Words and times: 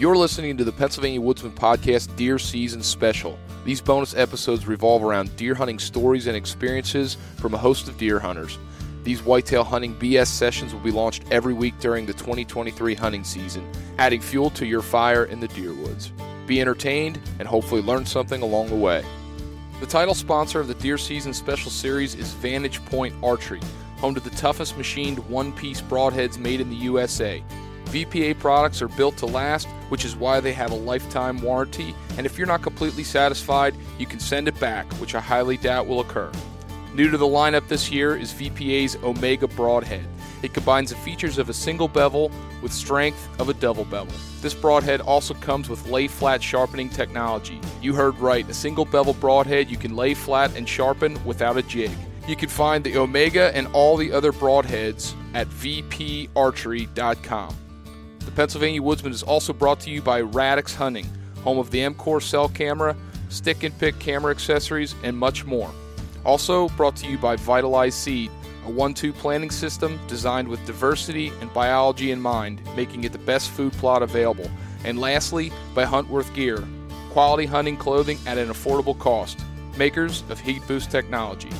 You're 0.00 0.16
listening 0.16 0.56
to 0.56 0.64
the 0.64 0.72
Pennsylvania 0.72 1.20
Woodsman 1.20 1.52
Podcast 1.52 2.16
Deer 2.16 2.38
Season 2.38 2.82
Special. 2.82 3.38
These 3.66 3.82
bonus 3.82 4.14
episodes 4.16 4.66
revolve 4.66 5.04
around 5.04 5.36
deer 5.36 5.54
hunting 5.54 5.78
stories 5.78 6.26
and 6.26 6.34
experiences 6.34 7.18
from 7.36 7.52
a 7.52 7.58
host 7.58 7.86
of 7.86 7.98
deer 7.98 8.18
hunters. 8.18 8.56
These 9.04 9.22
whitetail 9.22 9.62
hunting 9.62 9.94
BS 9.96 10.28
sessions 10.28 10.72
will 10.72 10.80
be 10.80 10.90
launched 10.90 11.24
every 11.30 11.52
week 11.52 11.78
during 11.80 12.06
the 12.06 12.14
2023 12.14 12.94
hunting 12.94 13.24
season, 13.24 13.70
adding 13.98 14.22
fuel 14.22 14.48
to 14.52 14.64
your 14.64 14.80
fire 14.80 15.26
in 15.26 15.38
the 15.38 15.48
deer 15.48 15.74
woods. 15.74 16.12
Be 16.46 16.62
entertained 16.62 17.20
and 17.38 17.46
hopefully 17.46 17.82
learn 17.82 18.06
something 18.06 18.40
along 18.40 18.70
the 18.70 18.76
way. 18.76 19.04
The 19.80 19.86
title 19.86 20.14
sponsor 20.14 20.60
of 20.60 20.68
the 20.68 20.74
Deer 20.76 20.96
Season 20.96 21.34
Special 21.34 21.70
Series 21.70 22.14
is 22.14 22.32
Vantage 22.32 22.82
Point 22.86 23.14
Archery, 23.22 23.60
home 23.98 24.14
to 24.14 24.20
the 24.20 24.30
toughest 24.30 24.78
machined 24.78 25.18
one 25.28 25.52
piece 25.52 25.82
broadheads 25.82 26.38
made 26.38 26.62
in 26.62 26.70
the 26.70 26.76
USA. 26.76 27.44
VPA 27.90 28.38
products 28.38 28.80
are 28.80 28.88
built 28.88 29.16
to 29.16 29.26
last, 29.26 29.66
which 29.88 30.04
is 30.04 30.14
why 30.14 30.38
they 30.38 30.52
have 30.52 30.70
a 30.70 30.76
lifetime 30.76 31.42
warranty, 31.42 31.94
and 32.16 32.24
if 32.24 32.38
you're 32.38 32.46
not 32.46 32.62
completely 32.62 33.02
satisfied, 33.02 33.74
you 33.98 34.06
can 34.06 34.20
send 34.20 34.46
it 34.46 34.58
back, 34.60 34.86
which 34.94 35.16
I 35.16 35.20
highly 35.20 35.56
doubt 35.56 35.88
will 35.88 36.00
occur. 36.00 36.30
New 36.94 37.10
to 37.10 37.18
the 37.18 37.26
lineup 37.26 37.66
this 37.66 37.90
year 37.90 38.16
is 38.16 38.32
VPA's 38.32 38.96
Omega 39.02 39.48
Broadhead. 39.48 40.06
It 40.42 40.54
combines 40.54 40.90
the 40.90 40.96
features 40.96 41.38
of 41.38 41.48
a 41.48 41.52
single 41.52 41.88
bevel 41.88 42.30
with 42.62 42.72
strength 42.72 43.28
of 43.40 43.48
a 43.48 43.54
double 43.54 43.84
bevel. 43.84 44.14
This 44.40 44.54
broadhead 44.54 45.00
also 45.00 45.34
comes 45.34 45.68
with 45.68 45.88
lay 45.88 46.06
flat 46.06 46.40
sharpening 46.42 46.90
technology. 46.90 47.60
You 47.82 47.94
heard 47.94 48.16
right, 48.18 48.48
a 48.48 48.54
single 48.54 48.84
bevel 48.84 49.14
broadhead 49.14 49.68
you 49.68 49.76
can 49.76 49.96
lay 49.96 50.14
flat 50.14 50.56
and 50.56 50.68
sharpen 50.68 51.22
without 51.24 51.56
a 51.56 51.62
jig. 51.62 51.90
You 52.26 52.36
can 52.36 52.48
find 52.48 52.84
the 52.84 52.96
Omega 52.96 53.54
and 53.54 53.66
all 53.72 53.96
the 53.96 54.12
other 54.12 54.32
broadheads 54.32 55.14
at 55.34 55.48
vparchery.com. 55.48 57.56
The 58.24 58.30
Pennsylvania 58.32 58.82
Woodsman 58.82 59.12
is 59.12 59.22
also 59.22 59.52
brought 59.52 59.80
to 59.80 59.90
you 59.90 60.02
by 60.02 60.18
Radix 60.20 60.74
Hunting, 60.74 61.08
home 61.42 61.58
of 61.58 61.70
the 61.70 61.78
MCOR 61.78 62.22
cell 62.22 62.48
camera, 62.48 62.96
stick 63.28 63.62
and 63.62 63.76
pick 63.78 63.98
camera 63.98 64.30
accessories, 64.30 64.94
and 65.02 65.16
much 65.16 65.44
more. 65.44 65.70
Also 66.24 66.68
brought 66.70 66.96
to 66.96 67.06
you 67.06 67.16
by 67.16 67.36
Vitalize 67.36 67.94
Seed, 67.94 68.30
a 68.66 68.70
one 68.70 68.92
two 68.92 69.12
planting 69.12 69.50
system 69.50 69.98
designed 70.06 70.48
with 70.48 70.64
diversity 70.66 71.32
and 71.40 71.52
biology 71.54 72.10
in 72.10 72.20
mind, 72.20 72.62
making 72.76 73.04
it 73.04 73.12
the 73.12 73.18
best 73.18 73.50
food 73.50 73.72
plot 73.74 74.02
available. 74.02 74.50
And 74.84 75.00
lastly, 75.00 75.50
by 75.74 75.84
Huntworth 75.84 76.32
Gear, 76.34 76.62
quality 77.10 77.46
hunting 77.46 77.76
clothing 77.76 78.18
at 78.26 78.38
an 78.38 78.48
affordable 78.48 78.98
cost, 78.98 79.40
makers 79.76 80.22
of 80.28 80.38
Heat 80.38 80.66
Boost 80.68 80.90
technology. 80.90 81.50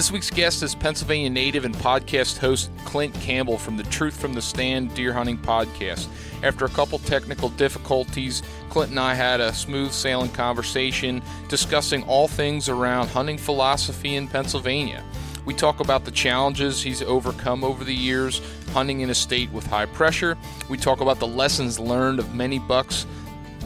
This 0.00 0.10
week's 0.10 0.30
guest 0.30 0.62
is 0.62 0.74
Pennsylvania 0.74 1.28
native 1.28 1.66
and 1.66 1.74
podcast 1.74 2.38
host 2.38 2.70
Clint 2.86 3.12
Campbell 3.16 3.58
from 3.58 3.76
the 3.76 3.82
Truth 3.82 4.18
from 4.18 4.32
the 4.32 4.40
Stand 4.40 4.94
Deer 4.94 5.12
Hunting 5.12 5.36
Podcast. 5.36 6.08
After 6.42 6.64
a 6.64 6.70
couple 6.70 6.98
technical 7.00 7.50
difficulties, 7.50 8.42
Clint 8.70 8.92
and 8.92 8.98
I 8.98 9.12
had 9.12 9.42
a 9.42 9.52
smooth 9.52 9.92
sailing 9.92 10.30
conversation 10.30 11.20
discussing 11.48 12.02
all 12.04 12.28
things 12.28 12.70
around 12.70 13.08
hunting 13.08 13.36
philosophy 13.36 14.16
in 14.16 14.26
Pennsylvania. 14.26 15.04
We 15.44 15.52
talk 15.52 15.80
about 15.80 16.06
the 16.06 16.12
challenges 16.12 16.80
he's 16.80 17.02
overcome 17.02 17.62
over 17.62 17.84
the 17.84 17.94
years 17.94 18.40
hunting 18.72 19.02
in 19.02 19.10
a 19.10 19.14
state 19.14 19.52
with 19.52 19.66
high 19.66 19.84
pressure. 19.84 20.38
We 20.70 20.78
talk 20.78 21.02
about 21.02 21.18
the 21.18 21.26
lessons 21.26 21.78
learned 21.78 22.20
of 22.20 22.34
many 22.34 22.58
bucks 22.58 23.04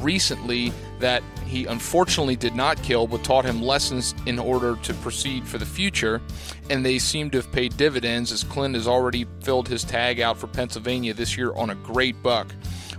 recently 0.01 0.73
that 0.99 1.23
he 1.55 1.67
unfortunately 1.67 2.35
did 2.35 2.57
not 2.57 2.83
kill, 2.83 3.07
but 3.07 3.23
taught 3.23 3.45
him 3.45 3.63
lessons 3.63 4.13
in 4.27 4.41
order 4.41 4.75
to 4.83 4.93
proceed 4.95 5.47
for 5.47 5.57
the 5.57 5.65
future. 5.65 6.21
And 6.69 6.85
they 6.85 6.99
seem 6.99 7.31
to 7.31 7.39
have 7.39 7.53
paid 7.53 7.77
dividends 7.77 8.33
as 8.33 8.43
Clint 8.43 8.75
has 8.75 8.89
already 8.89 9.25
filled 9.41 9.69
his 9.69 9.85
tag 9.85 10.21
out 10.21 10.37
for 10.37 10.49
Pennsylvania 10.49 11.15
this 11.15 11.37
year 11.37 11.55
on 11.55 11.71
a 11.71 11.77
great 11.77 12.21
buck. 12.25 12.53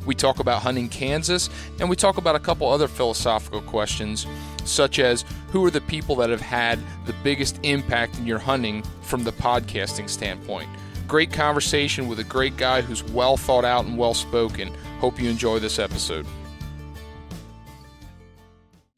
We 0.06 0.16
talk 0.16 0.40
about 0.40 0.62
hunting 0.62 0.88
Kansas, 0.88 1.50
and 1.82 1.90
we 1.90 1.98
talk 1.98 2.16
about 2.16 2.36
a 2.36 2.40
couple 2.40 2.70
other 2.70 2.88
philosophical 2.88 3.62
questions, 3.62 4.26
such 4.64 5.00
as 5.00 5.26
who 5.52 5.66
are 5.66 5.72
the 5.72 5.82
people 5.82 6.16
that 6.18 6.30
have 6.30 6.40
had 6.40 6.80
the 7.06 7.16
biggest 7.24 7.60
impact 7.64 8.18
in 8.18 8.26
your 8.26 8.40
hunting 8.40 8.84
from 9.02 9.26
the 9.26 9.34
podcasting 9.34 10.10
standpoint. 10.10 10.70
Great 11.10 11.34
conversation 11.34 12.08
with 12.08 12.20
a 12.20 12.24
great 12.24 12.56
guy 12.56 12.82
who's 12.82 13.04
well 13.04 13.36
thought 13.36 13.66
out 13.66 13.84
and 13.84 13.98
well 13.98 14.14
spoken. 14.14 14.74
Hope 15.00 15.20
you 15.20 15.30
enjoy 15.30 15.60
this 15.60 15.78
episode. 15.78 16.26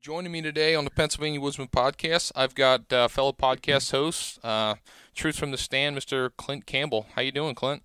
Joining 0.07 0.31
me 0.31 0.41
today 0.41 0.73
on 0.73 0.85
the 0.85 0.89
Pennsylvania 0.89 1.41
Woodsman 1.41 1.67
podcast, 1.67 2.31
I've 2.33 2.55
got 2.55 2.93
uh, 2.93 3.09
fellow 3.09 3.33
podcast 3.33 3.91
host, 3.91 4.39
uh, 4.41 4.75
Truth 5.13 5.37
from 5.37 5.51
the 5.51 5.57
Stand, 5.57 5.97
Mr. 5.97 6.29
Clint 6.37 6.65
Campbell. 6.65 7.07
How 7.13 7.21
you 7.21 7.33
doing, 7.33 7.55
Clint? 7.55 7.83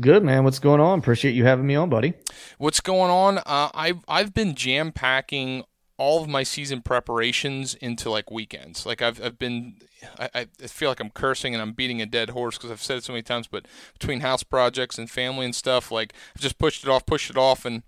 Good 0.00 0.24
man. 0.24 0.42
What's 0.42 0.58
going 0.58 0.80
on? 0.80 0.98
Appreciate 0.98 1.36
you 1.36 1.44
having 1.44 1.64
me 1.64 1.76
on, 1.76 1.88
buddy. 1.88 2.14
What's 2.58 2.80
going 2.80 3.12
on? 3.12 3.38
Uh, 3.46 3.70
I've 3.74 4.00
I've 4.08 4.34
been 4.34 4.56
jam 4.56 4.90
packing 4.90 5.62
all 5.98 6.20
of 6.20 6.28
my 6.28 6.42
season 6.42 6.82
preparations 6.82 7.76
into 7.76 8.10
like 8.10 8.28
weekends. 8.28 8.84
Like 8.84 9.00
I've 9.00 9.22
I've 9.22 9.38
been 9.38 9.76
I, 10.18 10.48
I 10.62 10.66
feel 10.66 10.88
like 10.88 10.98
I'm 10.98 11.10
cursing 11.10 11.54
and 11.54 11.62
I'm 11.62 11.74
beating 11.74 12.02
a 12.02 12.06
dead 12.06 12.30
horse 12.30 12.58
because 12.58 12.72
I've 12.72 12.82
said 12.82 12.96
it 12.96 13.04
so 13.04 13.12
many 13.12 13.22
times. 13.22 13.46
But 13.46 13.66
between 13.92 14.18
house 14.18 14.42
projects 14.42 14.98
and 14.98 15.08
family 15.08 15.44
and 15.44 15.54
stuff, 15.54 15.92
like 15.92 16.12
I've 16.34 16.42
just 16.42 16.58
pushed 16.58 16.82
it 16.82 16.90
off, 16.90 17.06
pushed 17.06 17.30
it 17.30 17.36
off, 17.36 17.64
and 17.64 17.84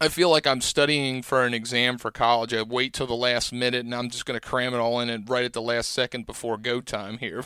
I 0.00 0.08
feel 0.08 0.28
like 0.28 0.46
I'm 0.46 0.60
studying 0.60 1.22
for 1.22 1.44
an 1.44 1.54
exam 1.54 1.98
for 1.98 2.10
college. 2.10 2.52
I 2.52 2.62
wait 2.62 2.92
till 2.92 3.06
the 3.06 3.14
last 3.14 3.52
minute 3.52 3.84
and 3.84 3.94
I'm 3.94 4.10
just 4.10 4.26
going 4.26 4.38
to 4.38 4.46
cram 4.46 4.74
it 4.74 4.78
all 4.78 5.00
in 5.00 5.08
and 5.08 5.28
right 5.28 5.44
at 5.44 5.52
the 5.52 5.62
last 5.62 5.92
second 5.92 6.26
before 6.26 6.58
go 6.58 6.80
time 6.80 7.18
here. 7.18 7.44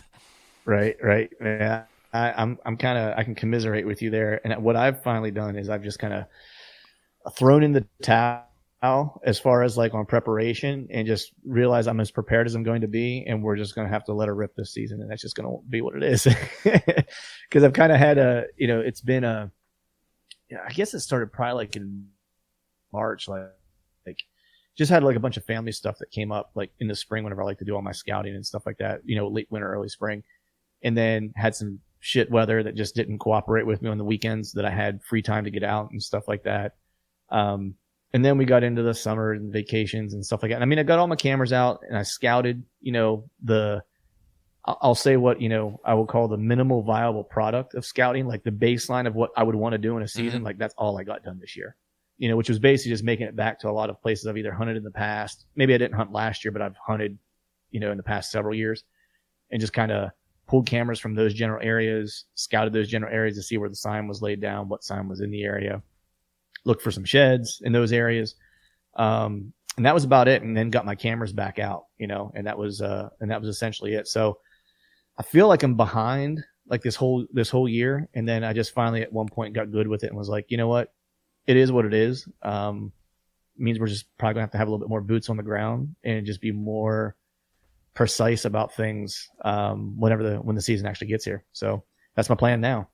Right, 0.65 0.97
right. 1.03 1.31
Yeah. 1.41 1.85
I, 2.13 2.33
I'm 2.33 2.59
I'm 2.65 2.77
kind 2.77 2.99
of 2.99 3.19
I 3.19 3.25
can 3.25 3.35
commiserate 3.35 3.87
with 3.87 4.01
you 4.01 4.11
there. 4.11 4.41
And 4.45 4.63
what 4.63 4.77
I've 4.77 5.03
finally 5.03 5.31
done 5.31 5.57
is 5.57 5.69
I've 5.69 5.83
just 5.83 5.99
kind 5.99 6.15
of 6.15 6.25
thrown 7.35 7.63
in 7.63 7.73
the 7.73 7.87
towel 8.03 9.21
as 9.25 9.39
far 9.39 9.63
as 9.63 9.77
like 9.77 9.93
on 9.93 10.07
preparation 10.07 10.89
and 10.91 11.07
just 11.07 11.33
realize 11.45 11.87
I'm 11.87 12.01
as 12.01 12.11
prepared 12.11 12.47
as 12.47 12.55
I'm 12.55 12.63
going 12.63 12.81
to 12.81 12.89
be, 12.89 13.25
and 13.27 13.43
we're 13.43 13.57
just 13.57 13.75
going 13.75 13.87
to 13.87 13.93
have 13.93 14.05
to 14.05 14.15
let 14.15 14.29
her 14.29 14.35
rip 14.35 14.55
this 14.57 14.73
season, 14.73 15.03
and 15.03 15.11
that's 15.11 15.21
just 15.21 15.37
going 15.37 15.49
to 15.49 15.63
be 15.69 15.81
what 15.81 15.97
it 15.97 16.03
is. 16.03 16.27
Because 17.49 17.65
I've 17.65 17.73
kind 17.73 17.93
of 17.93 17.99
had 17.99 18.19
a 18.19 18.45
you 18.57 18.69
know 18.69 18.81
it's 18.81 19.01
been 19.01 19.25
a 19.25 19.51
I 20.67 20.71
guess 20.73 20.93
it 20.93 21.01
started 21.01 21.33
probably 21.33 21.55
like 21.55 21.77
in 21.77 22.09
March, 22.93 23.29
like, 23.29 23.51
like 24.07 24.25
just 24.79 24.91
had 24.93 25.03
like 25.03 25.17
a 25.17 25.21
bunch 25.21 25.37
of 25.37 25.45
family 25.45 25.73
stuff 25.73 25.99
that 25.99 26.11
came 26.13 26.31
up 26.31 26.53
like 26.55 26.71
in 26.79 26.87
the 26.87 26.95
spring 26.95 27.25
whenever 27.25 27.43
I 27.43 27.47
like 27.47 27.59
to 27.59 27.65
do 27.65 27.75
all 27.75 27.83
my 27.83 27.93
scouting 27.93 28.37
and 28.37 28.47
stuff 28.47 28.65
like 28.65 28.79
that, 28.79 29.01
you 29.05 29.17
know, 29.17 29.27
late 29.27 29.49
winter, 29.51 29.71
early 29.71 29.89
spring. 29.89 30.23
And 30.83 30.97
then 30.97 31.33
had 31.35 31.57
some 31.57 31.81
shit 31.99 32.31
weather 32.31 32.63
that 32.63 32.77
just 32.77 32.95
didn't 32.95 33.19
cooperate 33.19 33.67
with 33.67 33.83
me 33.83 33.91
on 33.91 33.99
the 33.99 34.05
weekends 34.05 34.53
that 34.53 34.65
I 34.65 34.71
had 34.71 35.03
free 35.03 35.21
time 35.21 35.45
to 35.45 35.51
get 35.51 35.65
out 35.65 35.91
and 35.91 36.01
stuff 36.01 36.29
like 36.29 36.45
that. 36.45 36.77
Um, 37.29 37.75
and 38.15 38.25
then 38.25 38.39
we 38.39 38.45
got 38.45 38.63
into 38.63 38.85
the 38.85 38.95
summer 38.95 39.33
and 39.33 39.53
vacations 39.53 40.15
and 40.15 40.25
stuff 40.25 40.43
like 40.43 40.51
that. 40.51 40.55
And 40.55 40.63
I 40.63 40.67
mean, 40.67 40.79
I 40.79 40.85
got 40.85 41.01
all 41.01 41.09
my 41.09 41.17
cameras 41.17 41.53
out 41.53 41.81
and 41.89 41.99
I 41.99 42.05
scouted, 42.05 42.63
you 42.81 42.93
know, 42.93 43.29
the, 43.43 43.83
I'll 44.65 44.95
say 44.95 45.17
what, 45.17 45.43
you 45.43 45.49
know, 45.49 45.81
I 45.85 45.95
would 45.95 46.09
call 46.09 46.29
the 46.29 46.37
minimal 46.37 46.83
viable 46.83 47.25
product 47.25 47.75
of 47.75 47.85
scouting, 47.85 48.29
like 48.29 48.45
the 48.45 48.51
baseline 48.53 49.09
of 49.09 49.17
what 49.17 49.31
I 49.37 49.43
would 49.43 49.57
want 49.57 49.73
to 49.73 49.79
do 49.79 49.97
in 49.97 50.05
a 50.05 50.09
season. 50.09 50.39
Mm-hmm. 50.39 50.47
Like 50.47 50.59
that's 50.59 50.75
all 50.79 50.99
I 50.99 51.05
got 51.05 51.25
done 51.25 51.41
this 51.41 51.57
year 51.57 51.75
you 52.19 52.29
know, 52.29 52.37
which 52.37 52.49
was 52.49 52.59
basically 52.59 52.91
just 52.91 53.05
making 53.05 53.27
it 53.27 53.37
back 53.37 53.61
to 53.61 53.69
a 53.69 53.73
lot 53.73 53.91
of 53.91 54.03
places 54.03 54.27
I've 54.27 54.37
either 54.37 54.53
hunted 54.53 54.77
in 54.77 54.83
the 54.83 54.91
past. 54.91 55.47
Maybe 55.55 55.73
I 55.73 55.79
didn't 55.79 55.95
hunt 55.95 56.13
last 56.13 56.45
year, 56.45 56.53
but 56.53 56.63
I've 56.63 56.77
hunted, 56.77 57.17
you 57.71 57.81
know, 57.81 57.93
in 57.93 57.97
the 57.97 58.03
past 58.03 58.31
several 58.31 58.55
years 58.55 58.85
and 59.51 59.61
just 59.61 59.73
kind 59.73 59.93
of 59.93 60.11
pulled 60.49 60.67
cameras 60.67 60.99
from 60.99 61.15
those 61.15 61.33
general 61.33 61.65
areas, 61.65 62.25
scouted 62.35 62.73
those 62.73 62.89
general 62.89 63.13
areas 63.13 63.37
to 63.37 63.43
see 63.43 63.57
where 63.57 63.69
the 63.69 63.77
sign 63.77 64.09
was 64.09 64.21
laid 64.21 64.41
down, 64.41 64.69
what 64.69 64.83
sign 64.83 65.09
was 65.09 65.21
in 65.21 65.31
the 65.31 65.45
area, 65.45 65.81
looked 66.65 66.83
for 66.83 66.91
some 66.91 67.05
sheds 67.05 67.61
in 67.63 67.73
those 67.73 67.93
areas. 67.93 68.35
Um, 68.97 69.53
and 69.77 69.87
that 69.87 69.95
was 69.95 70.05
about 70.05 70.27
it. 70.27 70.43
And 70.43 70.57
then 70.57 70.71
got 70.71 70.87
my 70.87 70.97
cameras 70.97 71.33
back 71.33 71.61
out, 71.61 71.85
you 71.99 72.09
know, 72.09 72.33
and 72.35 72.47
that 72.49 72.59
was, 72.59 72.83
uh, 72.83 73.11
and 73.21 73.31
that 73.31 73.41
was 73.41 73.49
essentially 73.49 73.95
it. 73.95 74.09
So 74.09 74.39
I 75.19 75.23
feel 75.23 75.47
like 75.47 75.63
I'm 75.63 75.77
behind 75.77 76.43
like 76.67 76.83
this 76.83 76.97
whole, 76.97 77.27
this 77.33 77.49
whole 77.49 77.69
year. 77.69 78.09
And 78.15 78.29
then 78.29 78.43
I 78.43 78.53
just 78.53 78.73
finally 78.73 79.03
at 79.03 79.13
one 79.13 79.29
point 79.29 79.55
got 79.55 79.71
good 79.71 79.87
with 79.87 80.03
it 80.03 80.09
and 80.09 80.17
was 80.17 80.29
like, 80.29 80.47
you 80.49 80.57
know 80.57 80.69
what? 80.69 80.93
It 81.49 81.57
is 81.57 81.73
what 81.73 81.87
it 81.87 81.95
is. 81.95 82.29
Um, 82.43 82.93
means 83.57 83.81
we're 83.81 83.87
just 83.87 84.07
probably 84.19 84.35
gonna 84.35 84.43
have 84.43 84.53
to 84.53 84.59
have 84.59 84.69
a 84.69 84.71
little 84.71 84.87
bit 84.87 84.91
more 84.91 85.01
boots 85.01 85.31
on 85.31 85.37
the 85.37 85.43
ground 85.43 85.97
and 86.05 86.25
just 86.25 86.41
be 86.41 86.53
more 86.53 87.17
precise 87.95 88.45
about 88.45 88.73
things 88.75 89.29
um, 89.45 89.99
whenever 89.99 90.23
the 90.23 90.37
when 90.37 90.55
the 90.55 90.63
season 90.63 90.87
actually 90.87 91.09
gets 91.09 91.25
here. 91.25 91.45
So 91.53 91.83
that's 92.15 92.29
my 92.29 92.37
plan 92.37 92.61
now. 92.61 92.89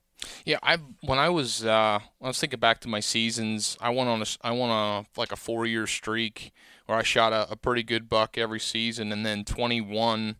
Yeah, 0.45 0.57
I 0.63 0.77
when 1.01 1.19
I 1.19 1.29
was 1.29 1.65
uh, 1.65 1.99
I 1.99 2.27
was 2.27 2.39
thinking 2.39 2.59
back 2.59 2.79
to 2.81 2.87
my 2.87 3.01
seasons. 3.01 3.77
I 3.81 3.89
went 3.89 4.09
on 4.09 4.21
a 4.21 4.25
I 4.41 4.51
went 4.51 4.71
on 4.71 5.03
a, 5.03 5.19
like 5.19 5.33
a 5.33 5.35
four 5.35 5.65
year 5.65 5.85
streak 5.85 6.53
where 6.85 6.97
I 6.97 7.03
shot 7.03 7.33
a, 7.33 7.51
a, 7.51 7.55
pretty 7.57 7.83
good 7.83 8.07
buck 8.07 8.37
every 8.37 8.59
season, 8.59 9.11
and 9.11 9.25
then 9.25 9.43
21, 9.43 10.35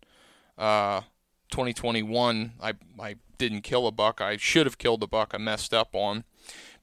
uh, 0.60 1.02
2021, 1.50 2.54
I 2.62 2.74
I 3.00 3.16
didn't 3.38 3.62
kill 3.62 3.88
a 3.88 3.92
buck. 3.92 4.22
I 4.22 4.38
should 4.38 4.66
have 4.66 4.78
killed 4.78 5.04
a 5.04 5.08
buck. 5.08 5.32
I 5.34 5.38
messed 5.38 5.74
up 5.74 5.94
on. 5.94 6.24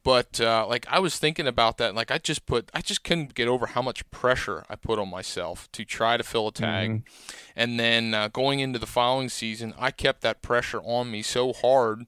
But 0.04 0.40
uh, 0.40 0.66
like 0.68 0.86
I 0.90 0.98
was 0.98 1.18
thinking 1.18 1.46
about 1.46 1.78
that, 1.78 1.94
like 1.94 2.10
I 2.10 2.18
just 2.18 2.44
put, 2.44 2.70
I 2.74 2.80
just 2.80 3.04
couldn't 3.04 3.34
get 3.34 3.46
over 3.46 3.66
how 3.66 3.82
much 3.82 4.08
pressure 4.10 4.64
I 4.68 4.74
put 4.74 4.98
on 4.98 5.08
myself 5.08 5.70
to 5.72 5.84
try 5.84 6.16
to 6.16 6.24
fill 6.24 6.48
a 6.48 6.52
tag, 6.52 6.90
mm-hmm. 6.90 7.36
and 7.54 7.78
then 7.78 8.12
uh, 8.12 8.28
going 8.28 8.58
into 8.58 8.80
the 8.80 8.86
following 8.86 9.28
season, 9.28 9.74
I 9.78 9.92
kept 9.92 10.22
that 10.22 10.42
pressure 10.42 10.80
on 10.80 11.10
me 11.10 11.22
so 11.22 11.52
hard. 11.52 12.06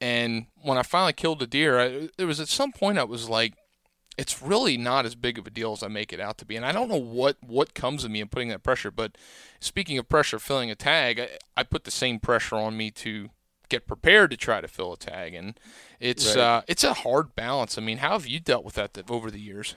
And 0.00 0.46
when 0.62 0.78
I 0.78 0.82
finally 0.82 1.12
killed 1.12 1.40
the 1.40 1.46
deer, 1.46 1.78
I, 1.78 2.08
there 2.16 2.26
was 2.26 2.40
at 2.40 2.48
some 2.48 2.72
point 2.72 2.98
I 2.98 3.04
was 3.04 3.28
like, 3.28 3.54
it's 4.16 4.42
really 4.42 4.76
not 4.76 5.06
as 5.06 5.14
big 5.14 5.38
of 5.38 5.46
a 5.46 5.50
deal 5.50 5.72
as 5.72 5.82
I 5.82 5.88
make 5.88 6.12
it 6.12 6.20
out 6.20 6.36
to 6.38 6.44
be. 6.44 6.56
And 6.56 6.66
I 6.66 6.72
don't 6.72 6.88
know 6.88 6.96
what 6.96 7.36
what 7.40 7.74
comes 7.74 8.04
of 8.04 8.10
me 8.10 8.20
in 8.20 8.28
putting 8.28 8.48
that 8.48 8.62
pressure. 8.62 8.90
But 8.90 9.16
speaking 9.60 9.98
of 9.98 10.08
pressure, 10.08 10.38
filling 10.38 10.70
a 10.70 10.74
tag, 10.74 11.20
I, 11.20 11.28
I 11.56 11.62
put 11.62 11.84
the 11.84 11.90
same 11.90 12.18
pressure 12.18 12.56
on 12.56 12.76
me 12.76 12.90
to 12.90 13.30
get 13.70 13.86
prepared 13.86 14.30
to 14.32 14.36
try 14.36 14.60
to 14.60 14.68
fill 14.68 14.92
a 14.92 14.96
tag, 14.96 15.34
and 15.34 15.58
it's 15.98 16.36
right. 16.36 16.42
uh, 16.42 16.62
it's 16.68 16.84
a 16.84 16.92
hard 16.92 17.34
balance. 17.34 17.78
I 17.78 17.80
mean, 17.80 17.98
how 17.98 18.12
have 18.12 18.26
you 18.26 18.40
dealt 18.40 18.64
with 18.64 18.74
that 18.74 18.98
over 19.08 19.30
the 19.30 19.40
years? 19.40 19.74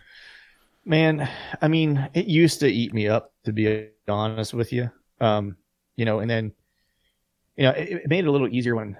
Man, 0.85 1.29
I 1.61 1.69
mean, 1.69 2.09
it 2.13 2.25
used 2.25 2.59
to 2.59 2.67
eat 2.67 2.93
me 2.93 3.07
up 3.07 3.31
to 3.45 3.53
be 3.53 3.89
honest 4.07 4.53
with 4.53 4.73
you. 4.73 4.91
Um, 5.21 5.55
you 5.95 6.03
know, 6.03 6.19
and 6.19 6.29
then 6.29 6.51
you 7.55 7.63
know, 7.63 7.71
it, 7.71 7.89
it 7.89 8.09
made 8.09 8.25
it 8.25 8.27
a 8.27 8.31
little 8.31 8.49
easier 8.49 8.75
when 8.75 8.97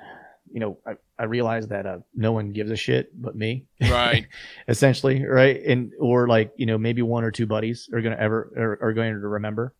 you 0.53 0.59
know, 0.59 0.77
I, 0.85 0.93
I 1.17 1.23
realized 1.23 1.69
that 1.69 1.87
uh, 1.87 1.97
no 2.13 2.31
one 2.31 2.51
gives 2.51 2.69
a 2.69 2.75
shit 2.75 3.09
but 3.19 3.35
me. 3.35 3.65
Right. 3.81 4.27
Essentially, 4.67 5.25
right? 5.25 5.59
And 5.65 5.91
or 5.99 6.27
like, 6.27 6.53
you 6.57 6.67
know, 6.67 6.77
maybe 6.77 7.01
one 7.01 7.23
or 7.23 7.31
two 7.31 7.47
buddies 7.47 7.89
are 7.91 8.01
going 8.01 8.15
to 8.15 8.21
ever 8.21 8.53
are, 8.55 8.89
are, 8.89 8.93
going 8.93 9.13
to 9.13 9.19
remember. 9.19 9.73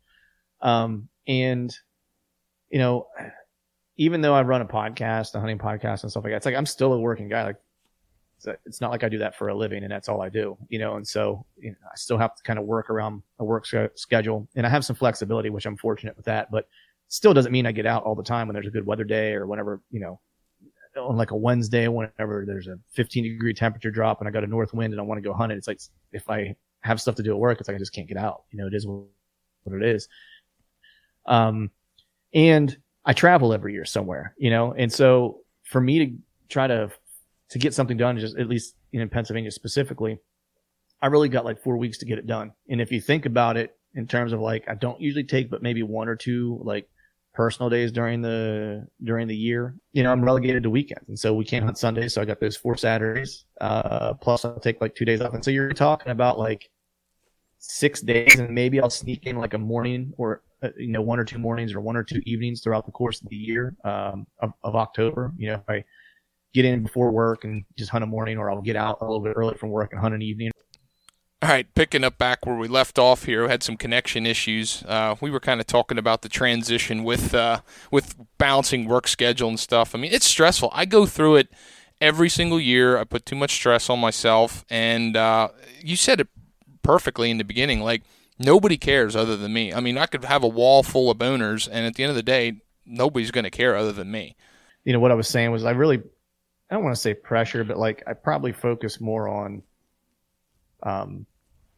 Um 0.62 1.10
and 1.28 1.74
you 2.70 2.80
know, 2.80 3.08
even 3.98 4.22
though 4.22 4.34
I 4.34 4.42
run 4.42 4.62
a 4.62 4.66
podcast, 4.66 5.36
a 5.36 5.40
hunting 5.40 5.60
podcast 5.60 6.04
and 6.04 6.12
stuff 6.12 6.24
like 6.24 6.34
that, 6.34 6.38
it's 6.38 6.46
like 6.46 6.56
I'm 6.56 6.66
still 6.66 6.94
a 6.94 7.00
working 7.00 7.30
guy. 7.30 7.44
Like 7.44 7.58
it's, 8.66 8.82
not 8.82 8.92
like 8.92 9.04
I 9.04 9.10
do 9.10 9.20
that 9.20 9.36
for 9.38 9.48
a 9.50 9.56
living 9.56 9.84
and 9.84 9.92
that's 9.92 10.10
all 10.10 10.22
I 10.22 10.30
do, 10.30 10.58
you 10.68 10.80
know. 10.80 10.96
And 10.96 11.08
so 11.08 11.46
you 11.58 11.72
know, 11.72 11.78
I 11.86 11.96
still 11.96 12.18
have 12.18 12.36
to 12.36 12.44
kind 12.44 12.60
of 12.60 12.66
work 12.66 12.90
around 12.90 13.24
a 13.40 13.46
work 13.46 13.66
schedule, 13.96 14.48
and 14.56 14.66
I 14.66 14.70
have 14.70 14.86
some 14.86 14.96
flexibility, 14.96 15.50
which 15.50 15.66
I'm 15.66 15.78
fortunate 15.78 16.16
with 16.18 16.26
that. 16.26 16.52
But 16.52 16.68
still 17.08 17.34
doesn't 17.34 17.52
mean 17.52 17.66
I 17.66 17.72
get 17.72 17.86
out 17.86 18.04
all 18.04 18.16
the 18.16 18.24
time 18.24 18.48
when 18.48 18.54
there's 18.54 18.68
a 18.68 18.72
good 18.72 18.86
weather 18.86 19.04
day 19.04 19.34
or 19.34 19.46
whenever 19.46 19.82
you 19.92 20.00
know 20.00 20.20
on 20.98 21.18
like 21.18 21.32
a 21.32 21.36
Wednesday, 21.36 21.88
whenever 21.88 22.44
there's 22.46 22.68
a 22.68 22.78
15 22.92 23.24
degree 23.24 23.54
temperature 23.54 23.92
drop 23.92 24.20
and 24.20 24.28
I 24.28 24.32
got 24.32 24.44
a 24.44 24.48
north 24.48 24.74
wind 24.74 24.94
and 24.94 25.00
I 25.00 25.04
want 25.04 25.18
to 25.18 25.28
go 25.28 25.34
hunting, 25.34 25.58
it's 25.58 25.68
like 25.68 25.82
if 26.12 26.30
I 26.30 26.56
have 26.82 27.02
stuff 27.02 27.16
to 27.16 27.24
do 27.24 27.32
at 27.32 27.38
work, 27.38 27.60
it's 27.60 27.68
like 27.68 27.76
I 27.76 27.80
just 27.80 27.94
can't 27.94 28.08
get 28.08 28.18
out. 28.18 28.44
You 28.52 28.60
know, 28.60 28.68
it 28.68 28.74
is 28.74 28.86
what 28.86 29.82
it 29.82 29.84
is. 29.84 30.08
Um, 31.26 31.72
and 32.34 32.76
I 33.06 33.14
travel 33.14 33.54
every 33.54 33.74
year 33.74 33.86
somewhere, 33.86 34.34
you 34.38 34.50
know, 34.50 34.74
and 34.74 34.92
so 34.92 35.42
for 35.64 35.82
me 35.82 36.06
to 36.06 36.16
try 36.50 36.68
to 36.68 36.92
to 37.50 37.60
get 37.60 37.74
something 37.74 37.98
done, 37.98 38.18
just 38.18 38.38
at 38.38 38.48
least 38.48 38.76
in 38.92 39.08
Pennsylvania 39.10 39.52
specifically, 39.52 40.20
I 41.02 41.08
really 41.08 41.30
got 41.30 41.46
like 41.46 41.62
four 41.62 41.78
weeks 41.78 41.98
to 42.00 42.06
get 42.06 42.18
it 42.18 42.26
done. 42.26 42.54
And 42.70 42.82
if 42.82 42.92
you 42.92 43.02
think 43.02 43.26
about 43.26 43.58
it 43.58 43.76
in 43.94 44.08
terms 44.08 44.34
of 44.34 44.40
like, 44.40 44.68
I 44.68 44.76
don't 44.76 45.00
usually 45.00 45.24
take, 45.24 45.50
but 45.50 45.62
maybe 45.62 45.84
one 45.84 46.08
or 46.08 46.16
two 46.16 46.60
like 46.64 46.88
personal 47.34 47.70
days 47.70 47.92
during 47.92 48.22
the 48.22 48.88
during 49.04 49.28
the 49.28 49.36
year. 49.36 49.76
You 49.92 50.04
know, 50.04 50.12
I'm 50.12 50.24
relegated 50.24 50.64
to 50.64 50.70
weekends, 50.70 51.10
and 51.10 51.20
so 51.20 51.34
we 51.34 51.46
can't 51.46 51.66
hunt 51.66 51.78
Sundays. 51.78 52.14
So 52.14 52.22
I 52.22 52.26
got 52.26 52.40
those 52.40 52.56
four 52.56 52.78
Saturdays. 52.78 53.46
Uh, 53.60 54.14
plus 54.14 54.46
I'll 54.46 54.60
take 54.60 54.82
like 54.82 54.96
two 54.96 55.06
days 55.06 55.22
off, 55.22 55.34
and 55.34 55.44
so 55.44 55.52
you're 55.52 55.74
talking 55.74 56.12
about 56.12 56.40
like 56.40 56.70
six 57.60 58.02
days, 58.02 58.40
and 58.40 58.50
maybe 58.54 58.80
I'll 58.80 58.90
sneak 58.90 59.26
in 59.26 59.38
like 59.38 59.54
a 59.54 59.58
morning 59.58 60.14
or 60.18 60.42
you 60.78 60.92
know 60.92 61.02
one 61.02 61.20
or 61.20 61.26
two 61.26 61.40
mornings 61.40 61.74
or 61.74 61.82
one 61.82 61.96
or 61.96 62.04
two 62.04 62.22
evenings 62.26 62.62
throughout 62.62 62.86
the 62.86 62.92
course 62.92 63.22
of 63.22 63.30
the 63.30 63.36
year 63.36 63.76
um, 63.84 64.28
of, 64.40 64.54
of 64.64 64.76
October. 64.76 65.32
You 65.38 65.50
know, 65.50 65.56
if 65.56 65.70
I 65.70 65.84
get 66.54 66.66
in 66.66 66.84
before 66.84 67.12
work 67.12 67.44
and 67.44 67.66
just 67.78 67.90
hunt 67.90 68.04
a 68.04 68.08
morning, 68.08 68.38
or 68.38 68.52
I'll 68.52 68.62
get 68.62 68.76
out 68.76 69.00
a 69.02 69.06
little 69.06 69.22
bit 69.22 69.34
early 69.36 69.56
from 69.56 69.70
work 69.70 69.92
and 69.92 70.00
hunt 70.00 70.14
an 70.14 70.22
evening, 70.22 70.52
all 71.44 71.50
right, 71.50 71.68
picking 71.76 72.06
up 72.06 72.18
back 72.18 72.46
where 72.46 72.56
we 72.56 72.70
left 72.70 72.98
off 72.98 73.26
here, 73.26 73.44
we 73.44 73.50
had 73.50 73.64
some 73.64 73.76
connection 73.76 74.26
issues. 74.26 74.82
Uh, 74.88 75.16
we 75.20 75.30
were 75.30 75.42
kind 75.42 75.60
of 75.60 75.68
talking 75.68 75.98
about 75.98 76.22
the 76.22 76.30
transition 76.30 77.04
with 77.04 77.36
uh, 77.36 77.60
with 77.92 78.16
balancing 78.38 78.88
work 78.88 79.10
schedule 79.10 79.50
and 79.50 79.60
stuff. 79.60 79.94
I 79.94 79.98
mean, 79.98 80.14
it's 80.14 80.26
stressful. 80.26 80.70
I 80.74 80.86
go 80.86 81.06
through 81.06 81.36
it 81.36 81.50
every 82.00 82.30
single 82.30 82.62
year. 82.62 82.98
I 82.98 83.04
put 83.04 83.26
too 83.26 83.36
much 83.36 83.52
stress 83.52 83.90
on 83.90 84.00
myself, 84.00 84.64
and 84.70 85.18
uh, 85.18 85.50
you 85.82 85.98
said 85.98 86.22
it 86.22 86.30
perfectly 86.82 87.30
in 87.30 87.40
the 87.40 87.44
beginning. 87.44 87.82
Like 87.82 88.04
nobody 88.44 88.78
cares 88.78 89.16
other 89.16 89.38
than 89.38 89.54
me. 89.54 89.74
I 89.74 89.80
mean, 89.80 89.98
I 89.98 90.06
could 90.06 90.26
have 90.26 90.44
a 90.44 90.48
wall 90.48 90.84
full 90.84 91.10
of 91.10 91.18
boners, 91.18 91.68
and 91.72 91.86
at 91.86 91.96
the 91.96 92.04
end 92.04 92.10
of 92.10 92.16
the 92.16 92.24
day, 92.24 92.62
nobody's 92.86 93.32
going 93.32 93.46
to 93.46 93.50
care 93.50 93.76
other 93.76 93.92
than 93.92 94.12
me. 94.12 94.36
You 94.84 94.94
know 94.94 95.00
what 95.00 95.12
I 95.12 95.16
was 95.16 95.28
saying 95.28 95.52
was 95.52 95.64
I 95.64 95.72
really, 95.72 95.98
I 96.70 96.76
don't 96.76 96.84
want 96.84 96.96
to 96.96 97.02
say 97.02 97.14
pressure, 97.14 97.64
but 97.64 97.78
like 97.78 98.04
I 98.08 98.14
probably 98.14 98.52
focus 98.52 99.00
more 99.00 99.28
on. 99.28 99.64
Um, 100.82 101.26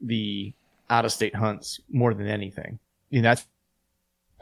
the 0.02 0.54
out 0.90 1.06
of 1.06 1.12
state 1.12 1.36
hunts 1.36 1.80
more 1.90 2.14
than 2.14 2.28
anything. 2.28 2.80
You 3.10 3.22
know, 3.22 3.30
that's 3.30 3.48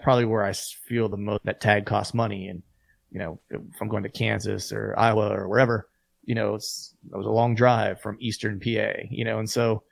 probably 0.02 0.26
where 0.26 0.44
I 0.44 0.54
feel 0.54 1.10
the 1.10 1.18
most 1.18 1.44
that 1.46 1.62
tag 1.62 1.86
costs 1.86 2.14
money. 2.14 2.48
And, 2.48 2.64
you 3.12 3.20
know, 3.20 3.40
if 3.50 3.62
I'm 3.82 3.88
going 3.88 4.04
to 4.04 4.10
Kansas 4.10 4.72
or 4.72 4.94
Iowa 4.98 5.30
or 5.30 5.48
wherever, 5.48 5.88
you 6.26 6.36
know, 6.36 6.56
it's, 6.56 6.94
it 7.12 7.16
was 7.16 7.26
a 7.26 7.32
long 7.32 7.56
drive 7.56 8.02
from 8.02 8.18
Eastern 8.20 8.60
PA, 8.60 9.04
you 9.10 9.26
know, 9.26 9.40
and 9.40 9.50
so 9.50 9.84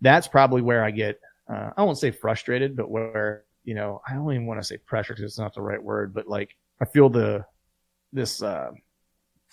that's 0.00 0.28
probably 0.28 0.62
where 0.62 0.84
I 0.84 0.90
get, 0.90 1.20
uh, 1.48 1.70
I 1.76 1.82
won't 1.82 1.98
say 1.98 2.10
frustrated, 2.10 2.76
but 2.76 2.90
where, 2.90 3.44
you 3.64 3.74
know, 3.74 4.00
I 4.08 4.14
don't 4.14 4.30
even 4.32 4.46
want 4.46 4.60
to 4.60 4.66
say 4.66 4.78
pressure 4.78 5.14
because 5.14 5.24
it's 5.24 5.38
not 5.38 5.54
the 5.54 5.62
right 5.62 5.82
word, 5.82 6.14
but 6.14 6.28
like 6.28 6.56
I 6.80 6.84
feel 6.84 7.08
the, 7.08 7.44
this, 8.12 8.42
uh, 8.42 8.70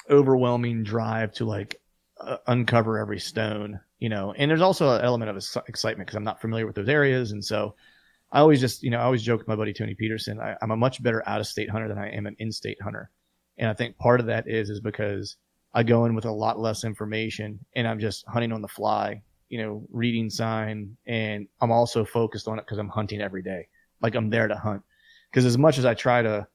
overwhelming 0.10 0.84
drive 0.84 1.31
to 1.34 1.45
like 1.45 1.80
uh, 2.19 2.38
uncover 2.48 2.98
every 2.98 3.19
stone 3.19 3.80
you 4.04 4.10
know, 4.10 4.34
and 4.38 4.51
there's 4.51 4.60
also 4.60 4.98
an 4.98 5.01
element 5.01 5.30
of 5.31 5.38
excitement 5.69 6.07
because 6.07 6.18
I'm 6.18 6.25
not 6.25 6.42
familiar 6.42 6.68
with 6.68 6.75
those 6.75 6.90
areas. 6.90 7.31
And 7.31 7.42
so 7.44 7.74
I 8.34 8.42
always 8.42 8.60
just, 8.60 8.84
you 8.84 8.89
know, 8.89 9.00
I 9.00 9.04
always 9.04 9.24
joke 9.24 9.39
with 9.39 9.48
my 9.48 9.56
buddy 9.56 9.72
Tony 9.72 9.96
Peterson, 9.96 10.42
I, 10.42 10.57
am 10.62 10.72
a 10.72 10.75
much 10.75 11.01
better 11.01 11.24
out 11.25 11.39
of 11.39 11.48
state 11.48 11.69
hunter 11.69 11.88
than 11.88 11.98
I 11.98 12.10
am 12.10 12.28
an 12.28 12.36
in 12.39 12.51
state 12.51 12.81
hunter. 12.81 13.10
And 13.57 13.69
I 13.69 13.74
think 13.74 13.98
part 13.98 14.19
of 14.19 14.25
that 14.25 14.46
is, 14.46 14.69
is 14.69 14.81
because 14.81 15.38
I 15.74 15.84
go 15.84 16.04
in 16.04 16.16
with 16.16 16.25
a 16.25 16.31
lot 16.31 16.60
less 16.60 16.84
information 16.84 17.57
and 17.78 17.88
I'm 17.88 17.98
just 17.98 18.28
hunting 18.28 18.51
on 18.51 18.62
the 18.62 18.68
fly, 18.68 19.22
you 19.54 19.62
know, 19.62 19.86
reading 19.92 20.32
sign. 20.32 20.98
And 21.06 21.48
I'm 21.62 21.72
also 21.72 22.04
focused 22.04 22.48
on 22.48 22.58
it 22.58 22.66
because 22.66 22.80
I'm 22.80 22.90
hunting 22.90 23.22
every 23.22 23.44
day. 23.44 23.68
Like 24.02 24.16
I'm 24.16 24.32
there 24.32 24.48
to 24.48 24.56
hunt. 24.56 24.82
Because 25.30 25.46
as 25.46 25.60
much 25.60 25.78
as 25.78 25.86
I 25.86 25.94
try 25.94 26.24
to, 26.24 26.48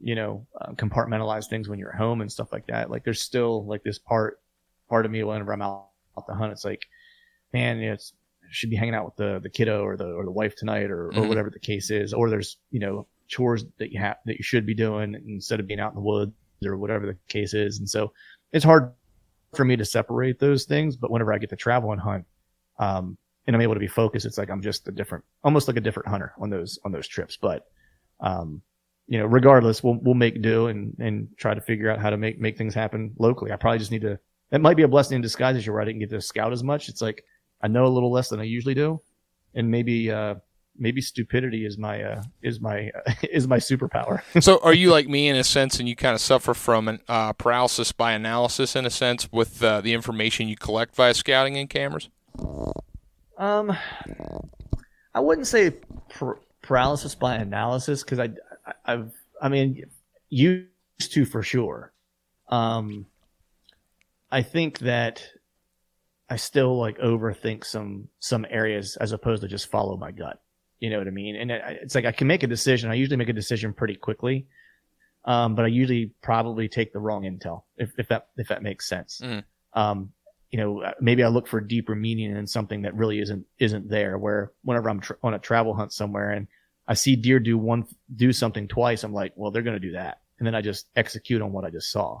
you 0.00 0.16
know, 0.16 0.44
uh, 0.60 0.72
compartmentalize 0.72 1.46
things 1.46 1.68
when 1.68 1.78
you're 1.78 1.92
home 1.92 2.20
and 2.20 2.30
stuff 2.30 2.48
like 2.52 2.66
that, 2.66 2.90
like 2.90 3.04
there's 3.04 3.22
still 3.22 3.64
like 3.66 3.84
this 3.84 4.00
part, 4.00 4.40
part 4.88 5.06
of 5.06 5.12
me 5.12 5.22
whenever 5.22 5.52
I'm 5.52 5.62
out 5.62 5.90
out 6.16 6.26
the 6.26 6.34
hunt. 6.34 6.50
It's 6.50 6.64
like, 6.64 6.88
man, 7.52 7.78
you 7.78 7.86
know, 7.86 7.92
it's 7.92 8.14
should 8.50 8.70
be 8.70 8.76
hanging 8.76 8.94
out 8.96 9.04
with 9.04 9.14
the 9.14 9.38
the 9.40 9.50
kiddo 9.50 9.84
or 9.84 9.96
the 9.96 10.10
or 10.10 10.24
the 10.24 10.32
wife 10.32 10.56
tonight 10.56 10.90
or, 10.90 11.10
mm-hmm. 11.10 11.20
or 11.20 11.28
whatever 11.28 11.50
the 11.50 11.60
case 11.60 11.88
is. 11.88 12.12
Or 12.12 12.30
there's 12.30 12.56
you 12.72 12.80
know 12.80 13.06
chores 13.28 13.64
that 13.78 13.92
you 13.92 14.00
have 14.00 14.16
that 14.26 14.38
you 14.38 14.42
should 14.42 14.66
be 14.66 14.74
doing 14.74 15.14
instead 15.28 15.60
of 15.60 15.68
being 15.68 15.78
out 15.78 15.92
in 15.92 15.94
the 15.94 16.00
woods 16.00 16.32
or 16.64 16.76
whatever 16.76 17.06
the 17.06 17.16
case 17.28 17.54
is. 17.54 17.78
And 17.78 17.88
so 17.88 18.12
it's 18.50 18.64
hard 18.64 18.92
for 19.54 19.64
me 19.64 19.76
to 19.76 19.84
separate 19.84 20.38
those 20.38 20.64
things. 20.64 20.96
But 20.96 21.10
whenever 21.10 21.32
I 21.32 21.38
get 21.38 21.50
to 21.50 21.56
travel 21.56 21.92
and 21.92 22.00
hunt, 22.00 22.24
um, 22.78 23.16
and 23.46 23.56
I'm 23.56 23.62
able 23.62 23.74
to 23.74 23.80
be 23.80 23.88
focused, 23.88 24.26
it's 24.26 24.38
like 24.38 24.50
I'm 24.50 24.62
just 24.62 24.86
a 24.88 24.92
different, 24.92 25.24
almost 25.42 25.68
like 25.68 25.76
a 25.76 25.80
different 25.80 26.08
hunter 26.08 26.34
on 26.38 26.50
those 26.50 26.78
on 26.84 26.92
those 26.92 27.08
trips. 27.08 27.36
But 27.36 27.66
um, 28.20 28.62
you 29.06 29.18
know, 29.18 29.26
regardless, 29.26 29.82
we'll 29.82 29.98
we'll 30.02 30.14
make 30.14 30.42
do 30.42 30.66
and 30.66 30.94
and 30.98 31.28
try 31.36 31.54
to 31.54 31.60
figure 31.60 31.90
out 31.90 31.98
how 31.98 32.10
to 32.10 32.16
make 32.16 32.38
make 32.38 32.58
things 32.58 32.74
happen 32.74 33.14
locally. 33.18 33.52
I 33.52 33.56
probably 33.56 33.78
just 33.78 33.90
need 33.90 34.02
to 34.02 34.18
it 34.50 34.60
might 34.60 34.76
be 34.76 34.82
a 34.82 34.88
blessing 34.88 35.16
in 35.16 35.22
disguise 35.22 35.56
as 35.56 35.66
you're 35.66 35.74
right. 35.74 35.82
I 35.82 35.86
didn't 35.86 36.00
get 36.00 36.10
to 36.10 36.20
scout 36.20 36.52
as 36.52 36.62
much. 36.62 36.88
It's 36.88 37.02
like 37.02 37.24
I 37.62 37.68
know 37.68 37.86
a 37.86 37.88
little 37.88 38.12
less 38.12 38.28
than 38.28 38.40
I 38.40 38.44
usually 38.44 38.74
do, 38.74 39.00
and 39.54 39.70
maybe 39.70 40.10
uh, 40.10 40.36
maybe 40.78 41.00
stupidity 41.00 41.66
is 41.66 41.78
my 41.78 42.02
uh, 42.02 42.22
is 42.42 42.60
my 42.60 42.90
uh, 43.06 43.12
is 43.30 43.46
my 43.48 43.58
superpower. 43.58 44.22
so, 44.42 44.58
are 44.62 44.74
you 44.74 44.90
like 44.90 45.08
me 45.08 45.28
in 45.28 45.36
a 45.36 45.44
sense, 45.44 45.78
and 45.78 45.88
you 45.88 45.96
kind 45.96 46.14
of 46.14 46.20
suffer 46.20 46.54
from 46.54 46.88
an 46.88 47.00
uh, 47.08 47.32
paralysis 47.32 47.92
by 47.92 48.12
analysis 48.12 48.76
in 48.76 48.86
a 48.86 48.90
sense 48.90 49.30
with 49.32 49.62
uh, 49.62 49.80
the 49.80 49.92
information 49.92 50.48
you 50.48 50.56
collect 50.56 50.94
via 50.94 51.14
scouting 51.14 51.56
and 51.56 51.68
cameras? 51.68 52.08
Um, 53.36 53.76
I 55.14 55.20
wouldn't 55.20 55.46
say 55.46 55.74
paralysis 56.62 57.14
by 57.14 57.36
analysis 57.36 58.02
because 58.02 58.18
I, 58.18 58.30
I 58.66 58.72
I've 58.86 59.12
I 59.40 59.48
mean 59.48 59.84
used 60.28 60.68
to 61.12 61.24
for 61.24 61.42
sure. 61.42 61.92
Um, 62.48 63.06
I 64.30 64.42
think 64.42 64.80
that 64.80 65.22
I 66.30 66.36
still 66.36 66.78
like 66.78 66.98
overthink 66.98 67.64
some 67.64 68.08
some 68.20 68.46
areas 68.50 68.96
as 68.96 69.12
opposed 69.12 69.42
to 69.42 69.48
just 69.48 69.70
follow 69.70 69.96
my 69.96 70.10
gut. 70.10 70.40
You 70.80 70.90
know 70.90 70.98
what 70.98 71.06
I 71.06 71.10
mean? 71.10 71.36
And 71.36 71.50
it, 71.50 71.62
it's 71.82 71.94
like 71.94 72.04
I 72.04 72.12
can 72.12 72.26
make 72.26 72.42
a 72.42 72.46
decision. 72.46 72.90
I 72.90 72.94
usually 72.94 73.16
make 73.16 73.28
a 73.28 73.34
decision 73.34 73.72
pretty 73.72 73.94
quickly, 73.94 74.46
um, 75.24 75.54
but 75.54 75.64
I 75.64 75.68
usually 75.68 76.12
probably 76.22 76.68
take 76.68 76.92
the 76.92 77.00
wrong 77.00 77.22
intel 77.22 77.62
if, 77.76 77.90
if 77.98 78.08
that 78.08 78.28
if 78.36 78.48
that 78.48 78.62
makes 78.62 78.88
sense. 78.88 79.20
Mm. 79.22 79.44
Um, 79.74 80.12
you 80.50 80.58
know, 80.58 80.82
uh, 80.82 80.92
maybe 81.00 81.22
I 81.22 81.28
look 81.28 81.46
for 81.46 81.60
deeper 81.60 81.94
meaning 81.94 82.34
in 82.34 82.46
something 82.46 82.82
that 82.82 82.94
really 82.94 83.20
isn't 83.20 83.44
isn't 83.58 83.88
there. 83.88 84.18
Where 84.18 84.52
whenever 84.62 84.88
I'm 84.88 85.02
on 85.22 85.34
a 85.34 85.38
travel 85.38 85.74
hunt 85.74 85.92
somewhere 85.92 86.30
and 86.30 86.46
I 86.86 86.94
see 86.94 87.16
deer 87.16 87.38
do 87.40 87.58
one 87.58 87.86
do 88.14 88.32
something 88.32 88.68
twice, 88.68 89.04
I'm 89.04 89.12
like, 89.12 89.32
well, 89.36 89.50
they're 89.50 89.62
going 89.62 89.80
to 89.80 89.86
do 89.86 89.92
that, 89.92 90.20
and 90.38 90.46
then 90.46 90.54
I 90.54 90.62
just 90.62 90.86
execute 90.96 91.42
on 91.42 91.52
what 91.52 91.64
I 91.64 91.70
just 91.70 91.90
saw, 91.90 92.20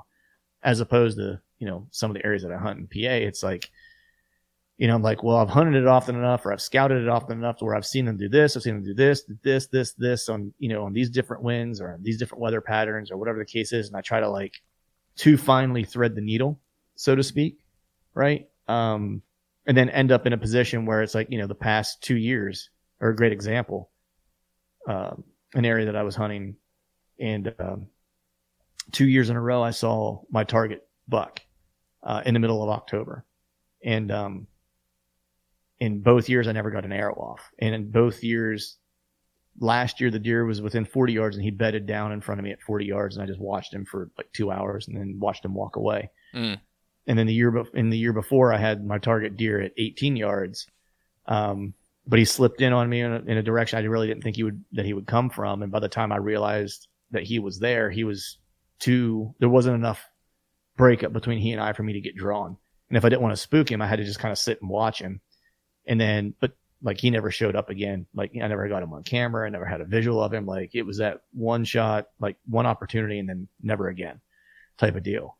as 0.62 0.80
opposed 0.80 1.16
to 1.18 1.40
you 1.58 1.66
know, 1.66 1.86
some 1.90 2.10
of 2.10 2.16
the 2.16 2.24
areas 2.24 2.42
that 2.42 2.52
I 2.52 2.56
hunt 2.56 2.78
in 2.78 2.86
PA, 2.86 3.14
it's 3.14 3.42
like, 3.42 3.70
you 4.78 4.86
know, 4.86 4.94
I'm 4.94 5.02
like, 5.02 5.24
well, 5.24 5.38
I've 5.38 5.48
hunted 5.48 5.74
it 5.74 5.88
often 5.88 6.14
enough 6.14 6.46
or 6.46 6.52
I've 6.52 6.60
scouted 6.60 7.02
it 7.02 7.08
often 7.08 7.36
enough 7.36 7.56
to 7.58 7.64
where 7.64 7.74
I've 7.74 7.84
seen 7.84 8.04
them 8.04 8.16
do 8.16 8.28
this. 8.28 8.56
I've 8.56 8.62
seen 8.62 8.76
them 8.76 8.84
do 8.84 8.94
this, 8.94 9.24
this, 9.42 9.66
this, 9.66 9.92
this 9.94 10.28
on, 10.28 10.54
you 10.60 10.68
know, 10.68 10.84
on 10.84 10.92
these 10.92 11.10
different 11.10 11.42
winds 11.42 11.80
or 11.80 11.98
these 12.00 12.16
different 12.16 12.40
weather 12.40 12.60
patterns 12.60 13.10
or 13.10 13.16
whatever 13.16 13.38
the 13.38 13.44
case 13.44 13.72
is. 13.72 13.88
And 13.88 13.96
I 13.96 14.02
try 14.02 14.20
to 14.20 14.28
like 14.28 14.62
too 15.16 15.36
finely 15.36 15.82
thread 15.82 16.14
the 16.14 16.20
needle, 16.20 16.60
so 16.94 17.16
to 17.16 17.24
speak. 17.24 17.58
Right. 18.14 18.48
Um, 18.68 19.20
and 19.66 19.76
then 19.76 19.90
end 19.90 20.12
up 20.12 20.26
in 20.26 20.32
a 20.32 20.38
position 20.38 20.86
where 20.86 21.02
it's 21.02 21.14
like, 21.14 21.28
you 21.28 21.38
know, 21.38 21.48
the 21.48 21.56
past 21.56 22.00
two 22.00 22.16
years 22.16 22.70
are 23.00 23.08
a 23.08 23.16
great 23.16 23.32
example. 23.32 23.90
Um, 24.86 25.24
an 25.54 25.64
area 25.64 25.86
that 25.86 25.96
I 25.96 26.04
was 26.04 26.14
hunting 26.14 26.54
and, 27.18 27.52
um, 27.58 27.88
two 28.92 29.08
years 29.08 29.28
in 29.28 29.34
a 29.34 29.40
row, 29.40 29.60
I 29.60 29.70
saw 29.70 30.20
my 30.30 30.44
target 30.44 30.86
buck, 31.08 31.40
uh, 32.04 32.22
in 32.24 32.32
the 32.32 32.40
middle 32.40 32.62
of 32.62 32.70
October. 32.70 33.24
And, 33.84 34.12
um, 34.12 34.46
in 35.80 36.00
both 36.00 36.28
years, 36.28 36.48
I 36.48 36.52
never 36.52 36.70
got 36.70 36.84
an 36.84 36.92
arrow 36.92 37.14
off. 37.14 37.50
And 37.58 37.74
in 37.74 37.90
both 37.90 38.22
years, 38.22 38.78
last 39.60 40.00
year, 40.00 40.10
the 40.10 40.18
deer 40.18 40.44
was 40.44 40.60
within 40.60 40.84
40 40.84 41.12
yards 41.12 41.36
and 41.36 41.44
he 41.44 41.50
bedded 41.50 41.86
down 41.86 42.12
in 42.12 42.20
front 42.20 42.40
of 42.40 42.44
me 42.44 42.50
at 42.50 42.62
40 42.62 42.84
yards. 42.84 43.16
And 43.16 43.22
I 43.22 43.26
just 43.26 43.40
watched 43.40 43.72
him 43.72 43.84
for 43.84 44.10
like 44.16 44.32
two 44.32 44.50
hours 44.50 44.88
and 44.88 44.96
then 44.96 45.18
watched 45.18 45.44
him 45.44 45.54
walk 45.54 45.76
away. 45.76 46.10
Mm. 46.34 46.60
And 47.06 47.18
then 47.18 47.26
the 47.26 47.34
year, 47.34 47.50
be- 47.50 47.78
in 47.78 47.90
the 47.90 47.98
year 47.98 48.12
before, 48.12 48.52
I 48.52 48.58
had 48.58 48.84
my 48.84 48.98
target 48.98 49.36
deer 49.36 49.60
at 49.60 49.72
18 49.76 50.16
yards. 50.16 50.66
Um, 51.26 51.74
but 52.06 52.18
he 52.18 52.24
slipped 52.24 52.60
in 52.60 52.72
on 52.72 52.88
me 52.88 53.02
in 53.02 53.12
a, 53.12 53.18
in 53.18 53.36
a, 53.36 53.42
direction 53.42 53.78
I 53.78 53.82
really 53.82 54.06
didn't 54.06 54.22
think 54.22 54.36
he 54.36 54.42
would, 54.42 54.64
that 54.72 54.86
he 54.86 54.94
would 54.94 55.06
come 55.06 55.28
from. 55.28 55.62
And 55.62 55.70
by 55.70 55.80
the 55.80 55.88
time 55.88 56.10
I 56.10 56.16
realized 56.16 56.88
that 57.10 57.22
he 57.22 57.38
was 57.38 57.58
there, 57.58 57.90
he 57.90 58.04
was 58.04 58.38
too, 58.78 59.34
there 59.38 59.48
wasn't 59.48 59.76
enough 59.76 60.02
breakup 60.76 61.12
between 61.12 61.38
he 61.38 61.52
and 61.52 61.60
I 61.60 61.74
for 61.74 61.82
me 61.82 61.92
to 61.94 62.00
get 62.00 62.16
drawn. 62.16 62.56
And 62.88 62.96
if 62.96 63.04
I 63.04 63.10
didn't 63.10 63.22
want 63.22 63.32
to 63.32 63.42
spook 63.42 63.70
him, 63.70 63.82
I 63.82 63.86
had 63.86 63.98
to 63.98 64.04
just 64.04 64.20
kind 64.20 64.32
of 64.32 64.38
sit 64.38 64.60
and 64.62 64.70
watch 64.70 65.00
him. 65.00 65.20
And 65.88 66.00
then, 66.00 66.34
but 66.38 66.52
like 66.82 67.00
he 67.00 67.10
never 67.10 67.30
showed 67.30 67.56
up 67.56 67.70
again. 67.70 68.06
Like 68.14 68.32
I 68.34 68.46
never 68.46 68.68
got 68.68 68.82
him 68.82 68.92
on 68.92 69.02
camera. 69.02 69.46
I 69.46 69.50
never 69.50 69.64
had 69.64 69.80
a 69.80 69.84
visual 69.84 70.22
of 70.22 70.32
him. 70.32 70.46
Like 70.46 70.74
it 70.74 70.82
was 70.82 70.98
that 70.98 71.22
one 71.32 71.64
shot, 71.64 72.08
like 72.20 72.36
one 72.46 72.66
opportunity 72.66 73.18
and 73.18 73.28
then 73.28 73.48
never 73.62 73.88
again 73.88 74.20
type 74.76 74.94
of 74.94 75.02
deal. 75.02 75.36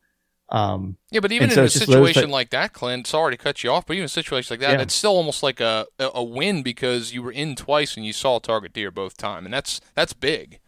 Um, 0.51 0.97
yeah, 1.11 1.19
but 1.19 1.31
even 1.31 1.49
in 1.49 1.55
so 1.55 1.63
a 1.65 1.69
situation 1.69 2.31
like 2.31 2.49
that, 2.49 2.73
Clint, 2.73 3.05
sorry 3.05 3.33
to 3.33 3.37
cut 3.37 3.63
you 3.63 3.71
off, 3.71 3.85
but 3.85 3.93
even 3.93 4.05
a 4.05 4.09
situation 4.09 4.53
like 4.53 4.61
that, 4.61 4.77
yeah. 4.77 4.81
it's 4.81 4.95
still 4.95 5.15
almost 5.15 5.43
like 5.43 5.59
a, 5.59 5.85
a 5.99 6.23
win 6.23 6.63
because 6.63 7.13
you 7.13 7.21
were 7.21 7.31
in 7.31 7.55
twice 7.55 7.95
and 7.95 8.05
you 8.05 8.13
saw 8.13 8.37
a 8.37 8.41
target 8.41 8.73
deer 8.73 8.89
both 8.89 9.15
time, 9.15 9.45
and 9.45 9.53
that's 9.53 9.79
that's 9.93 10.13
big. 10.13 10.59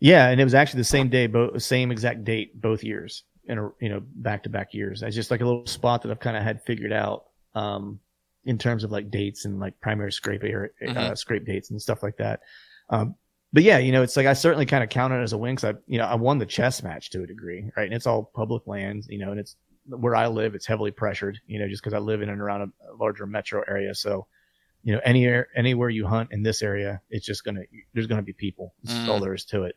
Yeah, 0.00 0.28
and 0.28 0.38
it 0.38 0.44
was 0.44 0.52
actually 0.52 0.80
the 0.80 0.84
same 0.84 1.08
day, 1.08 1.26
both 1.26 1.62
same 1.62 1.90
exact 1.90 2.24
date, 2.24 2.60
both 2.60 2.84
years, 2.84 3.22
in 3.46 3.58
a 3.58 3.70
you 3.80 3.88
know 3.88 4.02
back 4.04 4.42
to 4.42 4.50
back 4.50 4.74
years. 4.74 5.02
It's 5.02 5.16
just 5.16 5.30
like 5.30 5.40
a 5.40 5.46
little 5.46 5.66
spot 5.66 6.02
that 6.02 6.10
I've 6.10 6.20
kind 6.20 6.36
of 6.36 6.42
had 6.42 6.62
figured 6.62 6.92
out. 6.92 7.24
Um, 7.54 8.00
in 8.46 8.56
terms 8.58 8.84
of 8.84 8.92
like 8.92 9.10
dates 9.10 9.44
and 9.44 9.60
like 9.60 9.78
primary 9.80 10.12
scrape 10.12 10.42
uh, 10.42 10.46
mm-hmm. 10.46 11.14
scrape 11.14 11.44
dates 11.44 11.70
and 11.70 11.82
stuff 11.82 12.02
like 12.02 12.16
that. 12.16 12.40
Um, 12.88 13.16
but 13.52 13.62
yeah, 13.62 13.78
you 13.78 13.92
know, 13.92 14.02
it's 14.02 14.16
like 14.16 14.26
I 14.26 14.32
certainly 14.32 14.66
kind 14.66 14.84
of 14.84 14.90
count 14.90 15.12
it 15.12 15.22
as 15.22 15.32
a 15.32 15.38
win 15.38 15.54
because 15.54 15.74
I, 15.74 15.78
you 15.86 15.98
know, 15.98 16.04
I 16.04 16.14
won 16.14 16.38
the 16.38 16.46
chess 16.46 16.82
match 16.82 17.10
to 17.10 17.22
a 17.22 17.26
degree, 17.26 17.70
right? 17.76 17.84
And 17.84 17.94
it's 17.94 18.06
all 18.06 18.30
public 18.34 18.66
lands, 18.66 19.08
you 19.08 19.18
know, 19.18 19.30
and 19.30 19.40
it's 19.40 19.56
where 19.86 20.16
I 20.16 20.26
live, 20.28 20.54
it's 20.54 20.66
heavily 20.66 20.90
pressured, 20.90 21.40
you 21.46 21.58
know, 21.58 21.68
just 21.68 21.82
because 21.82 21.94
I 21.94 21.98
live 21.98 22.22
in 22.22 22.28
and 22.28 22.40
around 22.40 22.62
a, 22.62 22.92
a 22.92 22.94
larger 22.96 23.26
metro 23.26 23.62
area. 23.68 23.94
So, 23.94 24.26
you 24.82 24.92
know, 24.92 25.00
anywhere 25.04 25.48
anywhere 25.56 25.88
you 25.88 26.06
hunt 26.06 26.30
in 26.32 26.42
this 26.42 26.62
area, 26.62 27.00
it's 27.10 27.26
just 27.26 27.44
gonna 27.44 27.62
there's 27.94 28.06
gonna 28.06 28.22
be 28.22 28.32
people. 28.32 28.74
That's 28.82 28.98
mm. 28.98 29.08
all 29.08 29.20
there 29.20 29.34
is 29.34 29.44
to 29.46 29.64
it. 29.64 29.76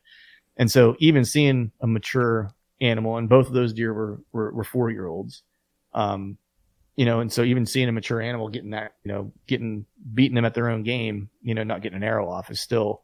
And 0.58 0.70
so, 0.70 0.96
even 1.00 1.26
seeing 1.26 1.72
a 1.80 1.88
mature 1.88 2.52
animal, 2.82 3.18
and 3.18 3.30
both 3.30 3.48
of 3.48 3.54
those 3.54 3.74
deer 3.74 3.94
were 3.94 4.22
were, 4.32 4.52
were 4.52 4.64
four 4.64 4.92
year 4.92 5.08
olds, 5.08 5.44
um, 5.94 6.38
you 7.00 7.06
know, 7.06 7.22
and 7.22 7.32
so 7.32 7.44
even 7.44 7.66
seeing 7.66 7.88
a 7.88 7.94
mature 7.94 8.22
animal 8.22 8.50
getting 8.50 8.72
that, 8.72 8.96
you 9.06 9.14
know, 9.14 9.32
getting 9.48 9.86
beating 10.16 10.36
them 10.36 10.44
at 10.44 10.54
their 10.54 10.68
own 10.68 10.84
game, 10.84 11.30
you 11.42 11.54
know, 11.54 11.64
not 11.64 11.82
getting 11.82 11.96
an 11.96 12.04
arrow 12.04 12.30
off 12.30 12.52
is 12.52 12.60
still 12.60 13.04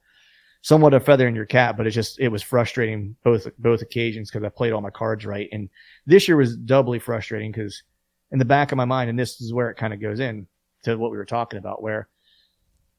somewhat 0.64 0.94
a 0.94 1.00
feather 1.00 1.30
in 1.30 1.34
your 1.34 1.46
cap, 1.46 1.78
but 1.78 1.88
it's 1.88 1.96
just, 1.96 2.20
it 2.20 2.28
was 2.28 2.44
frustrating 2.44 3.16
both, 3.24 3.48
both 3.58 3.82
occasions 3.82 4.30
because 4.30 4.44
I 4.44 4.50
played 4.50 4.74
all 4.74 4.82
my 4.82 4.90
cards 4.90 5.26
right. 5.26 5.48
And 5.54 5.70
this 6.06 6.28
year 6.28 6.36
was 6.36 6.58
doubly 6.58 7.00
frustrating 7.00 7.54
because 7.54 7.84
in 8.32 8.38
the 8.38 8.44
back 8.44 8.74
of 8.74 8.76
my 8.76 8.84
mind, 8.84 9.10
and 9.10 9.18
this 9.18 9.40
is 9.40 9.54
where 9.54 9.70
it 9.70 9.78
kind 9.78 9.94
of 9.94 10.02
goes 10.02 10.20
in 10.20 10.46
to 10.84 10.98
what 10.98 11.10
we 11.10 11.16
were 11.16 11.24
talking 11.24 11.58
about, 11.58 11.82
where 11.82 12.10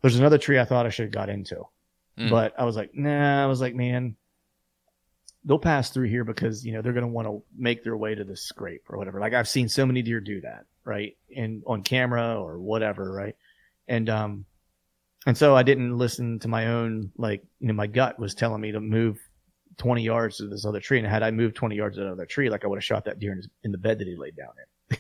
there's 0.01 0.17
another 0.17 0.39
tree 0.39 0.59
I 0.59 0.65
thought 0.65 0.87
I 0.87 0.89
should 0.89 1.05
have 1.05 1.13
got 1.13 1.29
into, 1.29 1.63
mm. 2.19 2.31
but 2.31 2.59
I 2.59 2.65
was 2.65 2.75
like, 2.75 2.95
nah, 2.95 3.45
I 3.45 3.47
was 3.49 3.61
like, 3.61 3.75
man, 3.75 4.17
they'll 5.47 5.59
pass 5.59 5.91
through 5.91 6.09
here 6.09 6.25
because, 6.25 6.67
you 6.67 6.73
know, 6.73 6.83
they're 6.83 6.93
going 6.93 7.03
to 7.03 7.09
want 7.09 7.27
to 7.27 7.43
make 7.57 7.83
their 7.83 7.97
way 7.97 8.15
to 8.15 8.25
the 8.25 8.37
scrape 8.37 8.83
or 8.91 8.99
whatever. 8.99 9.21
Like 9.21 9.33
I've 9.33 9.49
seen 9.49 9.69
so 9.69 9.87
many 9.87 10.03
deer 10.03 10.21
do 10.21 10.43
that 10.43 10.67
right? 10.87 11.17
And 11.37 11.63
on 11.67 11.83
camera 11.83 12.41
or 12.41 12.59
whatever, 12.59 13.13
right? 13.13 13.37
And 13.89 14.09
um 14.09 14.47
and 15.27 15.37
so 15.37 15.55
I 15.55 15.65
didn't 15.65 15.99
listen 15.99 16.39
to 16.39 16.49
my 16.49 16.69
own 16.69 17.11
like 17.19 17.45
you 17.61 17.67
know 17.69 17.75
my 17.75 17.89
gut 17.89 18.19
was 18.19 18.35
telling 18.35 18.63
me 18.63 18.73
to 18.73 18.81
move 18.81 19.19
20 19.77 20.03
yards 20.03 20.39
to 20.39 20.47
this 20.47 20.65
other 20.65 20.81
tree, 20.81 20.99
and 20.99 21.07
had 21.07 21.23
I 21.23 21.31
moved 21.31 21.57
20 21.57 21.77
yards 21.77 21.97
to 21.97 22.05
that 22.05 22.13
other 22.13 22.25
tree, 22.25 22.49
like 22.49 22.65
I 22.65 22.69
would 22.69 22.79
have 22.79 22.85
shot 22.85 23.05
that 23.05 23.19
deer 23.19 23.33
in, 23.33 23.39
his, 23.39 23.49
in 23.63 23.73
the 23.73 23.79
bed 23.79 23.99
that 23.99 24.09
he 24.09 24.17
laid 24.17 24.35
down 24.35 24.53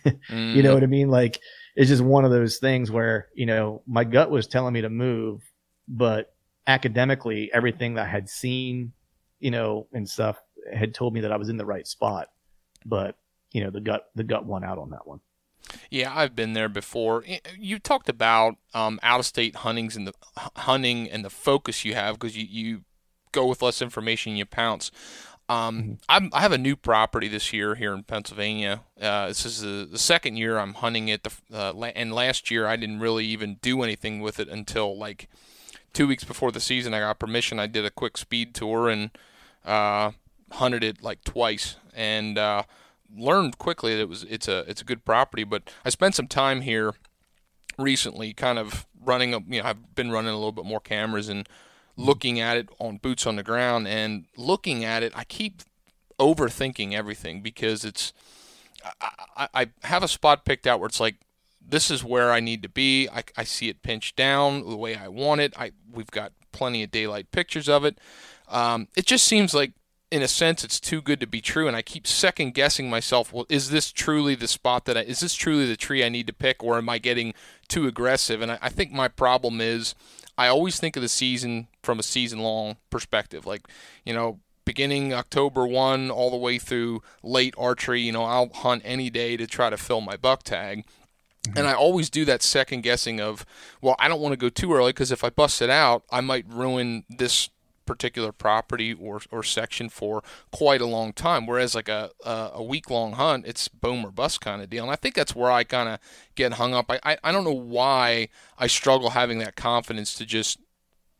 in. 0.04 0.20
mm. 0.30 0.54
You 0.54 0.62
know 0.62 0.74
what 0.74 0.82
I 0.82 0.86
mean? 0.86 1.08
Like 1.08 1.40
it's 1.76 1.88
just 1.88 2.02
one 2.02 2.26
of 2.26 2.30
those 2.30 2.58
things 2.58 2.90
where 2.90 3.28
you 3.34 3.46
know 3.46 3.82
my 3.86 4.04
gut 4.04 4.30
was 4.30 4.48
telling 4.48 4.74
me 4.74 4.82
to 4.82 4.90
move, 4.90 5.40
but 5.88 6.34
academically 6.66 7.48
everything 7.54 7.94
that 7.94 8.06
I 8.06 8.08
had 8.08 8.28
seen, 8.28 8.92
you 9.40 9.50
know, 9.50 9.86
and 9.92 10.08
stuff 10.08 10.38
had 10.72 10.94
told 10.94 11.14
me 11.14 11.20
that 11.20 11.32
I 11.32 11.36
was 11.36 11.48
in 11.48 11.56
the 11.56 11.66
right 11.66 11.86
spot, 11.86 12.28
but 12.84 13.16
you 13.52 13.62
know 13.62 13.70
the 13.70 13.80
gut 13.80 14.08
the 14.14 14.24
gut 14.24 14.44
won 14.44 14.64
out 14.64 14.78
on 14.78 14.90
that 14.90 15.06
one. 15.06 15.20
Yeah, 15.90 16.12
I've 16.14 16.36
been 16.36 16.52
there 16.52 16.68
before. 16.68 17.24
You 17.58 17.78
talked 17.78 18.08
about 18.08 18.54
um, 18.72 19.00
out-of-state 19.02 19.56
huntings 19.56 19.96
and 19.96 20.06
the 20.06 20.14
hunting 20.56 21.10
and 21.10 21.24
the 21.24 21.30
focus 21.30 21.84
you 21.84 21.94
have 21.94 22.14
because 22.14 22.36
you, 22.36 22.46
you 22.48 22.84
go 23.32 23.46
with 23.46 23.62
less 23.62 23.82
information 23.82 24.30
and 24.30 24.38
you 24.38 24.46
pounce. 24.46 24.92
Um, 25.48 25.98
mm-hmm. 26.08 26.28
i 26.32 26.40
have 26.40 26.52
a 26.52 26.58
new 26.58 26.74
property 26.74 27.28
this 27.28 27.52
year 27.52 27.76
here 27.76 27.94
in 27.94 28.02
Pennsylvania. 28.02 28.82
Uh, 29.00 29.28
this 29.28 29.46
is 29.46 29.60
the, 29.60 29.88
the, 29.90 29.98
second 29.98 30.36
year 30.36 30.58
I'm 30.58 30.74
hunting 30.74 31.08
it. 31.08 31.22
The, 31.22 31.32
uh, 31.52 31.72
and 31.94 32.12
last 32.12 32.50
year 32.50 32.66
I 32.66 32.74
didn't 32.76 32.98
really 32.98 33.24
even 33.26 33.58
do 33.62 33.82
anything 33.82 34.20
with 34.20 34.40
it 34.40 34.48
until 34.48 34.98
like 34.98 35.28
two 35.92 36.08
weeks 36.08 36.24
before 36.24 36.50
the 36.50 36.60
season. 36.60 36.94
I 36.94 37.00
got 37.00 37.20
permission. 37.20 37.60
I 37.60 37.68
did 37.68 37.84
a 37.84 37.90
quick 37.90 38.16
speed 38.16 38.54
tour 38.54 38.88
and 38.88 39.10
uh, 39.66 40.12
hunted 40.52 40.82
it 40.84 41.02
like 41.02 41.24
twice. 41.24 41.76
And 41.94 42.38
uh, 42.38 42.62
learned 43.14 43.58
quickly 43.58 43.94
that 43.94 44.02
it 44.02 44.08
was 44.08 44.24
it's 44.24 44.48
a 44.48 44.58
it's 44.68 44.80
a 44.80 44.84
good 44.84 45.04
property. 45.04 45.44
But 45.44 45.70
I 45.84 45.90
spent 45.90 46.14
some 46.14 46.28
time 46.28 46.62
here 46.62 46.94
recently, 47.78 48.32
kind 48.32 48.58
of 48.58 48.86
running. 49.04 49.34
A, 49.34 49.40
you 49.40 49.62
know, 49.62 49.68
I've 49.68 49.94
been 49.94 50.10
running 50.10 50.32
a 50.32 50.36
little 50.36 50.52
bit 50.52 50.64
more 50.64 50.80
cameras 50.80 51.28
and 51.28 51.48
looking 51.96 52.40
at 52.40 52.56
it 52.56 52.68
on 52.78 52.98
boots 52.98 53.26
on 53.26 53.36
the 53.36 53.42
ground 53.42 53.88
and 53.88 54.26
looking 54.36 54.84
at 54.84 55.02
it. 55.02 55.12
I 55.16 55.24
keep 55.24 55.62
overthinking 56.18 56.92
everything 56.92 57.42
because 57.42 57.84
it's. 57.84 58.12
I, 59.36 59.48
I 59.52 59.66
have 59.82 60.04
a 60.04 60.08
spot 60.08 60.44
picked 60.44 60.66
out 60.66 60.78
where 60.78 60.86
it's 60.86 61.00
like 61.00 61.16
this 61.66 61.90
is 61.90 62.04
where 62.04 62.30
I 62.30 62.40
need 62.40 62.62
to 62.62 62.68
be. 62.68 63.08
I, 63.08 63.24
I 63.36 63.44
see 63.44 63.68
it 63.68 63.82
pinched 63.82 64.14
down 64.14 64.68
the 64.68 64.76
way 64.76 64.94
I 64.94 65.08
want 65.08 65.40
it. 65.40 65.54
I 65.58 65.72
we've 65.90 66.10
got 66.10 66.32
plenty 66.52 66.82
of 66.82 66.90
daylight 66.90 67.30
pictures 67.32 67.68
of 67.68 67.84
it. 67.84 67.98
Um, 68.48 68.88
it 68.96 69.06
just 69.06 69.26
seems 69.26 69.54
like 69.54 69.72
in 70.10 70.22
a 70.22 70.28
sense 70.28 70.62
it's 70.62 70.78
too 70.78 71.02
good 71.02 71.18
to 71.18 71.26
be 71.26 71.40
true 71.40 71.66
and 71.66 71.76
i 71.76 71.82
keep 71.82 72.06
second 72.06 72.54
guessing 72.54 72.88
myself 72.88 73.32
well 73.32 73.44
is 73.48 73.70
this 73.70 73.90
truly 73.90 74.36
the 74.36 74.46
spot 74.46 74.84
that 74.84 74.96
i 74.96 75.00
is 75.00 75.20
this 75.20 75.34
truly 75.34 75.66
the 75.66 75.76
tree 75.76 76.04
i 76.04 76.08
need 76.08 76.28
to 76.28 76.32
pick 76.32 76.62
or 76.62 76.78
am 76.78 76.88
i 76.88 76.98
getting 76.98 77.34
too 77.68 77.86
aggressive? 77.88 78.40
And 78.40 78.52
i, 78.52 78.58
I 78.62 78.68
think 78.68 78.92
my 78.92 79.08
problem 79.08 79.60
is 79.60 79.94
i 80.38 80.46
always 80.46 80.78
think 80.78 80.96
of 80.96 81.02
the 81.02 81.08
season 81.08 81.66
from 81.82 81.98
a 81.98 82.04
season 82.04 82.38
long 82.38 82.76
perspective. 82.90 83.46
Like 83.46 83.66
you 84.04 84.14
know 84.14 84.38
beginning 84.64 85.12
october 85.12 85.66
1 85.66 86.10
all 86.10 86.30
the 86.30 86.36
way 86.36 86.58
through 86.58 87.00
late 87.22 87.54
archery 87.56 88.00
you 88.00 88.10
know 88.10 88.24
i'll 88.24 88.48
hunt 88.52 88.82
any 88.84 89.10
day 89.10 89.36
to 89.36 89.46
try 89.46 89.70
to 89.70 89.76
fill 89.76 90.00
my 90.00 90.16
buck 90.16 90.42
tag. 90.42 90.84
Mm-hmm. 91.46 91.58
and 91.58 91.68
I 91.68 91.74
always 91.74 92.10
do 92.10 92.24
that 92.24 92.42
second 92.42 92.82
guessing 92.82 93.20
of, 93.20 93.46
well, 93.80 93.94
I 94.00 94.08
don't 94.08 94.20
want 94.20 94.32
to 94.32 94.36
go 94.36 94.48
too 94.48 94.74
early 94.74 94.90
because 94.90 95.12
if 95.12 95.22
I 95.22 95.30
bust 95.30 95.62
it 95.62 95.70
out, 95.70 96.02
I 96.10 96.20
might 96.20 96.44
ruin 96.48 97.04
this 97.08 97.50
particular 97.86 98.32
property 98.32 98.92
or, 98.92 99.20
or 99.30 99.42
section 99.42 99.88
for 99.88 100.22
quite 100.52 100.80
a 100.80 100.86
long 100.86 101.12
time. 101.12 101.46
Whereas 101.46 101.74
like 101.74 101.88
a, 101.88 102.10
a, 102.24 102.62
week 102.62 102.90
long 102.90 103.12
hunt, 103.12 103.46
it's 103.46 103.68
boom 103.68 104.04
or 104.04 104.10
bust 104.10 104.40
kind 104.40 104.60
of 104.60 104.68
deal. 104.68 104.84
And 104.84 104.92
I 104.92 104.96
think 104.96 105.14
that's 105.14 105.34
where 105.34 105.50
I 105.50 105.64
kind 105.64 105.88
of 105.88 105.98
get 106.34 106.54
hung 106.54 106.74
up. 106.74 106.90
I, 106.90 106.98
I, 107.04 107.18
I 107.24 107.32
don't 107.32 107.44
know 107.44 107.52
why 107.52 108.28
I 108.58 108.66
struggle 108.66 109.10
having 109.10 109.38
that 109.38 109.56
confidence 109.56 110.14
to 110.16 110.26
just 110.26 110.58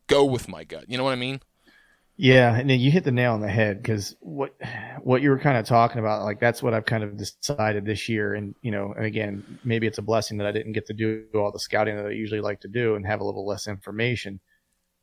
go 0.06 0.24
with 0.24 0.48
my 0.48 0.64
gut. 0.64 0.84
You 0.88 0.98
know 0.98 1.04
what 1.04 1.12
I 1.12 1.16
mean? 1.16 1.40
Yeah, 2.18 2.56
and 2.56 2.70
you 2.70 2.90
hit 2.90 3.04
the 3.04 3.12
nail 3.12 3.34
on 3.34 3.42
the 3.42 3.48
head 3.48 3.82
because 3.82 4.16
what 4.20 4.54
what 5.02 5.20
you 5.20 5.28
were 5.28 5.38
kind 5.38 5.58
of 5.58 5.66
talking 5.66 5.98
about, 5.98 6.24
like 6.24 6.40
that's 6.40 6.62
what 6.62 6.72
I've 6.72 6.86
kind 6.86 7.04
of 7.04 7.18
decided 7.18 7.84
this 7.84 8.08
year. 8.08 8.32
And 8.34 8.54
you 8.62 8.70
know, 8.70 8.94
and 8.96 9.04
again, 9.04 9.58
maybe 9.64 9.86
it's 9.86 9.98
a 9.98 10.02
blessing 10.02 10.38
that 10.38 10.46
I 10.46 10.52
didn't 10.52 10.72
get 10.72 10.86
to 10.86 10.94
do 10.94 11.26
all 11.34 11.52
the 11.52 11.60
scouting 11.60 11.96
that 11.96 12.06
I 12.06 12.10
usually 12.10 12.40
like 12.40 12.60
to 12.60 12.68
do 12.68 12.94
and 12.94 13.06
have 13.06 13.20
a 13.20 13.24
little 13.24 13.46
less 13.46 13.68
information 13.68 14.40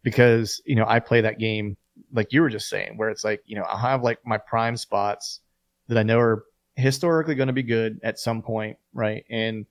because 0.03 0.61
you 0.65 0.75
know 0.75 0.85
I 0.87 0.99
play 0.99 1.21
that 1.21 1.39
game 1.39 1.77
like 2.11 2.31
you 2.31 2.41
were 2.41 2.49
just 2.49 2.69
saying, 2.69 2.97
where 2.97 3.09
it's 3.09 3.23
like 3.23 3.41
you 3.45 3.55
know 3.55 3.65
I 3.65 3.79
have 3.79 4.03
like 4.03 4.19
my 4.25 4.37
prime 4.37 4.77
spots 4.77 5.41
that 5.87 5.97
I 5.97 6.03
know 6.03 6.19
are 6.19 6.45
historically 6.75 7.35
going 7.35 7.47
to 7.47 7.53
be 7.53 7.63
good 7.63 7.99
at 8.03 8.19
some 8.19 8.41
point, 8.41 8.77
right? 8.93 9.23
And 9.29 9.65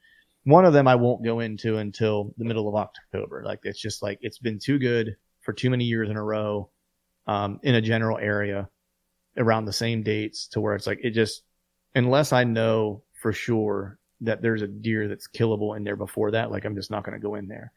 one 0.44 0.64
of 0.64 0.72
them 0.72 0.88
I 0.88 0.94
won't 0.94 1.24
go 1.24 1.40
into 1.40 1.78
until 1.78 2.34
the 2.36 2.44
middle 2.44 2.68
of 2.68 2.74
October. 2.74 3.42
Like 3.44 3.60
it's 3.62 3.80
just 3.80 4.02
like 4.02 4.18
it's 4.22 4.38
been 4.38 4.58
too 4.58 4.78
good 4.78 5.16
for 5.40 5.52
too 5.52 5.70
many 5.70 5.84
years 5.84 6.10
in 6.10 6.16
a 6.16 6.22
row 6.22 6.68
um, 7.26 7.60
in 7.62 7.76
a 7.76 7.80
general 7.80 8.18
area 8.18 8.68
around 9.36 9.64
the 9.64 9.72
same 9.72 10.02
dates 10.02 10.46
to 10.48 10.60
where 10.60 10.74
it's 10.74 10.86
like 10.86 11.00
it 11.02 11.10
just 11.10 11.42
unless 11.94 12.32
I 12.32 12.44
know 12.44 13.02
for 13.20 13.32
sure 13.32 13.98
that 14.20 14.42
there's 14.42 14.62
a 14.62 14.68
deer 14.68 15.08
that's 15.08 15.28
killable 15.28 15.76
in 15.76 15.84
there 15.84 15.96
before 15.96 16.30
that. 16.30 16.50
Like 16.50 16.64
I'm 16.64 16.76
just 16.76 16.90
not 16.90 17.04
going 17.04 17.18
to 17.18 17.22
go 17.22 17.34
in 17.34 17.48
there. 17.48 17.72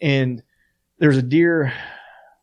And 0.00 0.42
there's 1.02 1.16
a 1.16 1.22
deer, 1.22 1.72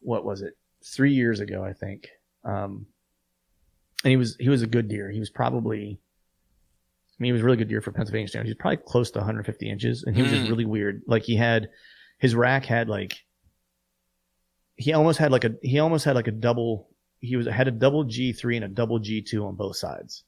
what 0.01 0.25
was 0.25 0.41
it? 0.41 0.57
Three 0.83 1.13
years 1.13 1.39
ago, 1.39 1.63
I 1.63 1.71
think. 1.71 2.09
Um, 2.43 2.85
and 4.03 4.11
he 4.11 4.17
was 4.17 4.35
he 4.37 4.49
was 4.49 4.61
a 4.61 4.67
good 4.67 4.89
deer. 4.89 5.09
He 5.09 5.19
was 5.19 5.29
probably, 5.29 5.97
I 5.97 7.15
mean, 7.19 7.29
he 7.29 7.31
was 7.31 7.41
a 7.41 7.45
really 7.45 7.55
good 7.57 7.69
deer 7.69 7.81
for 7.81 7.93
Pennsylvania 7.93 8.27
standards. 8.27 8.49
He 8.49 8.51
was 8.53 8.59
probably 8.61 8.83
close 8.85 9.11
to 9.11 9.19
150 9.19 9.69
inches, 9.69 10.03
and 10.03 10.13
he 10.13 10.21
was 10.21 10.31
just 10.31 10.43
Mm. 10.43 10.49
really 10.49 10.65
weird. 10.65 11.01
Like 11.07 11.23
he 11.23 11.37
had 11.37 11.69
his 12.17 12.35
rack 12.35 12.65
had 12.65 12.89
like 12.89 13.13
he 14.75 14.91
almost 14.91 15.19
had 15.19 15.31
like 15.31 15.45
a 15.45 15.55
he 15.61 15.79
almost 15.79 16.03
had 16.03 16.15
like 16.15 16.27
a 16.27 16.31
double 16.31 16.89
he 17.21 17.37
was 17.37 17.47
had 17.47 17.69
a 17.69 17.71
double 17.71 18.03
G 18.03 18.33
three 18.33 18.57
and 18.57 18.65
a 18.65 18.69
double 18.69 18.99
G 18.99 19.21
two 19.21 19.45
on 19.45 19.55
both 19.55 19.77
sides, 19.77 20.23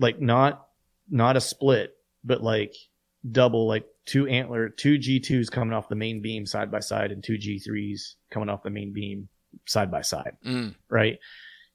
like 0.00 0.20
not 0.20 0.66
not 1.08 1.36
a 1.36 1.40
split, 1.40 1.96
but 2.24 2.42
like 2.42 2.74
double 3.30 3.66
like 3.66 3.86
two 4.04 4.26
antler 4.26 4.68
two 4.68 4.98
G 4.98 5.18
twos 5.20 5.50
coming 5.50 5.74
off 5.74 5.88
the 5.88 5.96
main 5.96 6.22
beam 6.22 6.46
side 6.46 6.70
by 6.70 6.80
side 6.80 7.10
and 7.12 7.22
two 7.24 7.38
G 7.38 7.58
threes 7.58 8.16
coming 8.30 8.48
off 8.48 8.62
the 8.62 8.70
main 8.70 8.92
beam 8.92 9.28
side 9.66 9.90
by 9.90 10.02
side 10.02 10.36
Mm. 10.44 10.74
right? 10.88 11.18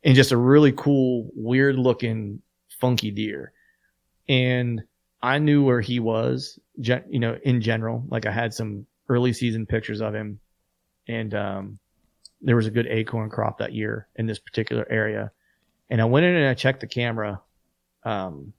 And 0.03 0.15
just 0.15 0.31
a 0.31 0.37
really 0.37 0.71
cool, 0.71 1.29
weird 1.35 1.75
looking, 1.77 2.41
funky 2.79 3.11
deer. 3.11 3.51
And 4.27 4.81
I 5.21 5.37
knew 5.39 5.63
where 5.63 5.81
he 5.81 5.99
was, 5.99 6.57
you 6.75 7.19
know, 7.19 7.37
in 7.43 7.61
general. 7.61 8.03
Like 8.09 8.25
I 8.25 8.31
had 8.31 8.53
some 8.53 8.87
early 9.09 9.33
season 9.33 9.65
pictures 9.67 10.01
of 10.01 10.15
him, 10.15 10.39
and 11.07 11.33
um, 11.35 11.79
there 12.41 12.55
was 12.55 12.65
a 12.65 12.71
good 12.71 12.87
acorn 12.87 13.29
crop 13.29 13.59
that 13.59 13.73
year 13.73 14.07
in 14.15 14.25
this 14.25 14.39
particular 14.39 14.87
area. 14.89 15.31
And 15.89 16.01
I 16.01 16.05
went 16.05 16.25
in 16.25 16.35
and 16.35 16.47
I 16.47 16.53
checked 16.55 16.79
the 16.79 16.87
camera, 16.87 17.41
um, 18.03 18.53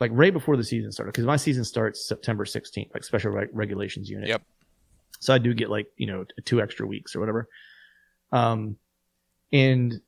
like 0.00 0.10
right 0.14 0.32
before 0.32 0.56
the 0.56 0.64
season 0.64 0.90
started, 0.90 1.12
because 1.12 1.26
my 1.26 1.36
season 1.36 1.64
starts 1.64 2.06
September 2.06 2.44
16th, 2.44 2.92
like 2.94 3.04
special 3.04 3.30
reg- 3.30 3.50
regulations 3.52 4.08
unit. 4.08 4.28
Yep. 4.28 4.42
So 5.20 5.34
I 5.34 5.38
do 5.38 5.52
get 5.54 5.70
like 5.70 5.88
you 5.96 6.06
know 6.06 6.24
two 6.44 6.60
extra 6.60 6.86
weeks 6.86 7.14
or 7.14 7.20
whatever. 7.20 7.48
Um, 8.32 8.76
and 9.52 10.00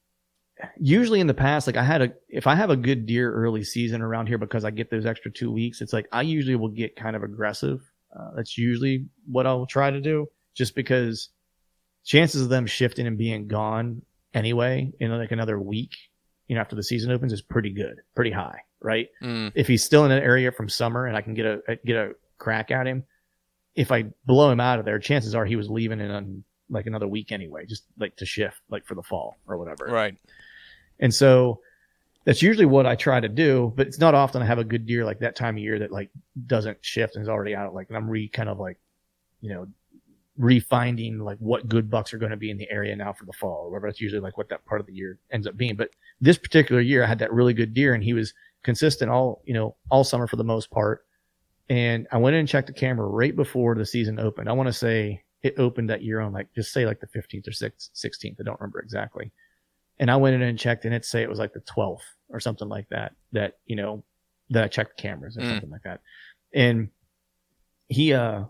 usually 0.79 1.21
in 1.21 1.27
the 1.27 1.35
past, 1.35 1.67
like 1.67 1.77
I 1.77 1.85
had 1.85 2.03
a, 2.03 2.13
if 2.29 2.47
I 2.47 2.55
have 2.55 2.71
a 2.71 2.77
good 2.77 3.07
deer 3.07 3.33
early 3.33 3.65
season 3.65 4.03
around 4.03 4.29
here 4.29 4.39
because 4.39 4.65
I 4.65 4.71
get 4.71 4.91
those 4.91 5.07
extra 5.07 5.31
two 5.31 5.51
weeks, 5.51 5.81
it's 5.81 5.93
like 5.93 6.09
I 6.13 6.23
usually 6.23 6.57
will 6.57 6.69
get 6.69 6.97
kind 6.97 7.17
of 7.17 7.23
aggressive. 7.23 7.81
Uh, 8.15 8.31
that's 8.37 8.59
usually 8.59 9.07
what 9.27 9.47
I'll 9.47 9.67
try 9.67 9.91
to 9.91 10.01
do, 10.01 10.29
just 10.55 10.75
because 10.75 11.31
chances 12.05 12.43
of 12.43 12.49
them 12.49 12.67
shifting 12.67 13.07
and 13.07 13.17
being 13.17 13.49
gone 13.49 14.03
anyway 14.35 14.93
in 15.01 15.11
like 15.17 15.33
another 15.33 15.59
week, 15.59 15.93
you 16.47 16.55
know, 16.55 16.61
after 16.61 16.77
the 16.77 16.83
season 16.83 17.11
opens 17.11 17.33
is 17.33 17.43
pretty 17.43 17.71
good, 17.71 18.01
pretty 18.15 18.31
high, 18.31 18.61
right? 18.83 19.09
Mm. 19.23 19.53
If 19.55 19.69
he's 19.69 19.83
still 19.83 20.05
in 20.05 20.11
an 20.11 20.23
area 20.23 20.53
from 20.53 20.69
summer 20.69 21.07
and 21.07 21.17
I 21.17 21.23
can 21.23 21.35
get 21.35 21.47
a 21.47 21.79
get 21.85 21.97
a 21.97 22.15
crack 22.39 22.71
at 22.71 22.87
him, 22.87 23.05
if 23.75 23.91
I 23.91 24.07
blow 24.27 24.51
him 24.51 24.61
out 24.61 24.79
of 24.79 24.85
there, 24.85 24.99
chances 24.99 25.35
are 25.35 25.45
he 25.45 25.57
was 25.57 25.71
leaving 25.71 26.01
in 26.01 26.45
like 26.71 26.87
another 26.87 27.09
week 27.09 27.33
anyway, 27.33 27.67
just 27.67 27.85
like 27.99 28.17
to 28.17 28.27
shift, 28.27 28.61
like 28.71 28.87
for 28.87 28.95
the 28.95 29.03
fall 29.03 29.37
or 29.47 29.59
whatever. 29.59 29.87
Right. 29.87 30.17
And 31.01 31.15
so 31.15 31.61
that's 32.25 32.43
usually 32.43 32.67
what 32.67 32.87
I 32.87 32.95
try 32.95 33.21
to 33.21 33.29
do, 33.29 33.73
but 33.77 33.87
it's 33.87 33.99
not 33.99 34.15
often 34.15 34.43
I 34.43 34.47
have 34.47 34.59
a 34.59 34.65
good 34.65 34.87
deer 34.87 35.05
like 35.05 35.19
that 35.21 35.37
time 35.37 35.57
of 35.57 35.63
year 35.63 35.79
that 35.81 35.91
like 35.91 36.11
doesn't 36.47 36.79
shift 36.81 37.17
and 37.17 37.23
is 37.23 37.29
already 37.29 37.55
out. 37.55 37.75
Like, 37.75 37.89
and 37.89 37.97
I'm 37.97 38.09
re 38.09 38.29
kind 38.29 38.49
of 38.49 38.59
like, 38.59 38.79
you 39.41 39.53
know, 39.53 39.67
refinding 40.39 41.21
like 41.21 41.39
what 41.39 41.69
good 41.69 41.91
bucks 41.91 42.15
are 42.15 42.19
going 42.19 42.31
to 42.31 42.37
be 42.37 42.51
in 42.51 42.57
the 42.57 42.71
area 42.71 42.95
now 42.97 43.13
for 43.13 43.27
the 43.27 43.33
fall 43.33 43.65
or 43.65 43.71
whatever. 43.71 43.89
That's 43.89 44.01
usually 44.01 44.21
like 44.21 44.39
what 44.39 44.49
that 44.49 44.65
part 44.65 44.81
of 44.81 44.87
the 44.87 44.95
year 44.95 45.19
ends 45.31 45.47
up 45.47 45.57
being. 45.57 45.77
But 45.77 45.91
this 46.21 46.39
particular 46.39 46.81
year, 46.81 47.03
I 47.03 47.07
had 47.07 47.19
that 47.19 47.33
really 47.33 47.55
good 47.55 47.75
deer 47.75 47.95
and 47.95 48.03
he 48.03 48.15
was 48.15 48.33
consistent 48.63 49.11
all, 49.11 49.43
you 49.45 49.55
know, 49.55 49.77
all 49.91 50.05
summer 50.05 50.27
for 50.27 50.37
the 50.37 50.45
most 50.45 50.71
part. 50.71 51.05
And 51.69 52.07
I 52.13 52.19
went 52.19 52.35
in 52.35 52.41
and 52.41 52.49
checked 52.49 52.67
the 52.67 52.73
camera 52.73 53.07
right 53.07 53.35
before 53.35 53.75
the 53.75 53.87
season 53.87 54.19
opened. 54.19 54.49
I 54.49 54.53
want 54.53 54.69
to 54.69 54.73
say 54.73 55.23
it 55.43 55.55
opened 55.59 55.91
that 55.91 56.03
year 56.03 56.21
on 56.21 56.33
like, 56.33 56.53
just 56.55 56.73
say 56.73 56.87
like 56.87 57.01
the 57.01 57.07
15th 57.07 57.49
or 57.49 57.51
16th. 57.51 58.37
I 58.41 58.43
don't 58.45 58.61
remember 58.61 58.81
exactly 58.81 59.33
and 59.99 60.11
I 60.11 60.17
went 60.17 60.35
in 60.35 60.43
and 60.43 60.59
checked, 60.59 60.85
and 60.85 60.95
it 60.95 61.05
say 61.05 61.23
it 61.23 61.29
was 61.29 61.39
like 61.39 61.53
the 61.53 61.61
12th 61.61 62.01
or 62.31 62.41
something 62.41 62.69
like 62.69 62.89
that. 62.89 63.13
That 63.33 63.59
you 63.67 63.77
know, 63.77 64.03
that 64.51 64.65
I 64.65 64.69
checked 64.69 64.97
the 64.97 65.03
cameras 65.03 65.37
or 65.37 65.43
Mm. 65.43 65.49
something 65.49 65.71
like 65.71 65.83
that. 65.85 66.01
And 66.55 66.89
he 67.89 68.13
uh 68.13 68.45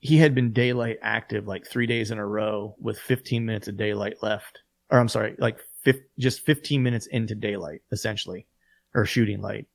he 0.00 0.16
had 0.18 0.34
been 0.34 0.52
daylight 0.52 0.98
active 1.00 1.46
like 1.46 1.66
three 1.66 1.86
days 1.86 2.10
in 2.10 2.18
a 2.18 2.26
row 2.26 2.74
with 2.80 2.98
15 2.98 3.46
minutes 3.46 3.68
of 3.68 3.76
daylight 3.76 4.16
left, 4.22 4.62
or 4.90 4.98
I'm 4.98 5.08
sorry, 5.08 5.36
like 5.38 5.60
fif- 5.84 6.02
just 6.18 6.40
15 6.40 6.82
minutes 6.82 7.06
into 7.06 7.34
daylight 7.36 7.82
essentially, 7.92 8.46
or 8.94 9.06
shooting 9.06 9.40
light. 9.40 9.66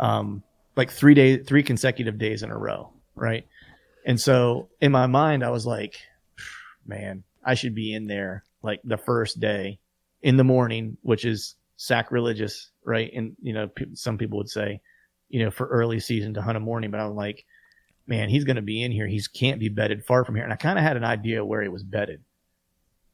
Um, 0.00 0.42
like 0.76 0.90
three 0.90 1.14
days, 1.14 1.46
three 1.46 1.62
consecutive 1.62 2.18
days 2.18 2.42
in 2.42 2.50
a 2.50 2.58
row, 2.58 2.92
right? 3.14 3.46
And 4.04 4.20
so 4.20 4.68
in 4.80 4.92
my 4.92 5.06
mind, 5.06 5.44
I 5.44 5.50
was 5.50 5.66
like, 5.66 5.96
man, 6.86 7.24
I 7.44 7.54
should 7.54 7.74
be 7.74 7.94
in 7.94 8.06
there 8.06 8.44
like 8.62 8.80
the 8.84 8.96
first 8.98 9.40
day 9.40 9.78
in 10.22 10.36
the 10.36 10.44
morning, 10.44 10.96
which 11.02 11.24
is 11.24 11.54
sacrilegious, 11.76 12.70
right? 12.84 13.10
And 13.14 13.36
you 13.42 13.52
know, 13.52 13.70
some 13.94 14.18
people 14.18 14.38
would 14.38 14.50
say, 14.50 14.80
you 15.28 15.44
know, 15.44 15.50
for 15.50 15.66
early 15.66 16.00
season 16.00 16.34
to 16.34 16.42
hunt 16.42 16.56
a 16.56 16.60
morning, 16.60 16.90
but 16.90 17.00
I'm 17.00 17.14
like, 17.14 17.44
man, 18.06 18.28
he's 18.28 18.44
going 18.44 18.56
to 18.56 18.62
be 18.62 18.82
in 18.82 18.92
here. 18.92 19.06
He 19.06 19.22
can't 19.32 19.60
be 19.60 19.68
bedded 19.68 20.04
far 20.04 20.24
from 20.24 20.34
here. 20.34 20.44
And 20.44 20.52
I 20.52 20.56
kind 20.56 20.78
of 20.78 20.84
had 20.84 20.96
an 20.96 21.04
idea 21.04 21.44
where 21.44 21.62
he 21.62 21.68
was 21.68 21.82
bedded, 21.82 22.22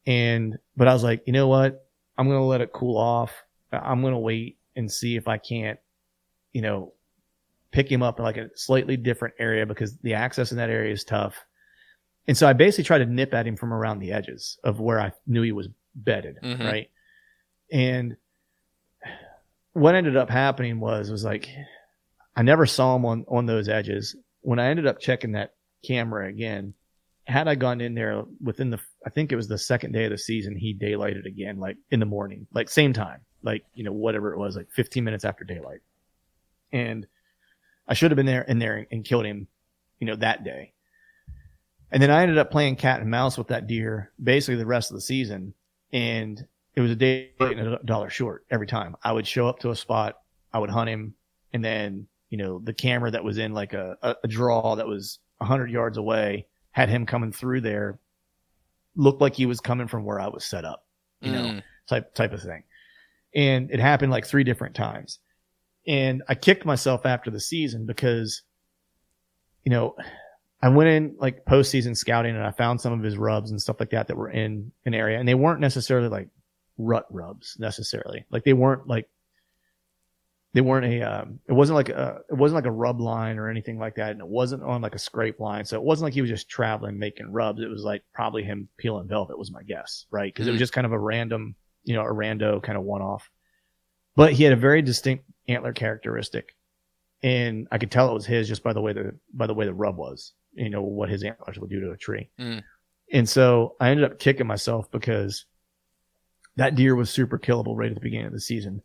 and 0.05 0.57
but 0.75 0.87
I 0.87 0.93
was 0.93 1.03
like, 1.03 1.23
you 1.25 1.33
know 1.33 1.47
what? 1.47 1.85
I'm 2.17 2.27
going 2.27 2.39
to 2.39 2.45
let 2.45 2.61
it 2.61 2.73
cool 2.73 2.97
off. 2.97 3.31
I'm 3.71 4.01
going 4.01 4.13
to 4.13 4.19
wait 4.19 4.57
and 4.75 4.91
see 4.91 5.15
if 5.15 5.27
I 5.27 5.37
can't, 5.37 5.79
you 6.53 6.61
know, 6.61 6.93
pick 7.71 7.89
him 7.89 8.03
up 8.03 8.19
in 8.19 8.25
like 8.25 8.37
a 8.37 8.49
slightly 8.55 8.97
different 8.97 9.35
area 9.39 9.65
because 9.65 9.97
the 9.99 10.13
access 10.13 10.51
in 10.51 10.57
that 10.57 10.69
area 10.69 10.91
is 10.93 11.03
tough. 11.03 11.35
And 12.27 12.37
so 12.37 12.47
I 12.47 12.53
basically 12.53 12.83
tried 12.83 12.99
to 12.99 13.05
nip 13.05 13.33
at 13.33 13.47
him 13.47 13.55
from 13.55 13.73
around 13.73 13.99
the 13.99 14.11
edges 14.11 14.57
of 14.63 14.79
where 14.79 14.99
I 14.99 15.11
knew 15.25 15.41
he 15.41 15.51
was 15.51 15.69
bedded, 15.95 16.37
Mhm. 16.43 16.59
right? 16.59 16.89
And 17.71 18.17
what 19.73 19.95
ended 19.95 20.17
up 20.17 20.29
happening 20.29 20.79
was 20.79 21.09
was 21.09 21.23
like 21.23 21.49
I 22.35 22.43
never 22.43 22.65
saw 22.65 22.95
him 22.95 23.05
on 23.05 23.25
on 23.27 23.45
those 23.45 23.69
edges. 23.69 24.15
When 24.41 24.59
I 24.59 24.67
ended 24.69 24.87
up 24.87 24.99
checking 24.99 25.33
that 25.33 25.53
camera 25.85 26.27
again, 26.27 26.73
had 27.25 27.47
I 27.47 27.55
gone 27.55 27.81
in 27.81 27.93
there 27.93 28.23
within 28.41 28.69
the 28.69 28.79
I 29.05 29.09
think 29.09 29.31
it 29.31 29.35
was 29.35 29.47
the 29.47 29.57
second 29.57 29.93
day 29.93 30.05
of 30.05 30.11
the 30.11 30.17
season, 30.17 30.55
he 30.55 30.73
daylighted 30.77 31.25
again, 31.25 31.57
like 31.57 31.77
in 31.89 31.99
the 31.99 32.05
morning, 32.05 32.47
like 32.53 32.69
same 32.69 32.93
time, 32.93 33.21
like 33.43 33.63
you 33.73 33.83
know 33.83 33.91
whatever 33.93 34.33
it 34.33 34.37
was, 34.37 34.55
like 34.55 34.69
15 34.71 35.03
minutes 35.03 35.25
after 35.25 35.43
daylight, 35.43 35.81
and 36.71 37.07
I 37.87 37.93
should 37.93 38.11
have 38.11 38.15
been 38.15 38.25
there 38.25 38.43
in 38.43 38.59
there 38.59 38.87
and 38.91 39.03
killed 39.03 39.25
him, 39.25 39.47
you 39.99 40.07
know, 40.07 40.15
that 40.17 40.43
day. 40.43 40.73
And 41.91 42.01
then 42.01 42.09
I 42.11 42.21
ended 42.21 42.37
up 42.37 42.51
playing 42.51 42.77
cat 42.77 43.01
and 43.01 43.11
mouse 43.11 43.37
with 43.37 43.47
that 43.49 43.67
deer 43.67 44.11
basically 44.23 44.55
the 44.55 44.65
rest 44.65 44.91
of 44.91 44.95
the 44.95 45.01
season, 45.01 45.53
and 45.91 46.45
it 46.75 46.81
was 46.81 46.91
a 46.91 46.95
day 46.95 47.31
late 47.39 47.57
and 47.57 47.67
a 47.67 47.79
dollar 47.83 48.09
short 48.09 48.45
every 48.49 48.67
time. 48.67 48.95
I 49.03 49.11
would 49.11 49.27
show 49.27 49.47
up 49.47 49.59
to 49.59 49.71
a 49.71 49.75
spot, 49.75 50.19
I 50.53 50.59
would 50.59 50.69
hunt 50.69 50.89
him, 50.89 51.15
and 51.53 51.63
then 51.65 52.07
you 52.29 52.37
know 52.37 52.59
the 52.59 52.73
camera 52.73 53.11
that 53.11 53.23
was 53.23 53.37
in 53.37 53.53
like 53.53 53.73
a, 53.73 53.97
a, 54.01 54.15
a 54.23 54.27
draw 54.27 54.75
that 54.75 54.87
was 54.87 55.19
hundred 55.41 55.71
yards 55.71 55.97
away 55.97 56.45
had 56.71 56.87
him 56.87 57.05
coming 57.05 57.33
through 57.33 57.59
there, 57.59 57.99
looked 58.95 59.19
like 59.19 59.35
he 59.35 59.45
was 59.45 59.59
coming 59.59 59.87
from 59.87 60.05
where 60.05 60.19
I 60.21 60.27
was 60.29 60.45
set 60.45 60.63
up, 60.63 60.85
you 61.19 61.31
know, 61.33 61.41
Mm. 61.41 61.63
type 61.89 62.13
type 62.13 62.31
of 62.31 62.41
thing. 62.41 62.63
And 63.33 63.71
it 63.71 63.79
happened 63.79 64.11
like 64.11 64.25
three 64.25 64.43
different 64.43 64.75
times. 64.75 65.19
And 65.87 66.21
I 66.27 66.35
kicked 66.35 66.65
myself 66.65 67.05
after 67.05 67.31
the 67.31 67.39
season 67.39 67.85
because, 67.85 68.43
you 69.63 69.71
know, 69.71 69.95
I 70.61 70.69
went 70.69 70.89
in 70.89 71.15
like 71.17 71.45
postseason 71.45 71.97
scouting 71.97 72.35
and 72.35 72.45
I 72.45 72.51
found 72.51 72.81
some 72.81 72.93
of 72.93 73.01
his 73.03 73.17
rubs 73.17 73.49
and 73.51 73.59
stuff 73.61 73.79
like 73.79 73.89
that 73.91 74.07
that 74.07 74.17
were 74.17 74.29
in 74.29 74.71
an 74.85 74.93
area, 74.93 75.17
and 75.19 75.27
they 75.27 75.33
weren't 75.33 75.59
necessarily 75.59 76.07
like 76.07 76.27
rut 76.77 77.05
rubs 77.09 77.57
necessarily. 77.59 78.25
Like 78.29 78.43
they 78.43 78.53
weren't 78.53 78.87
like 78.87 79.09
they 80.53 80.61
weren't 80.61 80.85
a 80.85 81.01
um, 81.01 81.39
it 81.47 81.53
wasn't 81.53 81.77
like 81.77 81.89
a 81.89 82.19
it 82.29 82.35
wasn't 82.35 82.55
like 82.57 82.65
a 82.65 82.71
rub 82.71 82.99
line 82.99 83.39
or 83.39 83.49
anything 83.49 83.79
like 83.79 83.95
that, 83.95 84.11
and 84.11 84.19
it 84.19 84.27
wasn't 84.27 84.61
on 84.61 84.81
like 84.81 84.93
a 84.95 84.99
scrape 84.99 85.39
line. 85.39 85.63
So 85.65 85.77
it 85.77 85.83
wasn't 85.83 86.05
like 86.07 86.13
he 86.13 86.21
was 86.21 86.29
just 86.29 86.49
traveling 86.49 86.99
making 86.99 87.31
rubs. 87.31 87.61
It 87.61 87.69
was 87.69 87.83
like 87.83 88.03
probably 88.13 88.43
him 88.43 88.67
peeling 88.77 89.07
velvet 89.07 89.39
was 89.39 89.49
my 89.51 89.63
guess, 89.63 90.05
right? 90.11 90.31
Because 90.31 90.47
it 90.47 90.51
was 90.51 90.57
Mhm. 90.57 90.63
just 90.63 90.73
kind 90.73 90.85
of 90.85 90.91
a 90.91 90.99
random, 90.99 91.55
you 91.83 91.95
know, 91.95 92.01
a 92.01 92.13
rando 92.13 92.61
kind 92.61 92.77
of 92.77 92.83
one 92.83 93.01
off. 93.01 93.29
But 94.15 94.33
he 94.33 94.43
had 94.43 94.53
a 94.53 94.57
very 94.57 94.81
distinct 94.81 95.25
antler 95.47 95.73
characteristic, 95.73 96.55
and 97.23 97.67
I 97.71 97.77
could 97.77 97.91
tell 97.91 98.09
it 98.09 98.13
was 98.13 98.25
his 98.25 98.47
just 98.47 98.63
by 98.63 98.73
the 98.73 98.81
way 98.81 98.93
the 98.93 99.15
by 99.33 99.47
the 99.47 99.53
way 99.53 99.65
the 99.65 99.73
rub 99.73 99.97
was. 99.97 100.33
You 100.53 100.69
know 100.69 100.81
what 100.81 101.09
his 101.09 101.23
antlers 101.23 101.59
would 101.59 101.69
do 101.69 101.79
to 101.81 101.91
a 101.91 101.97
tree. 101.97 102.29
Mm. 102.39 102.63
And 103.11 103.27
so 103.27 103.75
I 103.79 103.89
ended 103.89 104.05
up 104.05 104.19
kicking 104.19 104.47
myself 104.47 104.89
because 104.91 105.45
that 106.55 106.75
deer 106.75 106.95
was 106.95 107.09
super 107.09 107.37
killable 107.39 107.75
right 107.75 107.89
at 107.89 107.95
the 107.95 108.01
beginning 108.01 108.27
of 108.27 108.33
the 108.33 108.39
season. 108.39 108.81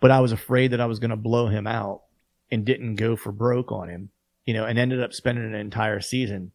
But 0.00 0.10
I 0.10 0.20
was 0.20 0.32
afraid 0.32 0.72
that 0.72 0.80
I 0.80 0.86
was 0.86 0.98
going 0.98 1.10
to 1.10 1.16
blow 1.16 1.48
him 1.48 1.66
out 1.66 2.02
and 2.50 2.64
didn't 2.64 2.96
go 2.96 3.16
for 3.16 3.32
broke 3.32 3.72
on 3.72 3.88
him, 3.88 4.10
you 4.44 4.54
know, 4.54 4.66
and 4.66 4.78
ended 4.78 5.02
up 5.02 5.12
spending 5.12 5.44
an 5.44 5.54
entire 5.54 6.00
season 6.00 6.52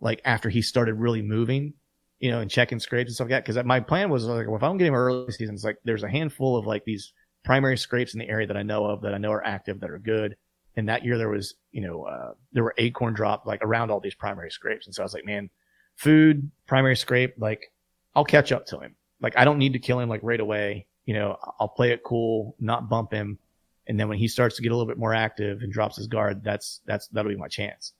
like 0.00 0.20
after 0.24 0.48
he 0.48 0.62
started 0.62 0.94
really 0.94 1.22
moving, 1.22 1.74
you 2.20 2.30
know, 2.30 2.40
and 2.40 2.50
checking 2.50 2.80
scrapes 2.80 3.08
and 3.08 3.14
stuff 3.14 3.26
like 3.26 3.44
that. 3.44 3.44
Cause 3.44 3.64
my 3.64 3.80
plan 3.80 4.10
was 4.10 4.24
like, 4.24 4.46
well, 4.46 4.56
if 4.56 4.62
I'm 4.62 4.76
getting 4.76 4.94
early 4.94 5.30
season, 5.32 5.54
it's 5.54 5.64
like 5.64 5.78
there's 5.84 6.02
a 6.02 6.08
handful 6.08 6.56
of 6.56 6.66
like 6.66 6.84
these 6.84 7.12
primary 7.44 7.78
scrapes 7.78 8.14
in 8.14 8.20
the 8.20 8.28
area 8.28 8.46
that 8.46 8.56
I 8.56 8.62
know 8.62 8.84
of 8.86 9.02
that 9.02 9.14
I 9.14 9.18
know 9.18 9.32
are 9.32 9.44
active 9.44 9.80
that 9.80 9.90
are 9.90 9.98
good. 9.98 10.36
And 10.76 10.88
that 10.88 11.04
year 11.04 11.18
there 11.18 11.28
was, 11.28 11.54
you 11.72 11.80
know, 11.80 12.04
uh, 12.04 12.32
there 12.52 12.62
were 12.62 12.74
acorn 12.78 13.14
drop 13.14 13.46
like 13.46 13.62
around 13.62 13.90
all 13.90 14.00
these 14.00 14.14
primary 14.14 14.50
scrapes. 14.50 14.86
And 14.86 14.94
so 14.94 15.02
I 15.02 15.04
was 15.04 15.14
like, 15.14 15.24
man, 15.24 15.50
food, 15.96 16.50
primary 16.66 16.96
scrape, 16.96 17.34
like 17.38 17.72
I'll 18.14 18.24
catch 18.24 18.52
up 18.52 18.66
to 18.66 18.78
him. 18.80 18.94
Like 19.20 19.36
I 19.36 19.44
don't 19.44 19.58
need 19.58 19.72
to 19.72 19.78
kill 19.78 19.98
him 19.98 20.08
like 20.08 20.20
right 20.22 20.40
away. 20.40 20.86
You 21.06 21.14
know, 21.14 21.36
I'll 21.58 21.68
play 21.68 21.92
it 21.92 22.02
cool, 22.04 22.54
not 22.60 22.88
bump 22.88 23.12
him. 23.12 23.38
And 23.86 23.98
then 23.98 24.08
when 24.08 24.18
he 24.18 24.28
starts 24.28 24.56
to 24.56 24.62
get 24.62 24.70
a 24.70 24.76
little 24.76 24.86
bit 24.86 24.98
more 24.98 25.14
active 25.14 25.62
and 25.62 25.72
drops 25.72 25.96
his 25.96 26.06
guard, 26.06 26.44
that's, 26.44 26.80
that's, 26.84 27.08
that'll 27.08 27.30
be 27.30 27.36
my 27.36 27.48
chance. 27.48 27.94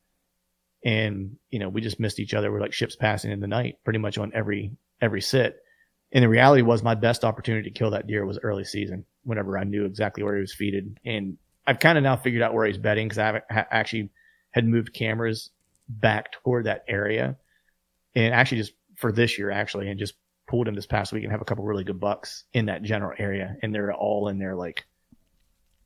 And, 0.84 1.36
you 1.50 1.58
know, 1.58 1.68
we 1.68 1.80
just 1.80 2.00
missed 2.00 2.20
each 2.20 2.34
other. 2.34 2.52
We're 2.52 2.60
like 2.60 2.72
ships 2.72 2.96
passing 2.96 3.32
in 3.32 3.40
the 3.40 3.46
night 3.46 3.78
pretty 3.84 3.98
much 3.98 4.18
on 4.18 4.32
every, 4.34 4.72
every 5.00 5.20
sit. 5.20 5.56
And 6.12 6.24
the 6.24 6.28
reality 6.28 6.62
was 6.62 6.82
my 6.82 6.94
best 6.94 7.24
opportunity 7.24 7.70
to 7.70 7.78
kill 7.78 7.90
that 7.90 8.06
deer 8.06 8.24
was 8.24 8.38
early 8.42 8.64
season 8.64 9.04
whenever 9.24 9.58
I 9.58 9.64
knew 9.64 9.84
exactly 9.84 10.22
where 10.22 10.36
he 10.36 10.40
was 10.40 10.54
feeded. 10.54 10.96
And 11.04 11.36
I've 11.66 11.80
kind 11.80 11.98
of 11.98 12.04
now 12.04 12.16
figured 12.16 12.42
out 12.42 12.54
where 12.54 12.66
he's 12.66 12.78
bedding 12.78 13.08
because 13.08 13.18
I 13.18 13.42
ha- 13.50 13.66
actually 13.70 14.10
had 14.50 14.64
moved 14.64 14.94
cameras 14.94 15.50
back 15.88 16.32
toward 16.32 16.66
that 16.66 16.84
area 16.88 17.36
and 18.14 18.34
actually 18.34 18.58
just 18.58 18.72
for 18.96 19.12
this 19.12 19.38
year 19.38 19.50
actually 19.50 19.88
and 19.88 19.98
just 19.98 20.14
pulled 20.46 20.66
him 20.66 20.74
this 20.74 20.86
past 20.86 21.12
week 21.12 21.22
and 21.22 21.32
have 21.32 21.40
a 21.40 21.44
couple 21.44 21.64
really 21.64 21.84
good 21.84 22.00
bucks 22.00 22.44
in 22.52 22.66
that 22.66 22.82
general 22.82 23.12
area 23.18 23.56
and 23.62 23.74
they're 23.74 23.92
all 23.92 24.28
in 24.28 24.38
there 24.38 24.54
like 24.54 24.86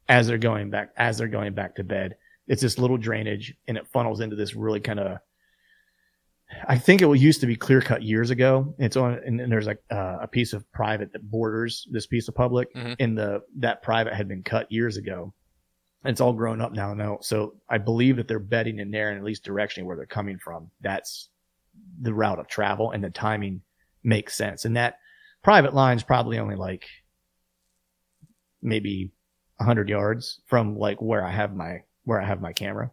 as 0.08 0.26
they're 0.26 0.38
going 0.38 0.70
back 0.70 0.90
as 0.96 1.18
they're 1.18 1.28
going 1.28 1.54
back 1.54 1.76
to 1.76 1.84
bed 1.84 2.16
it's 2.52 2.60
this 2.60 2.78
little 2.78 2.98
drainage 2.98 3.54
and 3.66 3.78
it 3.78 3.88
funnels 3.88 4.20
into 4.20 4.36
this 4.36 4.54
really 4.54 4.78
kind 4.78 5.00
of 5.00 5.16
I 6.68 6.76
think 6.76 7.00
it 7.00 7.08
used 7.18 7.40
to 7.40 7.46
be 7.46 7.56
clear 7.56 7.80
cut 7.80 8.02
years 8.02 8.28
ago. 8.28 8.74
It's 8.78 8.94
on, 8.94 9.14
and, 9.24 9.40
and 9.40 9.50
there's 9.50 9.66
like 9.66 9.82
uh, 9.90 10.18
a 10.20 10.28
piece 10.28 10.52
of 10.52 10.70
private 10.70 11.10
that 11.14 11.30
borders 11.30 11.88
this 11.90 12.06
piece 12.06 12.28
of 12.28 12.34
public, 12.34 12.74
mm-hmm. 12.74 12.92
and 12.98 13.16
the 13.16 13.40
that 13.56 13.82
private 13.82 14.12
had 14.12 14.28
been 14.28 14.42
cut 14.42 14.70
years 14.70 14.98
ago. 14.98 15.32
And 16.04 16.12
it's 16.12 16.20
all 16.20 16.34
grown 16.34 16.60
up 16.60 16.72
now. 16.72 16.92
Now, 16.92 17.20
so 17.22 17.54
I 17.70 17.78
believe 17.78 18.16
that 18.16 18.28
they're 18.28 18.38
bedding 18.38 18.80
in 18.80 18.90
there, 18.90 19.08
and 19.08 19.16
at 19.16 19.24
least 19.24 19.46
directionally 19.46 19.84
where 19.84 19.96
they're 19.96 20.04
coming 20.04 20.38
from, 20.38 20.70
that's 20.82 21.30
the 22.02 22.12
route 22.12 22.38
of 22.38 22.48
travel, 22.48 22.90
and 22.90 23.02
the 23.02 23.08
timing 23.08 23.62
makes 24.04 24.36
sense. 24.36 24.66
And 24.66 24.76
that 24.76 24.98
private 25.42 25.72
line's 25.72 26.02
probably 26.02 26.38
only 26.38 26.56
like 26.56 26.84
maybe 28.60 29.10
hundred 29.58 29.88
yards 29.88 30.40
from 30.48 30.76
like 30.76 31.00
where 31.00 31.24
I 31.24 31.30
have 31.30 31.56
my 31.56 31.84
where 32.04 32.20
I 32.20 32.26
have 32.26 32.40
my 32.40 32.52
camera. 32.52 32.90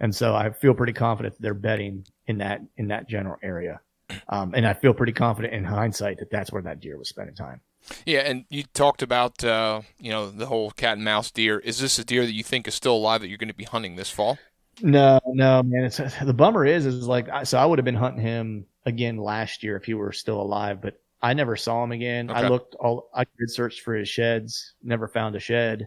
And 0.00 0.14
so 0.14 0.34
I 0.34 0.50
feel 0.50 0.74
pretty 0.74 0.92
confident 0.92 1.34
that 1.34 1.42
they're 1.42 1.54
betting 1.54 2.06
in 2.26 2.38
that 2.38 2.60
in 2.76 2.88
that 2.88 3.08
general 3.08 3.36
area. 3.42 3.80
Um, 4.28 4.52
and 4.54 4.66
I 4.66 4.74
feel 4.74 4.92
pretty 4.92 5.12
confident 5.12 5.54
in 5.54 5.64
hindsight 5.64 6.18
that 6.18 6.30
that's 6.30 6.52
where 6.52 6.62
that 6.62 6.80
deer 6.80 6.98
was 6.98 7.08
spending 7.08 7.34
time. 7.34 7.60
Yeah, 8.04 8.20
and 8.20 8.44
you 8.48 8.64
talked 8.74 9.02
about 9.02 9.42
uh, 9.44 9.82
you 9.98 10.10
know 10.10 10.30
the 10.30 10.46
whole 10.46 10.70
cat 10.70 10.94
and 10.94 11.04
mouse 11.04 11.30
deer. 11.30 11.58
Is 11.58 11.78
this 11.78 11.98
a 11.98 12.04
deer 12.04 12.24
that 12.26 12.32
you 12.32 12.42
think 12.42 12.68
is 12.68 12.74
still 12.74 12.94
alive 12.94 13.20
that 13.20 13.28
you're 13.28 13.38
going 13.38 13.48
to 13.48 13.54
be 13.54 13.64
hunting 13.64 13.96
this 13.96 14.10
fall? 14.10 14.38
No, 14.80 15.20
no, 15.26 15.62
man. 15.62 15.84
It's 15.84 15.98
the 16.24 16.34
bummer 16.34 16.64
is 16.64 16.86
is 16.86 17.06
like 17.06 17.28
so 17.46 17.58
I 17.58 17.66
would 17.66 17.78
have 17.78 17.84
been 17.84 17.94
hunting 17.94 18.22
him 18.22 18.66
again 18.86 19.16
last 19.16 19.62
year 19.62 19.76
if 19.76 19.84
he 19.84 19.94
were 19.94 20.12
still 20.12 20.40
alive, 20.40 20.80
but 20.80 21.00
I 21.20 21.34
never 21.34 21.56
saw 21.56 21.82
him 21.84 21.92
again. 21.92 22.30
Okay. 22.30 22.40
I 22.40 22.48
looked 22.48 22.74
all 22.76 23.08
I 23.14 23.24
could 23.24 23.50
search 23.50 23.80
for 23.80 23.94
his 23.94 24.08
sheds, 24.08 24.74
never 24.82 25.08
found 25.08 25.36
a 25.36 25.40
shed. 25.40 25.86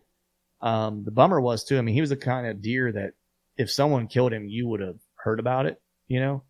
Um, 0.66 1.04
the 1.04 1.12
bummer 1.12 1.40
was 1.40 1.64
too. 1.64 1.78
I 1.78 1.82
mean, 1.82 1.94
he 1.94 2.02
was 2.02 2.10
the 2.10 2.18
kind 2.18 2.48
of 2.48 2.62
deer 2.62 2.92
that 2.92 3.14
if 3.56 3.72
someone 3.72 4.08
killed 4.08 4.34
him, 4.34 4.50
you 4.50 4.68
would 4.68 4.82
have 4.82 4.98
heard 5.16 5.40
about 5.40 5.68
it, 5.68 5.80
you 6.08 6.20
know? 6.20 6.44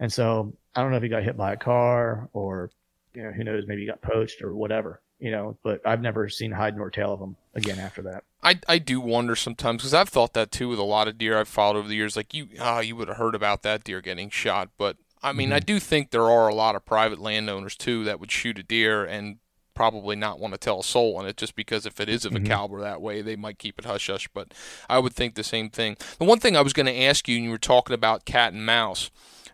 And 0.00 0.12
so 0.12 0.52
I 0.74 0.82
don't 0.82 0.90
know 0.90 0.96
if 0.96 1.02
he 1.04 1.08
got 1.08 1.22
hit 1.22 1.36
by 1.36 1.52
a 1.52 1.56
car 1.56 2.28
or, 2.32 2.70
you 3.14 3.22
know, 3.22 3.30
who 3.30 3.44
knows, 3.44 3.64
maybe 3.68 3.82
he 3.82 3.86
got 3.86 4.02
poached 4.02 4.42
or 4.42 4.54
whatever, 4.54 5.00
you 5.20 5.30
know, 5.30 5.56
but 5.62 5.86
I've 5.86 6.02
never 6.02 6.28
seen 6.28 6.50
hide 6.50 6.76
nor 6.76 6.90
tail 6.90 7.12
of 7.12 7.20
him 7.20 7.36
again 7.54 7.78
after 7.78 8.02
that. 8.02 8.24
I, 8.42 8.58
I 8.68 8.78
do 8.78 9.00
wonder 9.00 9.36
sometimes 9.36 9.82
because 9.82 9.94
I've 9.94 10.08
thought 10.08 10.32
that 10.34 10.50
too 10.50 10.68
with 10.68 10.78
a 10.78 10.84
lot 10.84 11.06
of 11.06 11.16
deer 11.16 11.38
I've 11.38 11.48
followed 11.48 11.78
over 11.78 11.88
the 11.88 11.94
years. 11.94 12.16
Like 12.16 12.34
you, 12.34 12.48
ah, 12.58 12.78
oh, 12.78 12.80
you 12.80 12.96
would 12.96 13.08
have 13.08 13.18
heard 13.18 13.36
about 13.36 13.62
that 13.62 13.84
deer 13.84 14.00
getting 14.00 14.30
shot, 14.30 14.70
but 14.78 14.96
I 15.22 15.32
mean, 15.32 15.48
mm-hmm. 15.48 15.56
I 15.56 15.60
do 15.60 15.78
think 15.78 16.10
there 16.10 16.30
are 16.30 16.48
a 16.48 16.54
lot 16.54 16.74
of 16.74 16.86
private 16.86 17.20
landowners 17.20 17.76
too 17.76 18.04
that 18.04 18.18
would 18.18 18.32
shoot 18.32 18.58
a 18.58 18.62
deer 18.62 19.04
and 19.04 19.36
probably 19.80 20.14
not 20.14 20.38
want 20.38 20.52
to 20.52 20.58
tell 20.58 20.80
a 20.80 20.84
soul 20.84 21.16
on 21.16 21.26
it 21.26 21.38
just 21.38 21.56
because 21.56 21.86
if 21.86 22.00
it 22.00 22.08
is 22.10 22.26
of 22.26 22.32
a 22.32 22.34
mm-hmm. 22.34 22.44
caliber 22.44 22.82
that 22.82 23.00
way, 23.00 23.22
they 23.22 23.34
might 23.34 23.58
keep 23.58 23.78
it 23.78 23.86
hush 23.86 24.08
hush. 24.08 24.28
But 24.34 24.52
I 24.90 24.98
would 24.98 25.14
think 25.14 25.36
the 25.36 25.42
same 25.42 25.70
thing. 25.70 25.96
The 26.18 26.26
one 26.26 26.38
thing 26.38 26.54
I 26.54 26.60
was 26.60 26.74
going 26.74 26.84
to 26.84 27.02
ask 27.02 27.26
you, 27.26 27.36
and 27.36 27.46
you 27.46 27.50
were 27.50 27.56
talking 27.56 27.94
about 27.94 28.26
cat 28.26 28.52
and 28.52 28.66
mouse. 28.66 29.10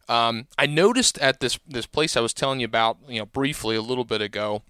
Um, 0.09 0.49
I 0.59 0.67
noticed 0.67 1.17
at 1.19 1.39
this 1.39 1.61
this 1.69 1.87
place 1.87 2.17
I 2.17 2.23
was 2.23 2.35
telling 2.35 2.59
you 2.59 2.65
about, 2.65 2.99
you 3.07 3.21
know, 3.21 3.27
briefly 3.27 3.77
a 3.77 3.81
little 3.81 4.03
bit 4.03 4.21
ago. 4.21 4.63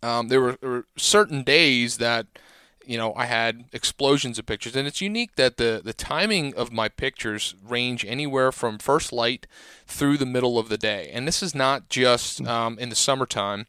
Um, 0.00 0.28
there, 0.28 0.40
were, 0.40 0.56
there 0.60 0.70
were 0.70 0.86
certain 0.96 1.42
days 1.42 1.98
that 1.98 2.28
you 2.88 2.96
know, 2.96 3.12
I 3.14 3.26
had 3.26 3.66
explosions 3.74 4.38
of 4.38 4.46
pictures, 4.46 4.74
and 4.74 4.88
it's 4.88 5.02
unique 5.02 5.36
that 5.36 5.58
the 5.58 5.82
the 5.84 5.92
timing 5.92 6.54
of 6.54 6.72
my 6.72 6.88
pictures 6.88 7.54
range 7.62 8.02
anywhere 8.02 8.50
from 8.50 8.78
first 8.78 9.12
light 9.12 9.46
through 9.86 10.16
the 10.16 10.24
middle 10.24 10.58
of 10.58 10.70
the 10.70 10.78
day, 10.78 11.10
and 11.12 11.28
this 11.28 11.42
is 11.42 11.54
not 11.54 11.90
just 11.90 12.42
mm. 12.42 12.48
um, 12.48 12.78
in 12.78 12.88
the 12.88 12.96
summertime. 12.96 13.66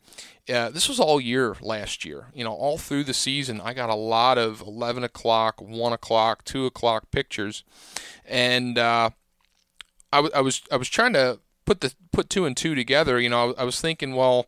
Uh, 0.49 0.69
this 0.69 0.87
was 0.87 1.01
all 1.01 1.19
year 1.19 1.57
last 1.59 2.05
year. 2.05 2.27
You 2.33 2.45
know, 2.45 2.53
all 2.53 2.77
through 2.77 3.03
the 3.03 3.13
season, 3.13 3.59
I 3.59 3.73
got 3.73 3.89
a 3.89 3.95
lot 3.95 4.37
of 4.37 4.61
11 4.61 5.03
o'clock, 5.03 5.61
1 5.61 5.93
o'clock, 5.93 6.45
2 6.45 6.65
o'clock 6.65 7.11
pictures, 7.11 7.65
and 8.25 8.77
uh, 8.77 9.09
I, 10.13 10.17
w- 10.17 10.33
I 10.33 10.39
was 10.39 10.61
I 10.71 10.77
was 10.77 10.87
trying 10.87 11.11
to 11.13 11.39
put 11.65 11.81
the 11.81 11.93
put 12.13 12.29
two 12.29 12.45
and 12.45 12.55
two 12.55 12.73
together. 12.73 13.19
You 13.19 13.27
know, 13.27 13.53
I, 13.57 13.63
I 13.63 13.63
was 13.65 13.81
thinking, 13.81 14.15
well 14.15 14.47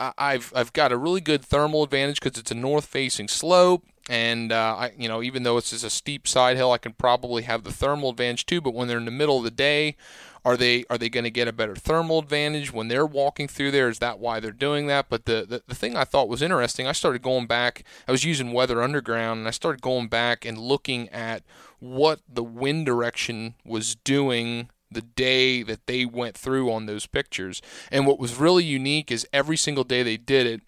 I've 0.00 0.52
I've 0.56 0.72
got 0.72 0.92
a 0.92 0.96
really 0.96 1.20
good 1.20 1.44
thermal 1.44 1.82
advantage 1.82 2.20
because 2.20 2.38
it's 2.38 2.50
a 2.50 2.54
north-facing 2.54 3.28
slope, 3.28 3.84
and 4.08 4.50
uh, 4.50 4.76
I 4.78 4.92
you 4.96 5.08
know 5.08 5.22
even 5.22 5.42
though 5.42 5.58
it's 5.58 5.70
just 5.70 5.84
a 5.84 5.90
steep 5.90 6.26
side 6.26 6.56
hill, 6.56 6.72
I 6.72 6.78
can 6.78 6.92
probably 6.92 7.42
have 7.42 7.64
the 7.64 7.72
thermal 7.72 8.10
advantage 8.10 8.46
too. 8.46 8.60
But 8.60 8.74
when 8.74 8.88
they're 8.88 8.98
in 8.98 9.04
the 9.04 9.10
middle 9.10 9.36
of 9.36 9.44
the 9.44 9.50
day, 9.50 9.96
are 10.44 10.56
they 10.56 10.84
are 10.88 10.96
they 10.96 11.10
going 11.10 11.24
to 11.24 11.30
get 11.30 11.48
a 11.48 11.52
better 11.52 11.76
thermal 11.76 12.18
advantage 12.18 12.72
when 12.72 12.88
they're 12.88 13.06
walking 13.06 13.46
through 13.46 13.72
there? 13.72 13.88
Is 13.88 13.98
that 13.98 14.18
why 14.18 14.40
they're 14.40 14.52
doing 14.52 14.86
that? 14.86 15.10
But 15.10 15.26
the, 15.26 15.44
the 15.46 15.62
the 15.66 15.74
thing 15.74 15.96
I 15.96 16.04
thought 16.04 16.28
was 16.28 16.40
interesting, 16.40 16.86
I 16.86 16.92
started 16.92 17.20
going 17.20 17.46
back. 17.46 17.84
I 18.08 18.12
was 18.12 18.24
using 18.24 18.52
Weather 18.52 18.82
Underground, 18.82 19.40
and 19.40 19.48
I 19.48 19.52
started 19.52 19.82
going 19.82 20.08
back 20.08 20.46
and 20.46 20.56
looking 20.56 21.08
at 21.10 21.42
what 21.78 22.20
the 22.26 22.44
wind 22.44 22.86
direction 22.86 23.54
was 23.64 23.96
doing 23.96 24.70
the 24.90 25.02
day 25.02 25.62
that 25.62 25.86
they 25.86 26.04
went 26.04 26.36
through 26.36 26.70
on 26.72 26.86
those 26.86 27.06
pictures. 27.06 27.62
And 27.90 28.06
what 28.06 28.18
was 28.18 28.36
really 28.36 28.64
unique 28.64 29.10
is 29.10 29.26
every 29.32 29.56
single 29.56 29.84
day 29.84 30.02
they 30.02 30.16
did 30.16 30.46
it, 30.46 30.60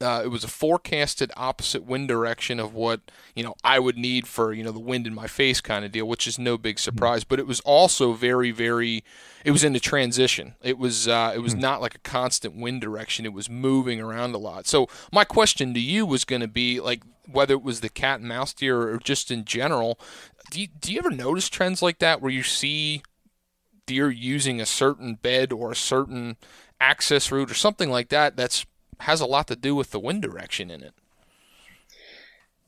uh, 0.00 0.22
it 0.24 0.28
was 0.28 0.44
a 0.44 0.48
forecasted 0.48 1.30
opposite 1.36 1.84
wind 1.84 2.08
direction 2.08 2.58
of 2.58 2.72
what 2.72 3.00
you 3.34 3.42
know 3.42 3.54
I 3.62 3.78
would 3.78 3.98
need 3.98 4.26
for 4.26 4.52
you 4.52 4.64
know 4.64 4.72
the 4.72 4.80
wind 4.80 5.06
in 5.06 5.14
my 5.14 5.26
face 5.26 5.60
kind 5.60 5.84
of 5.84 5.92
deal, 5.92 6.06
which 6.06 6.26
is 6.26 6.38
no 6.38 6.56
big 6.56 6.78
surprise. 6.78 7.24
But 7.24 7.38
it 7.38 7.46
was 7.46 7.60
also 7.60 8.14
very 8.14 8.50
very. 8.50 9.04
It 9.44 9.50
was 9.50 9.64
in 9.64 9.72
the 9.72 9.80
transition. 9.80 10.54
It 10.62 10.78
was 10.78 11.06
uh, 11.06 11.32
it 11.34 11.40
was 11.40 11.52
hmm. 11.52 11.60
not 11.60 11.80
like 11.82 11.94
a 11.94 12.00
constant 12.00 12.56
wind 12.56 12.80
direction. 12.80 13.26
It 13.26 13.34
was 13.34 13.50
moving 13.50 14.00
around 14.00 14.34
a 14.34 14.38
lot. 14.38 14.66
So 14.66 14.88
my 15.12 15.24
question 15.24 15.74
to 15.74 15.80
you 15.80 16.06
was 16.06 16.24
going 16.24 16.42
to 16.42 16.48
be 16.48 16.80
like 16.80 17.02
whether 17.30 17.54
it 17.54 17.62
was 17.62 17.80
the 17.80 17.88
cat 17.88 18.20
and 18.20 18.28
mouse 18.28 18.52
deer 18.52 18.80
or 18.80 18.98
just 18.98 19.30
in 19.30 19.44
general. 19.44 19.98
Do 20.50 20.60
you, 20.60 20.66
do 20.66 20.92
you 20.92 20.98
ever 20.98 21.10
notice 21.10 21.48
trends 21.48 21.80
like 21.80 22.00
that 22.00 22.20
where 22.20 22.32
you 22.32 22.42
see 22.42 23.02
deer 23.86 24.10
using 24.10 24.60
a 24.60 24.66
certain 24.66 25.14
bed 25.14 25.52
or 25.52 25.72
a 25.72 25.76
certain 25.76 26.36
access 26.80 27.30
route 27.30 27.50
or 27.50 27.54
something 27.54 27.90
like 27.90 28.08
that 28.08 28.36
that's 28.36 28.64
has 29.00 29.20
a 29.20 29.26
lot 29.26 29.46
to 29.48 29.56
do 29.56 29.74
with 29.74 29.90
the 29.90 30.00
wind 30.00 30.22
direction 30.22 30.70
in 30.70 30.82
it. 30.82 30.94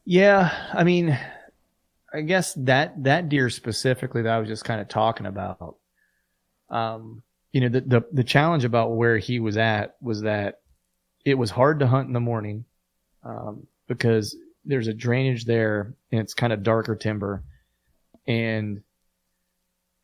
Yeah, 0.04 0.50
I 0.72 0.84
mean, 0.84 1.18
I 2.12 2.20
guess 2.22 2.54
that 2.54 3.04
that 3.04 3.28
deer 3.28 3.50
specifically 3.50 4.22
that 4.22 4.32
I 4.32 4.38
was 4.38 4.48
just 4.48 4.64
kind 4.64 4.80
of 4.80 4.88
talking 4.88 5.26
about. 5.26 5.76
Um, 6.70 7.22
you 7.52 7.60
know, 7.60 7.68
the, 7.68 7.80
the 7.82 8.04
the 8.12 8.24
challenge 8.24 8.64
about 8.64 8.96
where 8.96 9.18
he 9.18 9.38
was 9.40 9.56
at 9.56 9.96
was 10.00 10.22
that 10.22 10.60
it 11.24 11.34
was 11.34 11.50
hard 11.50 11.80
to 11.80 11.86
hunt 11.86 12.08
in 12.08 12.12
the 12.12 12.20
morning 12.20 12.64
um, 13.22 13.66
because 13.86 14.36
there's 14.64 14.88
a 14.88 14.94
drainage 14.94 15.44
there 15.44 15.94
and 16.10 16.20
it's 16.20 16.34
kind 16.34 16.52
of 16.52 16.62
darker 16.62 16.96
timber, 16.96 17.44
and 18.26 18.82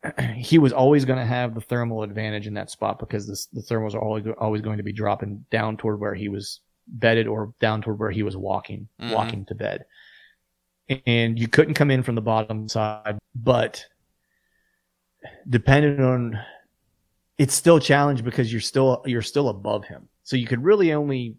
he 0.35 0.57
was 0.59 0.73
always 0.73 1.05
going 1.05 1.19
to 1.19 1.25
have 1.25 1.53
the 1.53 1.61
thermal 1.61 2.03
advantage 2.03 2.47
in 2.47 2.53
that 2.53 2.69
spot 2.69 2.99
because 2.99 3.27
this, 3.27 3.47
the 3.47 3.61
thermals 3.61 3.95
are 3.95 4.01
always 4.01 4.25
always 4.39 4.61
going 4.61 4.77
to 4.77 4.83
be 4.83 4.93
dropping 4.93 5.45
down 5.51 5.77
toward 5.77 5.99
where 5.99 6.15
he 6.15 6.29
was 6.29 6.61
bedded 6.87 7.27
or 7.27 7.53
down 7.59 7.81
toward 7.81 7.99
where 7.99 8.11
he 8.11 8.23
was 8.23 8.35
walking 8.35 8.87
mm-hmm. 9.01 9.13
walking 9.13 9.45
to 9.45 9.55
bed. 9.55 9.85
And 11.05 11.37
you 11.37 11.47
couldn't 11.47 11.75
come 11.75 11.91
in 11.91 12.01
from 12.01 12.15
the 12.15 12.21
bottom 12.21 12.67
side, 12.67 13.19
but 13.35 13.85
depending 15.47 15.99
on 16.01 16.39
it's 17.37 17.53
still 17.53 17.77
a 17.77 17.81
challenge 17.81 18.23
because 18.23 18.51
you're 18.51 18.61
still 18.61 19.03
you're 19.05 19.21
still 19.21 19.49
above 19.49 19.85
him. 19.85 20.07
So 20.23 20.35
you 20.35 20.47
could 20.47 20.63
really 20.63 20.93
only 20.93 21.35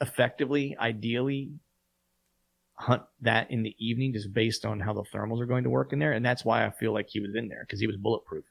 effectively, 0.00 0.76
ideally 0.78 1.50
hunt 2.80 3.02
that 3.20 3.50
in 3.50 3.62
the 3.62 3.76
evening 3.78 4.12
just 4.12 4.32
based 4.32 4.64
on 4.64 4.80
how 4.80 4.92
the 4.94 5.02
thermals 5.02 5.40
are 5.40 5.46
going 5.46 5.64
to 5.64 5.70
work 5.70 5.92
in 5.92 5.98
there. 5.98 6.12
And 6.12 6.24
that's 6.24 6.44
why 6.44 6.64
I 6.64 6.70
feel 6.70 6.92
like 6.92 7.08
he 7.08 7.20
was 7.20 7.34
in 7.34 7.48
there 7.48 7.64
because 7.66 7.78
he 7.78 7.86
was 7.86 7.96
bulletproof. 7.96 8.44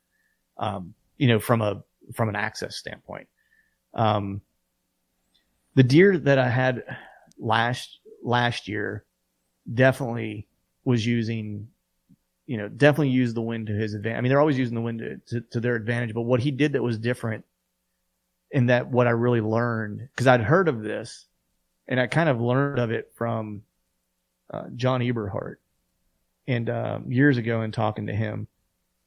Um, 0.58 0.94
you 1.18 1.28
know, 1.28 1.40
from 1.40 1.62
a, 1.62 1.84
from 2.14 2.30
an 2.30 2.36
access 2.36 2.76
standpoint. 2.76 3.28
Um, 3.94 4.42
the 5.76 5.84
deer 5.84 6.18
that 6.18 6.38
I 6.38 6.50
had 6.50 6.84
last, 7.38 8.00
last 8.24 8.68
year 8.68 9.06
definitely 9.74 10.48
was 10.84 11.06
using, 11.06 11.68
you 12.46 12.58
know, 12.58 12.68
definitely 12.68 13.10
used 13.10 13.36
the 13.36 13.42
wind 13.42 13.68
to 13.68 13.74
his 13.74 13.94
advantage. 13.94 14.18
I 14.18 14.22
mean, 14.22 14.30
they're 14.30 14.40
always 14.40 14.58
using 14.58 14.76
the 14.76 14.82
wind 14.82 15.00
to, 15.00 15.18
to, 15.28 15.42
to 15.52 15.60
their 15.60 15.76
advantage, 15.76 16.14
but 16.14 16.22
what 16.22 16.40
he 16.40 16.52
did 16.52 16.74
that 16.74 16.84
was 16.84 16.98
different 16.98 17.46
in 18.52 18.68
that 18.68 18.90
what 18.90 19.08
I 19.08 19.12
really 19.12 19.42
learned, 19.42 20.08
because 20.14 20.28
I'd 20.28 20.42
heard 20.42 20.68
of 20.68 20.82
this 20.82 21.26
and 21.88 22.00
I 22.00 22.08
kind 22.08 22.30
of 22.30 22.42
learned 22.42 22.80
of 22.80 22.92
it 22.92 23.12
from 23.16 23.64
uh, 24.52 24.66
John 24.76 25.02
Eberhart 25.02 25.56
and 26.48 26.70
um, 26.70 27.12
years 27.12 27.38
ago 27.38 27.62
in 27.62 27.72
talking 27.72 28.08
to 28.08 28.14
him. 28.14 28.48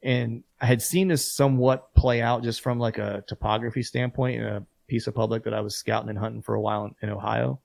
And 0.02 0.44
I 0.60 0.66
had 0.66 0.82
seen 0.82 1.08
this 1.08 1.30
somewhat 1.30 1.94
play 1.94 2.20
out 2.20 2.42
just 2.42 2.60
from 2.60 2.78
like 2.78 2.98
a 2.98 3.24
topography 3.26 3.82
standpoint 3.82 4.40
in 4.40 4.46
a 4.46 4.66
piece 4.88 5.06
of 5.06 5.14
public 5.14 5.44
that 5.44 5.54
I 5.54 5.60
was 5.60 5.76
scouting 5.76 6.10
and 6.10 6.18
hunting 6.18 6.42
for 6.42 6.54
a 6.54 6.60
while 6.60 6.84
in, 6.84 6.94
in 7.02 7.10
Ohio. 7.10 7.60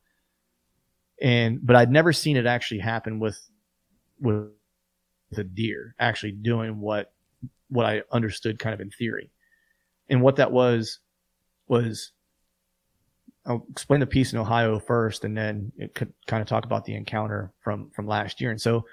And, 1.22 1.60
but 1.66 1.76
I'd 1.76 1.92
never 1.92 2.14
seen 2.14 2.38
it 2.38 2.46
actually 2.46 2.80
happen 2.80 3.20
with, 3.20 3.40
with 4.20 4.52
the 5.32 5.44
deer 5.44 5.96
actually 6.00 6.32
doing 6.32 6.80
what, 6.80 7.12
what 7.70 7.86
I 7.86 8.04
understood 8.12 8.60
kind 8.60 8.74
of 8.74 8.82
in 8.82 8.92
theory. 8.92 9.32
And 10.10 10.22
what 10.22 10.38
that 10.38 10.52
was, 10.52 11.00
was 11.68 12.12
I'll 13.48 13.66
explain 13.72 14.02
the 14.02 14.08
piece 14.08 14.34
in 14.34 14.40
Ohio 14.40 14.80
first, 14.80 15.24
and 15.24 15.36
then 15.36 15.72
it 15.78 15.96
could 15.96 16.14
kind 16.28 16.42
of 16.42 16.48
talk 16.48 16.66
about 16.66 16.86
the 16.86 16.96
encounter 16.96 17.54
from 17.62 17.90
from 17.92 18.08
last 18.08 18.42
year. 18.42 18.52
And 18.52 18.62
so, 18.62 18.86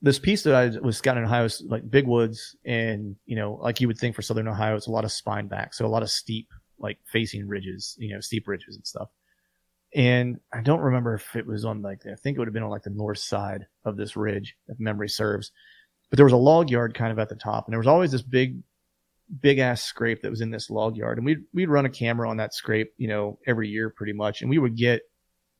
this 0.00 0.18
piece 0.18 0.42
that 0.44 0.54
I 0.54 0.78
was 0.80 0.96
scouting 0.96 1.22
in 1.22 1.28
Ohio 1.28 1.44
is 1.44 1.62
like 1.66 1.88
big 1.88 2.06
woods, 2.06 2.56
and 2.64 3.16
you 3.26 3.36
know, 3.36 3.58
like 3.62 3.80
you 3.80 3.88
would 3.88 3.98
think 3.98 4.16
for 4.16 4.22
Southern 4.22 4.48
Ohio, 4.48 4.76
it's 4.76 4.86
a 4.86 4.90
lot 4.90 5.04
of 5.04 5.12
spine 5.12 5.46
back, 5.46 5.74
so 5.74 5.84
a 5.84 5.88
lot 5.88 6.02
of 6.02 6.10
steep, 6.10 6.48
like 6.78 6.98
facing 7.04 7.46
ridges, 7.46 7.96
you 7.98 8.14
know, 8.14 8.20
steep 8.20 8.48
ridges 8.48 8.76
and 8.76 8.86
stuff. 8.86 9.08
And 9.94 10.40
I 10.52 10.62
don't 10.62 10.80
remember 10.80 11.14
if 11.14 11.36
it 11.36 11.46
was 11.46 11.64
on 11.66 11.82
like 11.82 12.02
I 12.06 12.14
think 12.14 12.36
it 12.36 12.38
would 12.40 12.48
have 12.48 12.54
been 12.54 12.62
on 12.62 12.70
like 12.70 12.84
the 12.84 12.90
north 12.90 13.18
side 13.18 13.66
of 13.84 13.96
this 13.96 14.16
ridge, 14.16 14.56
if 14.68 14.80
memory 14.80 15.08
serves. 15.08 15.52
But 16.08 16.16
there 16.16 16.26
was 16.26 16.32
a 16.32 16.38
log 16.38 16.70
yard 16.70 16.94
kind 16.94 17.12
of 17.12 17.18
at 17.18 17.28
the 17.28 17.36
top, 17.36 17.66
and 17.66 17.72
there 17.72 17.80
was 17.80 17.86
always 17.86 18.12
this 18.12 18.22
big 18.22 18.56
big 19.40 19.58
ass 19.58 19.82
scrape 19.82 20.22
that 20.22 20.30
was 20.30 20.40
in 20.40 20.50
this 20.50 20.70
log 20.70 20.96
yard, 20.96 21.18
and 21.18 21.24
we'd 21.24 21.44
we'd 21.54 21.68
run 21.68 21.86
a 21.86 21.90
camera 21.90 22.28
on 22.28 22.36
that 22.36 22.54
scrape, 22.54 22.92
you 22.98 23.08
know, 23.08 23.38
every 23.46 23.68
year 23.68 23.90
pretty 23.90 24.12
much, 24.12 24.42
and 24.42 24.50
we 24.50 24.58
would 24.58 24.76
get 24.76 25.02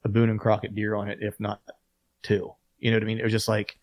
a 0.04 0.08
Boone 0.08 0.30
and 0.30 0.40
Crockett 0.40 0.74
deer 0.74 0.94
on 0.94 1.08
it, 1.08 1.18
if 1.20 1.38
not 1.40 1.60
two. 2.22 2.52
You 2.78 2.90
know 2.90 2.96
what 2.96 3.04
I 3.04 3.06
mean? 3.06 3.18
It 3.18 3.24
was 3.24 3.32
just 3.32 3.48
like 3.48 3.78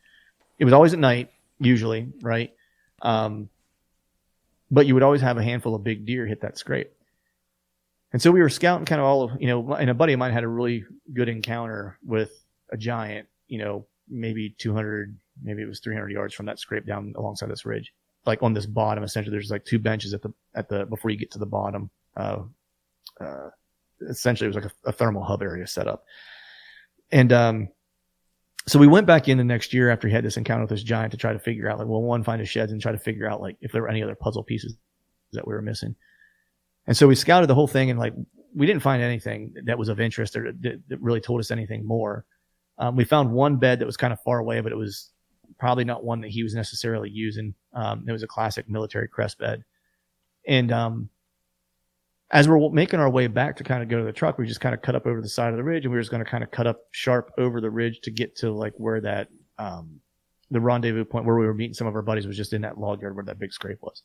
it 0.57 0.65
was 0.65 0.73
always 0.73 0.93
at 0.93 0.99
night, 0.99 1.31
usually, 1.59 2.11
right? 2.21 2.53
Um, 3.01 3.49
but 4.69 4.85
you 4.85 4.93
would 4.93 5.03
always 5.03 5.21
have 5.21 5.37
a 5.37 5.43
handful 5.43 5.73
of 5.73 5.83
big 5.83 6.05
deer 6.05 6.25
hit 6.27 6.41
that 6.41 6.57
scrape. 6.57 6.91
And 8.11 8.21
so 8.21 8.31
we 8.31 8.41
were 8.41 8.49
scouting 8.49 8.85
kind 8.85 8.99
of 8.99 9.05
all 9.05 9.23
of, 9.23 9.41
you 9.41 9.47
know, 9.47 9.73
and 9.73 9.89
a 9.89 9.93
buddy 9.93 10.13
of 10.13 10.19
mine 10.19 10.33
had 10.33 10.43
a 10.43 10.47
really 10.47 10.83
good 11.13 11.29
encounter 11.29 11.97
with 12.03 12.31
a 12.71 12.77
giant, 12.77 13.27
you 13.47 13.59
know, 13.59 13.85
maybe 14.07 14.55
200, 14.57 15.15
maybe 15.41 15.61
it 15.61 15.67
was 15.67 15.79
300 15.79 16.11
yards 16.11 16.33
from 16.33 16.47
that 16.47 16.59
scrape 16.59 16.85
down 16.85 17.13
alongside 17.15 17.49
this 17.49 17.65
ridge 17.65 17.93
like 18.25 18.43
on 18.43 18.53
this 18.53 18.65
bottom 18.65 19.03
essentially 19.03 19.31
there's 19.31 19.51
like 19.51 19.65
two 19.65 19.79
benches 19.79 20.13
at 20.13 20.21
the 20.21 20.33
at 20.55 20.69
the 20.69 20.85
before 20.85 21.11
you 21.11 21.17
get 21.17 21.31
to 21.31 21.39
the 21.39 21.45
bottom 21.45 21.89
uh, 22.17 22.39
uh 23.21 23.49
essentially 24.07 24.45
it 24.45 24.55
was 24.55 24.63
like 24.63 24.71
a, 24.71 24.89
a, 24.89 24.91
thermal 24.91 25.23
hub 25.23 25.41
area 25.41 25.67
set 25.67 25.87
up. 25.87 26.05
And 27.11 27.33
um 27.33 27.69
so 28.67 28.77
we 28.77 28.87
went 28.87 29.07
back 29.07 29.27
in 29.27 29.37
the 29.37 29.43
next 29.43 29.73
year 29.73 29.89
after 29.89 30.07
he 30.07 30.13
had 30.13 30.23
this 30.23 30.37
encounter 30.37 30.61
with 30.61 30.69
this 30.69 30.83
giant 30.83 31.11
to 31.11 31.17
try 31.17 31.33
to 31.33 31.39
figure 31.39 31.69
out 31.69 31.79
like 31.79 31.87
well 31.87 32.01
one 32.01 32.23
find 32.23 32.39
his 32.39 32.49
sheds 32.49 32.71
and 32.71 32.81
try 32.81 32.91
to 32.91 32.99
figure 32.99 33.27
out 33.29 33.41
like 33.41 33.57
if 33.61 33.71
there 33.71 33.81
were 33.81 33.89
any 33.89 34.03
other 34.03 34.15
puzzle 34.15 34.43
pieces 34.43 34.77
that 35.33 35.47
we 35.47 35.53
were 35.53 35.61
missing. 35.61 35.95
And 36.87 36.95
so 36.95 37.07
we 37.07 37.15
scouted 37.15 37.49
the 37.49 37.55
whole 37.55 37.67
thing 37.67 37.89
and 37.89 37.99
like 37.99 38.13
we 38.55 38.65
didn't 38.65 38.81
find 38.81 39.01
anything 39.01 39.53
that 39.65 39.77
was 39.77 39.89
of 39.89 39.99
interest 39.99 40.35
or 40.35 40.51
that, 40.51 40.81
that 40.87 41.01
really 41.01 41.21
told 41.21 41.39
us 41.39 41.51
anything 41.51 41.85
more. 41.85 42.25
Um, 42.77 42.95
we 42.95 43.03
found 43.03 43.31
one 43.31 43.57
bed 43.57 43.79
that 43.79 43.85
was 43.85 43.97
kind 43.97 44.13
of 44.13 44.21
far 44.21 44.39
away 44.39 44.61
but 44.61 44.71
it 44.71 44.77
was 44.77 45.09
probably 45.57 45.85
not 45.85 46.03
one 46.03 46.21
that 46.21 46.31
he 46.31 46.43
was 46.43 46.53
necessarily 46.53 47.09
using. 47.09 47.53
Um, 47.73 48.05
it 48.07 48.11
was 48.11 48.23
a 48.23 48.27
classic 48.27 48.69
military 48.69 49.07
crest 49.07 49.39
bed. 49.39 49.63
And 50.47 50.71
um, 50.71 51.09
as 52.31 52.47
we're 52.47 52.69
making 52.69 52.99
our 52.99 53.09
way 53.09 53.27
back 53.27 53.57
to 53.57 53.63
kind 53.63 53.81
of 53.81 53.89
go 53.89 53.97
to 53.97 54.03
the 54.03 54.13
truck, 54.13 54.37
we 54.37 54.45
just 54.45 54.61
kind 54.61 54.75
of 54.75 54.81
cut 54.81 54.95
up 54.95 55.07
over 55.07 55.21
the 55.21 55.29
side 55.29 55.51
of 55.51 55.57
the 55.57 55.63
ridge, 55.63 55.85
and 55.85 55.91
we 55.91 55.97
were 55.97 56.01
just 56.01 56.11
going 56.11 56.23
to 56.23 56.29
kind 56.29 56.43
of 56.43 56.51
cut 56.51 56.67
up 56.67 56.81
sharp 56.91 57.31
over 57.37 57.59
the 57.61 57.71
ridge 57.71 58.01
to 58.01 58.11
get 58.11 58.35
to 58.37 58.51
like 58.51 58.73
where 58.77 59.01
that 59.01 59.29
um, 59.57 59.99
the 60.51 60.61
rendezvous 60.61 61.05
point 61.05 61.25
where 61.25 61.37
we 61.37 61.45
were 61.45 61.53
meeting 61.53 61.73
some 61.73 61.87
of 61.87 61.95
our 61.95 62.01
buddies 62.01 62.27
was 62.27 62.37
just 62.37 62.53
in 62.53 62.61
that 62.61 62.77
log 62.77 63.01
yard 63.01 63.15
where 63.15 63.25
that 63.25 63.39
big 63.39 63.51
scrape 63.51 63.79
was. 63.81 64.03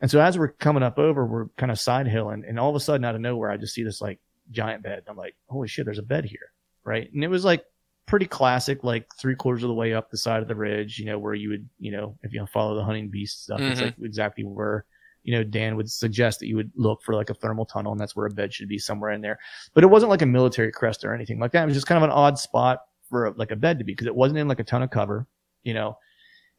And 0.00 0.10
so 0.10 0.20
as 0.20 0.36
we're 0.36 0.48
coming 0.48 0.82
up 0.82 0.98
over, 0.98 1.24
we're 1.24 1.48
kind 1.56 1.70
of 1.70 1.78
side 1.78 2.08
hilling, 2.08 2.44
and 2.46 2.58
all 2.58 2.70
of 2.70 2.76
a 2.76 2.80
sudden, 2.80 3.04
out 3.04 3.14
of 3.14 3.20
nowhere, 3.20 3.50
I 3.50 3.56
just 3.56 3.74
see 3.74 3.84
this 3.84 4.00
like 4.00 4.18
giant 4.50 4.82
bed. 4.82 5.04
I'm 5.06 5.16
like, 5.16 5.36
holy 5.48 5.68
shit, 5.68 5.84
there's 5.84 5.98
a 5.98 6.02
bed 6.02 6.24
here, 6.24 6.52
right? 6.84 7.10
And 7.12 7.22
it 7.22 7.28
was 7.28 7.44
like 7.44 7.64
pretty 8.06 8.26
classic, 8.26 8.84
like 8.84 9.06
three 9.16 9.34
quarters 9.34 9.62
of 9.62 9.68
the 9.68 9.74
way 9.74 9.94
up 9.94 10.10
the 10.10 10.16
side 10.16 10.42
of 10.42 10.48
the 10.48 10.54
ridge, 10.54 10.98
you 10.98 11.06
know, 11.06 11.18
where 11.18 11.34
you 11.34 11.50
would, 11.50 11.68
you 11.78 11.92
know, 11.92 12.16
if 12.22 12.32
you 12.32 12.44
follow 12.46 12.74
the 12.74 12.84
hunting 12.84 13.08
beast 13.08 13.44
stuff, 13.44 13.60
mm-hmm. 13.60 13.72
it's 13.72 13.80
like 13.80 13.94
exactly 14.02 14.44
where, 14.44 14.84
you 15.22 15.34
know, 15.34 15.44
Dan 15.44 15.76
would 15.76 15.90
suggest 15.90 16.40
that 16.40 16.48
you 16.48 16.56
would 16.56 16.70
look 16.74 17.02
for 17.02 17.14
like 17.14 17.30
a 17.30 17.34
thermal 17.34 17.64
tunnel 17.64 17.92
and 17.92 18.00
that's 18.00 18.16
where 18.16 18.26
a 18.26 18.30
bed 18.30 18.52
should 18.52 18.68
be 18.68 18.78
somewhere 18.78 19.12
in 19.12 19.20
there. 19.20 19.38
But 19.72 19.84
it 19.84 19.88
wasn't 19.88 20.10
like 20.10 20.22
a 20.22 20.26
military 20.26 20.72
crest 20.72 21.04
or 21.04 21.14
anything 21.14 21.38
like 21.38 21.52
that. 21.52 21.62
It 21.62 21.66
was 21.66 21.76
just 21.76 21.86
kind 21.86 22.02
of 22.02 22.08
an 22.08 22.14
odd 22.14 22.38
spot 22.38 22.80
for 23.08 23.26
a, 23.26 23.30
like 23.36 23.50
a 23.50 23.56
bed 23.56 23.78
to 23.78 23.84
be 23.84 23.92
because 23.92 24.06
it 24.06 24.14
wasn't 24.14 24.38
in 24.38 24.48
like 24.48 24.60
a 24.60 24.64
ton 24.64 24.82
of 24.82 24.90
cover, 24.90 25.26
you 25.62 25.74
know. 25.74 25.96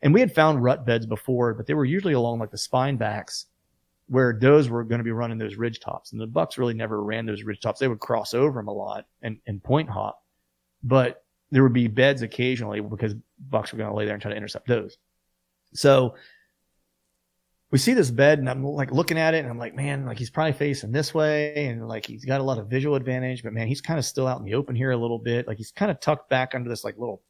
And 0.01 0.13
we 0.13 0.19
had 0.19 0.33
found 0.33 0.63
rut 0.63 0.85
beds 0.85 1.05
before, 1.05 1.53
but 1.53 1.65
they 1.65 1.73
were 1.73 1.85
usually 1.85 2.13
along 2.13 2.39
like 2.39 2.51
the 2.51 2.57
spine 2.57 2.97
backs 2.97 3.47
where 4.07 4.37
those 4.39 4.69
were 4.69 4.83
going 4.83 4.99
to 4.99 5.03
be 5.03 5.11
running 5.11 5.37
those 5.37 5.55
ridge 5.55 5.79
tops. 5.79 6.11
And 6.11 6.19
the 6.19 6.27
bucks 6.27 6.57
really 6.57 6.73
never 6.73 7.03
ran 7.03 7.25
those 7.25 7.43
ridge 7.43 7.61
tops. 7.61 7.79
They 7.79 7.87
would 7.87 7.99
cross 7.99 8.33
over 8.33 8.59
them 8.59 8.67
a 8.67 8.73
lot 8.73 9.05
and, 9.21 9.39
and 9.47 9.63
point 9.63 9.89
hop. 9.89 10.21
But 10.83 11.22
there 11.53 11.61
would 11.61 11.71
be 11.71 11.87
beds 11.87 12.23
occasionally 12.23 12.81
because 12.81 13.13
bucks 13.49 13.71
were 13.71 13.77
going 13.77 13.89
to 13.89 13.95
lay 13.95 14.05
there 14.05 14.15
and 14.15 14.21
try 14.21 14.31
to 14.31 14.37
intercept 14.37 14.67
those. 14.67 14.97
So 15.75 16.15
we 17.69 17.77
see 17.77 17.93
this 17.93 18.09
bed 18.09 18.39
and 18.39 18.49
I'm 18.49 18.63
like 18.63 18.91
looking 18.91 19.19
at 19.19 19.35
it 19.35 19.39
and 19.39 19.49
I'm 19.49 19.59
like, 19.59 19.75
man, 19.75 20.07
like 20.07 20.17
he's 20.17 20.31
probably 20.31 20.53
facing 20.53 20.91
this 20.91 21.13
way 21.13 21.67
and 21.67 21.87
like 21.87 22.07
he's 22.07 22.25
got 22.25 22.41
a 22.41 22.43
lot 22.43 22.57
of 22.57 22.69
visual 22.69 22.95
advantage, 22.95 23.43
but 23.43 23.53
man, 23.53 23.67
he's 23.67 23.81
kind 23.81 23.99
of 23.99 24.05
still 24.05 24.25
out 24.25 24.39
in 24.39 24.45
the 24.45 24.55
open 24.55 24.75
here 24.75 24.89
a 24.89 24.97
little 24.97 25.19
bit. 25.19 25.47
Like 25.47 25.57
he's 25.57 25.71
kind 25.71 25.91
of 25.91 25.99
tucked 25.99 26.27
back 26.27 26.55
under 26.55 26.67
this 26.67 26.83
like 26.83 26.97
little, 26.97 27.21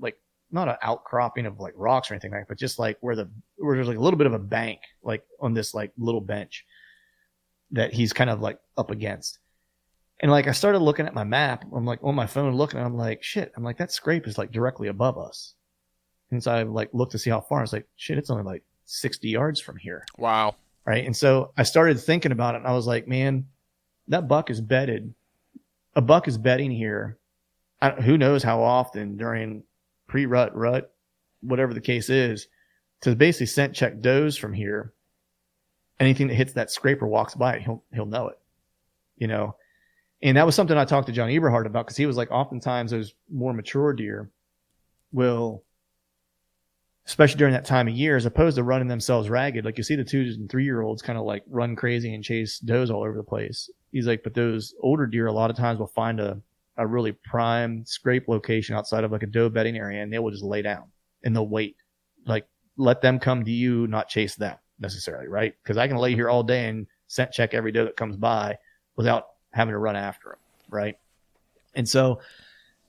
like 0.00 0.16
not 0.50 0.68
an 0.68 0.76
outcropping 0.80 1.44
of 1.44 1.60
like 1.60 1.74
rocks 1.76 2.10
or 2.10 2.14
anything 2.14 2.32
like, 2.32 2.48
but 2.48 2.56
just 2.56 2.78
like 2.78 2.96
where 3.02 3.14
the, 3.14 3.28
where 3.58 3.76
there's 3.76 3.88
like 3.88 3.98
a 3.98 4.02
little 4.02 4.16
bit 4.16 4.26
of 4.26 4.32
a 4.32 4.38
bank, 4.38 4.80
like 5.02 5.22
on 5.38 5.52
this 5.52 5.74
like 5.74 5.92
little 5.98 6.22
bench 6.22 6.64
that 7.72 7.92
he's 7.92 8.14
kind 8.14 8.30
of 8.30 8.40
like 8.40 8.58
up 8.78 8.90
against. 8.90 9.38
And 10.20 10.30
like 10.30 10.48
I 10.48 10.52
started 10.52 10.78
looking 10.78 11.06
at 11.06 11.14
my 11.14 11.24
map, 11.24 11.64
I'm 11.74 11.84
like 11.84 11.98
on 12.02 12.14
my 12.14 12.26
phone 12.26 12.54
looking, 12.54 12.80
I'm 12.80 12.96
like, 12.96 13.22
shit, 13.22 13.52
I'm 13.56 13.64
like 13.64 13.78
that 13.78 13.92
scrape 13.92 14.26
is 14.26 14.38
like 14.38 14.50
directly 14.50 14.88
above 14.88 15.18
us. 15.18 15.54
And 16.30 16.42
so 16.42 16.52
I 16.52 16.62
like 16.62 16.90
looked 16.92 17.12
to 17.12 17.18
see 17.18 17.30
how 17.30 17.40
far. 17.40 17.58
I 17.58 17.62
was 17.62 17.72
like, 17.72 17.86
shit, 17.96 18.18
it's 18.18 18.30
only 18.30 18.42
like 18.42 18.62
60 18.86 19.28
yards 19.28 19.60
from 19.60 19.76
here. 19.76 20.04
Wow. 20.16 20.56
Right. 20.84 21.04
And 21.04 21.16
so 21.16 21.52
I 21.56 21.64
started 21.64 22.00
thinking 22.00 22.32
about 22.32 22.54
it 22.54 22.58
and 22.58 22.66
I 22.66 22.72
was 22.72 22.86
like, 22.86 23.06
man, 23.06 23.46
that 24.08 24.28
buck 24.28 24.50
is 24.50 24.60
bedded. 24.60 25.12
A 25.94 26.00
buck 26.00 26.28
is 26.28 26.38
bedding 26.38 26.70
here. 26.70 27.18
I, 27.82 27.90
who 27.90 28.16
knows 28.16 28.42
how 28.42 28.62
often 28.62 29.16
during 29.16 29.64
pre 30.06 30.26
rut, 30.26 30.54
rut, 30.56 30.92
whatever 31.40 31.74
the 31.74 31.80
case 31.80 32.08
is, 32.08 32.48
to 33.02 33.14
basically 33.14 33.46
scent 33.46 33.74
check 33.74 34.00
does 34.00 34.36
from 34.36 34.52
here. 34.52 34.92
Anything 35.98 36.28
that 36.28 36.34
hits 36.34 36.52
that 36.54 36.70
scraper 36.70 37.06
walks 37.06 37.34
by 37.34 37.56
it, 37.56 37.62
he'll, 37.62 37.82
he'll 37.92 38.06
know 38.06 38.28
it, 38.28 38.38
you 39.16 39.26
know? 39.26 39.56
And 40.22 40.36
that 40.36 40.46
was 40.46 40.54
something 40.54 40.76
I 40.76 40.84
talked 40.84 41.06
to 41.08 41.12
John 41.12 41.28
Eberhart 41.28 41.66
about 41.66 41.86
because 41.86 41.96
he 41.96 42.06
was 42.06 42.16
like, 42.16 42.30
oftentimes 42.30 42.90
those 42.90 43.14
more 43.30 43.52
mature 43.52 43.92
deer 43.92 44.30
will, 45.12 45.62
especially 47.06 47.38
during 47.38 47.52
that 47.52 47.66
time 47.66 47.86
of 47.86 47.94
year, 47.94 48.16
as 48.16 48.26
opposed 48.26 48.56
to 48.56 48.62
running 48.62 48.88
themselves 48.88 49.28
ragged, 49.28 49.64
like 49.64 49.76
you 49.76 49.84
see 49.84 49.96
the 49.96 50.04
two 50.04 50.22
and 50.22 50.50
three 50.50 50.64
year 50.64 50.80
olds 50.80 51.02
kind 51.02 51.18
of 51.18 51.24
like 51.24 51.44
run 51.48 51.76
crazy 51.76 52.14
and 52.14 52.24
chase 52.24 52.58
does 52.58 52.90
all 52.90 53.02
over 53.02 53.16
the 53.16 53.22
place. 53.22 53.70
He's 53.92 54.06
like, 54.06 54.22
but 54.22 54.34
those 54.34 54.74
older 54.80 55.06
deer 55.06 55.26
a 55.26 55.32
lot 55.32 55.50
of 55.50 55.56
times 55.56 55.78
will 55.78 55.86
find 55.86 56.18
a, 56.18 56.40
a 56.78 56.86
really 56.86 57.12
prime 57.12 57.84
scrape 57.84 58.26
location 58.28 58.74
outside 58.74 59.04
of 59.04 59.12
like 59.12 59.22
a 59.22 59.26
doe 59.26 59.50
bedding 59.50 59.76
area 59.76 60.02
and 60.02 60.12
they 60.12 60.18
will 60.18 60.30
just 60.30 60.44
lay 60.44 60.62
down 60.62 60.84
and 61.24 61.36
they'll 61.36 61.48
wait. 61.48 61.76
Like 62.26 62.46
let 62.78 63.02
them 63.02 63.18
come 63.18 63.44
to 63.44 63.52
you, 63.52 63.86
not 63.86 64.08
chase 64.08 64.34
them 64.34 64.56
necessarily, 64.78 65.28
right? 65.28 65.54
Because 65.62 65.76
I 65.76 65.88
can 65.88 65.96
lay 65.98 66.14
here 66.14 66.30
all 66.30 66.42
day 66.42 66.68
and 66.68 66.86
scent 67.06 67.32
check 67.32 67.54
every 67.54 67.72
doe 67.72 67.84
that 67.84 67.96
comes 67.96 68.16
by 68.16 68.58
without 68.96 69.26
having 69.56 69.72
to 69.72 69.78
run 69.78 69.96
after 69.96 70.30
him, 70.30 70.38
right? 70.70 70.98
And 71.74 71.88
so 71.88 72.20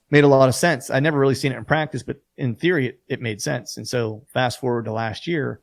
made 0.09 0.23
a 0.23 0.27
lot 0.27 0.49
of 0.49 0.55
sense. 0.55 0.89
I 0.89 0.99
never 0.99 1.19
really 1.19 1.35
seen 1.35 1.51
it 1.51 1.57
in 1.57 1.65
practice, 1.65 2.03
but 2.03 2.21
in 2.37 2.55
theory, 2.55 2.87
it, 2.87 2.99
it 3.07 3.21
made 3.21 3.41
sense. 3.41 3.77
And 3.77 3.87
so 3.87 4.23
fast 4.33 4.59
forward 4.59 4.85
to 4.85 4.93
last 4.93 5.27
year, 5.27 5.61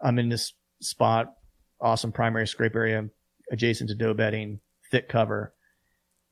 I'm 0.00 0.18
in 0.18 0.28
this 0.28 0.52
spot, 0.80 1.34
awesome 1.80 2.12
primary 2.12 2.46
scrape 2.46 2.74
area 2.74 3.08
adjacent 3.50 3.90
to 3.90 3.94
doe 3.94 4.14
bedding, 4.14 4.60
thick 4.90 5.08
cover. 5.08 5.54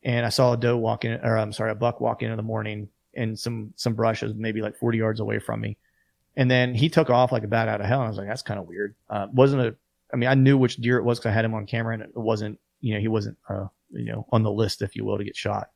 And 0.02 0.26
I 0.26 0.30
saw 0.30 0.52
a 0.52 0.56
doe 0.56 0.76
walking, 0.76 1.12
or 1.12 1.38
I'm 1.38 1.52
sorry, 1.52 1.70
a 1.70 1.74
buck 1.74 2.00
walk 2.00 2.22
in 2.22 2.30
in 2.30 2.36
the 2.36 2.42
morning 2.42 2.88
and 3.14 3.38
some, 3.38 3.72
some 3.76 3.94
brushes, 3.94 4.34
maybe 4.34 4.62
like 4.62 4.76
40 4.76 4.98
yards 4.98 5.20
away 5.20 5.38
from 5.38 5.60
me. 5.60 5.76
And 6.36 6.50
then 6.50 6.74
he 6.74 6.88
took 6.88 7.10
off 7.10 7.30
like 7.30 7.44
a 7.44 7.48
bat 7.48 7.68
out 7.68 7.80
of 7.80 7.86
hell. 7.86 8.00
And 8.00 8.06
I 8.06 8.08
was 8.08 8.18
like, 8.18 8.28
that's 8.28 8.42
kind 8.42 8.58
of 8.58 8.66
weird. 8.66 8.94
Uh, 9.08 9.26
wasn't 9.32 9.62
a, 9.62 9.76
I 10.12 10.16
mean, 10.16 10.28
I 10.28 10.34
knew 10.34 10.58
which 10.58 10.76
deer 10.76 10.98
it 10.98 11.04
was 11.04 11.18
because 11.18 11.30
I 11.30 11.34
had 11.34 11.44
him 11.44 11.54
on 11.54 11.66
camera 11.66 11.94
and 11.94 12.02
it 12.02 12.16
wasn't, 12.16 12.58
you 12.82 12.92
know, 12.92 13.00
he 13.00 13.08
wasn't, 13.08 13.38
uh, 13.48 13.66
you 13.90 14.12
know, 14.12 14.26
on 14.30 14.42
the 14.42 14.52
list, 14.52 14.82
if 14.82 14.94
you 14.94 15.06
will, 15.06 15.16
to 15.16 15.24
get 15.24 15.36
shot. 15.36 15.70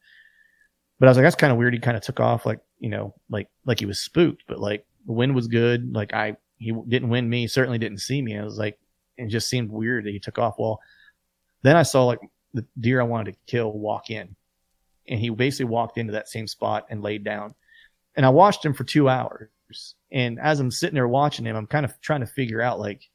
But 0.99 1.07
I 1.07 1.11
was 1.11 1.16
like, 1.16 1.25
that's 1.25 1.37
kind 1.37 1.53
of 1.53 1.59
weird. 1.59 1.73
He 1.73 1.81
kind 1.81 1.97
of 1.97 2.03
took 2.03 2.21
off 2.21 2.45
like 2.45 2.61
you 2.79 2.90
know, 2.90 3.14
like 3.31 3.49
like 3.64 3.79
he 3.79 3.87
was 3.87 4.01
spooked, 4.01 4.45
but 4.47 4.61
like 4.61 4.85
the 5.07 5.12
wind 5.12 5.35
was 5.35 5.49
good. 5.49 5.95
Like 5.95 6.12
I 6.12 6.37
he 6.59 6.73
didn't 6.88 7.09
win 7.09 7.29
me, 7.29 7.47
certainly 7.47 7.79
didn't 7.79 7.99
see 7.99 8.21
me. 8.21 8.38
I 8.38 8.45
was 8.45 8.59
like, 8.59 8.79
it 9.16 9.29
just 9.29 9.49
seemed 9.49 9.71
weird 9.71 10.05
that 10.05 10.11
he 10.12 10.21
took 10.21 10.38
off. 10.38 10.57
Well, 10.59 10.81
then 11.62 11.77
I 11.77 11.83
saw 11.83 12.05
like 12.05 12.21
the 12.55 12.64
deer 12.81 13.01
I 13.01 13.05
wanted 13.05 13.33
to 13.33 13.38
kill 13.47 13.73
walk 13.73 14.11
in, 14.11 14.35
and 15.09 15.21
he 15.21 15.31
basically 15.31 15.66
walked 15.66 15.99
into 15.99 16.12
that 16.12 16.29
same 16.29 16.47
spot 16.47 16.87
and 16.90 17.03
laid 17.03 17.25
down. 17.25 17.55
And 18.14 18.25
I 18.25 18.31
watched 18.31 18.64
him 18.64 18.75
for 18.75 18.85
two 18.85 19.09
hours. 19.09 19.49
And 20.11 20.38
as 20.40 20.61
I'm 20.61 20.71
sitting 20.71 20.95
there 20.95 21.09
watching 21.09 21.45
him, 21.45 21.57
I'm 21.57 21.66
kind 21.66 21.85
of 21.85 22.01
trying 22.01 22.21
to 22.21 22.27
figure 22.27 22.62
out 22.62 22.81
like, 22.81 23.11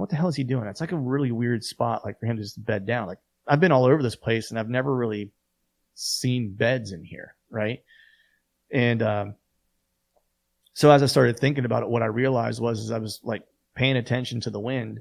what 0.00 0.10
the 0.10 0.16
hell 0.16 0.28
is 0.28 0.36
he 0.36 0.44
doing? 0.44 0.66
It's 0.66 0.80
like 0.80 0.92
a 0.92 0.96
really 0.96 1.30
weird 1.30 1.64
spot, 1.64 2.04
like 2.04 2.18
for 2.18 2.26
him 2.26 2.36
to 2.36 2.42
just 2.42 2.62
bed 2.62 2.86
down. 2.86 3.06
Like 3.06 3.18
I've 3.46 3.60
been 3.60 3.72
all 3.72 3.84
over 3.84 4.02
this 4.02 4.16
place 4.16 4.50
and 4.50 4.58
I've 4.58 4.68
never 4.68 4.94
really 4.94 5.30
seen 5.94 6.52
beds 6.52 6.92
in 6.92 7.04
here, 7.04 7.34
right? 7.50 7.82
And 8.70 9.02
um, 9.02 9.34
so 10.74 10.90
as 10.90 11.02
I 11.02 11.06
started 11.06 11.38
thinking 11.38 11.64
about 11.64 11.82
it, 11.82 11.88
what 11.88 12.02
I 12.02 12.06
realized 12.06 12.60
was 12.60 12.80
is 12.80 12.90
I 12.90 12.98
was 12.98 13.20
like 13.22 13.42
paying 13.74 13.96
attention 13.96 14.40
to 14.42 14.50
the 14.50 14.60
wind, 14.60 15.00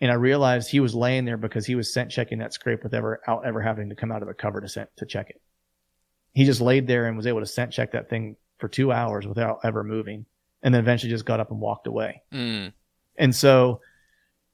and 0.00 0.10
I 0.10 0.14
realized 0.14 0.70
he 0.70 0.80
was 0.80 0.94
laying 0.94 1.24
there 1.24 1.36
because 1.36 1.66
he 1.66 1.74
was 1.74 1.92
scent 1.92 2.10
checking 2.10 2.38
that 2.38 2.54
scrape 2.54 2.82
without 2.82 2.98
ever, 2.98 3.20
ever 3.44 3.60
having 3.60 3.90
to 3.90 3.94
come 3.94 4.10
out 4.10 4.22
of 4.22 4.28
the 4.28 4.34
cover 4.34 4.60
to 4.60 4.68
scent, 4.68 4.88
to 4.96 5.06
check 5.06 5.30
it. 5.30 5.40
He 6.32 6.44
just 6.44 6.60
laid 6.60 6.86
there 6.86 7.06
and 7.06 7.16
was 7.16 7.26
able 7.26 7.40
to 7.40 7.46
scent 7.46 7.72
check 7.72 7.92
that 7.92 8.08
thing 8.08 8.36
for 8.58 8.68
two 8.68 8.92
hours 8.92 9.26
without 9.26 9.60
ever 9.64 9.84
moving, 9.84 10.24
and 10.62 10.72
then 10.72 10.80
eventually 10.80 11.10
just 11.10 11.26
got 11.26 11.40
up 11.40 11.50
and 11.50 11.60
walked 11.60 11.86
away. 11.86 12.22
Mm. 12.32 12.72
And 13.16 13.34
so 13.34 13.80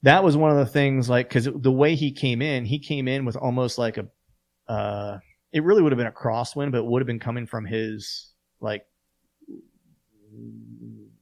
that 0.05 0.23
was 0.23 0.37
one 0.37 0.51
of 0.51 0.59
the 0.59 0.67
things, 0.67 1.09
like, 1.09 1.29
because 1.29 1.49
the 1.55 1.73
way 1.73 1.95
he 1.95 2.13
came 2.13 2.43
in, 2.43 2.65
he 2.65 2.79
came 2.79 3.09
in 3.09 3.25
with 3.25 3.37
almost 3.37 3.79
like 3.79 3.97
a, 3.97 4.07
uh, 4.71 5.19
it 5.51 5.63
really 5.65 5.83
would 5.83 5.93
have 5.93 5.99
been 5.99 6.07
a 6.07 6.13
crosswind, 6.13 6.73
but 6.73 6.79
it 6.79 6.85
would 6.85 7.01
have 7.01 7.07
been 7.07 7.19
coming 7.21 7.47
from 7.47 7.65
his 7.65 8.33
like 8.61 8.87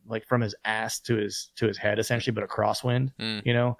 like 0.07 0.27
from 0.27 0.40
his 0.40 0.55
ass 0.64 1.01
to 1.01 1.16
his 1.16 1.51
to 1.57 1.66
his 1.66 1.79
head 1.79 1.99
essentially, 1.99 2.35
but 2.35 2.45
a 2.45 2.47
crosswind, 2.47 3.12
Mm. 3.18 3.42
you 3.45 3.55
know. 3.55 3.79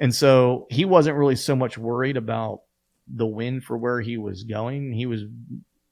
And 0.00 0.14
so 0.14 0.66
he 0.70 0.84
wasn't 0.84 1.16
really 1.16 1.36
so 1.36 1.54
much 1.54 1.78
worried 1.78 2.16
about 2.16 2.60
the 3.06 3.26
wind 3.26 3.64
for 3.64 3.76
where 3.76 4.00
he 4.00 4.16
was 4.16 4.44
going. 4.44 4.92
He 4.92 5.06
was, 5.06 5.22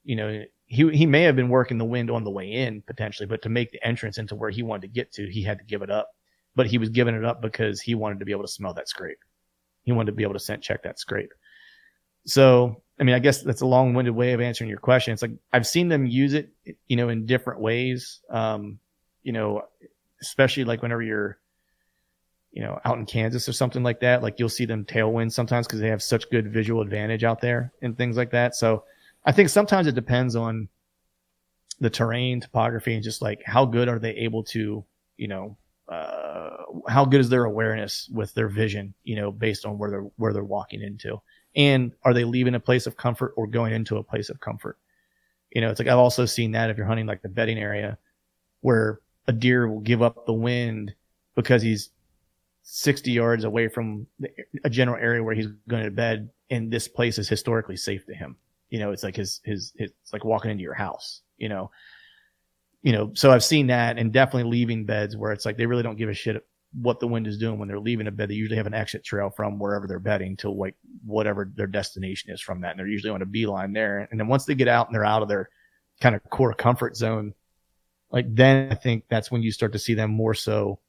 you 0.03 0.15
know, 0.15 0.43
he 0.65 0.89
he 0.91 1.05
may 1.05 1.23
have 1.23 1.35
been 1.35 1.49
working 1.49 1.77
the 1.77 1.85
wind 1.85 2.09
on 2.09 2.23
the 2.23 2.31
way 2.31 2.51
in 2.51 2.81
potentially, 2.81 3.27
but 3.27 3.41
to 3.43 3.49
make 3.49 3.71
the 3.71 3.85
entrance 3.85 4.17
into 4.17 4.35
where 4.35 4.49
he 4.49 4.63
wanted 4.63 4.83
to 4.83 4.87
get 4.87 5.11
to, 5.13 5.29
he 5.29 5.43
had 5.43 5.59
to 5.59 5.65
give 5.65 5.81
it 5.81 5.89
up. 5.89 6.09
But 6.55 6.67
he 6.67 6.77
was 6.77 6.89
giving 6.89 7.15
it 7.15 7.25
up 7.25 7.41
because 7.41 7.81
he 7.81 7.95
wanted 7.95 8.19
to 8.19 8.25
be 8.25 8.31
able 8.31 8.43
to 8.43 8.47
smell 8.47 8.73
that 8.75 8.89
scrape. 8.89 9.17
He 9.83 9.91
wanted 9.91 10.11
to 10.11 10.15
be 10.15 10.23
able 10.23 10.33
to 10.33 10.39
scent 10.39 10.61
check 10.61 10.83
that 10.83 10.99
scrape. 10.99 11.33
So, 12.25 12.81
I 12.99 13.03
mean, 13.03 13.15
I 13.15 13.19
guess 13.19 13.41
that's 13.41 13.61
a 13.61 13.65
long-winded 13.65 14.13
way 14.13 14.33
of 14.33 14.39
answering 14.39 14.69
your 14.69 14.79
question. 14.79 15.13
It's 15.13 15.21
like 15.21 15.31
I've 15.51 15.67
seen 15.67 15.87
them 15.89 16.05
use 16.05 16.33
it, 16.33 16.51
you 16.87 16.95
know, 16.95 17.09
in 17.09 17.25
different 17.25 17.59
ways. 17.59 18.21
Um, 18.29 18.79
you 19.23 19.31
know, 19.31 19.63
especially 20.21 20.63
like 20.63 20.81
whenever 20.81 21.01
you're, 21.01 21.39
you 22.51 22.61
know, 22.61 22.79
out 22.85 22.99
in 22.99 23.05
Kansas 23.05 23.49
or 23.49 23.53
something 23.53 23.83
like 23.83 23.99
that, 24.01 24.21
like 24.21 24.37
you'll 24.37 24.47
see 24.47 24.65
them 24.65 24.85
tailwind 24.85 25.31
sometimes 25.31 25.65
because 25.65 25.79
they 25.79 25.87
have 25.87 26.03
such 26.03 26.29
good 26.29 26.53
visual 26.53 26.81
advantage 26.81 27.23
out 27.23 27.41
there 27.41 27.73
and 27.81 27.97
things 27.97 28.15
like 28.15 28.31
that. 28.31 28.55
So 28.55 28.83
I 29.25 29.31
think 29.31 29.49
sometimes 29.49 29.87
it 29.87 29.95
depends 29.95 30.35
on 30.35 30.69
the 31.79 31.89
terrain, 31.89 32.39
topography, 32.39 32.93
and 32.93 33.03
just 33.03 33.21
like 33.21 33.41
how 33.43 33.65
good 33.65 33.89
are 33.89 33.99
they 33.99 34.11
able 34.11 34.43
to, 34.43 34.85
you 35.17 35.27
know, 35.27 35.57
how 36.87 37.05
good 37.05 37.21
is 37.21 37.29
their 37.29 37.45
awareness 37.45 38.09
with 38.11 38.33
their 38.33 38.47
vision, 38.47 38.93
you 39.03 39.15
know, 39.15 39.31
based 39.31 39.65
on 39.65 39.77
where 39.77 39.89
they're 39.89 40.07
where 40.17 40.33
they're 40.33 40.43
walking 40.43 40.81
into, 40.81 41.21
and 41.55 41.91
are 42.03 42.13
they 42.13 42.23
leaving 42.23 42.55
a 42.55 42.59
place 42.59 42.87
of 42.87 42.97
comfort 42.97 43.33
or 43.37 43.47
going 43.47 43.73
into 43.73 43.97
a 43.97 44.03
place 44.03 44.29
of 44.29 44.39
comfort? 44.39 44.77
You 45.51 45.61
know, 45.61 45.69
it's 45.69 45.79
like 45.79 45.87
I've 45.87 45.97
also 45.97 46.25
seen 46.25 46.51
that 46.51 46.69
if 46.69 46.77
you're 46.77 46.85
hunting 46.85 47.05
like 47.05 47.21
the 47.21 47.29
bedding 47.29 47.57
area, 47.57 47.97
where 48.61 48.99
a 49.27 49.33
deer 49.33 49.67
will 49.67 49.81
give 49.81 50.01
up 50.01 50.25
the 50.25 50.33
wind 50.33 50.93
because 51.35 51.61
he's 51.61 51.89
60 52.63 53.11
yards 53.11 53.43
away 53.43 53.67
from 53.67 54.07
the, 54.19 54.29
a 54.63 54.69
general 54.69 54.97
area 55.01 55.23
where 55.23 55.35
he's 55.35 55.47
going 55.67 55.83
to 55.83 55.91
bed, 55.91 56.29
and 56.49 56.71
this 56.71 56.87
place 56.87 57.17
is 57.17 57.29
historically 57.29 57.77
safe 57.77 58.05
to 58.07 58.15
him. 58.15 58.35
You 58.69 58.79
know, 58.79 58.91
it's 58.91 59.03
like 59.03 59.15
his 59.15 59.41
his 59.43 59.73
it's 59.75 60.13
like 60.13 60.25
walking 60.25 60.51
into 60.51 60.63
your 60.63 60.73
house. 60.73 61.21
You 61.37 61.49
know, 61.49 61.71
you 62.83 62.91
know. 62.91 63.11
So 63.15 63.31
I've 63.31 63.43
seen 63.43 63.67
that, 63.67 63.97
and 63.97 64.13
definitely 64.13 64.51
leaving 64.51 64.85
beds 64.85 65.17
where 65.17 65.31
it's 65.31 65.45
like 65.45 65.57
they 65.57 65.65
really 65.65 65.83
don't 65.83 65.97
give 65.97 66.09
a 66.09 66.13
shit 66.13 66.45
what 66.81 66.99
the 66.99 67.07
wind 67.07 67.27
is 67.27 67.37
doing 67.37 67.59
when 67.59 67.67
they're 67.67 67.79
leaving 67.79 68.07
a 68.07 68.11
bed. 68.11 68.29
They 68.29 68.35
usually 68.35 68.57
have 68.57 68.67
an 68.67 68.73
exit 68.73 69.03
trail 69.03 69.29
from 69.29 69.59
wherever 69.59 69.87
they're 69.87 69.99
bedding 69.99 70.35
to 70.37 70.49
like 70.49 70.75
whatever 71.05 71.51
their 71.55 71.67
destination 71.67 72.31
is 72.31 72.41
from 72.41 72.61
that, 72.61 72.71
and 72.71 72.79
they're 72.79 72.87
usually 72.87 73.11
on 73.11 73.21
a 73.21 73.25
beeline 73.27 73.73
there. 73.73 74.07
And 74.11 74.19
then 74.19 74.27
once 74.27 74.45
they 74.45 74.55
get 74.55 74.67
out 74.67 74.87
and 74.87 74.95
they're 74.95 75.05
out 75.05 75.21
of 75.21 75.27
their 75.27 75.49
kind 76.01 76.15
of 76.15 76.23
core 76.29 76.53
comfort 76.53 76.95
zone, 76.95 77.33
like 78.11 78.25
then 78.33 78.71
I 78.71 78.75
think 78.75 79.05
that's 79.09 79.31
when 79.31 79.41
you 79.41 79.51
start 79.51 79.73
to 79.73 79.79
see 79.79 79.93
them 79.93 80.11
more 80.11 80.33
so. 80.33 80.79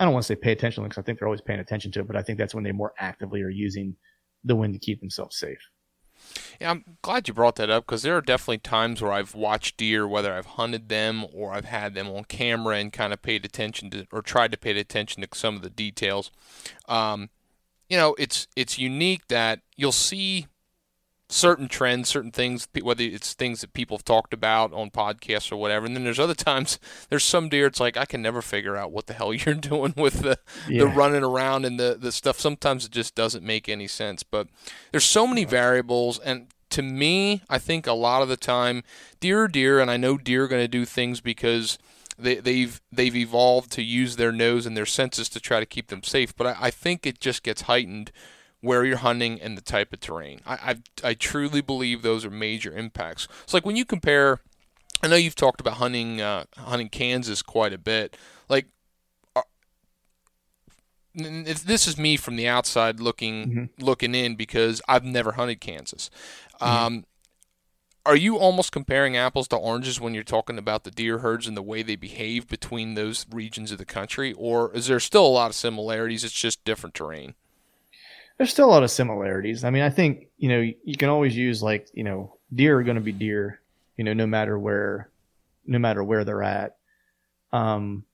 I 0.00 0.04
don't 0.04 0.12
want 0.12 0.24
to 0.24 0.28
say 0.28 0.36
pay 0.36 0.52
attention 0.52 0.84
because 0.84 0.98
I 0.98 1.02
think 1.02 1.18
they're 1.18 1.26
always 1.26 1.40
paying 1.40 1.58
attention 1.58 1.90
to 1.92 2.00
it, 2.00 2.06
but 2.06 2.16
I 2.16 2.22
think 2.22 2.38
that's 2.38 2.54
when 2.54 2.62
they 2.62 2.70
more 2.70 2.94
actively 2.98 3.42
are 3.42 3.48
using 3.48 3.96
the 4.44 4.54
wind 4.54 4.74
to 4.74 4.78
keep 4.78 5.00
themselves 5.00 5.36
safe. 5.36 5.58
Yeah, 6.60 6.70
I'm 6.70 6.84
glad 7.02 7.28
you 7.28 7.34
brought 7.34 7.56
that 7.56 7.70
up 7.70 7.86
because 7.86 8.02
there 8.02 8.16
are 8.16 8.20
definitely 8.20 8.58
times 8.58 9.00
where 9.00 9.12
I've 9.12 9.34
watched 9.34 9.76
deer, 9.76 10.06
whether 10.06 10.32
I've 10.32 10.46
hunted 10.46 10.88
them 10.88 11.24
or 11.32 11.52
I've 11.52 11.64
had 11.64 11.94
them 11.94 12.08
on 12.08 12.24
camera 12.24 12.76
and 12.76 12.92
kind 12.92 13.12
of 13.12 13.22
paid 13.22 13.44
attention 13.44 13.90
to 13.90 14.06
or 14.12 14.22
tried 14.22 14.52
to 14.52 14.58
pay 14.58 14.78
attention 14.78 15.22
to 15.22 15.28
some 15.36 15.56
of 15.56 15.62
the 15.62 15.70
details. 15.70 16.30
Um, 16.88 17.30
you 17.88 17.96
know, 17.96 18.14
it's 18.18 18.46
it's 18.56 18.78
unique 18.78 19.28
that 19.28 19.60
you'll 19.76 19.92
see 19.92 20.46
certain 21.28 21.68
trends, 21.68 22.08
certain 22.08 22.30
things, 22.30 22.66
whether 22.82 23.04
it's 23.04 23.34
things 23.34 23.60
that 23.60 23.74
people 23.74 23.96
have 23.96 24.04
talked 24.04 24.32
about 24.32 24.72
on 24.72 24.90
podcasts 24.90 25.52
or 25.52 25.56
whatever. 25.56 25.84
And 25.84 25.94
then 25.94 26.04
there's 26.04 26.18
other 26.18 26.34
times 26.34 26.78
there's 27.10 27.24
some 27.24 27.48
deer. 27.48 27.66
It's 27.66 27.80
like 27.80 27.96
I 27.96 28.04
can 28.04 28.22
never 28.22 28.42
figure 28.42 28.76
out 28.76 28.92
what 28.92 29.06
the 29.06 29.12
hell 29.12 29.34
you're 29.34 29.54
doing 29.54 29.94
with 29.96 30.20
the 30.20 30.38
the 30.66 30.86
running 30.86 31.24
around 31.24 31.64
and 31.64 31.78
the 31.78 31.96
the 32.00 32.12
stuff. 32.12 32.40
Sometimes 32.40 32.84
it 32.84 32.92
just 32.92 33.14
doesn't 33.14 33.44
make 33.44 33.68
any 33.68 33.86
sense. 33.86 34.22
But 34.22 34.48
there's 34.90 35.04
so 35.04 35.26
many 35.26 35.44
variables 35.44 36.18
and. 36.18 36.48
To 36.72 36.82
me, 36.82 37.40
I 37.48 37.58
think 37.58 37.86
a 37.86 37.94
lot 37.94 38.20
of 38.20 38.28
the 38.28 38.36
time, 38.36 38.84
deer 39.20 39.44
are 39.44 39.48
deer, 39.48 39.80
and 39.80 39.90
I 39.90 39.96
know 39.96 40.18
deer 40.18 40.44
are 40.44 40.48
going 40.48 40.62
to 40.62 40.68
do 40.68 40.84
things 40.84 41.22
because 41.22 41.78
they, 42.18 42.34
they've 42.34 42.78
they've 42.92 43.16
evolved 43.16 43.72
to 43.72 43.82
use 43.82 44.16
their 44.16 44.32
nose 44.32 44.66
and 44.66 44.76
their 44.76 44.84
senses 44.84 45.30
to 45.30 45.40
try 45.40 45.60
to 45.60 45.66
keep 45.66 45.86
them 45.86 46.02
safe. 46.02 46.36
But 46.36 46.48
I, 46.48 46.56
I 46.60 46.70
think 46.70 47.06
it 47.06 47.20
just 47.20 47.42
gets 47.42 47.62
heightened 47.62 48.12
where 48.60 48.84
you're 48.84 48.96
hunting 48.98 49.40
and 49.40 49.56
the 49.56 49.62
type 49.62 49.92
of 49.92 50.00
terrain. 50.00 50.40
I, 50.46 50.54
I 51.04 51.10
I 51.10 51.14
truly 51.14 51.60
believe 51.60 52.02
those 52.02 52.24
are 52.24 52.30
major 52.30 52.76
impacts. 52.76 53.28
It's 53.44 53.54
like 53.54 53.66
when 53.66 53.76
you 53.76 53.84
compare. 53.84 54.40
I 55.00 55.06
know 55.06 55.14
you've 55.14 55.36
talked 55.36 55.60
about 55.60 55.74
hunting 55.74 56.20
uh, 56.20 56.44
hunting 56.56 56.88
Kansas 56.88 57.40
quite 57.40 57.72
a 57.72 57.78
bit. 57.78 58.16
Like, 58.48 58.66
if 61.14 61.62
this 61.64 61.86
is 61.86 61.96
me 61.98 62.16
from 62.16 62.36
the 62.36 62.48
outside 62.48 63.00
looking 63.00 63.48
Mhm. 63.48 63.68
looking 63.84 64.14
in 64.14 64.34
because 64.36 64.80
I've 64.88 65.04
never 65.04 65.32
hunted 65.32 65.60
Kansas. 65.60 66.10
Um, 66.60 67.04
are 68.06 68.16
you 68.16 68.38
almost 68.38 68.72
comparing 68.72 69.16
apples 69.16 69.48
to 69.48 69.56
oranges 69.56 70.00
when 70.00 70.14
you're 70.14 70.24
talking 70.24 70.58
about 70.58 70.84
the 70.84 70.90
deer 70.90 71.18
herds 71.18 71.46
and 71.46 71.56
the 71.56 71.62
way 71.62 71.82
they 71.82 71.96
behave 71.96 72.48
between 72.48 72.94
those 72.94 73.26
regions 73.30 73.70
of 73.70 73.78
the 73.78 73.84
country, 73.84 74.32
or 74.32 74.74
is 74.74 74.86
there 74.86 75.00
still 75.00 75.26
a 75.26 75.28
lot 75.28 75.50
of 75.50 75.54
similarities? 75.54 76.24
It's 76.24 76.32
just 76.32 76.64
different 76.64 76.94
terrain. 76.94 77.34
There's 78.38 78.50
still 78.50 78.66
a 78.66 78.70
lot 78.70 78.84
of 78.84 78.90
similarities. 78.90 79.64
I 79.64 79.70
mean, 79.70 79.82
I 79.82 79.90
think, 79.90 80.28
you 80.38 80.48
know, 80.48 80.60
you 80.60 80.96
can 80.96 81.08
always 81.08 81.36
use 81.36 81.62
like, 81.62 81.88
you 81.92 82.04
know, 82.04 82.38
deer 82.54 82.78
are 82.78 82.84
going 82.84 82.94
to 82.94 83.02
be 83.02 83.12
deer, 83.12 83.60
you 83.96 84.04
know, 84.04 84.14
no 84.14 84.26
matter 84.26 84.56
where, 84.58 85.10
no 85.66 85.78
matter 85.78 86.02
where 86.02 86.24
they're 86.24 86.44
at. 86.44 86.76
Um, 87.52 88.04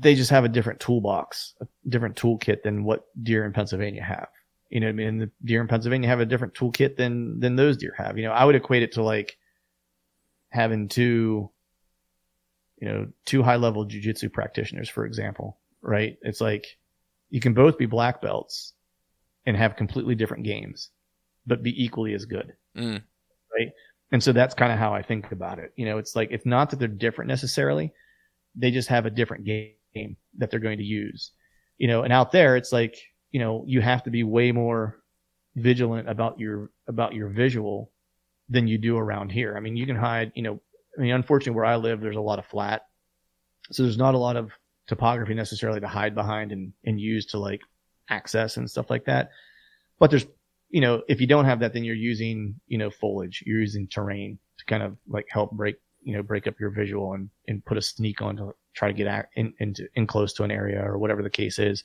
they 0.00 0.14
just 0.14 0.30
have 0.30 0.44
a 0.44 0.48
different 0.48 0.80
toolbox, 0.80 1.54
a 1.60 1.66
different 1.88 2.16
toolkit 2.16 2.62
than 2.62 2.84
what 2.84 3.06
deer 3.22 3.44
in 3.44 3.52
Pennsylvania 3.52 4.02
have. 4.02 4.28
You 4.70 4.80
know 4.80 4.88
I 4.88 4.92
mean? 4.92 5.18
The 5.18 5.30
deer 5.44 5.60
in 5.60 5.68
Pennsylvania 5.68 6.08
have 6.08 6.20
a 6.20 6.26
different 6.26 6.54
toolkit 6.54 6.96
than, 6.96 7.38
than 7.38 7.54
those 7.54 7.76
deer 7.76 7.94
have. 7.98 8.16
You 8.16 8.24
know, 8.24 8.32
I 8.32 8.44
would 8.46 8.54
equate 8.54 8.82
it 8.82 8.92
to 8.92 9.02
like 9.02 9.36
having 10.48 10.88
two, 10.88 11.50
you 12.78 12.88
know, 12.88 13.08
two 13.26 13.42
high 13.42 13.56
level 13.56 13.86
jujitsu 13.86 14.32
practitioners, 14.32 14.88
for 14.88 15.04
example, 15.04 15.58
right? 15.82 16.16
It's 16.22 16.40
like 16.40 16.78
you 17.28 17.40
can 17.40 17.52
both 17.52 17.76
be 17.76 17.86
black 17.86 18.22
belts 18.22 18.72
and 19.48 19.56
have 19.56 19.76
completely 19.76 20.14
different 20.14 20.44
games, 20.44 20.90
but 21.46 21.62
be 21.62 21.82
equally 21.82 22.12
as 22.12 22.26
good. 22.26 22.52
Mm. 22.76 23.02
Right. 23.56 23.70
And 24.12 24.22
so 24.22 24.30
that's 24.30 24.54
kind 24.54 24.70
of 24.70 24.78
how 24.78 24.92
I 24.92 25.00
think 25.00 25.32
about 25.32 25.58
it. 25.58 25.72
You 25.74 25.86
know, 25.86 25.96
it's 25.96 26.14
like, 26.14 26.30
it's 26.30 26.44
not 26.44 26.68
that 26.68 26.78
they're 26.78 26.86
different 26.86 27.28
necessarily. 27.28 27.94
They 28.54 28.70
just 28.70 28.90
have 28.90 29.06
a 29.06 29.10
different 29.10 29.46
game 29.46 30.16
that 30.36 30.50
they're 30.50 30.60
going 30.60 30.76
to 30.76 30.84
use, 30.84 31.30
you 31.78 31.88
know, 31.88 32.02
and 32.02 32.12
out 32.12 32.30
there, 32.30 32.56
it's 32.56 32.72
like, 32.72 32.98
you 33.30 33.40
know, 33.40 33.64
you 33.66 33.80
have 33.80 34.02
to 34.04 34.10
be 34.10 34.22
way 34.22 34.52
more 34.52 34.98
vigilant 35.56 36.10
about 36.10 36.38
your, 36.38 36.70
about 36.86 37.14
your 37.14 37.30
visual 37.30 37.90
than 38.50 38.68
you 38.68 38.76
do 38.76 38.98
around 38.98 39.32
here. 39.32 39.56
I 39.56 39.60
mean, 39.60 39.78
you 39.78 39.86
can 39.86 39.96
hide, 39.96 40.30
you 40.34 40.42
know, 40.42 40.60
I 40.98 41.00
mean, 41.00 41.14
unfortunately 41.14 41.56
where 41.56 41.64
I 41.64 41.76
live, 41.76 42.02
there's 42.02 42.16
a 42.16 42.20
lot 42.20 42.38
of 42.38 42.44
flat. 42.44 42.82
So 43.72 43.82
there's 43.82 43.96
not 43.96 44.14
a 44.14 44.18
lot 44.18 44.36
of 44.36 44.50
topography 44.88 45.32
necessarily 45.32 45.80
to 45.80 45.88
hide 45.88 46.14
behind 46.14 46.52
and, 46.52 46.74
and 46.84 47.00
use 47.00 47.24
to 47.26 47.38
like 47.38 47.62
access 48.10 48.56
and 48.56 48.70
stuff 48.70 48.90
like 48.90 49.04
that. 49.06 49.30
But 49.98 50.10
there's, 50.10 50.26
you 50.70 50.80
know, 50.80 51.02
if 51.08 51.20
you 51.20 51.26
don't 51.26 51.44
have 51.44 51.60
that, 51.60 51.72
then 51.72 51.84
you're 51.84 51.94
using, 51.94 52.54
you 52.66 52.78
know, 52.78 52.90
foliage, 52.90 53.42
you're 53.46 53.60
using 53.60 53.86
terrain 53.86 54.38
to 54.58 54.64
kind 54.66 54.82
of 54.82 54.96
like 55.08 55.26
help 55.30 55.52
break, 55.52 55.76
you 56.02 56.14
know 56.14 56.22
break 56.22 56.46
up 56.46 56.58
your 56.58 56.70
visual 56.70 57.12
and 57.14 57.28
and 57.48 57.64
put 57.64 57.76
a 57.76 57.82
sneak 57.82 58.22
on 58.22 58.36
to 58.36 58.54
try 58.74 58.88
to 58.88 58.94
get 58.94 59.06
out 59.06 59.26
in 59.36 59.52
into 59.58 59.86
in 59.94 60.06
close 60.06 60.32
to 60.32 60.42
an 60.42 60.50
area 60.50 60.82
or 60.82 60.98
whatever 60.98 61.22
the 61.22 61.30
case 61.30 61.58
is, 61.58 61.84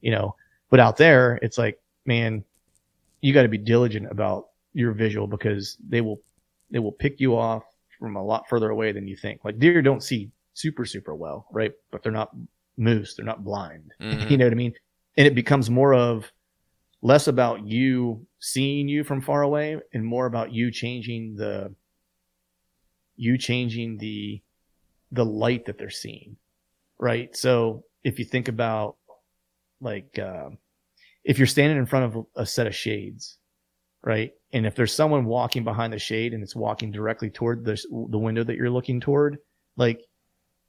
you 0.00 0.10
know. 0.10 0.34
But 0.70 0.80
out 0.80 0.96
there, 0.96 1.38
it's 1.42 1.58
like, 1.58 1.80
man, 2.06 2.42
you 3.20 3.32
got 3.32 3.42
to 3.42 3.48
be 3.48 3.58
diligent 3.58 4.10
about 4.10 4.48
your 4.72 4.92
visual 4.92 5.26
because 5.26 5.76
they 5.88 6.00
will 6.00 6.20
they 6.70 6.78
will 6.78 6.92
pick 6.92 7.20
you 7.20 7.36
off 7.36 7.62
from 7.98 8.16
a 8.16 8.24
lot 8.24 8.48
further 8.48 8.70
away 8.70 8.92
than 8.92 9.06
you 9.06 9.16
think. 9.16 9.44
Like 9.44 9.58
deer 9.58 9.82
don't 9.82 10.02
see 10.02 10.30
super 10.54 10.84
super 10.84 11.14
well, 11.14 11.46
right? 11.52 11.72
But 11.90 12.02
they're 12.02 12.12
not 12.12 12.34
moose, 12.76 13.14
they're 13.14 13.24
not 13.24 13.44
blind. 13.44 13.92
Mm-hmm. 14.00 14.28
you 14.28 14.36
know 14.36 14.46
what 14.46 14.52
I 14.52 14.56
mean? 14.56 14.74
And 15.16 15.26
it 15.26 15.34
becomes 15.34 15.70
more 15.70 15.94
of 15.94 16.30
less 17.02 17.28
about 17.28 17.66
you 17.66 18.26
seeing 18.40 18.88
you 18.88 19.04
from 19.04 19.20
far 19.20 19.42
away 19.42 19.78
and 19.92 20.04
more 20.04 20.26
about 20.26 20.52
you 20.52 20.70
changing 20.70 21.36
the 21.36 21.74
you 23.16 23.38
changing 23.38 23.98
the 23.98 24.42
the 25.12 25.24
light 25.24 25.66
that 25.66 25.78
they're 25.78 25.90
seeing 25.90 26.36
right? 26.98 27.36
So 27.36 27.84
if 28.02 28.18
you 28.18 28.24
think 28.24 28.48
about 28.48 28.96
like 29.80 30.18
uh, 30.18 30.50
if 31.24 31.38
you're 31.38 31.46
standing 31.46 31.78
in 31.78 31.86
front 31.86 32.14
of 32.14 32.26
a 32.36 32.46
set 32.46 32.66
of 32.66 32.74
shades 32.74 33.38
right? 34.04 34.32
And 34.52 34.66
if 34.66 34.74
there's 34.74 34.92
someone 34.92 35.24
walking 35.24 35.64
behind 35.64 35.92
the 35.92 35.98
shade 35.98 36.34
and 36.34 36.42
it's 36.42 36.54
walking 36.54 36.92
directly 36.92 37.30
toward 37.30 37.64
the, 37.64 37.82
the 38.10 38.18
window 38.18 38.44
that 38.44 38.56
you're 38.56 38.70
looking 38.70 39.00
toward 39.00 39.38
like 39.76 40.00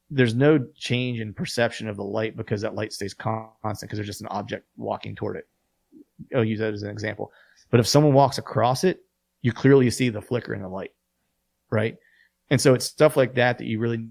there's 0.10 0.36
no 0.36 0.60
change 0.76 1.20
in 1.20 1.34
perception 1.34 1.88
of 1.88 1.98
the 1.98 2.04
light 2.04 2.38
because 2.38 2.62
that 2.62 2.76
light 2.76 2.94
stays 2.94 3.14
constant 3.14 3.82
because 3.82 3.98
there's 3.98 4.08
just 4.08 4.22
an 4.22 4.28
object 4.28 4.66
walking 4.78 5.16
toward 5.16 5.36
it 5.36 5.48
I'll 6.36 6.46
use 6.46 6.60
that 6.60 6.74
as 6.74 6.84
an 6.84 6.90
example. 6.90 7.32
But 7.70 7.80
if 7.80 7.88
someone 7.88 8.14
walks 8.14 8.38
across 8.38 8.84
it, 8.84 9.04
you 9.42 9.52
clearly 9.52 9.90
see 9.90 10.10
the 10.10 10.22
flicker 10.22 10.54
in 10.54 10.62
the 10.62 10.70
light, 10.70 10.92
right? 11.70 11.98
And 12.50 12.60
so 12.60 12.74
it's 12.74 12.86
stuff 12.86 13.18
like 13.18 13.36
that 13.36 13.58
that 13.58 13.66
you 13.66 13.80
really 13.80 14.08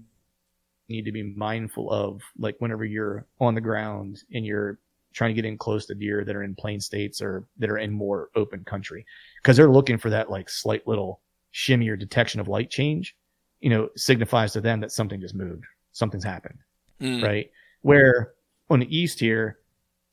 need 0.87 1.05
to 1.05 1.11
be 1.11 1.23
mindful 1.23 1.91
of, 1.91 2.21
like 2.37 2.55
whenever 2.59 2.85
you're 2.85 3.25
on 3.39 3.55
the 3.55 3.61
ground 3.61 4.23
and 4.33 4.45
you're 4.45 4.79
trying 5.13 5.29
to 5.29 5.41
get 5.41 5.45
in 5.47 5.57
close 5.57 5.85
to 5.85 5.95
deer 5.95 6.23
that 6.25 6.35
are 6.35 6.43
in 6.43 6.53
plain 6.55 6.79
states 6.79 7.21
or 7.21 7.45
that 7.57 7.69
are 7.69 7.77
in 7.77 7.91
more 7.91 8.29
open 8.35 8.63
country, 8.65 9.05
because 9.41 9.57
they're 9.57 9.71
looking 9.71 9.97
for 9.97 10.09
that 10.09 10.29
like 10.29 10.49
slight 10.49 10.85
little 10.87 11.21
shimmy 11.51 11.87
or 11.89 11.95
detection 11.95 12.39
of 12.39 12.47
light 12.47 12.69
change. 12.69 13.15
You 13.61 13.69
know, 13.69 13.89
signifies 13.95 14.53
to 14.53 14.61
them 14.61 14.79
that 14.81 14.91
something 14.91 15.19
just 15.19 15.33
moved, 15.33 15.63
something's 15.95 16.23
happened, 16.25 16.59
mm. 17.01 17.23
right? 17.23 17.49
Where 17.81 18.33
on 18.69 18.79
the 18.79 18.97
east 18.97 19.19
here, 19.19 19.59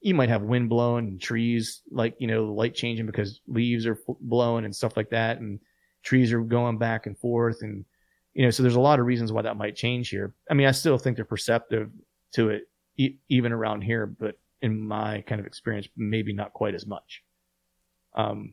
you 0.01 0.15
might 0.15 0.29
have 0.29 0.43
wind 0.43 0.69
blowing 0.69 1.07
and 1.09 1.21
trees 1.21 1.83
like 1.91 2.15
you 2.19 2.27
know 2.27 2.45
light 2.53 2.75
changing 2.75 3.07
because 3.07 3.41
leaves 3.47 3.87
are 3.87 3.99
blowing 4.21 4.65
and 4.65 4.75
stuff 4.75 4.97
like 4.97 5.11
that 5.11 5.39
and 5.39 5.61
trees 6.03 6.33
are 6.33 6.41
going 6.41 6.77
back 6.77 7.07
and 7.07 7.17
forth 7.19 7.63
and 7.63 7.85
you 8.35 8.45
know 8.45 8.51
so 8.51 8.63
there's 8.63 8.75
a 8.75 8.81
lot 8.81 8.99
of 8.99 9.07
reasons 9.07 9.33
why 9.33 9.43
that 9.43 9.57
might 9.57 9.77
change 9.77 10.09
here 10.09 10.35
i 10.51 10.55
mean 10.55 10.67
i 10.67 10.73
still 10.73 10.99
think 10.99 11.15
they're 11.17 11.25
perceptive 11.25 11.91
to 12.33 12.49
it 12.49 12.65
e- 12.97 13.17
even 13.29 13.53
around 13.53 13.83
here 13.83 14.07
but 14.07 14.37
in 14.61 14.81
my 14.81 15.21
kind 15.23 15.41
of 15.41 15.47
experience 15.47 15.89
maybe 15.97 16.33
not 16.33 16.53
quite 16.53 16.75
as 16.75 16.87
much 16.87 17.23
um 18.17 18.53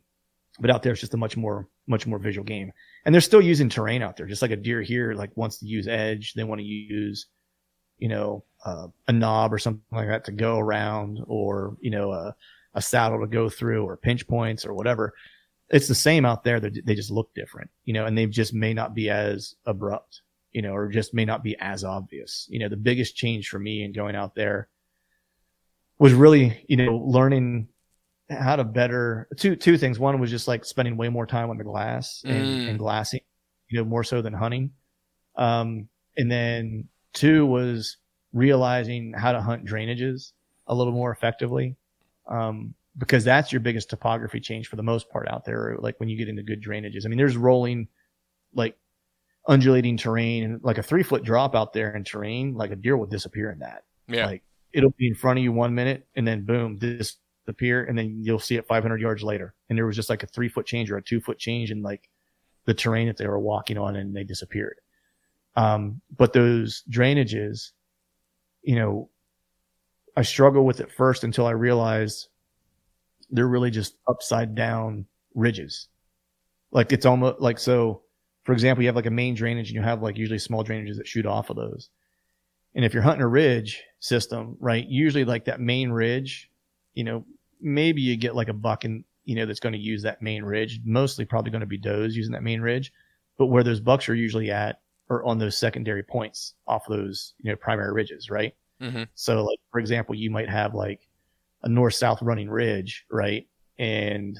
but 0.60 0.70
out 0.70 0.84
there 0.84 0.92
it's 0.92 1.02
just 1.02 1.16
a 1.16 1.18
much 1.18 1.36
more 1.36 1.68
much 1.90 2.08
more 2.08 2.20
visual 2.20 2.46
game 2.46 2.72
and 3.06 3.14
they're 3.14 3.22
still 3.22 3.42
using 3.42 3.68
terrain 3.68 4.02
out 4.02 4.16
there 4.16 4.28
just 4.28 4.42
like 4.42 4.52
a 4.52 4.56
deer 4.56 4.82
here 4.82 5.14
like 5.14 5.36
wants 5.36 5.58
to 5.58 5.66
use 5.66 5.88
edge 5.88 6.34
they 6.34 6.44
want 6.44 6.60
to 6.60 6.66
use 6.66 7.28
you 8.00 8.08
know, 8.08 8.44
uh, 8.66 8.88
a 9.08 9.12
knob 9.12 9.54
or 9.54 9.60
something 9.60 9.84
like 9.92 10.08
that 10.08 10.26
to 10.26 10.32
go 10.32 10.58
around 10.58 11.20
or, 11.28 11.78
you 11.82 11.92
know, 11.92 12.12
a, 12.12 12.36
a 12.74 12.82
saddle 12.82 13.20
to 13.20 13.28
go 13.28 13.50
through 13.50 13.84
or 13.86 13.98
pinch 13.98 14.28
points 14.28 14.66
or 14.66 14.74
whatever. 14.74 15.14
It's 15.70 15.88
the 15.88 15.96
same 15.96 16.26
out 16.26 16.44
there. 16.44 16.60
They 16.60 16.96
just 16.96 17.12
look 17.12 17.34
different, 17.36 17.70
you 17.86 17.94
know, 17.94 18.06
and 18.06 18.18
they 18.18 18.26
just 18.26 18.54
may 18.54 18.74
not 18.74 18.96
be 18.96 19.10
as 19.10 19.56
abrupt, 19.66 20.22
you 20.52 20.62
know, 20.62 20.74
or 20.74 20.88
just 20.88 21.14
may 21.14 21.26
not 21.26 21.44
be 21.44 21.56
as 21.60 21.84
obvious. 21.84 22.48
You 22.50 22.60
know, 22.60 22.70
the 22.70 22.78
biggest 22.78 23.16
change 23.16 23.50
for 23.50 23.60
me 23.60 23.84
in 23.84 23.92
going 23.92 24.16
out 24.16 24.34
there 24.34 24.68
was 26.00 26.14
really, 26.14 26.64
you 26.68 26.78
know, 26.78 26.98
learning 26.98 27.68
how 28.30 28.56
to 28.56 28.64
better 28.64 29.28
two 29.38 29.56
two 29.56 29.78
things. 29.78 30.00
One 30.00 30.20
was 30.20 30.30
just 30.30 30.48
like 30.48 30.66
spending 30.66 30.98
way 30.98 31.10
more 31.10 31.26
time 31.26 31.50
on 31.50 31.58
the 31.58 31.64
glass 31.64 32.22
and, 32.26 32.46
mm. 32.46 32.70
and 32.70 32.80
glassing, 32.80 33.22
you 33.70 33.80
know, 33.80 33.86
more 33.86 34.04
so 34.04 34.22
than 34.22 34.34
hunting. 34.34 34.72
Um, 35.36 35.88
and 36.18 36.32
then 36.32 36.90
Two 37.14 37.46
was 37.46 37.98
realizing 38.34 39.14
how 39.14 39.32
to 39.32 39.42
hunt 39.42 39.66
drainages 39.66 40.34
a 40.68 40.76
little 40.76 40.94
more 40.94 41.12
effectively. 41.12 41.76
Um, 42.28 42.76
because 42.98 43.24
that's 43.24 43.52
your 43.52 43.62
biggest 43.62 43.90
topography 43.90 44.40
change 44.40 44.68
for 44.68 44.76
the 44.76 44.84
most 44.84 45.10
part 45.10 45.28
out 45.30 45.46
there. 45.46 45.78
Like 45.80 46.00
when 46.00 46.10
you 46.10 46.18
get 46.18 46.28
into 46.28 46.44
good 46.44 46.62
drainages, 46.62 47.06
I 47.06 47.08
mean, 47.08 47.18
there's 47.18 47.38
rolling, 47.38 47.88
like 48.54 48.78
undulating 49.48 49.96
terrain 49.96 50.44
and 50.44 50.64
like 50.64 50.78
a 50.78 50.84
three 50.84 51.04
foot 51.04 51.24
drop 51.24 51.56
out 51.56 51.74
there 51.74 51.96
in 51.96 52.04
terrain, 52.04 52.56
like 52.56 52.72
a 52.72 52.76
deer 52.76 52.98
will 52.98 53.06
disappear 53.06 53.52
in 53.52 53.60
that. 53.60 53.84
Yeah. 54.08 54.26
Like 54.26 54.44
it'll 54.74 54.94
be 54.98 55.08
in 55.08 55.16
front 55.16 55.40
of 55.40 55.44
you 55.44 55.52
one 55.52 55.74
minute 55.74 56.08
and 56.16 56.28
then 56.28 56.46
boom, 56.46 56.78
disappear. 57.50 57.84
And 57.84 57.98
then 57.98 58.20
you'll 58.22 58.40
see 58.40 58.56
it 58.56 58.68
500 58.68 59.02
yards 59.02 59.24
later. 59.24 59.56
And 59.70 59.78
there 59.78 59.86
was 59.86 59.96
just 59.96 60.10
like 60.10 60.24
a 60.24 60.28
three 60.28 60.50
foot 60.50 60.66
change 60.66 60.92
or 60.92 60.98
a 60.98 61.04
two 61.04 61.20
foot 61.20 61.40
change 61.40 61.72
in 61.72 61.82
like 61.82 62.10
the 62.66 62.74
terrain 62.74 63.08
that 63.08 63.18
they 63.18 63.28
were 63.28 63.40
walking 63.40 63.78
on 63.78 63.96
and 63.96 64.16
they 64.16 64.24
disappeared. 64.24 64.80
Um, 65.56 66.02
but 66.16 66.34
those 66.34 66.84
drainages, 66.90 67.72
you 68.62 68.76
know, 68.76 69.10
I 70.16 70.22
struggle 70.22 70.66
with 70.66 70.80
it 70.80 70.92
first 70.92 71.24
until 71.24 71.48
I 71.48 71.52
realize 71.52 72.30
they're 73.32 73.48
really 73.48 73.72
just 73.72 73.96
upside 74.08 74.56
down 74.56 75.06
ridges. 75.34 75.88
Like 76.72 76.92
it's 76.92 77.06
almost 77.06 77.42
like 77.42 77.58
so. 77.58 78.04
For 78.44 78.54
example, 78.54 78.82
you 78.82 78.88
have 78.88 78.96
like 78.96 79.06
a 79.06 79.12
main 79.12 79.36
drainage 79.36 79.70
and 79.70 79.76
you 79.76 79.82
have 79.82 80.02
like 80.02 80.18
usually 80.18 80.40
small 80.40 80.64
drainages 80.64 80.98
that 80.98 81.08
shoot 81.08 81.26
off 81.26 81.50
of 81.50 81.56
those. 81.56 81.90
And 82.74 82.86
if 82.86 82.94
you're 82.94 83.04
hunting 83.04 83.22
a 83.22 83.28
ridge 83.28 83.84
system, 84.00 84.56
right, 84.60 84.88
usually 84.88 85.26
like 85.26 85.46
that 85.46 85.60
main 85.60 85.90
ridge, 85.92 86.50
you 86.94 87.04
know, 87.04 87.26
maybe 87.62 88.02
you 88.02 88.16
get 88.16 88.36
like 88.36 88.50
a 88.50 88.54
buck 88.54 88.84
and 88.84 89.04
you 89.26 89.36
know 89.36 89.46
that's 89.46 89.60
going 89.60 89.74
to 89.74 89.80
use 89.80 90.04
that 90.04 90.22
main 90.22 90.44
ridge. 90.44 90.82
Mostly 90.86 91.26
probably 91.26 91.52
going 91.52 91.62
to 91.62 91.68
be 91.68 91.78
does 91.78 92.16
using 92.16 92.34
that 92.34 92.44
main 92.44 92.62
ridge. 92.62 92.92
But 93.38 93.48
where 93.48 93.64
those 93.64 93.80
bucks 93.80 94.10
are 94.10 94.16
usually 94.16 94.52
at 94.52 94.82
or 95.10 95.24
on 95.26 95.38
those 95.38 95.58
secondary 95.58 96.04
points 96.04 96.54
off 96.68 96.86
those 96.88 97.34
you 97.40 97.50
know 97.50 97.56
primary 97.56 97.94
ridges, 97.94 98.30
right? 98.30 98.54
Mm-hmm. 98.82 99.04
So 99.16 99.44
like 99.44 99.60
for 99.72 99.80
example, 99.80 100.16
you 100.16 100.30
might 100.30 100.50
have 100.50 100.74
like 100.74 101.08
a 101.64 101.70
north 101.70 101.96
south 101.96 102.22
running 102.22 102.50
ridge, 102.50 103.06
right? 103.12 103.48
And 103.78 104.40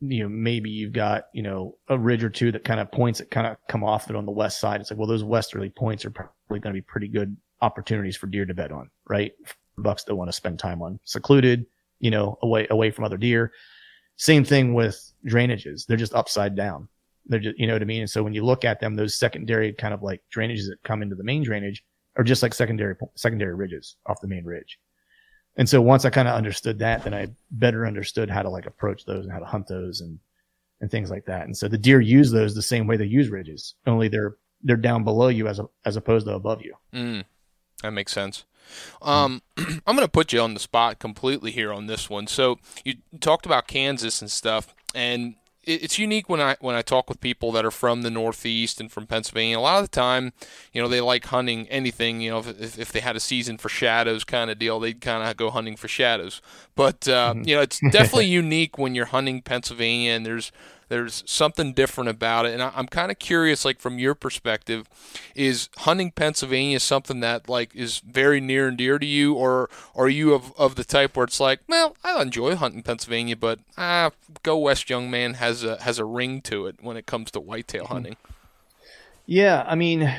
you 0.00 0.22
know 0.22 0.28
maybe 0.28 0.68
you've 0.68 0.92
got 0.92 1.24
you 1.32 1.42
know 1.42 1.76
a 1.88 1.98
ridge 1.98 2.22
or 2.22 2.30
two 2.30 2.52
that 2.52 2.64
kind 2.64 2.80
of 2.80 2.92
points 2.92 3.18
that 3.18 3.30
kind 3.30 3.46
of 3.46 3.56
come 3.68 3.82
off 3.82 4.10
it 4.10 4.16
on 4.16 4.26
the 4.26 4.32
west 4.32 4.60
side. 4.60 4.80
It's 4.80 4.90
like 4.90 4.98
well 4.98 5.08
those 5.08 5.24
westerly 5.24 5.70
points 5.70 6.04
are 6.04 6.10
probably 6.10 6.60
going 6.60 6.74
to 6.74 6.80
be 6.80 6.82
pretty 6.82 7.08
good 7.08 7.36
opportunities 7.62 8.16
for 8.16 8.26
deer 8.26 8.44
to 8.44 8.54
bed 8.54 8.72
on, 8.72 8.90
right? 9.08 9.32
Bucks 9.78 10.04
don't 10.04 10.16
want 10.16 10.28
to 10.28 10.32
spend 10.32 10.58
time 10.58 10.82
on 10.82 11.00
secluded, 11.04 11.66
you 12.00 12.10
know, 12.10 12.38
away 12.42 12.66
away 12.70 12.90
from 12.90 13.04
other 13.04 13.16
deer. 13.16 13.52
Same 14.16 14.44
thing 14.44 14.74
with 14.74 15.12
drainages; 15.26 15.86
they're 15.86 15.96
just 15.96 16.14
upside 16.14 16.54
down. 16.54 16.88
They're 17.28 17.40
just, 17.40 17.58
you 17.58 17.66
know 17.66 17.72
what 17.72 17.82
I 17.82 17.86
mean? 17.86 18.02
And 18.02 18.10
so 18.10 18.22
when 18.22 18.34
you 18.34 18.44
look 18.44 18.64
at 18.64 18.80
them, 18.80 18.94
those 18.94 19.16
secondary 19.16 19.72
kind 19.72 19.92
of 19.92 20.02
like 20.02 20.22
drainages 20.34 20.68
that 20.68 20.82
come 20.84 21.02
into 21.02 21.16
the 21.16 21.24
main 21.24 21.42
drainage 21.42 21.82
are 22.16 22.24
just 22.24 22.42
like 22.42 22.54
secondary, 22.54 22.94
secondary 23.14 23.54
ridges 23.54 23.96
off 24.06 24.20
the 24.20 24.28
main 24.28 24.44
ridge. 24.44 24.78
And 25.56 25.68
so 25.68 25.80
once 25.80 26.04
I 26.04 26.10
kind 26.10 26.28
of 26.28 26.34
understood 26.34 26.78
that, 26.80 27.04
then 27.04 27.14
I 27.14 27.28
better 27.50 27.86
understood 27.86 28.30
how 28.30 28.42
to 28.42 28.50
like 28.50 28.66
approach 28.66 29.04
those 29.04 29.24
and 29.24 29.32
how 29.32 29.38
to 29.38 29.46
hunt 29.46 29.66
those 29.66 30.00
and, 30.00 30.18
and 30.80 30.90
things 30.90 31.10
like 31.10 31.24
that. 31.26 31.46
And 31.46 31.56
so 31.56 31.66
the 31.66 31.78
deer 31.78 32.00
use 32.00 32.30
those 32.30 32.54
the 32.54 32.62
same 32.62 32.86
way 32.86 32.96
they 32.96 33.06
use 33.06 33.28
ridges, 33.28 33.74
only 33.86 34.08
they're, 34.08 34.36
they're 34.62 34.76
down 34.76 35.02
below 35.04 35.28
you 35.28 35.48
as 35.48 35.58
a, 35.58 35.64
as 35.84 35.96
opposed 35.96 36.26
to 36.26 36.34
above 36.34 36.62
you. 36.62 36.74
Mm, 36.92 37.24
that 37.82 37.92
makes 37.92 38.12
sense. 38.12 38.44
Um, 39.02 39.42
I'm 39.56 39.96
going 39.96 40.00
to 40.00 40.08
put 40.08 40.32
you 40.32 40.40
on 40.40 40.54
the 40.54 40.60
spot 40.60 40.98
completely 40.98 41.50
here 41.50 41.72
on 41.72 41.86
this 41.86 42.10
one. 42.10 42.26
So 42.26 42.58
you 42.84 42.94
talked 43.20 43.46
about 43.46 43.66
Kansas 43.66 44.20
and 44.20 44.30
stuff, 44.30 44.74
and 44.94 45.36
it's 45.66 45.98
unique 45.98 46.28
when 46.28 46.40
I 46.40 46.56
when 46.60 46.76
I 46.76 46.82
talk 46.82 47.08
with 47.08 47.20
people 47.20 47.50
that 47.52 47.64
are 47.64 47.72
from 47.72 48.02
the 48.02 48.10
Northeast 48.10 48.80
and 48.80 48.90
from 48.90 49.06
Pennsylvania. 49.06 49.58
A 49.58 49.60
lot 49.60 49.78
of 49.78 49.90
the 49.90 49.94
time, 49.94 50.32
you 50.72 50.80
know, 50.80 50.86
they 50.86 51.00
like 51.00 51.26
hunting 51.26 51.66
anything. 51.68 52.20
You 52.20 52.30
know, 52.30 52.38
if, 52.38 52.78
if 52.78 52.92
they 52.92 53.00
had 53.00 53.16
a 53.16 53.20
season 53.20 53.58
for 53.58 53.68
shadows 53.68 54.22
kind 54.22 54.48
of 54.48 54.58
deal, 54.58 54.78
they'd 54.78 55.00
kind 55.00 55.28
of 55.28 55.36
go 55.36 55.50
hunting 55.50 55.76
for 55.76 55.88
shadows. 55.88 56.40
But 56.76 57.08
uh, 57.08 57.34
mm-hmm. 57.34 57.48
you 57.48 57.56
know, 57.56 57.62
it's 57.62 57.80
definitely 57.90 58.26
unique 58.26 58.78
when 58.78 58.94
you're 58.94 59.06
hunting 59.06 59.42
Pennsylvania 59.42 60.12
and 60.12 60.24
there's 60.24 60.52
there's 60.88 61.24
something 61.26 61.72
different 61.72 62.10
about 62.10 62.46
it, 62.46 62.52
and 62.52 62.62
I, 62.62 62.72
am 62.76 62.86
kind 62.86 63.10
of 63.10 63.18
curious, 63.18 63.64
like 63.64 63.80
from 63.80 63.98
your 63.98 64.14
perspective, 64.14 64.88
is 65.34 65.68
hunting 65.78 66.12
Pennsylvania 66.12 66.78
something 66.80 67.20
that 67.20 67.48
like 67.48 67.74
is 67.74 67.98
very 67.98 68.40
near 68.40 68.68
and 68.68 68.78
dear 68.78 68.98
to 68.98 69.06
you, 69.06 69.34
or, 69.34 69.68
are 69.94 70.08
you 70.08 70.32
of, 70.34 70.52
of 70.56 70.76
the 70.76 70.84
type 70.84 71.16
where 71.16 71.24
it's 71.24 71.40
like, 71.40 71.60
well, 71.68 71.96
I 72.04 72.20
enjoy 72.22 72.54
hunting 72.54 72.82
Pennsylvania, 72.82 73.36
but 73.36 73.58
ah, 73.76 74.10
go 74.42 74.56
west, 74.58 74.88
young 74.88 75.10
man 75.10 75.34
has 75.34 75.64
a 75.64 75.82
has 75.82 75.98
a 75.98 76.04
ring 76.04 76.40
to 76.42 76.66
it 76.66 76.76
when 76.80 76.96
it 76.96 77.06
comes 77.06 77.30
to 77.32 77.40
whitetail 77.40 77.84
mm-hmm. 77.84 77.92
hunting. 77.92 78.16
Yeah, 79.26 79.64
I 79.66 79.74
mean, 79.74 80.12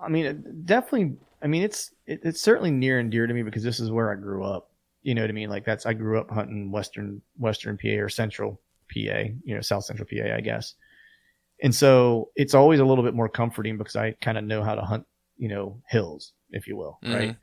I 0.00 0.08
mean, 0.08 0.62
definitely. 0.64 1.16
I 1.42 1.48
mean, 1.48 1.62
it's 1.62 1.92
it, 2.06 2.20
it's 2.22 2.40
certainly 2.40 2.70
near 2.70 2.98
and 3.00 3.10
dear 3.10 3.26
to 3.26 3.34
me 3.34 3.42
because 3.42 3.64
this 3.64 3.80
is 3.80 3.90
where 3.90 4.12
I 4.12 4.14
grew 4.14 4.44
up. 4.44 4.70
You 5.02 5.14
know 5.14 5.22
what 5.22 5.30
I 5.30 5.34
mean? 5.34 5.50
Like 5.50 5.64
that's 5.64 5.84
I 5.84 5.92
grew 5.94 6.20
up 6.20 6.30
hunting 6.30 6.70
western 6.70 7.22
Western 7.38 7.76
PA 7.76 7.88
or 7.88 8.08
Central 8.08 8.60
PA, 8.88 9.28
you 9.44 9.54
know, 9.54 9.60
South 9.60 9.84
Central 9.84 10.08
PA, 10.08 10.34
I 10.34 10.40
guess. 10.40 10.74
And 11.62 11.74
so 11.74 12.30
it's 12.36 12.54
always 12.54 12.80
a 12.80 12.84
little 12.84 13.04
bit 13.04 13.14
more 13.14 13.28
comforting 13.28 13.78
because 13.78 13.96
I 13.96 14.12
kind 14.20 14.36
of 14.36 14.44
know 14.44 14.62
how 14.62 14.74
to 14.74 14.82
hunt, 14.82 15.06
you 15.38 15.48
know, 15.48 15.80
hills, 15.88 16.32
if 16.50 16.66
you 16.66 16.76
will, 16.76 16.98
Mhm. 17.02 17.14
right? 17.14 17.36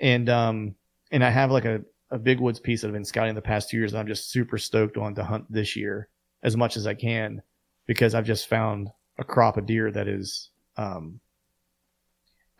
And 0.00 0.28
um 0.28 0.74
and 1.10 1.24
I 1.24 1.30
have 1.30 1.50
like 1.50 1.64
a, 1.64 1.82
a 2.10 2.18
big 2.18 2.40
woods 2.40 2.60
piece 2.60 2.80
that 2.82 2.88
I've 2.88 2.92
been 2.92 3.04
scouting 3.04 3.34
the 3.34 3.42
past 3.42 3.70
two 3.70 3.76
years 3.78 3.92
and 3.92 4.00
I'm 4.00 4.06
just 4.06 4.30
super 4.30 4.58
stoked 4.58 4.96
on 4.96 5.14
to 5.14 5.24
hunt 5.24 5.50
this 5.50 5.76
year 5.76 6.08
as 6.42 6.56
much 6.56 6.76
as 6.76 6.86
I 6.86 6.94
can 6.94 7.42
because 7.86 8.14
I've 8.14 8.26
just 8.26 8.48
found 8.48 8.90
a 9.18 9.24
crop 9.24 9.56
of 9.56 9.66
deer 9.66 9.90
that 9.90 10.08
is 10.08 10.50
um 10.76 11.20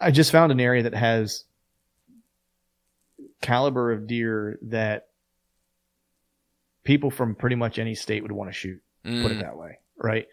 I 0.00 0.10
just 0.10 0.32
found 0.32 0.52
an 0.52 0.60
area 0.60 0.82
that 0.84 0.94
has 0.94 1.44
caliber 3.40 3.92
of 3.92 4.06
deer 4.06 4.58
that 4.62 5.08
people 6.84 7.10
from 7.10 7.34
pretty 7.34 7.56
much 7.56 7.78
any 7.78 7.94
state 7.94 8.22
would 8.22 8.32
want 8.32 8.48
to 8.50 8.54
shoot 8.54 8.80
Mm. 9.04 9.22
put 9.22 9.32
it 9.32 9.40
that 9.40 9.56
way, 9.56 9.78
right? 9.96 10.28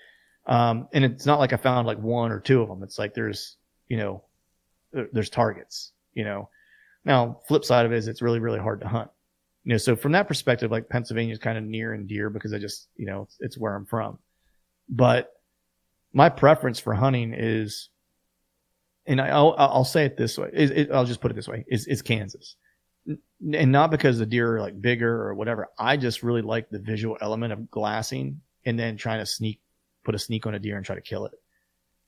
Um, 0.46 0.88
and 0.94 1.04
it's 1.04 1.26
not 1.26 1.40
like 1.40 1.54
I 1.54 1.58
found 1.58 1.88
like 1.88 1.98
one 1.98 2.32
or 2.32 2.40
two 2.40 2.62
of 2.62 2.70
them. 2.70 2.84
It's 2.84 3.00
like 3.00 3.16
there's, 3.16 3.58
you 3.88 3.98
know, 3.98 4.24
there's 4.92 5.30
targets, 5.30 5.92
you 6.14 6.24
know. 6.24 6.50
Now, 7.04 7.40
flip 7.48 7.66
side 7.66 7.86
of 7.88 7.92
it 7.92 7.98
is 7.98 8.08
it's 8.08 8.22
really, 8.22 8.40
really 8.40 8.60
hard 8.60 8.82
to 8.82 8.88
hunt, 8.88 9.10
you 9.64 9.72
know. 9.72 9.78
So 9.78 9.96
from 9.96 10.12
that 10.12 10.28
perspective, 10.28 10.70
like 10.70 10.88
Pennsylvania 10.90 11.34
is 11.34 11.40
kind 11.40 11.58
of 11.58 11.64
near 11.64 11.94
and 11.94 12.08
dear 12.08 12.30
because 12.30 12.54
I 12.54 12.60
just, 12.60 12.90
you 12.96 13.06
know, 13.08 13.24
it's, 13.24 13.38
it's 13.40 13.58
where 13.58 13.76
I'm 13.76 13.86
from. 13.86 14.20
But 14.88 15.32
my 16.14 16.30
preference 16.30 16.80
for 16.80 16.94
hunting 16.94 17.34
is, 17.36 17.90
and 19.06 19.20
I, 19.20 19.30
I'll, 19.30 19.56
I'll 19.58 19.86
say 19.86 20.06
it 20.06 20.18
this 20.18 20.38
way: 20.38 20.50
is 20.54 20.70
it, 20.72 20.92
I'll 20.92 21.06
just 21.06 21.22
put 21.22 21.32
it 21.32 21.36
this 21.36 21.48
way: 21.48 21.66
is 21.68 21.88
is 21.88 22.02
Kansas, 22.04 22.56
and 23.54 23.72
not 23.72 23.92
because 23.92 24.20
the 24.20 24.26
deer 24.26 24.58
are 24.58 24.62
like 24.62 24.82
bigger 24.82 25.24
or 25.24 25.34
whatever. 25.34 25.68
I 25.78 25.98
just 25.98 26.24
really 26.24 26.42
like 26.42 26.70
the 26.70 26.80
visual 26.80 27.18
element 27.22 27.54
of 27.54 27.72
glassing 27.72 28.42
and 28.66 28.78
then 28.78 28.98
trying 28.98 29.20
to 29.20 29.26
sneak, 29.26 29.60
put 30.04 30.16
a 30.16 30.20
sneak 30.20 30.46
on 30.46 30.56
a 30.56 30.60
deer 30.60 30.78
and 30.78 30.86
try 30.86 30.96
to 30.96 31.02
kill 31.02 31.26
it. 31.26 31.34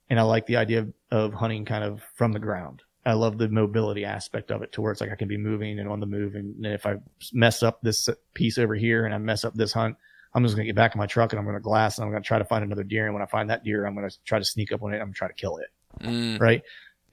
And 0.09 0.19
I 0.19 0.23
like 0.23 0.45
the 0.45 0.57
idea 0.57 0.79
of, 0.79 0.93
of 1.11 1.33
hunting 1.33 1.63
kind 1.65 1.83
of 1.83 2.01
from 2.15 2.33
the 2.33 2.39
ground. 2.39 2.83
I 3.05 3.13
love 3.13 3.37
the 3.37 3.49
mobility 3.49 4.05
aspect 4.05 4.51
of 4.51 4.61
it 4.61 4.71
to 4.73 4.81
where 4.81 4.91
it's 4.91 5.01
like 5.01 5.11
I 5.11 5.15
can 5.15 5.27
be 5.27 5.37
moving 5.37 5.79
and 5.79 5.89
on 5.89 5.99
the 5.99 6.05
move. 6.05 6.35
And 6.35 6.65
if 6.65 6.85
I 6.85 6.97
mess 7.33 7.63
up 7.63 7.81
this 7.81 8.09
piece 8.33 8.57
over 8.57 8.75
here 8.75 9.05
and 9.05 9.13
I 9.15 9.17
mess 9.17 9.43
up 9.43 9.53
this 9.55 9.73
hunt, 9.73 9.95
I'm 10.33 10.43
just 10.43 10.55
going 10.55 10.65
to 10.65 10.69
get 10.69 10.75
back 10.75 10.93
in 10.93 10.99
my 10.99 11.07
truck 11.07 11.33
and 11.33 11.39
I'm 11.39 11.45
going 11.45 11.57
to 11.57 11.61
glass 11.61 11.97
and 11.97 12.05
I'm 12.05 12.11
going 12.11 12.21
to 12.21 12.27
try 12.27 12.37
to 12.37 12.45
find 12.45 12.63
another 12.63 12.83
deer. 12.83 13.05
And 13.05 13.13
when 13.13 13.23
I 13.23 13.25
find 13.25 13.49
that 13.49 13.63
deer, 13.63 13.85
I'm 13.85 13.95
going 13.95 14.07
to 14.09 14.23
try 14.23 14.37
to 14.37 14.45
sneak 14.45 14.71
up 14.71 14.83
on 14.83 14.93
it. 14.93 14.97
I'm 14.97 15.03
going 15.05 15.13
to 15.13 15.17
try 15.17 15.27
to 15.27 15.33
kill 15.33 15.57
it 15.57 15.67
Mm. 16.01 16.39
right? 16.39 16.61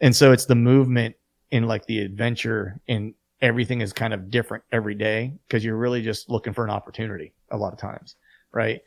And 0.01 0.15
so 0.15 0.31
it's 0.31 0.45
the 0.47 0.55
movement 0.55 1.17
in 1.51 1.65
like 1.65 1.87
the 1.87 2.01
adventure 2.01 2.79
and 2.89 3.15
everything 3.41 3.81
is 3.81 3.93
kind 3.93 4.13
of 4.13 4.31
different 4.31 4.65
every 4.73 4.95
day 4.95 5.33
because 5.47 5.65
you're 5.65 5.77
really 5.77 6.03
just 6.03 6.29
looking 6.29 6.53
for 6.53 6.65
an 6.65 6.71
opportunity 6.71 7.33
a 7.51 7.57
lot 7.57 7.73
of 7.73 7.79
times, 7.79 8.17
right? 8.53 8.81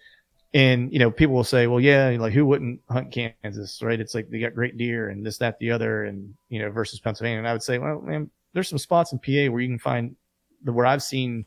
And 0.53 0.91
you 0.91 0.99
know, 0.99 1.09
people 1.09 1.35
will 1.35 1.45
say, 1.45 1.67
"Well, 1.67 1.79
yeah, 1.79 2.15
like 2.19 2.33
who 2.33 2.45
wouldn't 2.45 2.81
hunt 2.89 3.11
Kansas, 3.11 3.81
right? 3.81 3.99
It's 3.99 4.13
like 4.13 4.29
they 4.29 4.39
got 4.39 4.53
great 4.53 4.77
deer 4.77 5.09
and 5.09 5.25
this, 5.25 5.37
that, 5.37 5.57
the 5.59 5.71
other, 5.71 6.03
and 6.03 6.33
you 6.49 6.59
know, 6.59 6.69
versus 6.69 6.99
Pennsylvania." 6.99 7.39
And 7.39 7.47
I 7.47 7.53
would 7.53 7.63
say, 7.63 7.77
"Well, 7.77 8.01
man, 8.01 8.29
there's 8.53 8.67
some 8.67 8.77
spots 8.77 9.13
in 9.13 9.19
PA 9.19 9.49
where 9.51 9.61
you 9.61 9.69
can 9.69 9.79
find 9.79 10.15
the 10.63 10.73
where 10.73 10.85
I've 10.85 11.03
seen 11.03 11.45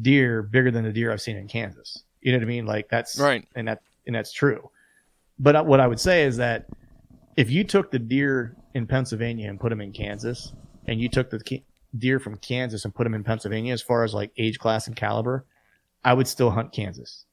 deer 0.00 0.42
bigger 0.42 0.70
than 0.70 0.84
the 0.84 0.92
deer 0.92 1.12
I've 1.12 1.20
seen 1.20 1.36
in 1.36 1.48
Kansas. 1.48 2.04
You 2.20 2.32
know 2.32 2.38
what 2.38 2.44
I 2.44 2.48
mean? 2.48 2.66
Like 2.66 2.88
that's 2.88 3.18
Right. 3.18 3.46
and 3.54 3.68
that 3.68 3.82
and 4.06 4.14
that's 4.14 4.32
true. 4.32 4.70
But 5.38 5.66
what 5.66 5.80
I 5.80 5.86
would 5.86 6.00
say 6.00 6.24
is 6.24 6.36
that 6.36 6.66
if 7.36 7.50
you 7.50 7.64
took 7.64 7.90
the 7.90 7.98
deer 7.98 8.56
in 8.74 8.86
Pennsylvania 8.86 9.48
and 9.48 9.58
put 9.58 9.70
them 9.70 9.80
in 9.80 9.92
Kansas, 9.92 10.52
and 10.86 11.00
you 11.00 11.08
took 11.08 11.30
the 11.30 11.40
deer 11.96 12.18
from 12.18 12.38
Kansas 12.38 12.84
and 12.84 12.94
put 12.94 13.04
them 13.04 13.14
in 13.14 13.24
Pennsylvania, 13.24 13.72
as 13.72 13.82
far 13.82 14.04
as 14.04 14.14
like 14.14 14.32
age 14.36 14.58
class 14.58 14.86
and 14.86 14.96
caliber, 14.96 15.44
I 16.04 16.14
would 16.14 16.26
still 16.26 16.50
hunt 16.50 16.72
Kansas 16.72 17.24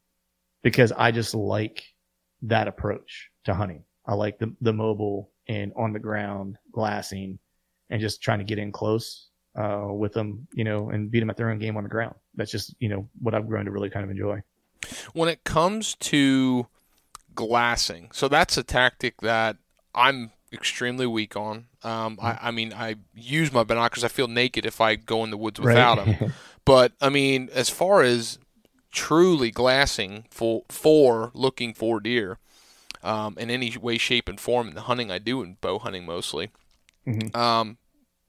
because 0.62 0.92
I 0.92 1.12
just 1.12 1.34
like 1.34 1.84
that 2.44 2.68
approach 2.68 3.30
to 3.46 3.54
hunting. 3.54 3.84
I 4.06 4.14
like 4.16 4.40
the 4.40 4.56
the 4.62 4.74
mobile 4.74 5.32
and 5.48 5.72
on 5.76 5.94
the 5.94 6.00
ground 6.00 6.58
glassing, 6.72 7.40
and 7.90 8.02
just 8.02 8.22
trying 8.22 8.40
to 8.40 8.46
get 8.46 8.60
in 8.60 8.72
close 8.72 9.30
uh, 9.56 9.88
with 9.90 10.14
them, 10.14 10.48
you 10.54 10.64
know, 10.64 10.90
and 10.90 11.12
beat 11.12 11.20
them 11.20 11.30
at 11.30 11.38
their 11.38 11.50
own 11.50 11.60
game 11.60 11.78
on 11.78 11.84
the 11.84 11.90
ground. 11.90 12.16
That's 12.36 12.52
just 12.52 12.76
you 12.80 12.90
know 12.90 13.10
what 13.20 13.34
I've 13.34 13.48
grown 13.48 13.66
to 13.66 13.72
really 13.72 13.90
kind 13.90 14.04
of 14.04 14.12
enjoy. 14.12 14.42
when 15.14 15.30
it 15.30 15.44
comes 15.44 15.96
to 15.96 16.68
glassing, 17.36 18.10
so 18.14 18.28
that's 18.28 18.58
a 18.58 18.64
tactic 18.64 19.22
that 19.22 19.58
I'm 19.94 20.32
extremely 20.52 21.08
weak 21.08 21.36
on. 21.36 21.66
Um, 21.84 22.20
I, 22.22 22.38
I 22.42 22.52
mean, 22.52 22.74
I 22.74 22.96
use 23.16 23.52
my 23.54 23.64
binoculars. 23.64 24.04
I 24.04 24.10
feel 24.10 24.28
naked 24.28 24.66
if 24.66 24.82
I 24.82 24.96
go 24.96 25.24
in 25.24 25.30
the 25.32 25.38
woods 25.38 25.60
without 25.60 25.96
them. 25.96 26.32
But 26.66 26.92
I 27.02 27.10
mean, 27.10 27.50
as 27.54 27.70
far 27.70 28.04
as 28.04 28.38
truly 28.92 29.50
glassing 29.50 30.26
for 30.30 30.64
for 30.70 31.32
looking 31.34 31.74
for 31.74 32.00
deer, 32.00 32.38
um, 33.02 33.36
in 33.40 33.50
any 33.50 33.76
way, 33.78 33.98
shape, 33.98 34.28
and 34.30 34.40
form, 34.40 34.68
in 34.68 34.76
the 34.76 34.82
hunting 34.82 35.10
I 35.10 35.18
do, 35.20 35.42
in 35.42 35.58
bow 35.62 35.80
hunting 35.80 36.06
mostly, 36.06 36.50
Mhm. 37.08 37.36
um, 37.36 37.78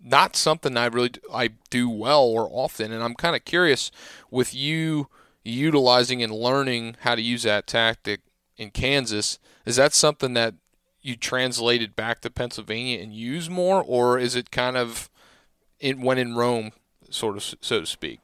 not 0.00 0.36
something 0.36 0.76
I 0.76 0.86
really 0.86 1.10
I 1.32 1.50
do 1.70 1.90
well 1.90 2.22
or 2.22 2.48
often. 2.50 2.92
And 2.92 3.02
I'm 3.02 3.14
kind 3.14 3.36
of 3.36 3.44
curious 3.44 3.90
with 4.30 4.54
you 4.54 5.08
utilizing 5.44 6.22
and 6.22 6.32
learning 6.32 6.96
how 7.00 7.14
to 7.16 7.22
use 7.22 7.42
that 7.42 7.66
tactic 7.66 8.20
in 8.56 8.70
Kansas. 8.70 9.38
Is 9.66 9.76
that 9.76 9.92
something 9.92 10.34
that 10.34 10.54
you 11.02 11.16
translated 11.16 11.96
back 11.96 12.20
to 12.20 12.30
Pennsylvania 12.30 13.00
and 13.00 13.14
use 13.14 13.48
more, 13.48 13.82
or 13.82 14.18
is 14.18 14.36
it 14.36 14.50
kind 14.50 14.76
of 14.76 15.10
in, 15.78 16.02
when 16.02 16.18
in 16.18 16.34
Rome, 16.34 16.72
sort 17.08 17.36
of 17.36 17.42
so 17.42 17.80
to 17.80 17.86
speak? 17.86 18.20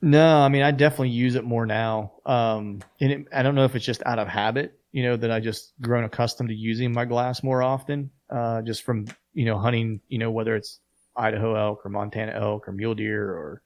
No, 0.00 0.38
I 0.38 0.48
mean 0.48 0.62
I 0.62 0.70
definitely 0.70 1.10
use 1.10 1.34
it 1.34 1.44
more 1.44 1.66
now. 1.66 2.12
Um, 2.26 2.80
and 3.00 3.12
it, 3.12 3.26
I 3.32 3.42
don't 3.42 3.54
know 3.54 3.64
if 3.64 3.74
it's 3.74 3.84
just 3.84 4.02
out 4.04 4.18
of 4.18 4.28
habit, 4.28 4.78
you 4.92 5.02
know, 5.02 5.16
that 5.16 5.30
I 5.30 5.40
just 5.40 5.72
grown 5.80 6.04
accustomed 6.04 6.50
to 6.50 6.54
using 6.54 6.92
my 6.92 7.04
glass 7.04 7.42
more 7.42 7.62
often, 7.62 8.10
uh, 8.30 8.62
just 8.62 8.82
from 8.82 9.06
you 9.32 9.46
know 9.46 9.58
hunting, 9.58 10.00
you 10.08 10.18
know, 10.18 10.30
whether 10.30 10.54
it's 10.56 10.80
Idaho 11.16 11.54
elk 11.54 11.86
or 11.86 11.88
Montana 11.88 12.32
elk 12.32 12.68
or 12.68 12.72
mule 12.72 12.94
deer 12.94 13.30
or 13.30 13.62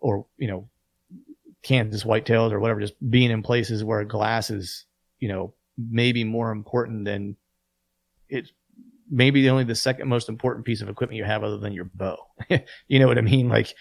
or 0.00 0.26
you 0.36 0.48
know 0.48 0.68
Kansas 1.62 2.04
whitetails 2.04 2.52
or 2.52 2.60
whatever, 2.60 2.80
just 2.80 2.94
being 3.10 3.30
in 3.30 3.42
places 3.42 3.82
where 3.82 4.04
glass 4.04 4.50
is, 4.50 4.84
you 5.18 5.28
know, 5.28 5.54
maybe 5.76 6.24
more 6.24 6.50
important 6.50 7.04
than 7.04 7.36
it's 8.28 8.52
maybe 9.10 9.42
the 9.42 9.50
only 9.50 9.64
the 9.64 9.74
second 9.74 10.08
most 10.08 10.28
important 10.28 10.66
piece 10.66 10.82
of 10.82 10.88
equipment 10.88 11.16
you 11.16 11.24
have 11.24 11.42
other 11.42 11.58
than 11.58 11.72
your 11.72 11.90
bow. 11.94 12.16
you 12.88 12.98
know 12.98 13.06
what 13.06 13.18
I 13.18 13.22
mean? 13.22 13.48
Like 13.48 13.74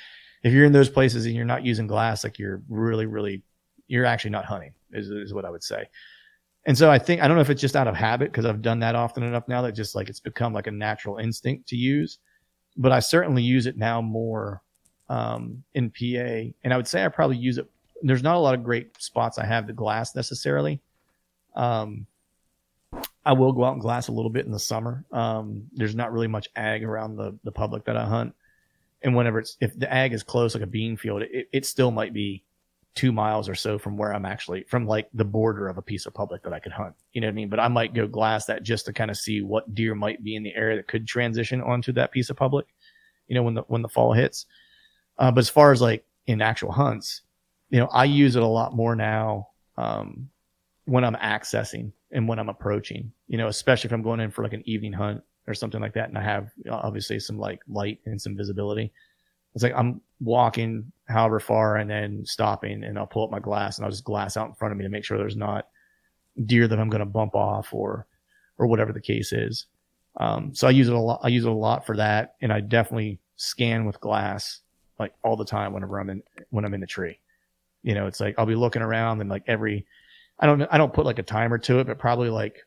if 0.44 0.54
you're 0.54 0.66
in 0.66 0.72
those 0.72 0.90
places 0.90 1.26
and 1.26 1.36
you're 1.36 1.46
not 1.46 1.66
using 1.66 1.88
glass, 1.88 2.24
like 2.24 2.40
you're 2.40 2.62
really, 2.70 3.06
really, 3.06 3.44
you're 3.88 4.06
actually 4.06 4.32
not 4.32 4.46
hunting 4.46 4.74
is, 4.92 5.10
is 5.10 5.34
what 5.34 5.46
I 5.46 5.50
would 5.50 5.64
say. 5.64 5.88
And 6.66 6.78
so 6.78 6.92
I 6.92 7.00
think, 7.00 7.22
I 7.22 7.28
don't 7.28 7.36
know 7.36 7.42
if 7.42 7.50
it's 7.50 7.62
just 7.62 7.76
out 7.76 7.88
of 7.88 7.96
habit 7.96 8.32
because 8.32 8.46
I've 8.46 8.62
done 8.62 8.80
that 8.80 8.96
often 8.96 9.24
enough 9.24 9.48
now 9.48 9.62
that 9.62 9.72
just 9.72 9.96
like 9.96 10.10
it's 10.10 10.20
become 10.20 10.54
like 10.54 10.68
a 10.68 10.72
natural 10.72 11.18
instinct 11.18 11.70
to 11.70 11.76
use, 11.76 12.20
but 12.76 12.92
I 12.92 13.00
certainly 13.00 13.42
use 13.42 13.66
it 13.66 13.78
now 13.78 14.02
more, 14.02 14.62
um, 15.10 15.64
in 15.74 15.90
PA. 15.90 16.52
And 16.64 16.74
I 16.74 16.78
would 16.78 16.88
say 16.88 17.06
I 17.06 17.08
probably 17.08 17.38
use 17.38 17.58
it. 17.58 17.70
There's 18.02 18.24
not 18.24 18.36
a 18.36 18.40
lot 18.40 18.54
of 18.54 18.64
great 18.64 19.02
spots 19.02 19.38
I 19.38 19.46
have 19.46 19.66
the 19.66 19.74
glass 19.74 20.16
necessarily. 20.16 20.82
Um, 21.56 22.06
I 23.28 23.34
will 23.34 23.52
go 23.52 23.66
out 23.66 23.74
and 23.74 23.82
glass 23.82 24.08
a 24.08 24.14
little 24.14 24.32
bit 24.32 24.46
in 24.46 24.54
the 24.54 24.60
summer. 24.60 25.04
Um, 25.12 25.64
there's 25.74 25.96
not 25.96 26.14
really 26.14 26.28
much 26.28 26.48
ag 26.56 26.82
around 26.82 27.18
the, 27.18 27.38
the 27.44 27.52
public 27.52 27.84
that 27.84 27.98
I 27.98 28.06
hunt. 28.06 28.34
And 29.02 29.18
whenever 29.18 29.40
it's 29.40 29.58
if 29.60 29.78
the 29.78 29.94
ag 29.94 30.14
is 30.14 30.24
close 30.24 30.56
like 30.56 30.64
a 30.64 30.68
bean 30.68 30.96
field 30.96 31.22
it, 31.24 31.50
it 31.52 31.66
still 31.66 31.92
might 31.92 32.14
be 32.14 32.46
two 32.96 33.12
miles 33.12 33.48
or 33.48 33.54
so 33.54 33.78
from 33.78 33.96
where 33.96 34.12
i'm 34.12 34.26
actually 34.26 34.64
from 34.64 34.88
like 34.88 35.08
the 35.14 35.24
border 35.24 35.68
of 35.68 35.78
a 35.78 35.84
piece 35.84 36.08
of 36.08 36.16
public 36.16 36.42
that 36.42 36.54
i 36.54 36.58
could 36.58 36.72
hunt. 36.72 36.96
You 37.12 37.22
know 37.22 37.28
what 37.28 37.34
i 37.34 37.36
mean? 37.36 37.50
But 37.50 37.60
i 37.60 37.68
might 37.68 37.94
go 37.94 38.08
glass 38.08 38.46
that 38.46 38.64
just 38.64 38.86
to 38.86 38.94
kind 38.94 39.12
of 39.12 39.18
see 39.18 39.42
what 39.42 39.76
deer 39.76 39.94
might 39.94 40.24
be 40.24 40.36
in 40.36 40.42
the 40.42 40.56
area 40.56 40.78
that 40.78 40.88
could 40.88 41.06
transition 41.06 41.62
onto 41.62 41.92
that 41.94 42.12
piece 42.12 42.32
of 42.32 42.38
public 42.38 42.66
you 43.28 43.36
know 43.36 43.44
when 43.44 43.54
the 43.54 43.62
when 43.68 43.82
the 43.84 43.90
fall 43.90 44.14
hits. 44.14 44.48
Uh, 45.20 45.32
but 45.32 45.40
as 45.40 45.50
far 45.50 45.72
as 45.72 45.82
like 45.82 46.06
in 46.26 46.42
actual 46.42 46.72
hunts 46.72 47.22
you 47.70 47.80
know 47.80 47.88
i 47.88 48.06
use 48.06 48.36
it 48.36 48.42
a 48.42 48.48
lot 48.48 48.74
more 48.74 48.96
now 48.96 49.50
um, 49.76 50.30
when 50.86 51.04
i'm 51.04 51.16
accessing 51.16 51.92
and 52.12 52.28
when 52.28 52.40
i'm 52.40 52.50
approaching 52.50 53.12
you 53.28 53.38
know 53.38 53.48
especially 53.48 53.88
if 53.88 53.94
i'm 53.94 54.02
going 54.02 54.20
in 54.20 54.32
for 54.32 54.44
like 54.44 54.54
an 54.54 54.64
evening 54.66 54.94
hunt 54.94 55.22
or 55.48 55.54
something 55.54 55.82
like 55.82 55.94
that 55.94 56.10
and 56.10 56.18
i 56.18 56.24
have 56.24 56.52
obviously 56.70 57.20
some 57.20 57.38
like 57.38 57.60
light 57.68 58.00
and 58.06 58.22
some 58.22 58.36
visibility 58.36 58.92
it's 59.54 59.64
like 59.64 59.74
i'm 59.76 60.02
walking 60.20 60.92
however 61.08 61.40
far 61.40 61.78
and 61.78 61.90
then 61.90 62.26
stopping 62.26 62.84
and 62.84 62.98
i'll 62.98 63.08
pull 63.08 63.24
up 63.24 63.32
my 63.32 63.40
glass 63.40 63.78
and 63.78 63.86
i'll 63.86 63.92
just 63.92 64.04
glass 64.04 64.38
out 64.38 64.48
in 64.48 64.54
front 64.56 64.72
of 64.72 64.78
me 64.78 64.84
to 64.84 64.90
make 64.90 65.04
sure 65.04 65.18
there's 65.18 65.36
not 65.36 65.68
deer 66.46 66.68
that 66.68 66.80
i'm 66.80 66.90
going 66.90 67.00
to 67.00 67.06
bump 67.06 67.36
off 67.36 67.74
or 67.74 68.06
or 68.58 68.68
whatever 68.68 68.92
the 68.92 69.02
case 69.02 69.34
is. 69.34 69.66
Um, 70.20 70.54
so 70.56 70.68
i 70.68 70.72
use 70.72 70.88
it 70.88 70.96
a 70.96 71.00
lot 71.00 71.20
i 71.24 71.28
use 71.28 71.46
it 71.46 71.50
a 71.50 71.54
lot 71.54 71.86
for 71.86 71.96
that 71.98 72.36
and 72.42 72.52
i 72.52 72.60
definitely 72.60 73.20
scan 73.36 73.86
with 73.86 74.00
glass 74.00 74.62
like 75.00 75.14
all 75.24 75.36
the 75.36 75.46
time 75.46 75.74
whenever 75.74 76.00
i'm 76.00 76.10
in 76.10 76.24
when 76.50 76.66
i'm 76.66 76.74
in 76.74 76.82
the 76.82 76.88
tree. 76.88 77.20
You 77.84 77.94
know 77.94 78.08
it's 78.08 78.20
like 78.20 78.34
i'll 78.40 78.48
be 78.48 78.56
looking 78.56 78.82
around 78.82 79.22
and 79.22 79.30
like 79.30 79.44
every 79.46 79.86
i 80.40 80.46
don't 80.46 80.62
i 80.72 80.78
don't 80.78 80.94
put 80.94 81.06
like 81.06 81.20
a 81.20 81.24
timer 81.24 81.58
to 81.58 81.80
it 81.80 81.88
but 81.88 81.98
probably 82.00 82.30
like 82.30 82.58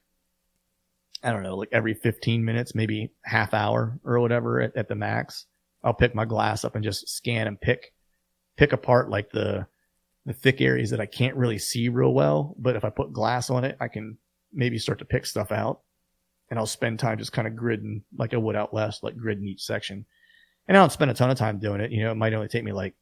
I 1.22 1.32
don't 1.32 1.42
know, 1.42 1.56
like 1.56 1.68
every 1.72 1.94
15 1.94 2.44
minutes, 2.44 2.74
maybe 2.74 3.12
half 3.22 3.52
hour 3.52 3.98
or 4.04 4.20
whatever 4.20 4.60
at, 4.60 4.74
at 4.76 4.88
the 4.88 4.94
max, 4.94 5.46
I'll 5.84 5.94
pick 5.94 6.14
my 6.14 6.24
glass 6.24 6.64
up 6.64 6.74
and 6.74 6.84
just 6.84 7.08
scan 7.08 7.46
and 7.46 7.60
pick, 7.60 7.92
pick 8.56 8.72
apart 8.72 9.10
like 9.10 9.30
the, 9.30 9.66
the 10.24 10.32
thick 10.32 10.60
areas 10.60 10.90
that 10.90 11.00
I 11.00 11.06
can't 11.06 11.36
really 11.36 11.58
see 11.58 11.88
real 11.88 12.14
well. 12.14 12.54
But 12.58 12.76
if 12.76 12.84
I 12.84 12.90
put 12.90 13.12
glass 13.12 13.50
on 13.50 13.64
it, 13.64 13.76
I 13.80 13.88
can 13.88 14.16
maybe 14.52 14.78
start 14.78 14.98
to 15.00 15.04
pick 15.04 15.26
stuff 15.26 15.52
out 15.52 15.80
and 16.48 16.58
I'll 16.58 16.66
spend 16.66 16.98
time 16.98 17.18
just 17.18 17.32
kind 17.32 17.46
of 17.46 17.54
gridding 17.54 18.02
like 18.16 18.32
I 18.32 18.38
would 18.38 18.56
out 18.56 18.72
west, 18.72 19.02
like 19.02 19.16
gridding 19.16 19.44
each 19.44 19.62
section. 19.62 20.06
And 20.68 20.76
I 20.76 20.80
don't 20.80 20.92
spend 20.92 21.10
a 21.10 21.14
ton 21.14 21.30
of 21.30 21.38
time 21.38 21.58
doing 21.58 21.80
it. 21.80 21.90
You 21.90 22.02
know, 22.02 22.12
it 22.12 22.16
might 22.16 22.32
only 22.32 22.48
take 22.48 22.64
me 22.64 22.72
like 22.72 22.94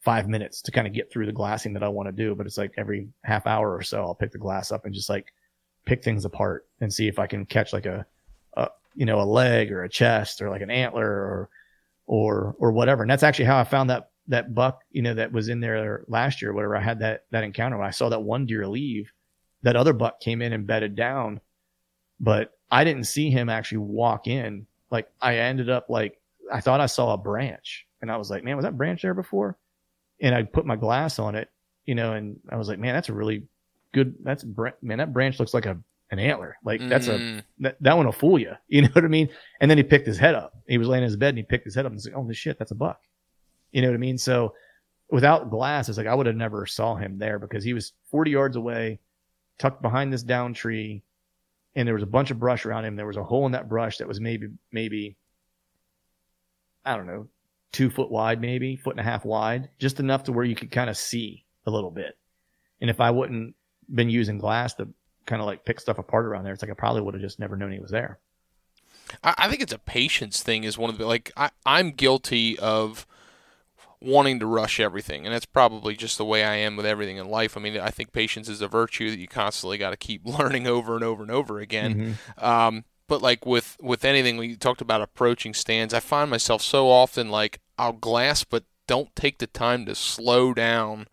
five 0.00 0.28
minutes 0.28 0.62
to 0.62 0.70
kind 0.70 0.86
of 0.86 0.92
get 0.92 1.10
through 1.10 1.26
the 1.26 1.32
glassing 1.32 1.72
that 1.74 1.82
I 1.82 1.88
want 1.88 2.08
to 2.08 2.12
do, 2.12 2.34
but 2.34 2.46
it's 2.46 2.58
like 2.58 2.72
every 2.76 3.08
half 3.24 3.46
hour 3.46 3.74
or 3.74 3.82
so, 3.82 4.02
I'll 4.02 4.14
pick 4.14 4.30
the 4.30 4.38
glass 4.38 4.70
up 4.70 4.84
and 4.84 4.94
just 4.94 5.08
like 5.08 5.32
pick 5.84 6.04
things 6.04 6.24
apart 6.24 6.66
and 6.80 6.92
see 6.92 7.08
if 7.08 7.18
I 7.18 7.26
can 7.26 7.44
catch 7.44 7.72
like 7.72 7.86
a, 7.86 8.06
a 8.54 8.68
you 8.94 9.06
know, 9.06 9.20
a 9.20 9.24
leg 9.24 9.72
or 9.72 9.84
a 9.84 9.88
chest 9.88 10.40
or 10.40 10.50
like 10.50 10.62
an 10.62 10.70
antler 10.70 11.10
or, 11.10 11.48
or, 12.06 12.56
or 12.58 12.72
whatever. 12.72 13.02
And 13.02 13.10
that's 13.10 13.22
actually 13.22 13.46
how 13.46 13.58
I 13.58 13.64
found 13.64 13.90
that, 13.90 14.10
that 14.28 14.54
buck, 14.54 14.82
you 14.92 15.02
know, 15.02 15.14
that 15.14 15.32
was 15.32 15.48
in 15.48 15.60
there 15.60 16.04
last 16.06 16.40
year, 16.42 16.52
whatever. 16.52 16.76
I 16.76 16.82
had 16.82 17.00
that, 17.00 17.24
that 17.30 17.44
encounter 17.44 17.76
when 17.76 17.86
I 17.86 17.90
saw 17.90 18.08
that 18.08 18.22
one 18.22 18.46
deer 18.46 18.66
leave, 18.66 19.10
that 19.62 19.76
other 19.76 19.92
buck 19.92 20.20
came 20.20 20.42
in 20.42 20.52
and 20.52 20.66
bedded 20.66 20.94
down, 20.94 21.40
but 22.20 22.56
I 22.70 22.84
didn't 22.84 23.04
see 23.04 23.30
him 23.30 23.48
actually 23.48 23.78
walk 23.78 24.26
in. 24.26 24.66
Like 24.90 25.08
I 25.20 25.36
ended 25.36 25.70
up 25.70 25.90
like, 25.90 26.20
I 26.52 26.60
thought 26.60 26.80
I 26.80 26.86
saw 26.86 27.14
a 27.14 27.18
branch 27.18 27.86
and 28.00 28.12
I 28.12 28.16
was 28.16 28.30
like, 28.30 28.44
man, 28.44 28.56
was 28.56 28.64
that 28.64 28.76
branch 28.76 29.02
there 29.02 29.14
before? 29.14 29.56
And 30.20 30.34
I 30.34 30.42
put 30.42 30.66
my 30.66 30.76
glass 30.76 31.18
on 31.18 31.34
it, 31.34 31.50
you 31.86 31.94
know, 31.94 32.12
and 32.12 32.38
I 32.50 32.56
was 32.56 32.68
like, 32.68 32.78
man, 32.78 32.94
that's 32.94 33.08
a 33.08 33.12
really 33.12 33.44
good, 33.92 34.14
that's, 34.22 34.44
man, 34.82 34.98
that 34.98 35.12
branch 35.12 35.38
looks 35.38 35.54
like 35.54 35.66
a, 35.66 35.78
an 36.10 36.18
antler. 36.18 36.56
Like 36.64 36.86
that's 36.88 37.06
mm. 37.06 37.38
a, 37.38 37.44
that, 37.60 37.76
that 37.80 37.96
one 37.96 38.06
will 38.06 38.12
fool 38.12 38.38
you. 38.38 38.52
You 38.68 38.82
know 38.82 38.88
what 38.92 39.04
I 39.04 39.08
mean? 39.08 39.28
And 39.60 39.70
then 39.70 39.78
he 39.78 39.84
picked 39.84 40.06
his 40.06 40.18
head 40.18 40.34
up. 40.34 40.54
He 40.66 40.78
was 40.78 40.88
laying 40.88 41.02
in 41.02 41.08
his 41.08 41.16
bed 41.16 41.30
and 41.30 41.38
he 41.38 41.44
picked 41.44 41.64
his 41.64 41.74
head 41.74 41.86
up 41.86 41.92
and 41.92 42.00
said, 42.00 42.14
oh, 42.16 42.26
this 42.26 42.36
shit, 42.36 42.58
that's 42.58 42.70
a 42.70 42.76
buck. 42.76 43.00
You 43.72 43.82
know 43.82 43.88
what 43.88 43.94
I 43.94 43.98
mean? 43.98 44.18
So 44.18 44.54
without 45.10 45.50
glass, 45.50 45.88
it's 45.88 45.98
like 45.98 46.06
I 46.06 46.14
would 46.14 46.26
have 46.26 46.36
never 46.36 46.66
saw 46.66 46.96
him 46.96 47.18
there 47.18 47.38
because 47.38 47.64
he 47.64 47.74
was 47.74 47.92
40 48.10 48.30
yards 48.30 48.56
away, 48.56 49.00
tucked 49.58 49.82
behind 49.82 50.12
this 50.12 50.22
down 50.22 50.54
tree, 50.54 51.02
and 51.74 51.86
there 51.86 51.94
was 51.94 52.02
a 52.02 52.06
bunch 52.06 52.30
of 52.30 52.38
brush 52.38 52.66
around 52.66 52.84
him. 52.84 52.96
There 52.96 53.06
was 53.06 53.16
a 53.16 53.24
hole 53.24 53.46
in 53.46 53.52
that 53.52 53.68
brush 53.68 53.98
that 53.98 54.08
was 54.08 54.20
maybe, 54.20 54.48
maybe, 54.72 55.16
I 56.84 56.96
don't 56.96 57.06
know, 57.06 57.28
two 57.72 57.90
foot 57.90 58.10
wide, 58.10 58.40
maybe 58.40 58.76
foot 58.76 58.96
and 58.96 59.00
a 59.00 59.10
half 59.10 59.24
wide, 59.24 59.68
just 59.78 60.00
enough 60.00 60.24
to 60.24 60.32
where 60.32 60.44
you 60.44 60.54
could 60.54 60.70
kind 60.70 60.90
of 60.90 60.96
see 60.96 61.44
a 61.66 61.70
little 61.70 61.90
bit. 61.90 62.16
And 62.80 62.90
if 62.90 63.00
I 63.00 63.10
wouldn't 63.10 63.54
been 63.92 64.10
using 64.10 64.38
glass 64.38 64.74
to 64.74 64.88
kind 65.26 65.40
of 65.40 65.46
like 65.46 65.64
pick 65.64 65.80
stuff 65.80 65.98
apart 65.98 66.26
around 66.26 66.44
there, 66.44 66.52
it's 66.52 66.62
like 66.62 66.70
I 66.70 66.74
probably 66.74 67.02
would 67.02 67.14
have 67.14 67.22
just 67.22 67.38
never 67.38 67.56
known 67.56 67.72
he 67.72 67.80
was 67.80 67.90
there. 67.90 68.18
I 69.24 69.48
think 69.48 69.62
it's 69.62 69.72
a 69.72 69.78
patience 69.78 70.42
thing. 70.42 70.64
Is 70.64 70.76
one 70.76 70.90
of 70.90 70.98
the 70.98 71.06
like 71.06 71.32
I, 71.36 71.50
I'm 71.64 71.92
guilty 71.92 72.58
of 72.58 73.06
wanting 74.00 74.38
to 74.40 74.46
rush 74.46 74.78
everything, 74.78 75.24
and 75.24 75.34
that's 75.34 75.46
probably 75.46 75.96
just 75.96 76.18
the 76.18 76.24
way 76.24 76.44
I 76.44 76.56
am 76.56 76.76
with 76.76 76.86
everything 76.86 77.16
in 77.16 77.28
life. 77.28 77.56
I 77.56 77.60
mean, 77.60 77.78
I 77.78 77.90
think 77.90 78.12
patience 78.12 78.48
is 78.48 78.60
a 78.60 78.68
virtue 78.68 79.10
that 79.10 79.18
you 79.18 79.26
constantly 79.26 79.78
got 79.78 79.90
to 79.90 79.96
keep 79.96 80.26
learning 80.26 80.66
over 80.66 80.94
and 80.94 81.04
over 81.04 81.22
and 81.22 81.32
over 81.32 81.58
again. 81.58 82.16
Mm-hmm. 82.38 82.44
Um, 82.44 82.84
but 83.08 83.22
like 83.22 83.44
with 83.44 83.76
with 83.80 84.04
anything, 84.04 84.36
we 84.36 84.54
talked 84.54 84.80
about 84.80 85.02
approaching 85.02 85.54
stands. 85.54 85.92
I 85.92 86.00
find 86.00 86.30
myself 86.30 86.62
so 86.62 86.88
often 86.88 87.30
like 87.30 87.60
I'll 87.78 87.92
glass, 87.92 88.44
but 88.44 88.64
don't 88.86 89.14
take 89.16 89.38
the 89.38 89.46
time 89.46 89.86
to 89.86 89.94
slow 89.94 90.54
down 90.54 91.08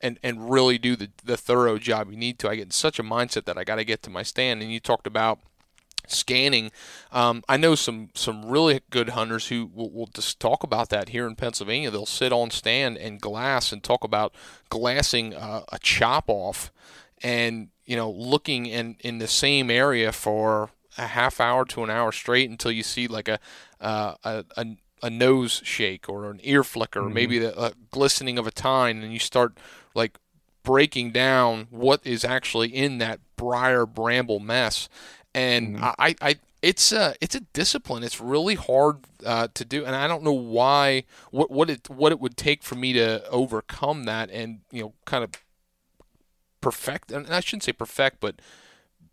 and 0.00 0.18
and 0.22 0.50
really 0.50 0.78
do 0.78 0.94
the 0.94 1.10
the 1.24 1.36
thorough 1.36 1.78
job 1.78 2.10
you 2.10 2.16
need 2.16 2.38
to. 2.40 2.48
I 2.48 2.56
get 2.56 2.66
in 2.66 2.70
such 2.70 2.98
a 2.98 3.02
mindset 3.02 3.46
that 3.46 3.58
I 3.58 3.64
got 3.64 3.76
to 3.76 3.84
get 3.84 4.02
to 4.04 4.10
my 4.10 4.22
stand. 4.22 4.62
And 4.62 4.72
you 4.72 4.78
talked 4.78 5.06
about 5.06 5.40
scanning. 6.06 6.70
Um, 7.12 7.42
I 7.48 7.56
know 7.56 7.74
some 7.74 8.10
some 8.14 8.46
really 8.46 8.80
good 8.90 9.10
hunters 9.10 9.48
who 9.48 9.70
will, 9.72 9.90
will, 9.90 10.06
just 10.06 10.40
talk 10.40 10.62
about 10.62 10.90
that 10.90 11.10
here 11.10 11.26
in 11.26 11.36
Pennsylvania. 11.36 11.90
They'll 11.90 12.06
sit 12.06 12.32
on 12.32 12.50
stand 12.50 12.98
and 12.98 13.20
glass 13.20 13.72
and 13.72 13.82
talk 13.82 14.04
about 14.04 14.34
glassing 14.68 15.34
uh, 15.34 15.64
a 15.70 15.78
chop 15.78 16.24
off, 16.28 16.70
and 17.22 17.68
you 17.84 17.96
know 17.96 18.10
looking 18.10 18.66
in 18.66 18.96
in 19.00 19.18
the 19.18 19.28
same 19.28 19.70
area 19.70 20.12
for 20.12 20.70
a 20.98 21.06
half 21.06 21.40
hour 21.40 21.64
to 21.66 21.84
an 21.84 21.90
hour 21.90 22.12
straight 22.12 22.50
until 22.50 22.72
you 22.72 22.82
see 22.82 23.06
like 23.06 23.28
a 23.28 23.38
uh, 23.80 24.14
a, 24.24 24.44
a 24.56 24.66
a 25.00 25.10
nose 25.10 25.62
shake 25.64 26.08
or 26.08 26.30
an 26.30 26.40
ear 26.42 26.64
flicker, 26.64 27.00
mm-hmm. 27.00 27.08
or 27.08 27.14
maybe 27.14 27.38
the 27.38 27.56
uh, 27.56 27.70
glistening 27.90 28.38
of 28.38 28.46
a 28.46 28.50
tine, 28.50 29.02
and 29.02 29.12
you 29.12 29.18
start 29.18 29.56
like 29.94 30.18
breaking 30.62 31.12
down 31.12 31.68
what 31.70 32.00
is 32.04 32.24
actually 32.24 32.68
in 32.68 32.98
that 32.98 33.20
briar 33.36 33.86
bramble 33.86 34.40
mess 34.40 34.88
and 35.34 35.76
mm-hmm. 35.76 35.84
I, 35.98 36.14
I 36.20 36.36
it's 36.62 36.90
a 36.90 37.14
it's 37.20 37.34
a 37.34 37.40
discipline. 37.40 38.02
It's 38.02 38.20
really 38.20 38.56
hard 38.56 38.98
uh, 39.24 39.48
to 39.54 39.64
do, 39.64 39.84
and 39.84 39.94
I 39.94 40.08
don't 40.08 40.24
know 40.24 40.32
why 40.32 41.04
what 41.30 41.50
what 41.50 41.70
it 41.70 41.88
what 41.88 42.12
it 42.12 42.20
would 42.20 42.36
take 42.36 42.62
for 42.62 42.74
me 42.74 42.92
to 42.94 43.28
overcome 43.28 44.04
that 44.04 44.30
and 44.30 44.60
you 44.72 44.82
know 44.82 44.92
kind 45.04 45.22
of 45.22 45.30
perfect. 46.60 47.12
And 47.12 47.28
I 47.28 47.40
shouldn't 47.40 47.62
say 47.62 47.72
perfect, 47.72 48.18
but 48.20 48.40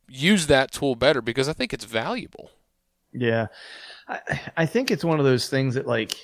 use 0.08 0.48
that 0.48 0.72
tool 0.72 0.96
better 0.96 1.22
because 1.22 1.50
I 1.50 1.54
think 1.54 1.74
it's 1.74 1.86
valuable. 1.86 2.52
Yeah, 3.12 3.48
I 4.08 4.20
I 4.58 4.66
think 4.66 4.92
it's 4.92 5.04
one 5.04 5.20
of 5.20 5.26
those 5.26 5.50
things 5.50 5.76
that 5.76 5.88
like 5.88 6.16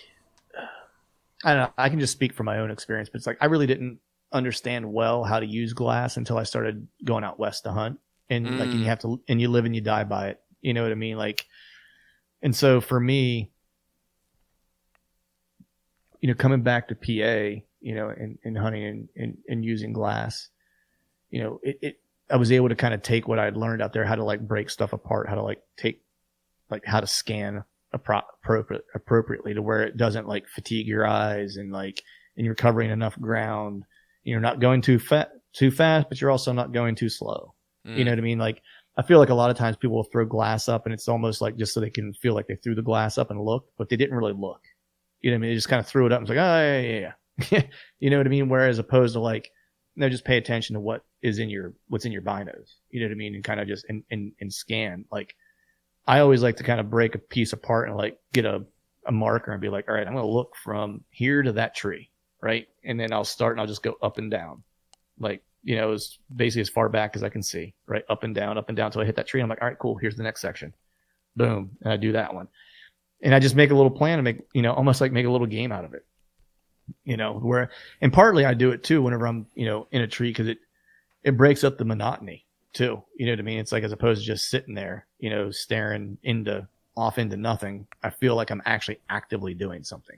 I 1.44 1.54
don't 1.54 1.64
know. 1.64 1.74
I 1.78 1.90
can 1.90 2.00
just 2.00 2.14
speak 2.14 2.34
from 2.34 2.46
my 2.46 2.60
own 2.60 2.72
experience, 2.72 3.10
but 3.10 3.18
it's 3.18 3.28
like 3.28 3.38
I 3.42 3.46
really 3.46 3.68
didn't 3.68 4.00
understand 4.32 4.92
well 4.92 5.24
how 5.24 5.40
to 5.40 5.46
use 5.46 5.74
glass 5.74 6.18
until 6.18 6.38
I 6.38 6.44
started 6.44 6.88
going 7.04 7.24
out 7.24 7.40
west 7.40 7.64
to 7.64 7.72
hunt 7.72 8.00
and 8.30 8.48
mm. 8.48 8.60
like 8.60 8.70
and 8.70 8.80
you 8.80 8.86
mm. 8.86 8.90
have 8.90 9.00
to 9.00 9.22
and 9.28 9.42
you 9.42 9.50
live 9.50 9.66
and 9.66 9.76
you 9.76 9.82
die 9.82 10.04
by 10.04 10.30
it. 10.30 10.42
You 10.62 10.74
know 10.74 10.84
what 10.84 10.92
I 10.92 10.96
mean? 10.96 11.18
Like, 11.18 11.46
and 12.42 12.56
so 12.56 12.82
for 12.82 13.00
me, 13.00 13.52
you 16.22 16.28
know, 16.28 16.36
coming 16.36 16.62
back 16.62 16.88
to 16.88 16.96
PA, 16.96 17.62
you 17.82 17.96
know, 17.96 18.10
and, 18.10 18.38
and 18.44 18.58
hunting 18.58 18.86
and, 18.86 19.10
and, 19.16 19.38
and 19.50 19.66
using 19.66 19.92
glass, 19.92 20.50
you 21.32 21.42
know, 21.42 21.60
it, 21.64 21.80
it 21.82 22.00
I 22.32 22.38
was 22.38 22.52
able 22.52 22.70
to 22.70 22.76
kind 22.76 22.94
of 22.94 23.02
take 23.02 23.28
what 23.28 23.40
I'd 23.40 23.58
learned 23.58 23.82
out 23.82 23.94
there, 23.94 24.06
how 24.06 24.16
to 24.16 24.24
like 24.24 24.48
break 24.48 24.70
stuff 24.70 24.94
apart, 24.94 25.30
how 25.30 25.36
to 25.36 25.44
like 25.44 25.62
take, 25.78 26.02
like 26.70 26.86
how 26.86 27.00
to 27.00 27.08
scan 27.08 27.64
appropriate, 27.94 28.86
appropriately 28.96 29.54
to 29.54 29.62
where 29.62 29.84
it 29.84 29.98
doesn't 29.98 30.28
like 30.28 30.48
fatigue 30.48 30.88
your 30.88 31.06
eyes 31.06 31.58
and 31.58 31.72
like, 31.72 32.02
and 32.38 32.46
you're 32.46 32.56
covering 32.56 32.90
enough 32.90 33.20
ground. 33.20 33.84
You're 34.24 34.40
not 34.40 34.60
going 34.60 34.82
too 34.82 35.00
fat, 35.00 35.32
too 35.54 35.72
fast, 35.72 36.08
but 36.10 36.22
you're 36.22 36.32
also 36.32 36.54
not 36.54 36.72
going 36.72 36.96
too 36.96 37.10
slow. 37.10 37.54
Mm. 37.86 37.98
You 37.98 38.06
know 38.06 38.12
what 38.12 38.20
I 38.20 38.24
mean? 38.24 38.40
Like, 38.40 38.62
I 38.98 39.02
feel 39.02 39.20
like 39.20 39.30
a 39.30 39.36
lot 39.36 39.50
of 39.50 39.58
times 39.58 39.78
people 39.78 39.96
will 39.96 40.04
throw 40.04 40.26
glass 40.26 40.70
up 40.70 40.86
and 40.86 40.94
it's 40.94 41.08
almost 41.08 41.42
like 41.42 41.58
just 41.58 41.74
so 41.74 41.80
they 41.80 41.90
can 41.90 42.14
feel 42.14 42.34
like 42.34 42.48
they 42.48 42.56
threw 42.56 42.76
the 42.76 42.82
glass 42.82 43.18
up 43.18 43.32
and 43.32 43.42
looked, 43.42 43.72
but 43.78 43.90
they 43.90 43.96
didn't 43.96 44.16
really 44.16 44.34
look. 44.34 44.62
You 45.22 45.32
know 45.32 45.36
what 45.36 45.40
I 45.40 45.42
mean? 45.42 45.50
They 45.52 45.56
just 45.56 45.70
kind 45.70 45.80
of 45.80 45.88
threw 45.88 46.06
it 46.06 46.12
up 46.12 46.20
and 46.20 46.30
it's 46.30 46.36
like, 46.36 46.44
oh, 46.44 46.62
yeah, 46.62 46.80
yeah, 46.80 47.12
yeah. 47.52 47.64
you 48.00 48.10
know 48.10 48.18
what 48.18 48.28
I 48.28 48.30
mean? 48.30 48.50
Whereas 48.50 48.80
opposed 48.80 49.14
to 49.14 49.20
like, 49.20 49.52
no, 49.96 50.10
just 50.10 50.26
pay 50.26 50.38
attention 50.38 50.74
to 50.76 50.80
what 50.80 51.04
is 51.22 51.40
in 51.40 51.50
your, 51.50 51.74
what's 51.90 52.06
in 52.06 52.12
your 52.12 52.22
binos. 52.22 52.76
You 52.90 53.02
know 53.02 53.08
what 53.08 53.14
I 53.14 53.18
mean? 53.18 53.36
And 53.36 53.44
kind 53.44 53.60
of 53.60 53.68
just, 53.68 53.86
and, 53.90 54.04
and, 54.12 54.32
and 54.40 54.54
scan. 54.54 55.06
Like, 55.12 55.36
I 56.08 56.20
always 56.20 56.42
like 56.42 56.58
to 56.58 56.64
kind 56.64 56.80
of 56.80 56.90
break 56.90 57.16
a 57.16 57.20
piece 57.20 57.54
apart 57.54 57.88
and 57.88 57.98
like 57.98 58.18
get 58.34 58.46
a, 58.46 58.64
a 59.06 59.12
marker 59.12 59.52
and 59.52 59.62
be 59.62 59.70
like, 59.70 59.88
all 59.88 59.96
right, 59.96 60.08
I'm 60.08 60.16
to 60.16 60.26
look 60.26 60.56
from 60.64 61.04
here 61.10 61.42
to 61.42 61.52
that 61.54 61.76
tree. 61.76 62.10
Right. 62.42 62.68
And 62.84 63.00
then 63.00 63.14
I'll 63.14 63.24
start 63.24 63.54
and 63.54 63.62
I'll 63.62 63.68
just 63.68 63.84
go 63.84 63.96
up 64.02 64.18
and 64.18 64.32
down. 64.32 64.64
Like, 65.20 65.44
you 65.64 65.76
know, 65.76 65.92
as 65.92 66.18
basically 66.36 66.62
as 66.62 66.70
far 66.70 66.90
back 66.90 67.16
as 67.16 67.24
I 67.24 67.30
can 67.30 67.44
see, 67.44 67.76
right? 67.86 68.04
Up 68.10 68.24
and 68.24 68.34
down, 68.34 68.58
up 68.58 68.70
and 68.70 68.76
down 68.76 68.88
until 68.88 69.02
I 69.02 69.06
hit 69.06 69.16
that 69.18 69.28
tree. 69.28 69.42
I'm 69.42 69.50
like, 69.50 69.62
all 69.62 69.68
right, 69.68 69.78
cool. 69.78 69.96
Here's 69.96 70.16
the 70.16 70.24
next 70.24 70.42
section. 70.42 70.74
Boom. 71.36 71.78
And 71.82 71.94
I 71.94 71.98
do 71.98 72.14
that 72.14 72.34
one. 72.34 72.48
And 73.22 73.36
I 73.36 73.40
just 73.40 73.56
make 73.56 73.70
a 73.70 73.76
little 73.76 73.92
plan 73.92 74.18
and 74.18 74.24
make, 74.24 74.40
you 74.54 74.64
know, 74.64 74.74
almost 74.74 75.02
like 75.02 75.12
make 75.12 75.28
a 75.28 75.30
little 75.30 75.46
game 75.46 75.72
out 75.72 75.86
of 75.86 75.94
it. 75.94 76.04
You 77.04 77.18
know, 77.18 77.34
where, 77.34 77.72
and 78.02 78.12
partly 78.12 78.46
I 78.46 78.54
do 78.54 78.72
it 78.72 78.84
too 78.84 79.02
whenever 79.02 79.28
I'm, 79.28 79.48
you 79.56 79.66
know, 79.66 79.88
in 79.92 80.02
a 80.02 80.08
tree 80.08 80.30
because 80.30 80.48
it, 80.48 80.60
it 81.24 81.38
breaks 81.38 81.64
up 81.64 81.78
the 81.78 81.86
monotony 81.86 82.46
too. 82.74 83.04
You 83.16 83.26
know 83.26 83.34
what 83.34 83.40
I 83.40 83.44
mean? 83.44 83.60
It's 83.60 83.72
like 83.72 83.84
as 83.84 83.92
opposed 83.92 84.22
to 84.22 84.28
just 84.28 84.50
sitting 84.50 84.76
there, 84.76 85.08
you 85.20 85.30
know, 85.30 85.52
staring 85.52 86.18
into, 86.24 86.68
off 86.96 87.18
into 87.18 87.38
nothing. 87.38 87.88
I 88.04 88.10
feel 88.10 88.36
like 88.36 88.50
I'm 88.50 88.62
actually 88.66 89.00
actively 89.10 89.54
doing 89.54 89.84
something. 89.84 90.18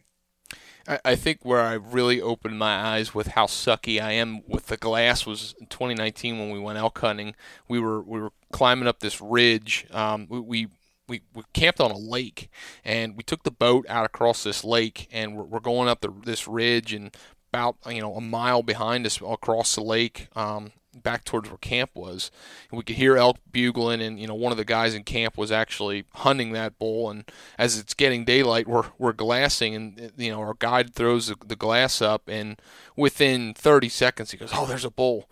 I, 0.87 0.99
I 1.05 1.15
think 1.15 1.39
where 1.43 1.61
I 1.61 1.73
really 1.73 2.21
opened 2.21 2.57
my 2.57 2.75
eyes 2.75 3.13
with 3.13 3.27
how 3.27 3.45
sucky 3.45 4.01
I 4.01 4.13
am 4.13 4.41
with 4.47 4.67
the 4.67 4.77
glass 4.77 5.25
was 5.25 5.55
in 5.59 5.67
2019 5.67 6.39
when 6.39 6.49
we 6.49 6.59
went 6.59 6.77
elk 6.77 6.99
hunting. 6.99 7.35
We 7.67 7.79
were 7.79 8.01
we 8.01 8.19
were 8.19 8.31
climbing 8.51 8.87
up 8.87 8.99
this 8.99 9.21
ridge. 9.21 9.87
Um, 9.91 10.27
we, 10.29 10.39
we 10.39 10.67
we, 11.07 11.21
we 11.33 11.43
camped 11.53 11.81
on 11.81 11.91
a 11.91 11.97
lake 11.97 12.49
and 12.85 13.17
we 13.17 13.23
took 13.23 13.43
the 13.43 13.51
boat 13.51 13.85
out 13.89 14.05
across 14.05 14.43
this 14.43 14.63
lake 14.63 15.07
and 15.11 15.35
we're, 15.35 15.43
we're 15.43 15.59
going 15.59 15.89
up 15.89 16.01
the, 16.01 16.13
this 16.23 16.47
ridge 16.47 16.93
and 16.93 17.15
about 17.53 17.77
you 17.87 18.01
know 18.01 18.15
a 18.15 18.21
mile 18.21 18.63
behind 18.63 19.05
us 19.05 19.21
across 19.21 19.75
the 19.75 19.83
lake 19.83 20.27
um, 20.35 20.71
back 21.01 21.23
towards 21.23 21.49
where 21.49 21.57
camp 21.57 21.91
was. 21.93 22.31
And 22.69 22.77
we 22.77 22.83
could 22.83 22.95
hear 22.95 23.15
elk 23.15 23.37
bugling, 23.51 24.01
and 24.01 24.19
you 24.19 24.27
know 24.27 24.35
one 24.35 24.51
of 24.51 24.57
the 24.57 24.65
guys 24.65 24.95
in 24.95 25.03
camp 25.03 25.37
was 25.37 25.51
actually 25.51 26.05
hunting 26.15 26.51
that 26.53 26.79
bull. 26.79 27.09
And 27.09 27.29
as 27.57 27.77
it's 27.77 27.93
getting 27.93 28.25
daylight, 28.25 28.67
we're 28.67 28.87
we're 28.97 29.13
glassing, 29.13 29.75
and 29.75 30.11
you 30.17 30.31
know 30.31 30.39
our 30.39 30.55
guide 30.55 30.93
throws 30.93 31.27
the, 31.27 31.35
the 31.45 31.55
glass 31.55 32.01
up, 32.01 32.27
and 32.27 32.59
within 32.95 33.53
30 33.53 33.89
seconds 33.89 34.31
he 34.31 34.37
goes, 34.37 34.51
"Oh, 34.53 34.65
there's 34.65 34.85
a 34.85 34.91
bull." 34.91 35.29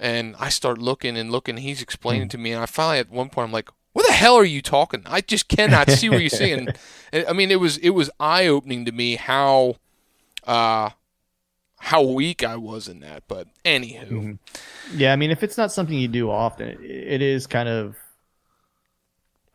And 0.00 0.36
I 0.38 0.48
start 0.48 0.78
looking 0.78 1.16
and 1.16 1.32
looking. 1.32 1.56
And 1.56 1.64
he's 1.64 1.82
explaining 1.82 2.28
hmm. 2.28 2.28
to 2.28 2.38
me, 2.38 2.52
and 2.52 2.62
I 2.62 2.66
finally 2.66 2.98
at 2.98 3.10
one 3.10 3.30
point 3.30 3.46
I'm 3.46 3.52
like, 3.52 3.68
"What 3.68 3.77
the 4.08 4.14
hell 4.14 4.36
are 4.36 4.44
you 4.44 4.62
talking? 4.62 5.02
I 5.06 5.20
just 5.20 5.48
cannot 5.48 5.90
see 5.90 6.08
what 6.08 6.20
you're 6.20 6.30
saying." 6.30 6.68
I 7.12 7.32
mean, 7.32 7.50
it 7.50 7.60
was 7.60 7.78
it 7.78 7.90
was 7.90 8.10
eye 8.18 8.46
opening 8.46 8.84
to 8.84 8.92
me 8.92 9.16
how. 9.16 9.76
Uh, 10.44 10.90
how 11.80 12.02
weak 12.02 12.42
I 12.42 12.56
was 12.56 12.88
in 12.88 13.00
that. 13.00 13.24
But 13.28 13.46
anywho, 13.64 14.10
mm-hmm. 14.10 14.96
yeah, 14.98 15.12
I 15.12 15.16
mean, 15.16 15.30
if 15.30 15.42
it's 15.42 15.56
not 15.56 15.72
something 15.72 15.96
you 15.96 16.08
do 16.08 16.30
often, 16.30 16.68
it, 16.68 16.80
it 16.80 17.22
is 17.22 17.46
kind 17.46 17.68
of 17.68 17.96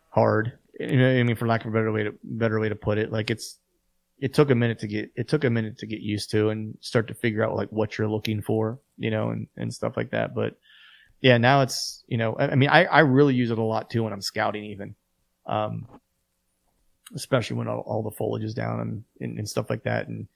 hard. 0.10 0.54
You 0.80 0.98
know, 0.98 1.10
I 1.10 1.24
mean, 1.24 1.36
for 1.36 1.48
lack 1.48 1.66
of 1.66 1.72
a 1.72 1.74
better 1.74 1.92
way 1.92 2.04
to 2.04 2.14
better 2.24 2.60
way 2.60 2.70
to 2.70 2.76
put 2.76 2.98
it, 2.98 3.12
like 3.12 3.30
it's 3.30 3.60
it 4.20 4.34
took 4.34 4.50
a 4.50 4.56
minute 4.56 4.80
to 4.80 4.88
get 4.88 5.12
it 5.16 5.28
took 5.28 5.44
a 5.44 5.50
minute 5.50 5.78
to 5.80 5.86
get 5.86 6.00
used 6.00 6.32
to 6.32 6.50
and 6.50 6.78
start 6.80 7.08
to 7.10 7.14
figure 7.14 7.44
out 7.44 7.56
like 7.56 7.70
what 7.70 7.98
you're 7.98 8.08
looking 8.08 8.42
for, 8.42 8.80
you 8.98 9.12
know, 9.12 9.30
and 9.30 9.48
and 9.58 9.74
stuff 9.74 9.98
like 9.98 10.12
that. 10.12 10.34
But 10.34 10.56
yeah, 11.24 11.38
now 11.38 11.62
it's 11.62 12.04
you 12.06 12.18
know, 12.18 12.34
I, 12.34 12.50
I 12.50 12.56
mean, 12.56 12.70
I 12.70 12.84
I 12.84 13.00
really 13.00 13.34
use 13.34 13.50
it 13.50 13.58
a 13.58 13.64
lot 13.64 13.90
too 13.90 14.04
when 14.04 14.14
I'm 14.14 14.22
scouting, 14.22 14.66
even. 14.66 14.96
Um, 15.46 15.88
especially 17.16 17.58
when 17.58 17.68
all, 17.68 17.80
all 17.80 18.04
the 18.04 18.12
foliage 18.12 18.44
is 18.44 18.54
down 18.54 18.80
and, 18.80 19.04
and, 19.20 19.38
and 19.40 19.50
stuff 19.50 19.70
like 19.70 19.84
that. 19.84 20.08
And 20.08 20.28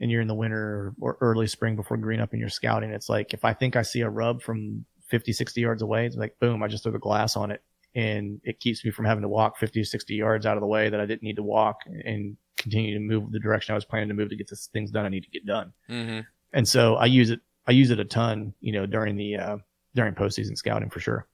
and 0.00 0.10
you're 0.10 0.20
in 0.20 0.28
the 0.28 0.34
winter 0.34 0.92
or 1.00 1.16
early 1.20 1.46
spring 1.46 1.76
before 1.76 1.96
green 1.96 2.20
up 2.20 2.32
and 2.32 2.40
you're 2.40 2.48
scouting, 2.48 2.90
it's 2.90 3.08
like 3.08 3.34
if 3.34 3.44
I 3.44 3.54
think 3.54 3.76
I 3.76 3.82
see 3.82 4.00
a 4.00 4.08
rub 4.08 4.42
from 4.42 4.84
50, 5.06 5.32
60 5.32 5.60
yards 5.60 5.82
away, 5.82 6.06
it's 6.06 6.16
like 6.16 6.38
boom, 6.40 6.62
I 6.62 6.68
just 6.68 6.82
throw 6.82 6.92
the 6.92 6.98
glass 6.98 7.36
on 7.36 7.50
it 7.50 7.62
and 7.94 8.40
it 8.44 8.58
keeps 8.60 8.84
me 8.84 8.90
from 8.90 9.04
having 9.04 9.22
to 9.22 9.28
walk 9.28 9.56
50 9.56 9.84
60 9.84 10.14
yards 10.14 10.46
out 10.46 10.56
of 10.56 10.60
the 10.60 10.66
way 10.66 10.90
that 10.90 11.00
I 11.00 11.06
didn't 11.06 11.22
need 11.22 11.36
to 11.36 11.42
walk 11.42 11.78
and 11.86 12.36
continue 12.56 12.94
to 12.94 13.00
move 13.00 13.30
the 13.30 13.38
direction 13.38 13.72
I 13.72 13.76
was 13.76 13.84
planning 13.84 14.08
to 14.08 14.14
move 14.14 14.30
to 14.30 14.36
get 14.36 14.48
the 14.48 14.56
things 14.56 14.90
done 14.90 15.06
I 15.06 15.10
need 15.10 15.24
to 15.24 15.30
get 15.30 15.46
done. 15.46 15.72
Mm-hmm. 15.88 16.20
And 16.52 16.68
so 16.68 16.96
I 16.96 17.06
use 17.06 17.30
it, 17.30 17.40
I 17.66 17.72
use 17.72 17.90
it 17.90 18.00
a 18.00 18.04
ton, 18.04 18.54
you 18.60 18.72
know, 18.72 18.86
during 18.86 19.16
the, 19.16 19.36
uh, 19.36 19.56
during 19.94 20.14
postseason 20.14 20.56
scouting 20.56 20.90
for 20.90 21.00
sure. 21.00 21.26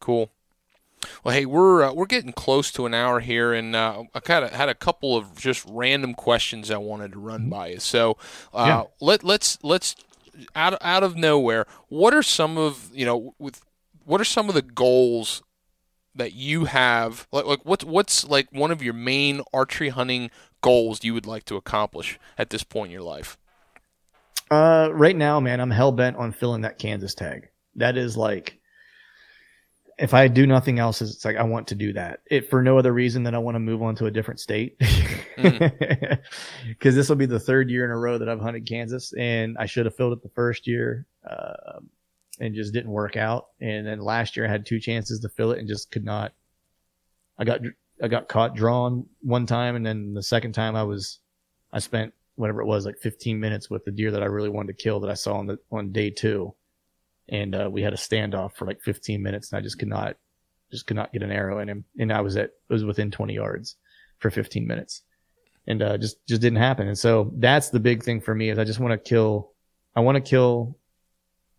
Cool. 0.00 0.30
Well, 1.24 1.34
hey, 1.34 1.46
we're 1.46 1.82
uh, 1.82 1.92
we're 1.94 2.06
getting 2.06 2.32
close 2.32 2.70
to 2.72 2.84
an 2.86 2.92
hour 2.92 3.20
here, 3.20 3.54
and 3.54 3.74
uh, 3.74 4.04
I 4.14 4.20
kind 4.20 4.44
of 4.44 4.52
had 4.52 4.68
a 4.68 4.74
couple 4.74 5.16
of 5.16 5.34
just 5.34 5.64
random 5.66 6.14
questions 6.14 6.70
I 6.70 6.76
wanted 6.76 7.12
to 7.12 7.18
run 7.18 7.42
mm-hmm. 7.42 7.50
by 7.50 7.68
you. 7.68 7.80
So 7.80 8.18
uh, 8.52 8.64
yeah. 8.66 8.82
let 9.00 9.24
let's 9.24 9.58
let's 9.62 9.96
out 10.54 10.76
out 10.80 11.02
of 11.02 11.16
nowhere, 11.16 11.66
what 11.88 12.14
are 12.14 12.22
some 12.22 12.58
of 12.58 12.90
you 12.92 13.04
know 13.04 13.34
with 13.38 13.64
what 14.04 14.20
are 14.20 14.24
some 14.24 14.48
of 14.48 14.54
the 14.54 14.62
goals 14.62 15.42
that 16.14 16.32
you 16.32 16.66
have? 16.66 17.26
Like, 17.32 17.46
like 17.46 17.60
what's 17.64 17.84
what's 17.84 18.24
like 18.24 18.48
one 18.52 18.70
of 18.70 18.82
your 18.82 18.94
main 18.94 19.42
archery 19.52 19.90
hunting 19.90 20.30
goals 20.60 21.04
you 21.04 21.14
would 21.14 21.26
like 21.26 21.44
to 21.46 21.56
accomplish 21.56 22.18
at 22.36 22.50
this 22.50 22.62
point 22.62 22.88
in 22.88 22.92
your 22.92 23.02
life? 23.02 23.38
Uh, 24.50 24.90
right 24.92 25.16
now, 25.16 25.38
man, 25.38 25.60
I'm 25.60 25.70
hell 25.70 25.92
bent 25.92 26.16
on 26.16 26.32
filling 26.32 26.62
that 26.62 26.78
Kansas 26.78 27.14
tag. 27.14 27.49
That 27.76 27.96
is 27.96 28.16
like 28.16 28.60
if 30.00 30.14
I 30.14 30.28
do 30.28 30.46
nothing 30.46 30.78
else, 30.78 31.02
it's 31.02 31.24
like 31.26 31.36
I 31.36 31.42
want 31.42 31.68
to 31.68 31.74
do 31.74 31.92
that. 31.92 32.20
It 32.30 32.48
for 32.48 32.62
no 32.62 32.78
other 32.78 32.92
reason 32.92 33.22
than 33.22 33.34
I 33.34 33.38
want 33.38 33.54
to 33.54 33.60
move 33.60 33.82
on 33.82 33.94
to 33.96 34.06
a 34.06 34.10
different 34.10 34.40
state. 34.40 34.80
Because 35.40 36.18
mm. 36.92 36.96
this 36.96 37.08
will 37.08 37.16
be 37.16 37.24
the 37.24 37.40
third 37.40 37.70
year 37.70 37.86
in 37.86 37.90
a 37.90 37.96
row 37.96 38.18
that 38.18 38.28
I've 38.28 38.40
hunted 38.40 38.68
Kansas, 38.68 39.14
and 39.14 39.56
I 39.58 39.64
should 39.64 39.86
have 39.86 39.96
filled 39.96 40.12
it 40.12 40.22
the 40.22 40.28
first 40.28 40.66
year, 40.66 41.06
uh, 41.26 41.80
and 42.40 42.54
just 42.54 42.74
didn't 42.74 42.90
work 42.90 43.16
out. 43.16 43.46
And 43.58 43.86
then 43.86 44.00
last 44.00 44.36
year 44.36 44.44
I 44.44 44.50
had 44.50 44.66
two 44.66 44.78
chances 44.78 45.18
to 45.20 45.30
fill 45.30 45.52
it 45.52 45.58
and 45.58 45.66
just 45.66 45.90
could 45.90 46.04
not. 46.04 46.32
I 47.38 47.44
got 47.44 47.60
I 48.02 48.08
got 48.08 48.28
caught 48.28 48.54
drawn 48.54 49.06
one 49.22 49.46
time, 49.46 49.76
and 49.76 49.86
then 49.86 50.12
the 50.12 50.22
second 50.22 50.52
time 50.52 50.76
I 50.76 50.82
was, 50.82 51.20
I 51.72 51.78
spent 51.78 52.12
whatever 52.34 52.60
it 52.60 52.66
was 52.66 52.84
like 52.84 52.98
15 52.98 53.40
minutes 53.40 53.70
with 53.70 53.84
the 53.86 53.92
deer 53.92 54.10
that 54.10 54.22
I 54.22 54.26
really 54.26 54.50
wanted 54.50 54.76
to 54.76 54.82
kill 54.82 55.00
that 55.00 55.10
I 55.10 55.14
saw 55.14 55.36
on 55.36 55.46
the 55.46 55.58
on 55.70 55.90
day 55.90 56.10
two 56.10 56.54
and 57.30 57.54
uh, 57.54 57.68
we 57.70 57.82
had 57.82 57.92
a 57.92 57.96
standoff 57.96 58.52
for 58.52 58.66
like 58.66 58.80
15 58.82 59.22
minutes, 59.22 59.52
and 59.52 59.58
I 59.58 59.62
just 59.62 59.78
could 59.78 59.88
not, 59.88 60.16
just 60.70 60.86
could 60.86 60.96
not 60.96 61.12
get 61.12 61.22
an 61.22 61.32
arrow 61.32 61.60
in 61.60 61.68
him, 61.68 61.84
and 61.98 62.12
I 62.12 62.20
was 62.20 62.36
at, 62.36 62.50
was 62.68 62.84
within 62.84 63.10
20 63.10 63.34
yards 63.34 63.76
for 64.18 64.30
15 64.30 64.66
minutes, 64.66 65.02
and 65.66 65.80
uh, 65.82 65.96
just 65.96 66.24
just 66.26 66.42
didn't 66.42 66.58
happen. 66.58 66.88
And 66.88 66.98
so 66.98 67.32
that's 67.36 67.70
the 67.70 67.80
big 67.80 68.02
thing 68.02 68.20
for 68.20 68.34
me 68.34 68.50
is 68.50 68.58
I 68.58 68.64
just 68.64 68.80
want 68.80 68.92
to 68.92 69.08
kill, 69.08 69.52
I 69.94 70.00
want 70.00 70.16
to 70.16 70.20
kill 70.20 70.76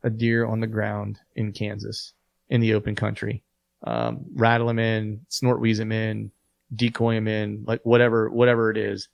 a 0.03 0.09
deer 0.09 0.45
on 0.45 0.59
the 0.59 0.67
ground 0.67 1.19
in 1.35 1.53
Kansas 1.53 2.13
in 2.49 2.59
the 2.59 2.73
open 2.73 2.95
country, 2.95 3.43
um, 3.83 4.25
rattle 4.33 4.69
him 4.69 4.79
in, 4.79 5.21
snort 5.29 5.61
wheeze 5.61 5.79
him 5.79 5.91
in, 5.91 6.31
decoy 6.75 7.15
him 7.15 7.27
in, 7.27 7.63
like 7.65 7.81
whatever 7.83 8.29
whatever 8.29 8.69
it 8.69 8.77
is. 8.77 9.07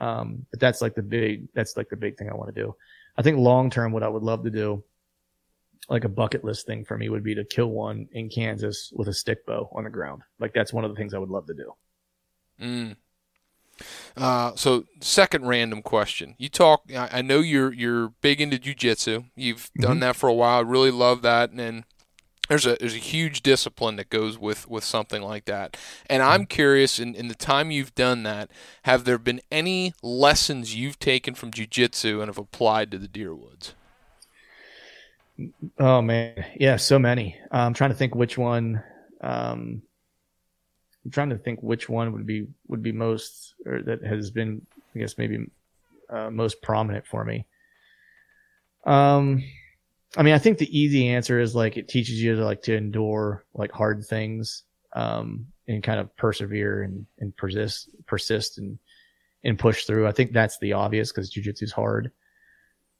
Um, 0.00 0.44
but 0.50 0.58
that's 0.58 0.82
like 0.82 0.96
the 0.96 1.02
big 1.02 1.46
that's 1.54 1.76
like 1.76 1.88
the 1.88 1.96
big 1.96 2.18
thing 2.18 2.28
I 2.28 2.34
want 2.34 2.52
to 2.52 2.60
do. 2.60 2.74
I 3.16 3.22
think 3.22 3.38
long 3.38 3.70
term, 3.70 3.92
what 3.92 4.02
I 4.02 4.08
would 4.08 4.22
love 4.22 4.42
to 4.44 4.50
do 4.50 4.82
like 5.88 6.04
a 6.04 6.08
bucket 6.08 6.44
list 6.44 6.66
thing 6.66 6.84
for 6.84 6.96
me 6.96 7.08
would 7.08 7.24
be 7.24 7.34
to 7.34 7.44
kill 7.44 7.68
one 7.68 8.08
in 8.12 8.28
Kansas 8.28 8.92
with 8.94 9.08
a 9.08 9.14
stick 9.14 9.44
bow 9.46 9.68
on 9.72 9.84
the 9.84 9.90
ground. 9.90 10.22
Like 10.38 10.54
that's 10.54 10.72
one 10.72 10.84
of 10.84 10.90
the 10.90 10.96
things 10.96 11.14
I 11.14 11.18
would 11.18 11.28
love 11.28 11.46
to 11.46 11.54
do. 11.54 11.72
Mm. 12.60 12.96
Uh, 14.16 14.52
so 14.54 14.84
second 15.00 15.46
random 15.46 15.82
question. 15.82 16.34
You 16.38 16.48
talk. 16.48 16.82
I 16.94 17.22
know 17.22 17.40
you're 17.40 17.72
you're 17.72 18.10
big 18.20 18.40
into 18.40 18.58
jujitsu. 18.58 19.24
You've 19.34 19.70
done 19.78 19.92
mm-hmm. 19.92 20.00
that 20.00 20.16
for 20.16 20.28
a 20.28 20.34
while. 20.34 20.58
I 20.58 20.60
really 20.60 20.90
love 20.90 21.22
that, 21.22 21.50
and 21.50 21.84
there's 22.48 22.66
a 22.66 22.76
there's 22.78 22.94
a 22.94 22.98
huge 22.98 23.42
discipline 23.42 23.96
that 23.96 24.10
goes 24.10 24.38
with 24.38 24.68
with 24.68 24.84
something 24.84 25.22
like 25.22 25.46
that. 25.46 25.76
And 26.06 26.22
I'm 26.22 26.42
mm-hmm. 26.42 26.48
curious, 26.48 26.98
in, 26.98 27.14
in 27.14 27.28
the 27.28 27.34
time 27.34 27.70
you've 27.70 27.94
done 27.94 28.22
that, 28.24 28.50
have 28.84 29.04
there 29.04 29.18
been 29.18 29.40
any 29.50 29.94
lessons 30.02 30.76
you've 30.76 30.98
taken 30.98 31.34
from 31.34 31.50
jujitsu 31.50 32.20
and 32.20 32.28
have 32.28 32.38
applied 32.38 32.90
to 32.90 32.98
the 32.98 33.08
deer 33.08 33.34
woods? 33.34 33.74
Oh 35.78 36.02
man, 36.02 36.44
yeah, 36.58 36.76
so 36.76 36.98
many. 36.98 37.36
Uh, 37.52 37.58
I'm 37.58 37.74
trying 37.74 37.90
to 37.90 37.96
think 37.96 38.14
which 38.14 38.36
one. 38.38 38.82
Um, 39.20 39.82
I'm 41.04 41.10
trying 41.10 41.30
to 41.30 41.38
think 41.38 41.62
which 41.62 41.88
one 41.88 42.12
would 42.12 42.26
be 42.26 42.46
would 42.68 42.82
be 42.82 42.92
most 42.92 43.54
or 43.66 43.82
that 43.82 44.04
has 44.04 44.30
been, 44.30 44.64
I 44.94 45.00
guess, 45.00 45.18
maybe 45.18 45.46
uh, 46.10 46.30
most 46.30 46.62
prominent 46.62 47.06
for 47.06 47.24
me. 47.24 47.46
Um, 48.84 49.42
I 50.16 50.22
mean, 50.22 50.34
I 50.34 50.38
think 50.38 50.58
the 50.58 50.78
easy 50.78 51.08
answer 51.08 51.40
is 51.40 51.54
like 51.54 51.76
it 51.76 51.88
teaches 51.88 52.22
you 52.22 52.36
to 52.36 52.44
like 52.44 52.62
to 52.62 52.76
endure 52.76 53.44
like 53.54 53.72
hard 53.72 54.04
things, 54.04 54.64
um, 54.92 55.46
and 55.66 55.82
kind 55.82 56.00
of 56.00 56.14
persevere 56.16 56.82
and 56.82 57.06
and 57.18 57.36
persist, 57.36 57.90
persist 58.06 58.58
and 58.58 58.78
and 59.44 59.58
push 59.58 59.84
through. 59.84 60.06
I 60.06 60.12
think 60.12 60.32
that's 60.32 60.58
the 60.58 60.74
obvious 60.74 61.10
because 61.10 61.32
jujitsu 61.32 61.62
is 61.62 61.72
hard. 61.72 62.12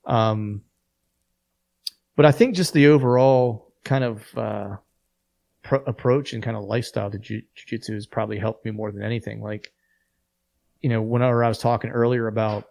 Um, 0.05 0.61
but 2.15 2.25
I 2.25 2.31
think 2.31 2.55
just 2.55 2.73
the 2.73 2.87
overall 2.87 3.71
kind 3.83 4.03
of 4.03 4.37
uh, 4.37 4.77
approach 5.71 6.33
and 6.33 6.43
kind 6.43 6.55
of 6.55 6.63
lifestyle 6.63 7.09
to 7.09 7.17
jiu-jitsu 7.17 7.93
has 7.93 8.05
probably 8.05 8.37
helped 8.37 8.65
me 8.65 8.71
more 8.71 8.91
than 8.91 9.03
anything. 9.03 9.41
Like, 9.41 9.71
you 10.81 10.89
know, 10.89 11.01
whenever 11.01 11.43
I 11.43 11.47
was 11.47 11.59
talking 11.59 11.89
earlier 11.89 12.27
about, 12.27 12.69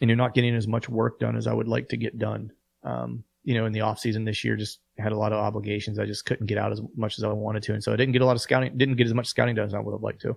you 0.00 0.06
know, 0.06 0.14
not 0.14 0.34
getting 0.34 0.54
as 0.54 0.68
much 0.68 0.88
work 0.88 1.18
done 1.18 1.36
as 1.36 1.46
I 1.46 1.52
would 1.52 1.68
like 1.68 1.88
to 1.88 1.96
get 1.96 2.18
done. 2.18 2.52
Um, 2.84 3.24
you 3.44 3.54
know, 3.54 3.66
in 3.66 3.72
the 3.72 3.80
off 3.80 3.98
season 3.98 4.24
this 4.24 4.44
year, 4.44 4.56
just 4.56 4.80
had 4.98 5.12
a 5.12 5.16
lot 5.16 5.32
of 5.32 5.38
obligations. 5.38 5.98
I 5.98 6.04
just 6.04 6.26
couldn't 6.26 6.46
get 6.46 6.58
out 6.58 6.70
as 6.70 6.82
much 6.96 7.18
as 7.18 7.24
I 7.24 7.28
wanted 7.28 7.62
to, 7.64 7.72
and 7.72 7.82
so 7.82 7.92
I 7.92 7.96
didn't 7.96 8.12
get 8.12 8.22
a 8.22 8.26
lot 8.26 8.36
of 8.36 8.42
scouting. 8.42 8.76
Didn't 8.76 8.96
get 8.96 9.06
as 9.06 9.14
much 9.14 9.26
scouting 9.26 9.54
done 9.54 9.66
as 9.66 9.74
I 9.74 9.80
would 9.80 9.92
have 9.92 10.02
liked 10.02 10.20
to. 10.22 10.36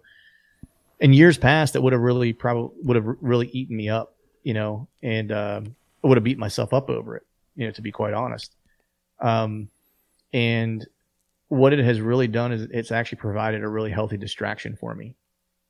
In 1.02 1.14
years 1.14 1.38
past, 1.38 1.76
it 1.76 1.84
would 1.84 1.94
have 1.94 2.02
really 2.02 2.32
probably 2.32 2.76
would 2.84 2.96
have 2.96 3.06
really 3.20 3.48
eaten 3.50 3.76
me 3.76 3.90
up, 3.90 4.16
you 4.44 4.54
know, 4.54 4.88
and 5.04 5.32
um, 5.32 5.76
would 6.04 6.18
have 6.18 6.24
beat 6.24 6.38
myself 6.38 6.74
up 6.74 6.90
over 6.90 7.18
it 7.18 7.24
you 7.62 7.68
know, 7.68 7.72
to 7.74 7.82
be 7.84 7.92
quite 7.92 8.16
honest. 8.16 8.56
Um, 9.20 9.70
and 10.34 10.84
what 11.48 11.74
it 11.74 11.86
has 11.86 12.02
really 12.02 12.28
done 12.28 12.52
is 12.52 12.64
it's 12.72 12.92
actually 12.92 13.20
provided 13.20 13.64
a 13.64 13.70
really 13.70 13.92
healthy 13.92 14.18
distraction 14.18 14.76
for 14.76 14.96
me 14.96 15.16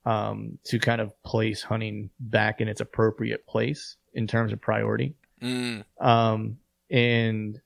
um, 0.05 0.57
to 0.63 0.79
kind 0.79 1.01
of 1.01 1.11
place 1.23 1.61
hunting 1.61 2.09
back 2.17 2.61
in 2.61 2.69
its 2.69 2.79
appropriate 2.79 3.45
place 3.45 3.97
in 4.13 4.25
terms 4.25 4.53
of 4.53 4.61
priority. 4.61 5.15
Mm. 5.41 5.83
Um, 5.99 6.59
and 6.89 7.59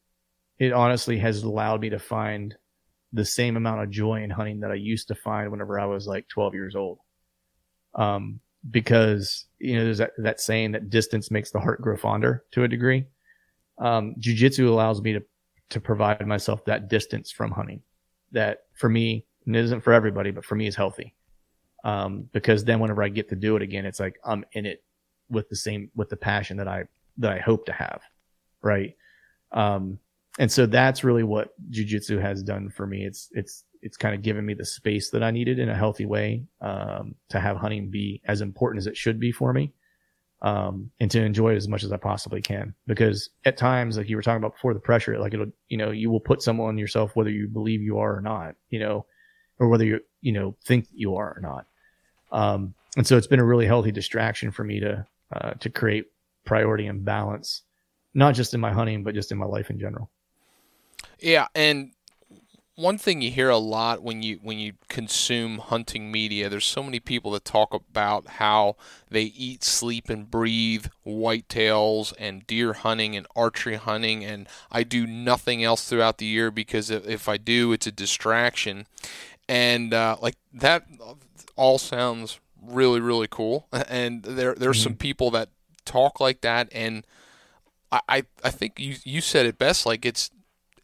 it 0.57 0.73
honestly 0.73 1.19
has 1.19 1.43
allowed 1.43 1.81
me 1.81 1.91
to 1.91 1.99
find 1.99 2.55
the 3.13 3.25
same 3.25 3.57
amount 3.57 3.83
of 3.83 3.91
joy 3.91 4.23
in 4.23 4.31
hunting 4.31 4.61
that 4.61 4.71
I 4.71 4.75
used 4.75 5.09
to 5.09 5.15
find 5.15 5.51
whenever 5.51 5.79
I 5.79 5.85
was 5.85 6.07
like 6.07 6.27
12 6.29 6.55
years 6.55 6.75
old. 6.75 6.97
Um, 7.93 8.39
because, 8.71 9.45
you 9.59 9.75
know, 9.75 9.83
there's 9.83 9.99
that, 9.99 10.13
that 10.17 10.41
saying 10.41 10.71
that 10.71 10.89
distance 10.89 11.29
makes 11.29 11.51
the 11.51 11.59
heart 11.59 11.79
grow 11.79 11.95
fonder 11.95 12.43
to 12.53 12.63
a 12.63 12.67
degree 12.67 13.05
um, 13.77 14.15
jujitsu 14.19 14.67
allows 14.67 15.01
me 15.01 15.13
to 15.13 15.23
to 15.69 15.81
provide 15.81 16.25
myself 16.27 16.63
that 16.65 16.89
distance 16.89 17.31
from 17.31 17.51
hunting. 17.51 17.81
That 18.31 18.59
for 18.73 18.89
me, 18.89 19.25
and 19.45 19.55
it 19.55 19.63
isn't 19.65 19.81
for 19.81 19.93
everybody, 19.93 20.31
but 20.31 20.45
for 20.45 20.55
me 20.55 20.67
is 20.67 20.75
healthy. 20.75 21.15
Um, 21.83 22.27
because 22.33 22.63
then 22.63 22.79
whenever 22.79 23.03
I 23.03 23.09
get 23.09 23.29
to 23.29 23.35
do 23.35 23.55
it 23.55 23.61
again, 23.61 23.85
it's 23.85 23.99
like 23.99 24.17
I'm 24.25 24.43
in 24.53 24.65
it 24.65 24.83
with 25.29 25.49
the 25.49 25.55
same 25.55 25.89
with 25.95 26.09
the 26.09 26.17
passion 26.17 26.57
that 26.57 26.67
I 26.67 26.85
that 27.17 27.31
I 27.31 27.39
hope 27.39 27.65
to 27.65 27.73
have, 27.73 28.01
right? 28.61 28.95
Um, 29.51 29.99
and 30.37 30.51
so 30.51 30.65
that's 30.65 31.03
really 31.03 31.23
what 31.23 31.49
jujitsu 31.71 32.21
has 32.21 32.43
done 32.43 32.69
for 32.69 32.85
me. 32.87 33.05
It's 33.05 33.29
it's 33.31 33.63
it's 33.81 33.97
kind 33.97 34.15
of 34.15 34.23
given 34.23 34.45
me 34.45 34.53
the 34.55 34.65
space 34.65 35.11
that 35.11 35.23
I 35.23 35.31
needed 35.31 35.59
in 35.59 35.69
a 35.69 35.75
healthy 35.75 36.05
way 36.05 36.43
um, 36.61 37.15
to 37.29 37.39
have 37.39 37.57
hunting 37.57 37.89
be 37.91 38.21
as 38.25 38.41
important 38.41 38.79
as 38.79 38.87
it 38.87 38.97
should 38.97 39.19
be 39.19 39.31
for 39.31 39.53
me 39.53 39.71
um, 40.41 40.91
and 40.99 41.09
to 41.11 41.21
enjoy 41.21 41.53
it 41.53 41.57
as 41.57 41.67
much 41.67 41.83
as 41.83 41.91
I 41.91 41.97
possibly 41.97 42.41
can. 42.41 42.73
Because 42.87 43.29
at 43.45 43.57
times, 43.57 43.97
like 43.97 44.09
you 44.09 44.15
were 44.15 44.21
talking 44.21 44.37
about 44.37 44.53
before, 44.53 44.73
the 44.73 44.79
pressure, 44.79 45.17
like 45.19 45.33
it'll, 45.33 45.51
you 45.69 45.77
know, 45.77 45.91
you 45.91 46.11
will 46.11 46.19
put 46.19 46.41
someone 46.41 46.69
on 46.69 46.77
yourself 46.77 47.15
whether 47.15 47.29
you 47.29 47.47
believe 47.47 47.81
you 47.81 47.99
are 47.99 48.15
or 48.15 48.21
not, 48.21 48.55
you 48.69 48.79
know, 48.79 49.05
or 49.59 49.67
whether 49.67 49.85
you, 49.85 49.99
you 50.21 50.31
know, 50.31 50.55
think 50.63 50.87
you 50.93 51.15
are 51.15 51.35
or 51.37 51.41
not. 51.41 51.65
Um, 52.31 52.73
and 52.97 53.07
so 53.07 53.17
it's 53.17 53.27
been 53.27 53.39
a 53.39 53.45
really 53.45 53.65
healthy 53.65 53.91
distraction 53.91 54.51
for 54.51 54.63
me 54.63 54.79
to, 54.81 55.05
uh, 55.33 55.51
to 55.51 55.69
create 55.69 56.05
priority 56.43 56.87
and 56.87 57.03
balance, 57.03 57.63
not 58.13 58.35
just 58.35 58.53
in 58.53 58.59
my 58.59 58.71
hunting, 58.71 59.03
but 59.03 59.15
just 59.15 59.31
in 59.31 59.37
my 59.37 59.45
life 59.45 59.69
in 59.69 59.79
general. 59.79 60.09
Yeah, 61.19 61.47
and 61.55 61.91
one 62.75 62.97
thing 62.97 63.21
you 63.21 63.31
hear 63.31 63.49
a 63.49 63.57
lot 63.57 64.03
when 64.03 64.21
you 64.21 64.39
when 64.41 64.59
you 64.59 64.73
consume 64.89 65.59
hunting 65.59 66.11
media 66.11 66.49
there's 66.49 66.65
so 66.65 66.83
many 66.83 66.99
people 66.99 67.31
that 67.31 67.45
talk 67.45 67.73
about 67.73 68.27
how 68.27 68.75
they 69.09 69.23
eat 69.23 69.63
sleep 69.63 70.09
and 70.09 70.29
breathe 70.29 70.87
whitetails 71.05 72.13
and 72.19 72.45
deer 72.47 72.73
hunting 72.73 73.15
and 73.15 73.25
archery 73.35 73.75
hunting 73.75 74.25
and 74.25 74.47
I 74.71 74.83
do 74.83 75.07
nothing 75.07 75.63
else 75.63 75.87
throughout 75.87 76.17
the 76.17 76.25
year 76.25 76.51
because 76.51 76.89
if 76.89 77.29
I 77.29 77.37
do 77.37 77.71
it's 77.71 77.87
a 77.87 77.91
distraction 77.91 78.87
and 79.47 79.93
uh, 79.93 80.17
like 80.21 80.35
that 80.53 80.85
all 81.55 81.77
sounds 81.77 82.39
really 82.61 82.99
really 82.99 83.27
cool 83.29 83.67
and 83.87 84.23
there 84.23 84.53
there's 84.53 84.77
mm-hmm. 84.77 84.83
some 84.83 84.95
people 84.95 85.31
that 85.31 85.49
talk 85.85 86.19
like 86.19 86.41
that 86.41 86.67
and 86.73 87.05
I, 88.09 88.23
I 88.43 88.49
think 88.49 88.77
you 88.77 88.95
you 89.05 89.21
said 89.21 89.45
it 89.45 89.57
best 89.57 89.85
like 89.85 90.05
it's 90.05 90.29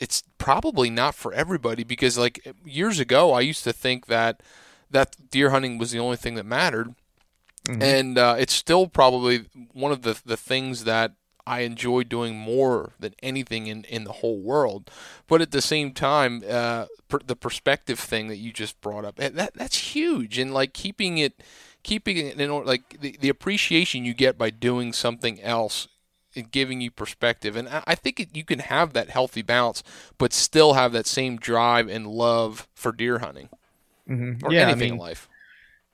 it's 0.02 0.24
probably 0.40 0.90
not 0.90 1.14
for 1.14 1.32
everybody 1.32 1.84
because 1.84 2.18
like 2.18 2.54
years 2.66 3.00
ago 3.00 3.34
I 3.34 3.42
used 3.42 3.64
to 3.64 3.72
think 3.72 4.08
that 4.08 4.42
that 4.90 5.16
deer 5.30 5.52
hunting 5.52 5.78
was 5.78 5.92
the 5.92 6.00
only 6.00 6.18
thing 6.18 6.36
that 6.36 6.46
mattered. 6.46 6.96
Mm-hmm. 7.68 7.82
And 7.84 8.18
uh, 8.18 8.36
it's 8.40 8.54
still 8.54 8.88
probably 8.88 9.46
one 9.72 9.92
of 9.92 10.02
the 10.02 10.20
the 10.26 10.36
things 10.36 10.84
that 10.86 11.14
I 11.46 11.62
enjoy 11.62 12.04
doing 12.04 12.36
more 12.36 12.94
than 13.00 13.14
anything 13.22 13.68
in, 13.68 13.84
in 13.86 14.04
the 14.04 14.14
whole 14.14 14.40
world. 14.40 14.90
But 15.28 15.42
at 15.42 15.52
the 15.52 15.62
same 15.62 15.92
time, 15.94 16.44
uh, 16.50 16.88
per, 17.08 17.20
the 17.26 17.36
perspective 17.36 18.00
thing 18.00 18.28
that 18.28 18.38
you 18.38 18.52
just 18.52 18.82
brought 18.82 19.06
up, 19.06 19.18
that 19.18 19.54
that's 19.54 19.78
huge. 19.78 20.40
And 20.40 20.52
like 20.52 20.74
keeping 20.74 21.20
it, 21.20 21.44
keeping 21.84 22.18
it 22.18 22.42
in 22.42 22.50
order, 22.50 22.66
like 22.66 23.00
the, 23.00 23.16
the 23.20 23.30
appreciation 23.30 24.06
you 24.06 24.16
get 24.16 24.40
by 24.40 24.50
doing 24.50 24.92
something 24.92 25.40
else 25.42 25.88
giving 26.52 26.82
you 26.82 26.92
perspective. 26.92 27.56
And 27.56 27.68
I 27.86 27.96
think 27.96 28.20
it, 28.20 28.36
you 28.36 28.44
can 28.44 28.60
have 28.60 28.94
that 28.94 29.10
healthy 29.10 29.42
balance, 29.42 29.84
but 30.18 30.34
still 30.34 30.74
have 30.74 30.92
that 30.94 31.08
same 31.08 31.38
drive 31.38 31.88
and 31.88 32.08
love 32.08 32.68
for 32.74 32.92
deer 32.92 33.20
hunting 33.20 33.50
mm-hmm. 34.10 34.46
or 34.46 34.54
yeah, 34.54 34.62
anything 34.62 34.82
I 34.82 34.86
mean, 34.86 34.94
in 34.94 35.00
life. 35.00 35.30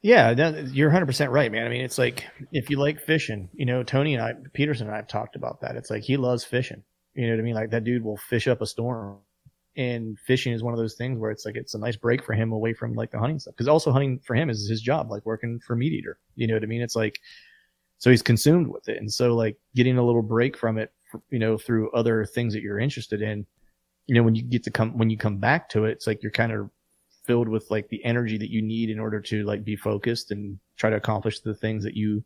Yeah, 0.01 0.31
you're 0.71 0.91
100% 0.91 1.31
right, 1.31 1.51
man. 1.51 1.65
I 1.65 1.69
mean, 1.69 1.83
it's 1.83 1.97
like 1.97 2.25
if 2.51 2.69
you 2.69 2.77
like 2.77 3.01
fishing, 3.01 3.49
you 3.53 3.65
know, 3.65 3.83
Tony 3.83 4.13
and 4.13 4.23
I, 4.23 4.33
Peterson 4.53 4.88
and 4.88 4.93
I 4.93 4.97
have 4.97 5.07
talked 5.07 5.35
about 5.35 5.61
that. 5.61 5.75
It's 5.75 5.89
like 5.89 6.03
he 6.03 6.17
loves 6.17 6.43
fishing. 6.43 6.83
You 7.13 7.27
know 7.27 7.33
what 7.33 7.39
I 7.39 7.43
mean? 7.43 7.55
Like 7.55 7.71
that 7.71 7.83
dude 7.83 8.03
will 8.03 8.17
fish 8.17 8.47
up 8.47 8.61
a 8.61 8.65
storm. 8.65 9.17
And 9.75 10.17
fishing 10.25 10.53
is 10.53 10.63
one 10.63 10.73
of 10.73 10.79
those 10.79 10.95
things 10.95 11.19
where 11.19 11.29
it's 11.29 11.45
like 11.45 11.55
it's 11.55 11.75
a 11.75 11.79
nice 11.79 11.95
break 11.95 12.23
for 12.23 12.33
him 12.33 12.51
away 12.51 12.73
from 12.73 12.93
like 12.93 13.11
the 13.11 13.19
hunting 13.19 13.38
stuff. 13.38 13.53
Because 13.55 13.67
also 13.67 13.91
hunting 13.91 14.19
for 14.19 14.35
him 14.35 14.49
is 14.49 14.67
his 14.67 14.81
job, 14.81 15.11
like 15.11 15.25
working 15.25 15.59
for 15.59 15.75
MeatEater. 15.75 16.15
You 16.35 16.47
know 16.47 16.55
what 16.55 16.63
I 16.63 16.67
mean? 16.67 16.81
It's 16.81 16.95
like 16.95 17.19
so 17.97 18.09
he's 18.09 18.21
consumed 18.21 18.67
with 18.67 18.87
it. 18.89 18.97
And 18.97 19.11
so 19.11 19.35
like 19.35 19.57
getting 19.75 19.97
a 19.97 20.03
little 20.03 20.21
break 20.21 20.57
from 20.57 20.77
it 20.77 20.91
you 21.29 21.39
know 21.39 21.57
through 21.57 21.91
other 21.91 22.25
things 22.25 22.53
that 22.53 22.61
you're 22.61 22.79
interested 22.79 23.21
in 23.21 23.45
you 24.07 24.15
know 24.15 24.23
when 24.23 24.35
you 24.35 24.43
get 24.43 24.63
to 24.63 24.71
come 24.71 24.97
when 24.97 25.09
you 25.09 25.17
come 25.17 25.37
back 25.37 25.69
to 25.69 25.85
it 25.85 25.91
it's 25.91 26.07
like 26.07 26.21
you're 26.21 26.31
kind 26.31 26.51
of 26.51 26.69
filled 27.25 27.47
with 27.47 27.69
like 27.69 27.87
the 27.89 28.03
energy 28.05 28.37
that 28.37 28.51
you 28.51 28.61
need 28.61 28.89
in 28.89 28.99
order 28.99 29.19
to 29.19 29.43
like 29.43 29.63
be 29.63 29.75
focused 29.75 30.31
and 30.31 30.57
try 30.77 30.89
to 30.89 30.95
accomplish 30.95 31.41
the 31.41 31.53
things 31.53 31.83
that 31.83 31.93
you 31.93 32.23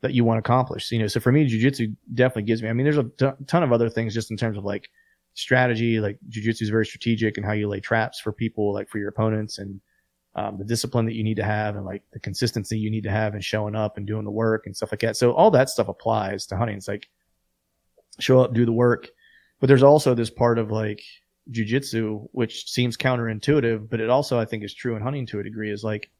that 0.00 0.12
you 0.12 0.24
want 0.24 0.36
to 0.36 0.40
accomplish 0.40 0.90
you 0.90 0.98
know. 0.98 1.06
So 1.06 1.20
for 1.20 1.32
me 1.32 1.46
jiu-jitsu 1.46 1.94
definitely 2.14 2.42
gives 2.42 2.62
me 2.62 2.68
i 2.68 2.72
mean 2.72 2.84
there's 2.84 2.98
a 2.98 3.36
ton 3.46 3.62
of 3.62 3.72
other 3.72 3.88
things 3.88 4.14
just 4.14 4.30
in 4.30 4.36
terms 4.36 4.58
of 4.58 4.64
like 4.64 4.88
strategy 5.34 5.98
like 6.00 6.18
jiu-jitsu 6.28 6.64
is 6.64 6.70
very 6.70 6.86
strategic 6.86 7.36
and 7.36 7.46
how 7.46 7.52
you 7.52 7.68
lay 7.68 7.80
traps 7.80 8.20
for 8.20 8.32
people 8.32 8.72
like 8.72 8.88
for 8.88 8.98
your 8.98 9.08
opponents 9.08 9.58
and 9.58 9.80
um, 10.36 10.58
the 10.58 10.64
discipline 10.64 11.06
that 11.06 11.14
you 11.14 11.22
need 11.22 11.36
to 11.36 11.44
have 11.44 11.76
and 11.76 11.84
like 11.84 12.02
the 12.12 12.18
consistency 12.18 12.76
you 12.76 12.90
need 12.90 13.04
to 13.04 13.10
have 13.10 13.34
and 13.34 13.44
showing 13.44 13.76
up 13.76 13.96
and 13.96 14.06
doing 14.06 14.24
the 14.24 14.30
work 14.30 14.66
and 14.66 14.76
stuff 14.76 14.90
like 14.92 15.00
that. 15.00 15.16
So 15.16 15.32
all 15.32 15.50
that 15.52 15.70
stuff 15.70 15.88
applies 15.88 16.46
to 16.46 16.56
hunting. 16.56 16.76
It's 16.76 16.88
like 16.88 17.08
show 18.18 18.40
up, 18.40 18.52
do 18.52 18.64
the 18.64 18.72
work. 18.72 19.08
But 19.60 19.68
there's 19.68 19.82
also 19.82 20.14
this 20.14 20.30
part 20.30 20.58
of 20.58 20.70
like 20.70 21.02
jujitsu, 21.50 22.28
which 22.32 22.70
seems 22.70 22.96
counterintuitive, 22.96 23.88
but 23.88 24.00
it 24.00 24.10
also 24.10 24.38
I 24.38 24.44
think 24.44 24.64
is 24.64 24.74
true 24.74 24.96
in 24.96 25.02
hunting 25.02 25.26
to 25.26 25.38
a 25.38 25.44
degree 25.44 25.70
is 25.70 25.84
like, 25.84 26.10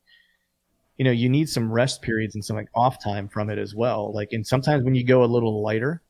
you 0.96 1.04
know, 1.04 1.10
you 1.10 1.28
need 1.28 1.48
some 1.48 1.72
rest 1.72 2.00
periods 2.00 2.36
and 2.36 2.44
some 2.44 2.56
like 2.56 2.68
off 2.74 3.02
time 3.02 3.28
from 3.28 3.50
it 3.50 3.58
as 3.58 3.74
well. 3.74 4.12
Like, 4.14 4.28
and 4.30 4.46
sometimes 4.46 4.84
when 4.84 4.94
you 4.94 5.04
go 5.04 5.24
a 5.24 5.26
little 5.26 5.60
lighter, 5.60 6.02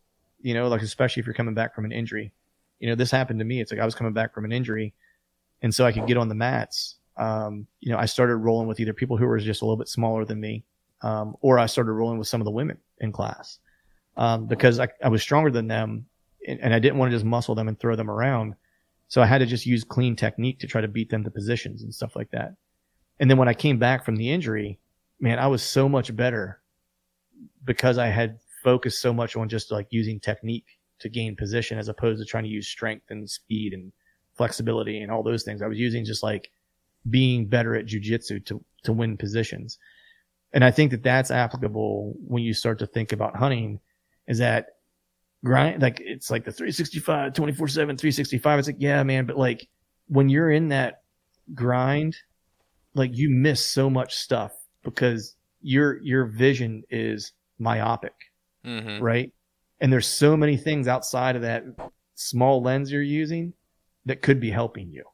you 0.42 0.52
know, 0.52 0.68
like 0.68 0.82
especially 0.82 1.20
if 1.20 1.26
you're 1.26 1.34
coming 1.34 1.54
back 1.54 1.74
from 1.74 1.86
an 1.86 1.92
injury, 1.92 2.32
you 2.80 2.88
know, 2.88 2.94
this 2.94 3.10
happened 3.10 3.38
to 3.38 3.46
me. 3.46 3.62
It's 3.62 3.72
like 3.72 3.80
I 3.80 3.86
was 3.86 3.94
coming 3.94 4.12
back 4.12 4.34
from 4.34 4.44
an 4.44 4.52
injury 4.52 4.92
and 5.62 5.74
so 5.74 5.86
I 5.86 5.92
could 5.92 6.06
get 6.06 6.18
on 6.18 6.28
the 6.28 6.34
mats 6.34 6.96
um, 7.16 7.66
you 7.80 7.92
know, 7.92 7.98
I 7.98 8.06
started 8.06 8.36
rolling 8.36 8.66
with 8.66 8.80
either 8.80 8.92
people 8.92 9.16
who 9.16 9.26
were 9.26 9.38
just 9.38 9.62
a 9.62 9.64
little 9.64 9.76
bit 9.76 9.88
smaller 9.88 10.24
than 10.24 10.40
me, 10.40 10.64
um, 11.02 11.36
or 11.40 11.58
I 11.58 11.66
started 11.66 11.92
rolling 11.92 12.18
with 12.18 12.28
some 12.28 12.40
of 12.40 12.44
the 12.44 12.50
women 12.50 12.78
in 12.98 13.12
class 13.12 13.58
um, 14.16 14.46
because 14.46 14.80
I, 14.80 14.88
I, 15.02 15.08
was 15.08 15.22
stronger 15.22 15.50
than 15.50 15.68
them, 15.68 16.06
and, 16.46 16.60
and 16.60 16.74
I 16.74 16.78
didn't 16.78 16.98
want 16.98 17.10
to 17.10 17.16
just 17.16 17.24
muscle 17.24 17.54
them 17.54 17.68
and 17.68 17.78
throw 17.78 17.96
them 17.96 18.10
around. 18.10 18.54
So 19.08 19.22
I 19.22 19.26
had 19.26 19.38
to 19.38 19.46
just 19.46 19.66
use 19.66 19.84
clean 19.84 20.16
technique 20.16 20.58
to 20.60 20.66
try 20.66 20.80
to 20.80 20.88
beat 20.88 21.10
them 21.10 21.24
to 21.24 21.30
positions 21.30 21.82
and 21.82 21.94
stuff 21.94 22.16
like 22.16 22.30
that. 22.30 22.54
And 23.20 23.30
then 23.30 23.38
when 23.38 23.48
I 23.48 23.54
came 23.54 23.78
back 23.78 24.04
from 24.04 24.16
the 24.16 24.30
injury, 24.30 24.78
man, 25.20 25.38
I 25.38 25.46
was 25.46 25.62
so 25.62 25.88
much 25.88 26.14
better 26.16 26.60
because 27.64 27.98
I 27.98 28.08
had 28.08 28.38
focused 28.62 29.00
so 29.00 29.12
much 29.12 29.36
on 29.36 29.48
just 29.48 29.70
like 29.70 29.86
using 29.90 30.18
technique 30.18 30.66
to 31.00 31.08
gain 31.08 31.36
position 31.36 31.78
as 31.78 31.88
opposed 31.88 32.20
to 32.20 32.24
trying 32.24 32.44
to 32.44 32.50
use 32.50 32.66
strength 32.66 33.06
and 33.10 33.28
speed 33.28 33.72
and 33.72 33.92
flexibility 34.36 35.00
and 35.00 35.12
all 35.12 35.22
those 35.22 35.44
things. 35.44 35.62
I 35.62 35.66
was 35.66 35.78
using 35.78 36.04
just 36.04 36.22
like 36.22 36.50
being 37.08 37.46
better 37.46 37.74
at 37.74 37.86
jujitsu 37.86 38.44
to, 38.46 38.62
to 38.84 38.92
win 38.92 39.16
positions. 39.16 39.78
And 40.52 40.64
I 40.64 40.70
think 40.70 40.92
that 40.92 41.02
that's 41.02 41.30
applicable 41.30 42.14
when 42.26 42.42
you 42.42 42.54
start 42.54 42.78
to 42.78 42.86
think 42.86 43.12
about 43.12 43.36
hunting 43.36 43.80
is 44.28 44.38
that 44.38 44.66
grind, 45.44 45.82
like 45.82 46.00
it's 46.00 46.30
like 46.30 46.44
the 46.44 46.52
365, 46.52 47.34
24 47.34 47.68
seven, 47.68 47.96
365. 47.96 48.58
It's 48.58 48.68
like, 48.68 48.76
yeah, 48.78 49.02
man, 49.02 49.26
but 49.26 49.36
like 49.36 49.68
when 50.06 50.28
you're 50.28 50.50
in 50.50 50.68
that 50.68 51.02
grind, 51.54 52.16
like 52.94 53.16
you 53.16 53.30
miss 53.30 53.64
so 53.64 53.90
much 53.90 54.14
stuff 54.14 54.52
because 54.84 55.34
your, 55.60 56.00
your 56.02 56.26
vision 56.26 56.84
is 56.88 57.32
myopic, 57.58 58.14
mm-hmm. 58.64 59.02
right? 59.02 59.32
And 59.80 59.92
there's 59.92 60.06
so 60.06 60.36
many 60.36 60.56
things 60.56 60.86
outside 60.86 61.36
of 61.36 61.42
that 61.42 61.64
small 62.14 62.62
lens 62.62 62.92
you're 62.92 63.02
using 63.02 63.52
that 64.06 64.22
could 64.22 64.40
be 64.40 64.50
helping 64.50 64.90
you. 64.90 65.04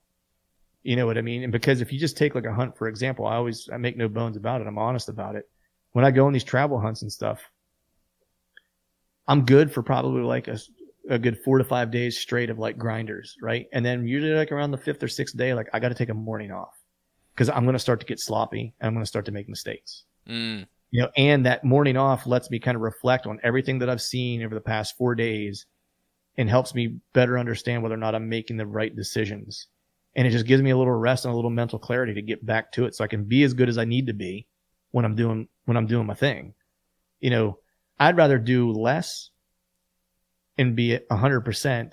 You 0.83 0.97
know 0.97 1.07
what 1.07 1.19
I 1.19 1.23
mean? 1.23 1.43
And 1.43 1.53
because 1.53 1.81
if 1.81 1.93
you 1.93 1.99
just 1.99 2.17
take 2.17 2.35
like 2.35 2.47
a 2.47 2.55
hunt, 2.55 2.77
for 2.77 2.89
example, 2.89 3.27
I 3.27 3.37
always, 3.37 3.69
I 3.73 3.77
make 3.77 3.97
no 3.97 4.09
bones 4.09 4.37
about 4.37 4.61
it. 4.61 4.67
I'm 4.67 4.79
honest 4.79 5.09
about 5.09 5.37
it. 5.37 5.49
When 5.93 6.05
I 6.05 6.11
go 6.11 6.27
on 6.27 6.33
these 6.33 6.45
travel 6.45 6.81
hunts 6.81 7.03
and 7.03 7.13
stuff, 7.13 7.43
I'm 9.29 9.45
good 9.45 9.73
for 9.73 9.83
probably 9.83 10.23
like 10.23 10.49
a, 10.49 10.59
a 11.09 11.19
good 11.19 11.39
four 11.45 11.59
to 11.59 11.65
five 11.65 11.91
days 11.91 12.19
straight 12.19 12.51
of 12.51 12.59
like 12.59 12.79
grinders, 12.79 13.37
right? 13.43 13.67
And 13.73 13.85
then 13.85 14.07
usually 14.07 14.33
like 14.33 14.53
around 14.53 14.71
the 14.71 14.79
fifth 14.79 15.03
or 15.03 15.09
sixth 15.09 15.37
day, 15.37 15.53
like 15.53 15.69
I 15.73 15.81
got 15.81 15.91
to 15.91 15.95
take 15.95 16.09
a 16.09 16.15
morning 16.15 16.51
off 16.51 16.75
because 17.35 17.51
I'm 17.51 17.65
going 17.65 17.75
to 17.75 17.79
start 17.79 18.01
to 18.01 18.07
get 18.07 18.21
sloppy 18.21 18.75
and 18.81 18.89
I'm 18.89 18.95
going 18.95 19.05
to 19.05 19.09
start 19.09 19.27
to 19.27 19.33
make 19.33 19.49
mistakes. 19.49 20.05
Mm. 20.29 20.67
You 20.93 21.03
know, 21.03 21.11
and 21.17 21.47
that 21.47 21.63
morning 21.63 21.97
off 21.97 22.27
lets 22.27 22.51
me 22.51 22.59
kind 22.59 22.75
of 22.75 22.81
reflect 22.81 23.27
on 23.27 23.39
everything 23.43 23.79
that 23.81 23.91
I've 23.91 24.03
seen 24.03 24.43
over 24.43 24.55
the 24.55 24.61
past 24.61 24.97
four 24.97 25.15
days 25.15 25.67
and 26.37 26.49
helps 26.49 26.75
me 26.75 26.97
better 27.13 27.39
understand 27.39 27.83
whether 27.83 27.95
or 27.95 27.99
not 27.99 28.15
I'm 28.15 28.29
making 28.29 28.57
the 28.57 28.67
right 28.67 28.95
decisions 28.95 29.69
and 30.15 30.27
it 30.27 30.31
just 30.31 30.47
gives 30.47 30.63
me 30.63 30.71
a 30.71 30.77
little 30.77 30.93
rest 30.93 31.25
and 31.25 31.33
a 31.33 31.37
little 31.37 31.51
mental 31.51 31.79
clarity 31.79 32.15
to 32.15 32.23
get 32.23 32.45
back 32.45 32.73
to 32.73 32.85
it 32.85 32.95
so 32.95 33.05
I 33.05 33.09
can 33.09 33.25
be 33.25 33.43
as 33.43 33.55
good 33.55 33.69
as 33.69 33.79
I 33.79 33.85
need 33.85 34.07
to 34.09 34.13
be 34.13 34.47
when 34.91 35.05
I'm 35.05 35.15
doing 35.15 35.49
when 35.67 35.77
I'm 35.77 35.87
doing 35.87 36.07
my 36.07 36.15
thing. 36.15 36.55
You 37.21 37.31
know, 37.31 37.59
I'd 37.99 38.17
rather 38.17 38.39
do 38.39 38.73
less 38.73 39.31
and 40.59 40.75
be 40.75 40.95
at 40.95 41.09
100% 41.09 41.93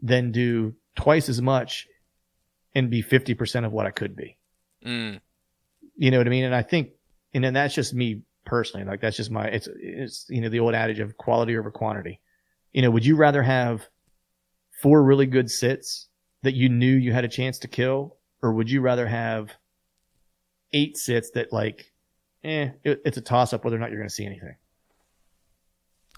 than 0.00 0.32
do 0.32 0.74
twice 0.96 1.28
as 1.28 1.42
much 1.42 1.86
and 2.74 2.90
be 2.90 3.02
50% 3.02 3.64
of 3.66 3.72
what 3.72 3.86
I 3.86 3.90
could 3.90 4.16
be. 4.16 4.38
Mm. 4.84 5.20
You 5.96 6.10
know 6.10 6.18
what 6.18 6.26
I 6.26 6.30
mean? 6.30 6.44
And 6.44 6.54
I 6.54 6.62
think 6.62 6.90
and 7.32 7.42
then 7.42 7.54
that's 7.54 7.74
just 7.74 7.94
me 7.94 8.22
personally. 8.46 8.86
Like 8.86 9.00
that's 9.00 9.16
just 9.16 9.30
my 9.30 9.46
it's 9.46 9.68
it's 9.80 10.26
you 10.28 10.40
know 10.40 10.48
the 10.48 10.60
old 10.60 10.74
adage 10.74 11.00
of 11.00 11.16
quality 11.16 11.56
over 11.56 11.70
quantity. 11.70 12.20
You 12.72 12.82
know, 12.82 12.90
would 12.90 13.06
you 13.06 13.16
rather 13.16 13.42
have 13.42 13.88
four 14.82 15.02
really 15.02 15.26
good 15.26 15.50
sits 15.50 16.08
that 16.44 16.54
you 16.54 16.68
knew 16.68 16.94
you 16.94 17.12
had 17.12 17.24
a 17.24 17.28
chance 17.28 17.58
to 17.60 17.68
kill, 17.68 18.16
or 18.42 18.52
would 18.52 18.70
you 18.70 18.80
rather 18.80 19.06
have 19.06 19.50
eight 20.72 20.96
sits 20.96 21.30
that 21.30 21.52
like, 21.52 21.92
eh, 22.44 22.70
it, 22.84 23.02
it's 23.04 23.16
a 23.16 23.20
toss 23.20 23.52
up 23.52 23.64
whether 23.64 23.76
or 23.76 23.78
not 23.78 23.90
you're 23.90 23.98
going 23.98 24.08
to 24.08 24.14
see 24.14 24.26
anything? 24.26 24.54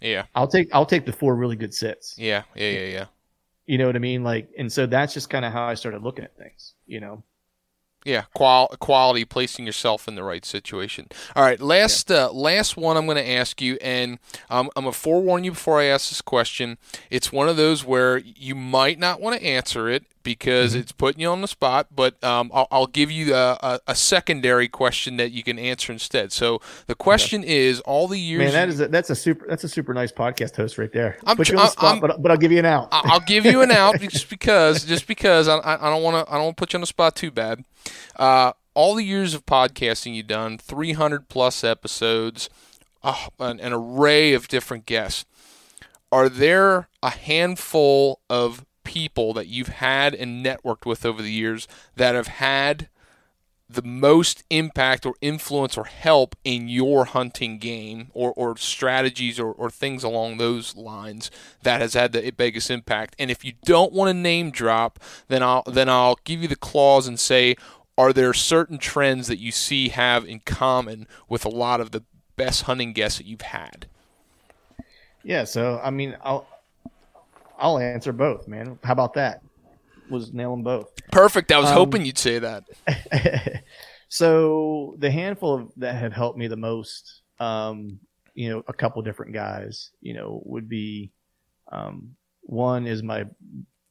Yeah, 0.01 0.27
I'll 0.35 0.49
take 0.49 0.69
I'll 0.75 0.87
take 0.87 1.07
the 1.07 1.13
four 1.13 1.35
really 1.35 1.57
good 1.57 1.73
sits. 1.73 2.19
Yeah, 2.19 2.43
yeah, 2.55 2.71
yeah, 2.71 2.87
yeah. 2.87 3.05
You 3.65 3.79
know 3.79 3.87
what 3.87 3.97
I 3.97 4.01
mean? 4.01 4.23
Like, 4.23 4.51
and 4.59 4.71
so 4.71 4.87
that's 4.87 5.15
just 5.15 5.31
kind 5.31 5.45
of 5.45 5.53
how 5.53 5.65
I 5.65 5.75
started 5.75 6.03
looking 6.03 6.25
at 6.25 6.37
things. 6.37 6.75
You 6.87 7.01
know. 7.01 7.25
Yeah, 8.07 8.23
qual- 8.35 8.69
quality, 8.79 9.25
placing 9.25 9.67
yourself 9.67 10.07
in 10.07 10.15
the 10.15 10.23
right 10.23 10.45
situation. 10.45 11.09
All 11.35 11.43
right, 11.43 11.61
last 11.61 12.09
yeah. 12.09 12.27
uh, 12.27 12.33
last 12.33 12.77
one 12.77 12.97
I'm 12.97 13.07
going 13.07 13.17
to 13.17 13.29
ask 13.29 13.61
you, 13.61 13.79
and 13.81 14.21
um, 14.49 14.71
I'm 14.77 14.85
going 14.85 14.93
to 14.93 14.99
forewarn 14.99 15.43
you 15.43 15.51
before 15.51 15.81
I 15.81 15.87
ask 15.87 16.09
this 16.11 16.23
question. 16.23 16.79
It's 17.11 17.33
one 17.33 17.49
of 17.49 17.57
those 17.57 17.85
where 17.85 18.19
you 18.19 18.55
might 18.55 19.01
not 19.01 19.21
want 19.21 19.41
to 19.41 19.45
answer 19.45 19.89
it 19.89 20.05
because 20.27 20.73
mm-hmm. 20.73 20.81
it's 20.81 20.93
putting 20.93 21.21
you 21.21 21.29
on 21.29 21.41
the 21.41 21.49
spot, 21.49 21.87
but 21.95 22.23
um, 22.25 22.51
I'll, 22.53 22.67
I'll, 22.73 22.87
give 22.89 23.13
you 23.13 23.33
a, 23.33 23.59
a, 23.61 23.81
a, 23.87 23.95
secondary 23.95 24.67
question 24.67 25.19
that 25.19 25.31
you 25.31 25.45
can 25.45 25.57
answer 25.57 25.93
instead. 25.93 26.33
So 26.33 26.61
the 26.89 26.97
question 26.97 27.43
yeah. 27.43 27.51
is: 27.51 27.81
all 27.81 28.09
the 28.09 28.19
years, 28.19 28.53
man, 28.53 28.53
that 28.53 28.69
is 28.69 28.81
a, 28.81 28.89
that's 28.89 29.09
a 29.11 29.15
super 29.15 29.47
that's 29.49 29.63
a 29.63 29.69
super 29.69 29.95
nice 29.95 30.11
podcast 30.11 30.57
host 30.57 30.79
right 30.79 30.93
there. 30.93 31.19
I'm, 31.25 31.37
Put 31.37 31.51
you 31.51 31.59
on 31.59 31.67
the 31.67 31.71
spot, 31.71 32.01
but, 32.01 32.21
but 32.21 32.31
I'll 32.33 32.37
give 32.37 32.51
you 32.51 32.59
an 32.59 32.67
out. 32.67 32.89
I'll 32.91 33.21
give 33.21 33.47
you 33.47 33.63
an 33.63 33.71
out 33.71 34.01
just 34.01 34.29
because 34.29 34.85
just 34.85 35.07
because 35.07 35.47
I, 35.47 35.59
I 35.65 35.91
don't 35.91 36.03
want 36.03 36.27
to 36.27 36.33
I 36.33 36.37
don't 36.37 36.47
want 36.47 36.57
to 36.57 36.61
put 36.61 36.73
you 36.73 36.79
on 36.79 36.83
the 36.83 36.89
spot 36.89 37.15
too 37.15 37.31
bad. 37.31 37.65
Uh, 38.17 38.53
all 38.75 38.95
the 38.95 39.05
years 39.05 39.35
of 39.35 39.47
podcasting 39.47 40.15
you've 40.15 40.27
done, 40.27 40.59
300 40.59 41.29
plus 41.29 41.65
episodes, 41.65 42.51
uh, 43.03 43.29
an, 43.41 43.61
an 43.61 43.73
array 43.73 44.35
of 44.35 44.49
different 44.49 44.87
guests. 44.87 45.25
Are 46.13 46.29
there 46.29 46.89
a 47.03 47.11
handful 47.11 48.21
of 48.29 48.65
people 48.85 49.33
that 49.33 49.49
you've 49.49 49.69
had 49.69 50.15
and 50.15 50.45
networked 50.45 50.87
with 50.87 51.05
over 51.05 51.21
the 51.21 51.33
years 51.33 51.67
that 51.97 52.15
have 52.15 52.29
had 52.29 52.89
the 53.69 53.83
most 53.83 54.45
impact 54.49 55.05
or 55.05 55.15
influence 55.21 55.77
or 55.77 55.85
help 55.85 56.37
in 56.45 56.69
your 56.69 57.05
hunting 57.05 57.59
game 57.59 58.09
or, 58.15 58.33
or 58.35 58.57
strategies 58.57 59.41
or, 59.41 59.51
or 59.51 59.71
things 59.71 60.05
along 60.05 60.37
those 60.37 60.77
lines 60.77 61.31
that 61.65 61.81
has 61.81 61.95
had 61.95 62.13
the 62.13 62.31
biggest 62.31 62.71
impact. 62.71 63.17
And 63.19 63.29
if 63.29 63.45
you 63.45 63.55
don't 63.65 63.93
want 63.93 64.09
to 64.09 64.15
name 64.15 64.53
drop, 64.53 65.01
then 65.27 65.43
I'll 65.43 65.65
then 65.65 65.89
I'll 65.89 66.19
give 66.23 66.43
you 66.43 66.49
the 66.49 66.55
clause 66.55 67.09
and 67.09 67.19
say, 67.19 67.57
are 67.99 68.13
there 68.13 68.35
certain 68.35 68.79
trends 68.79 69.27
that 69.29 69.39
you 69.39 69.51
see 69.51 69.89
have 69.89 70.25
in 70.25 70.41
common 70.41 71.07
with 71.29 71.45
a 71.45 71.49
lot 71.49 71.81
of 71.81 71.91
the 71.91 72.05
best 72.37 72.63
hunting 72.63 72.93
guests 72.93 73.19
that 73.19 73.27
you've 73.27 73.41
had? 73.43 73.87
Yeah, 75.23 75.45
so 75.45 75.81
I 75.83 75.91
mean, 75.91 76.17
I'll 76.23 76.47
I'll 77.59 77.79
answer 77.79 78.13
both, 78.13 78.47
man. 78.47 78.79
How 78.85 78.93
about 78.93 79.15
that? 79.15 79.43
Was 80.11 80.33
nail 80.33 80.53
them 80.53 80.63
both. 80.63 80.93
Perfect. 81.11 81.51
I 81.51 81.59
was 81.59 81.71
um, 81.71 81.75
hoping 81.75 82.05
you'd 82.05 82.19
say 82.19 82.39
that. 82.39 82.65
so 84.09 84.95
the 84.99 85.11
handful 85.11 85.55
of, 85.55 85.73
that 85.79 85.97
have 85.97 86.13
helped 86.13 86.39
me 86.39 86.47
the 86.47 86.57
most, 86.57 87.23
um, 87.41 87.99
you 88.35 88.51
know, 88.51 88.63
a 88.69 88.73
couple 88.73 89.03
different 89.03 89.33
guys, 89.33 89.91
you 90.01 90.15
know, 90.15 90.43
would 90.45 90.69
be 90.69 91.11
um, 91.73 92.15
one 92.43 92.87
is 92.87 93.03
my 93.03 93.25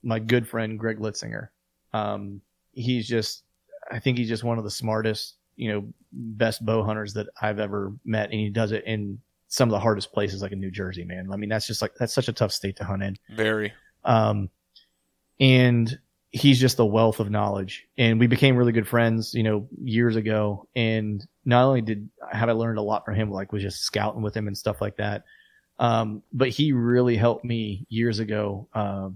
my 0.04 0.20
good 0.20 0.48
friend 0.48 0.80
Greg 0.80 1.00
Litzinger. 1.00 1.50
Um, 1.92 2.40
he's 2.72 3.08
just, 3.08 3.44
I 3.92 4.00
think 4.00 4.18
he's 4.18 4.30
just 4.30 4.44
one 4.44 4.58
of 4.58 4.64
the 4.64 4.72
smartest, 4.72 5.36
you 5.56 5.72
know, 5.72 5.94
best 6.12 6.66
bow 6.66 6.84
hunters 6.84 7.14
that 7.14 7.28
I've 7.42 7.60
ever 7.60 7.94
met, 8.04 8.32
and 8.32 8.40
he 8.40 8.50
does 8.50 8.72
it 8.72 8.84
in 8.86 9.20
some 9.48 9.70
of 9.70 9.72
the 9.72 9.80
hardest 9.80 10.12
places 10.12 10.42
like 10.42 10.52
in 10.52 10.60
New 10.60 10.72
Jersey, 10.72 11.06
man. 11.06 11.30
I 11.32 11.38
mean, 11.38 11.50
that's 11.50 11.68
just 11.68 11.82
like 11.82 11.94
that's 11.96 12.14
such 12.14 12.28
a 12.28 12.34
tough 12.34 12.52
state 12.52 12.78
to 12.78 12.84
hunt 12.84 13.04
in. 13.04 13.18
Very. 13.30 13.74
Um, 14.04 14.50
and 15.40 15.98
he's 16.32 16.60
just 16.60 16.80
a 16.80 16.86
wealth 16.86 17.20
of 17.20 17.30
knowledge, 17.30 17.88
and 17.98 18.20
we 18.20 18.28
became 18.28 18.56
really 18.56 18.72
good 18.72 18.88
friends, 18.88 19.34
you 19.34 19.44
know, 19.44 19.68
years 19.82 20.16
ago. 20.16 20.68
And 20.76 21.26
not 21.46 21.66
only 21.66 21.82
did 21.82 22.10
I 22.32 22.38
have 22.38 22.50
I 22.50 22.54
learned 22.54 22.78
a 22.78 22.84
lot 22.84 23.06
from 23.06 23.16
him, 23.16 23.32
like 23.32 23.54
was 23.54 23.64
just 23.64 23.84
scouting 23.84 24.22
with 24.22 24.36
him 24.36 24.48
and 24.48 24.58
stuff 24.58 24.82
like 24.82 24.98
that. 24.98 25.24
Um, 25.78 26.24
but 26.32 26.50
he 26.50 26.72
really 26.72 27.18
helped 27.18 27.44
me 27.44 27.86
years 27.90 28.20
ago 28.20 28.68
uh, 28.74 29.10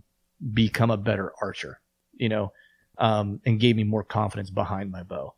become 0.53 0.91
a 0.91 0.97
better 0.97 1.33
archer, 1.41 1.79
you 2.15 2.29
know, 2.29 2.51
um, 2.99 3.39
and 3.45 3.59
gave 3.59 3.75
me 3.75 3.83
more 3.83 4.03
confidence 4.03 4.49
behind 4.49 4.91
my 4.91 5.03
bow. 5.03 5.33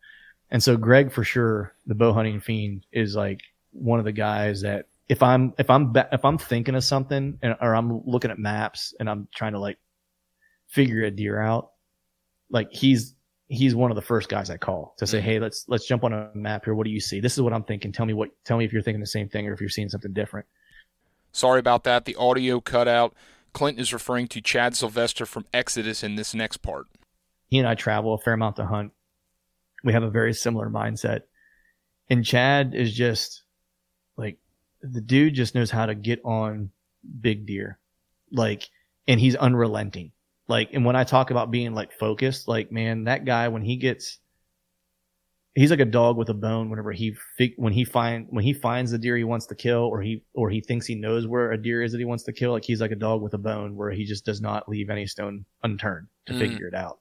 And 0.49 0.61
so 0.61 0.75
Greg, 0.75 1.11
for 1.11 1.23
sure, 1.23 1.73
the 1.85 1.95
bow 1.95 2.11
hunting 2.11 2.41
fiend 2.41 2.85
is 2.91 3.15
like 3.15 3.41
one 3.71 3.99
of 3.99 4.05
the 4.05 4.11
guys 4.11 4.61
that 4.61 4.87
if 5.07 5.23
I'm 5.23 5.53
if 5.57 5.69
I'm 5.69 5.93
if 6.11 6.25
I'm 6.25 6.37
thinking 6.37 6.75
of 6.75 6.83
something 6.83 7.37
and, 7.41 7.55
or 7.61 7.75
I'm 7.75 8.01
looking 8.05 8.31
at 8.31 8.39
maps 8.39 8.93
and 8.99 9.09
I'm 9.09 9.27
trying 9.33 9.53
to 9.53 9.59
like 9.59 9.77
figure 10.67 11.03
a 11.03 11.11
deer 11.11 11.39
out, 11.39 11.71
like 12.49 12.71
he's 12.71 13.15
he's 13.47 13.75
one 13.75 13.91
of 13.91 13.95
the 13.95 14.01
first 14.01 14.29
guys 14.29 14.49
I 14.49 14.57
call 14.57 14.95
to 14.97 15.07
say, 15.07 15.19
mm-hmm. 15.19 15.25
hey, 15.25 15.39
let's 15.39 15.65
let's 15.67 15.85
jump 15.85 16.03
on 16.03 16.13
a 16.13 16.31
map 16.33 16.65
here. 16.65 16.73
What 16.73 16.85
do 16.85 16.91
you 16.91 17.01
see? 17.01 17.19
This 17.19 17.33
is 17.33 17.41
what 17.41 17.53
I'm 17.53 17.63
thinking. 17.63 17.91
Tell 17.91 18.05
me 18.05 18.13
what 18.13 18.29
tell 18.43 18.57
me 18.57 18.65
if 18.65 18.73
you're 18.73 18.81
thinking 18.81 19.01
the 19.01 19.07
same 19.07 19.29
thing 19.29 19.47
or 19.47 19.53
if 19.53 19.59
you're 19.59 19.69
seeing 19.69 19.89
something 19.89 20.13
different. 20.13 20.45
Sorry 21.31 21.59
about 21.59 21.83
that. 21.85 22.05
The 22.05 22.15
audio 22.15 22.59
cut 22.59 22.87
out. 22.87 23.13
Clint 23.53 23.79
is 23.79 23.93
referring 23.93 24.27
to 24.29 24.41
Chad 24.41 24.75
Sylvester 24.75 25.25
from 25.25 25.45
Exodus 25.53 26.03
in 26.03 26.15
this 26.15 26.33
next 26.33 26.57
part. 26.57 26.87
He 27.51 27.59
and 27.59 27.67
I 27.67 27.75
travel 27.75 28.13
a 28.13 28.17
fair 28.17 28.33
amount 28.33 28.55
to 28.55 28.65
hunt. 28.65 28.93
We 29.83 29.91
have 29.93 30.03
a 30.03 30.09
very 30.09 30.33
similar 30.33 30.69
mindset. 30.69 31.23
And 32.09 32.25
Chad 32.25 32.73
is 32.73 32.93
just 32.93 33.43
like 34.15 34.37
the 34.81 35.01
dude 35.01 35.35
just 35.35 35.53
knows 35.53 35.69
how 35.69 35.85
to 35.85 35.93
get 35.93 36.21
on 36.23 36.71
big 37.19 37.45
deer. 37.45 37.77
Like, 38.31 38.69
and 39.05 39.19
he's 39.19 39.35
unrelenting. 39.35 40.13
Like, 40.47 40.69
and 40.71 40.85
when 40.85 40.95
I 40.95 41.03
talk 41.03 41.29
about 41.29 41.51
being 41.51 41.73
like 41.73 41.91
focused, 41.91 42.47
like, 42.47 42.71
man, 42.71 43.03
that 43.03 43.25
guy, 43.25 43.49
when 43.49 43.63
he 43.63 43.75
gets, 43.75 44.19
he's 45.53 45.71
like 45.71 45.81
a 45.81 45.85
dog 45.85 46.15
with 46.15 46.29
a 46.29 46.33
bone 46.33 46.69
whenever 46.69 46.93
he, 46.93 47.17
when 47.57 47.73
he 47.73 47.83
find, 47.83 48.27
when 48.29 48.45
he 48.45 48.53
finds 48.53 48.91
the 48.91 48.97
deer 48.97 49.17
he 49.17 49.25
wants 49.25 49.47
to 49.47 49.55
kill 49.55 49.83
or 49.83 50.01
he, 50.01 50.23
or 50.33 50.49
he 50.49 50.61
thinks 50.61 50.85
he 50.85 50.95
knows 50.95 51.27
where 51.27 51.51
a 51.51 51.61
deer 51.61 51.83
is 51.83 51.91
that 51.91 51.97
he 51.97 52.05
wants 52.05 52.23
to 52.25 52.33
kill, 52.33 52.51
like 52.51 52.63
he's 52.63 52.79
like 52.79 52.91
a 52.91 52.95
dog 52.95 53.21
with 53.21 53.33
a 53.33 53.37
bone 53.37 53.75
where 53.75 53.91
he 53.91 54.05
just 54.05 54.25
does 54.25 54.39
not 54.39 54.69
leave 54.69 54.89
any 54.89 55.05
stone 55.05 55.43
unturned 55.63 56.07
to 56.27 56.33
mm. 56.33 56.39
figure 56.39 56.67
it 56.67 56.73
out. 56.73 56.99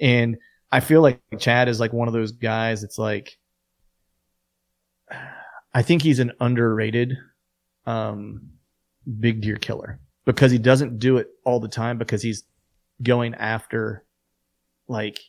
And 0.00 0.38
I 0.72 0.80
feel 0.80 1.02
like 1.02 1.20
Chad 1.38 1.68
is 1.68 1.80
like 1.80 1.92
one 1.92 2.08
of 2.08 2.14
those 2.14 2.32
guys. 2.32 2.82
It's 2.82 2.98
like, 2.98 3.36
I 5.72 5.82
think 5.82 6.02
he's 6.02 6.18
an 6.18 6.32
underrated 6.40 7.16
um, 7.86 8.50
big 9.18 9.40
deer 9.40 9.56
killer 9.56 10.00
because 10.24 10.50
he 10.50 10.58
doesn't 10.58 10.98
do 10.98 11.18
it 11.18 11.28
all 11.44 11.60
the 11.60 11.68
time 11.68 11.98
because 11.98 12.22
he's 12.22 12.44
going 13.02 13.34
after 13.34 14.04
like 14.88 15.20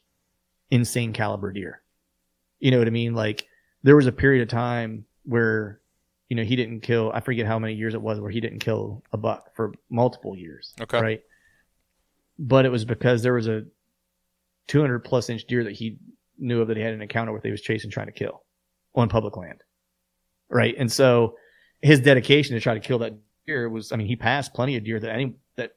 insane 0.69 1.13
caliber 1.13 1.51
deer. 1.51 1.81
You 2.59 2.71
know 2.71 2.77
what 2.79 2.87
I 2.87 2.91
mean? 2.91 3.13
Like 3.13 3.47
there 3.83 3.95
was 3.95 4.07
a 4.07 4.11
period 4.11 4.41
of 4.43 4.49
time 4.49 5.05
where 5.23 5.79
you 6.29 6.35
know 6.35 6.43
he 6.43 6.55
didn't 6.55 6.81
kill. 6.81 7.11
I 7.13 7.19
forget 7.19 7.45
how 7.45 7.59
many 7.59 7.73
years 7.73 7.93
it 7.93 8.01
was 8.01 8.19
where 8.19 8.31
he 8.31 8.39
didn't 8.39 8.59
kill 8.59 9.03
a 9.11 9.17
buck 9.17 9.55
for 9.55 9.73
multiple 9.89 10.35
years. 10.35 10.73
Okay. 10.79 11.01
Right. 11.01 11.21
But 12.39 12.65
it 12.65 12.69
was 12.69 12.85
because 12.85 13.21
there 13.21 13.33
was 13.33 13.47
a 13.47 13.65
200 14.71 14.99
plus 14.99 15.29
inch 15.29 15.45
deer 15.45 15.63
that 15.63 15.73
he 15.73 15.97
knew 16.37 16.61
of 16.61 16.67
that 16.69 16.77
he 16.77 16.83
had 16.83 16.93
an 16.93 17.01
encounter 17.01 17.33
with. 17.33 17.43
He 17.43 17.51
was 17.51 17.61
chasing, 17.61 17.91
trying 17.91 18.07
to 18.07 18.13
kill 18.13 18.43
on 18.95 19.09
public 19.09 19.37
land 19.37 19.63
right? 20.51 20.75
And 20.77 20.91
so 20.91 21.35
his 21.81 21.99
dedication 21.99 22.55
to 22.55 22.61
try 22.61 22.75
to 22.75 22.79
kill 22.79 22.99
that 22.99 23.13
deer 23.47 23.69
was, 23.69 23.91
I 23.91 23.95
mean, 23.95 24.07
he 24.07 24.15
passed 24.15 24.53
plenty 24.53 24.75
of 24.75 24.83
deer 24.83 24.99
that 24.99 25.11
any 25.11 25.33
that 25.55 25.71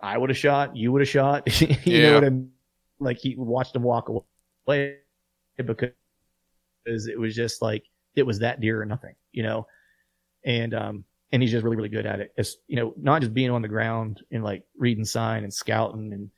I 0.00 0.16
would 0.16 0.30
have 0.30 0.38
shot, 0.38 0.76
you 0.76 0.92
would 0.92 1.02
have 1.02 1.08
shot. 1.08 1.60
you 1.60 1.76
yeah. 1.84 2.10
know 2.10 2.14
what 2.14 2.24
I 2.24 2.30
mean? 2.30 2.50
Like 2.98 3.18
he 3.18 3.34
watched 3.36 3.76
him 3.76 3.82
walk 3.82 4.08
away 4.08 4.96
because 5.58 5.90
it 6.86 7.18
was 7.18 7.34
just 7.34 7.60
like 7.60 7.84
it 8.14 8.22
was 8.22 8.38
that 8.38 8.60
deer 8.60 8.80
or 8.80 8.86
nothing, 8.86 9.14
you 9.32 9.42
know. 9.42 9.66
And 10.44 10.72
um 10.72 11.04
and 11.32 11.42
he's 11.42 11.50
just 11.50 11.64
really 11.64 11.76
really 11.76 11.90
good 11.90 12.06
at 12.06 12.20
it. 12.20 12.32
It's 12.38 12.56
you 12.68 12.76
know 12.76 12.94
not 12.96 13.20
just 13.20 13.34
being 13.34 13.50
on 13.50 13.60
the 13.60 13.68
ground 13.68 14.22
and 14.30 14.42
like 14.42 14.62
reading 14.78 15.04
sign 15.04 15.42
and 15.42 15.52
scouting 15.52 16.12
and 16.14 16.30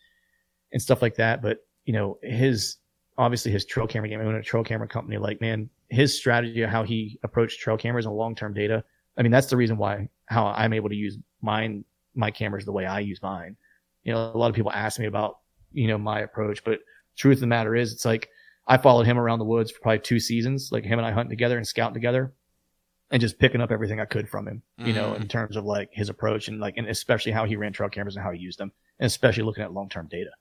and 0.73 0.83
stuff 0.83 1.01
like 1.01 1.17
that, 1.17 1.43
but 1.43 1.59
you 1.89 1.95
know 1.95 2.19
his 2.23 2.77
obviously 3.17 3.51
his 3.51 3.65
trail 3.65 3.87
camera 3.87 4.11
game. 4.11 4.21
I 4.21 4.25
own 4.25 4.35
a 4.35 4.43
trail 4.43 4.63
camera 4.63 4.87
company. 4.87 5.17
Like, 5.17 5.41
man, 5.41 5.71
his 5.89 6.15
strategy 6.15 6.61
of 6.61 6.69
how 6.69 6.83
he 6.83 7.19
approached 7.23 7.61
trail 7.61 7.79
cameras 7.79 8.05
and 8.05 8.15
long 8.15 8.35
term 8.35 8.53
data. 8.53 8.85
I 9.17 9.23
mean, 9.23 9.33
that's 9.33 9.47
the 9.47 9.57
reason 9.57 9.79
why 9.79 10.11
how 10.27 10.49
I'm 10.49 10.75
able 10.75 10.91
to 10.91 10.95
use 10.95 11.17
mine 11.41 11.87
my 12.15 12.31
cameras 12.31 12.67
the 12.67 12.73
way 12.73 12.85
I 12.85 13.01
use 13.01 13.23
mine. 13.23 13.57
You 14.05 14.13
know, 14.13 14.19
a 14.19 14.37
lot 14.37 14.51
of 14.51 14.55
people 14.55 14.71
ask 14.71 15.01
me 15.01 15.07
about 15.07 15.39
you 15.73 15.89
know 15.89 15.97
my 15.97 16.21
approach, 16.21 16.63
but 16.63 16.81
truth 17.17 17.39
of 17.39 17.41
the 17.41 17.47
matter 17.47 17.75
is, 17.75 17.95
it's 17.95 18.05
like 18.05 18.29
I 18.67 18.77
followed 18.77 19.07
him 19.07 19.19
around 19.19 19.39
the 19.39 19.47
woods 19.47 19.71
for 19.71 19.81
probably 19.81 20.01
two 20.01 20.21
seasons, 20.21 20.69
like 20.71 20.85
him 20.85 20.99
and 20.99 21.07
I 21.07 21.11
hunting 21.11 21.31
together 21.31 21.57
and 21.57 21.67
scouting 21.67 21.95
together, 21.95 22.35
and 23.11 23.19
just 23.19 23.39
picking 23.39 23.63
up 23.63 23.73
everything 23.73 23.99
I 23.99 24.05
could 24.05 24.29
from 24.29 24.47
him. 24.47 24.63
You 24.77 24.93
mm. 24.93 24.97
know, 24.97 25.15
in 25.15 25.27
terms 25.27 25.57
of 25.57 25.65
like 25.65 25.89
his 25.91 26.11
approach 26.11 26.49
and 26.49 26.61
like 26.61 26.75
and 26.77 26.87
especially 26.87 27.33
how 27.33 27.47
he 27.47 27.57
ran 27.57 27.73
trail 27.73 27.89
cameras 27.89 28.15
and 28.15 28.23
how 28.23 28.33
he 28.33 28.39
used 28.39 28.59
them, 28.59 28.73
and 29.01 29.07
especially 29.07 29.45
looking 29.45 29.65
at 29.65 29.73
long 29.73 29.89
term 29.89 30.07
data. 30.11 30.33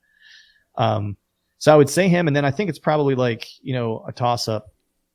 Um, 0.74 1.16
so 1.58 1.72
I 1.72 1.76
would 1.76 1.90
say 1.90 2.08
him, 2.08 2.26
and 2.26 2.36
then 2.36 2.44
I 2.44 2.50
think 2.50 2.70
it's 2.70 2.78
probably 2.78 3.14
like 3.14 3.46
you 3.60 3.74
know 3.74 4.04
a 4.06 4.12
toss 4.12 4.48
up 4.48 4.72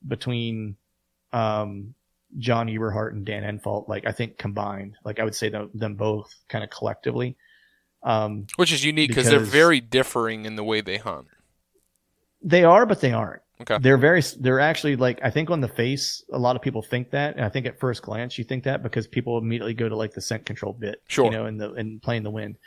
between 0.07 0.75
um, 1.31 1.93
John 2.37 2.67
Eberhart 2.67 3.11
and 3.11 3.25
Dan 3.25 3.43
Infalt. 3.43 3.87
Like 3.87 4.05
I 4.05 4.11
think 4.11 4.37
combined, 4.37 4.95
like 5.03 5.19
I 5.19 5.23
would 5.23 5.35
say 5.35 5.49
them, 5.49 5.71
them 5.73 5.95
both 5.95 6.33
kind 6.49 6.63
of 6.63 6.69
collectively. 6.69 7.37
Um, 8.03 8.47
Which 8.57 8.73
is 8.73 8.83
unique 8.83 9.09
because 9.09 9.29
they're 9.29 9.39
very 9.39 9.79
differing 9.79 10.45
in 10.45 10.55
the 10.55 10.63
way 10.63 10.81
they 10.81 10.97
hunt. 10.97 11.27
They 12.41 12.65
are, 12.65 12.85
but 12.85 12.99
they 12.99 13.13
aren't. 13.13 13.41
Okay. 13.61 13.77
They're 13.79 13.97
very, 13.97 14.21
they're 14.39 14.59
actually 14.59 14.97
like, 14.97 15.19
I 15.23 15.29
think 15.29 15.49
on 15.49 15.61
the 15.61 15.69
face, 15.69 16.23
a 16.33 16.37
lot 16.37 16.57
of 16.57 16.61
people 16.61 16.81
think 16.81 17.11
that. 17.11 17.35
And 17.35 17.45
I 17.45 17.49
think 17.49 17.65
at 17.65 17.79
first 17.79 18.01
glance, 18.01 18.37
you 18.37 18.43
think 18.43 18.65
that 18.65 18.83
because 18.83 19.07
people 19.07 19.37
immediately 19.37 19.73
go 19.73 19.87
to 19.87 19.95
like 19.95 20.13
the 20.13 20.19
scent 20.19 20.45
control 20.45 20.73
bit, 20.73 21.01
sure. 21.07 21.25
you 21.25 21.31
know, 21.31 21.45
and 21.45 21.61
the, 21.61 21.71
and 21.73 22.01
playing 22.01 22.23
the 22.23 22.31
wind. 22.31 22.57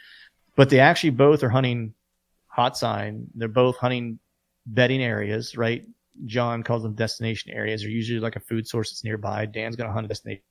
But 0.54 0.70
they 0.70 0.80
actually 0.80 1.10
both 1.10 1.42
are 1.42 1.50
hunting 1.50 1.92
hot 2.56 2.76
sign. 2.76 3.26
They're 3.34 3.48
both 3.48 3.76
hunting 3.76 4.18
bedding 4.64 5.02
areas, 5.02 5.58
right? 5.58 5.84
John 6.24 6.62
calls 6.62 6.82
them 6.82 6.94
destination 6.94 7.52
areas. 7.52 7.82
They're 7.82 7.90
usually 7.90 8.18
like 8.18 8.36
a 8.36 8.40
food 8.40 8.66
source 8.66 8.90
that's 8.90 9.04
nearby. 9.04 9.44
Dan's 9.44 9.76
going 9.76 9.88
to 9.88 9.92
hunt 9.92 10.06
a 10.06 10.08
destination 10.08 10.42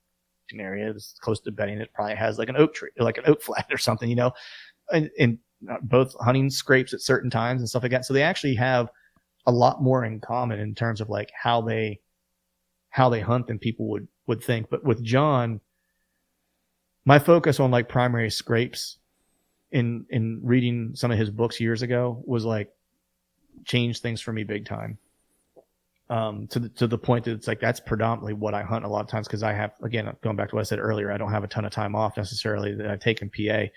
area 0.53 0.93
that's 0.93 1.16
close 1.20 1.39
to 1.41 1.51
bedding. 1.51 1.80
It 1.80 1.91
probably 1.95 2.16
has 2.16 2.38
like 2.38 2.47
an 2.47 2.58
oak 2.58 2.76
tree, 2.76 2.91
like 2.99 3.18
an 3.18 3.24
oak 3.26 3.41
flat 3.41 3.66
or 3.72 3.80
something, 3.80 4.08
you 4.08 4.16
know, 4.16 4.32
and, 4.93 5.10
and 5.20 5.39
both 5.82 6.16
hunting 6.22 6.51
scrapes 6.51 6.93
at 6.93 7.01
certain 7.01 7.32
times 7.32 7.62
and 7.62 7.68
stuff 7.68 7.82
like 7.82 7.91
that. 7.91 8.06
So 8.06 8.14
they 8.14 8.22
actually 8.22 8.53
have 8.53 8.89
a 9.47 9.51
lot 9.51 9.82
more 9.82 10.06
in 10.06 10.22
common 10.22 10.60
in 10.60 10.76
terms 10.76 11.01
of 11.01 11.10
like 11.10 11.32
how 11.34 11.62
they, 11.62 11.99
how 12.91 13.10
they 13.10 13.20
hunt 13.20 13.47
than 13.47 13.58
people 13.58 13.88
would, 13.89 14.08
would 14.28 14.43
think. 14.43 14.70
But 14.70 14.84
with 14.84 15.03
John, 15.03 15.60
my 17.03 17.18
focus 17.18 17.60
on 17.60 17.72
like 17.72 17.89
primary 17.89 18.30
scrapes 18.30 18.99
in, 19.76 20.06
in 20.10 20.40
reading 20.42 20.92
some 20.96 21.12
of 21.12 21.18
his 21.18 21.30
books 21.30 21.60
years 21.60 21.82
ago 21.82 22.24
was 22.26 22.46
like 22.46 22.72
changed 23.66 24.02
things 24.02 24.22
for 24.22 24.32
me 24.32 24.46
big 24.46 24.66
time. 24.66 24.98
Um, 26.10 26.48
to 26.48 26.60
the, 26.60 26.70
to 26.70 26.88
the 26.88 26.98
point 26.98 27.26
that 27.26 27.32
it's 27.32 27.48
like 27.48 27.60
that's 27.60 27.82
predominantly 27.82 28.34
what 28.34 28.54
I 28.54 28.62
hunt 28.62 28.86
a 28.86 28.88
lot 28.88 29.02
of 29.02 29.08
times 29.08 29.28
because 29.28 29.44
I 29.44 29.52
have 29.52 29.74
again 29.84 30.16
going 30.22 30.38
back 30.38 30.50
to 30.50 30.56
what 30.56 30.62
I 30.62 30.64
said 30.64 30.80
earlier, 30.80 31.12
I 31.12 31.18
don't 31.18 31.32
have 31.32 31.44
a 31.44 31.48
ton 31.48 31.66
of 31.66 31.74
time 31.74 31.94
off 31.94 32.16
necessarily 32.16 32.74
that 32.76 32.90
I 32.90 32.96
take 32.96 33.22
in 33.22 33.30
PA, 33.30 33.42
and 33.42 33.72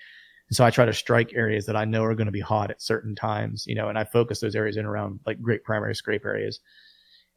so 0.52 0.64
I 0.64 0.70
try 0.70 0.84
to 0.84 0.92
strike 0.92 1.32
areas 1.34 1.66
that 1.66 1.74
I 1.74 1.84
know 1.84 2.04
are 2.04 2.14
going 2.14 2.26
to 2.26 2.32
be 2.32 2.40
hot 2.40 2.70
at 2.70 2.82
certain 2.82 3.16
times, 3.16 3.66
you 3.66 3.74
know, 3.74 3.88
and 3.88 3.98
I 3.98 4.04
focus 4.04 4.40
those 4.40 4.54
areas 4.54 4.76
in 4.76 4.84
around 4.84 5.20
like 5.26 5.40
great 5.40 5.64
primary 5.64 5.94
scrape 5.96 6.26
areas, 6.26 6.60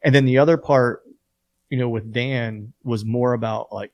and 0.04 0.14
then 0.14 0.26
the 0.26 0.38
other 0.38 0.58
part, 0.58 1.02
you 1.70 1.78
know, 1.78 1.88
with 1.88 2.12
Dan 2.12 2.74
was 2.84 3.04
more 3.04 3.32
about 3.32 3.72
like 3.72 3.92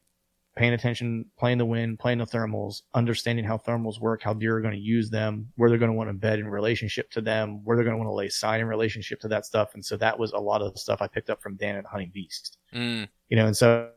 paying 0.58 0.72
attention, 0.72 1.24
playing 1.38 1.56
the 1.56 1.64
wind, 1.64 2.00
playing 2.00 2.18
the 2.18 2.26
thermals, 2.26 2.82
understanding 2.92 3.44
how 3.44 3.56
thermals 3.56 4.00
work, 4.00 4.20
how 4.20 4.34
deer 4.34 4.56
are 4.56 4.60
going 4.60 4.74
to 4.74 4.80
use 4.80 5.08
them, 5.08 5.48
where 5.54 5.70
they're 5.70 5.78
going 5.78 5.90
to 5.90 5.96
want 5.96 6.10
to 6.10 6.14
bed 6.14 6.40
in 6.40 6.48
relationship 6.48 7.08
to 7.12 7.20
them, 7.20 7.64
where 7.64 7.76
they're 7.76 7.84
going 7.84 7.94
to 7.94 7.98
want 7.98 8.08
to 8.08 8.14
lay 8.14 8.28
sign 8.28 8.60
in 8.60 8.66
relationship 8.66 9.20
to 9.20 9.28
that 9.28 9.46
stuff. 9.46 9.74
And 9.74 9.84
so 9.84 9.96
that 9.98 10.18
was 10.18 10.32
a 10.32 10.38
lot 10.38 10.60
of 10.60 10.72
the 10.72 10.80
stuff 10.80 11.00
I 11.00 11.06
picked 11.06 11.30
up 11.30 11.40
from 11.40 11.54
Dan 11.54 11.76
at 11.76 11.86
Hunting 11.86 12.10
Beast. 12.12 12.58
Mm. 12.74 13.08
You 13.28 13.36
know, 13.36 13.46
and 13.46 13.56
so 13.56 13.90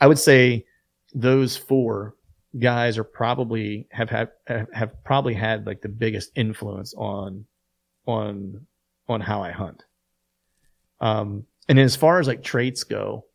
I 0.00 0.08
would 0.08 0.18
say 0.18 0.66
those 1.14 1.56
four 1.56 2.16
guys 2.58 2.98
are 2.98 3.04
probably 3.04 3.86
have 3.92 4.10
had 4.10 4.30
have 4.72 5.04
probably 5.04 5.34
had 5.34 5.64
like 5.64 5.80
the 5.80 5.88
biggest 5.88 6.32
influence 6.34 6.92
on 6.94 7.46
on 8.06 8.66
on 9.08 9.20
how 9.20 9.42
I 9.42 9.52
hunt. 9.52 9.84
Um, 11.00 11.46
and 11.68 11.78
as 11.78 11.94
far 11.94 12.18
as 12.18 12.26
like 12.26 12.42
traits 12.42 12.82
go, 12.82 13.26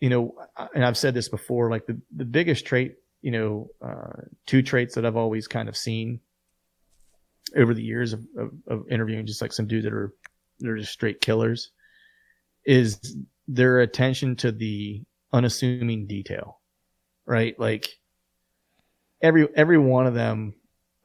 you 0.00 0.10
know, 0.10 0.34
and 0.74 0.84
I've 0.84 0.98
said 0.98 1.14
this 1.14 1.28
before, 1.28 1.70
like 1.70 1.86
the, 1.86 2.00
the 2.14 2.24
biggest 2.24 2.66
trait, 2.66 2.96
you 3.22 3.30
know, 3.30 3.70
uh, 3.80 4.22
two 4.46 4.62
traits 4.62 4.94
that 4.94 5.06
I've 5.06 5.16
always 5.16 5.46
kind 5.46 5.68
of 5.68 5.76
seen 5.76 6.20
over 7.56 7.74
the 7.74 7.82
years 7.82 8.12
of, 8.12 8.26
of, 8.36 8.50
of 8.66 8.88
interviewing 8.90 9.26
just 9.26 9.40
like 9.40 9.52
some 9.52 9.66
dudes 9.66 9.84
that 9.84 9.92
are, 9.92 10.12
they're 10.60 10.76
just 10.76 10.92
straight 10.92 11.20
killers 11.20 11.70
is 12.66 13.16
their 13.48 13.80
attention 13.80 14.36
to 14.36 14.52
the 14.52 15.02
unassuming 15.32 16.06
detail, 16.06 16.60
right? 17.26 17.58
Like 17.58 17.88
every, 19.22 19.48
every 19.54 19.78
one 19.78 20.06
of 20.06 20.14
them 20.14 20.54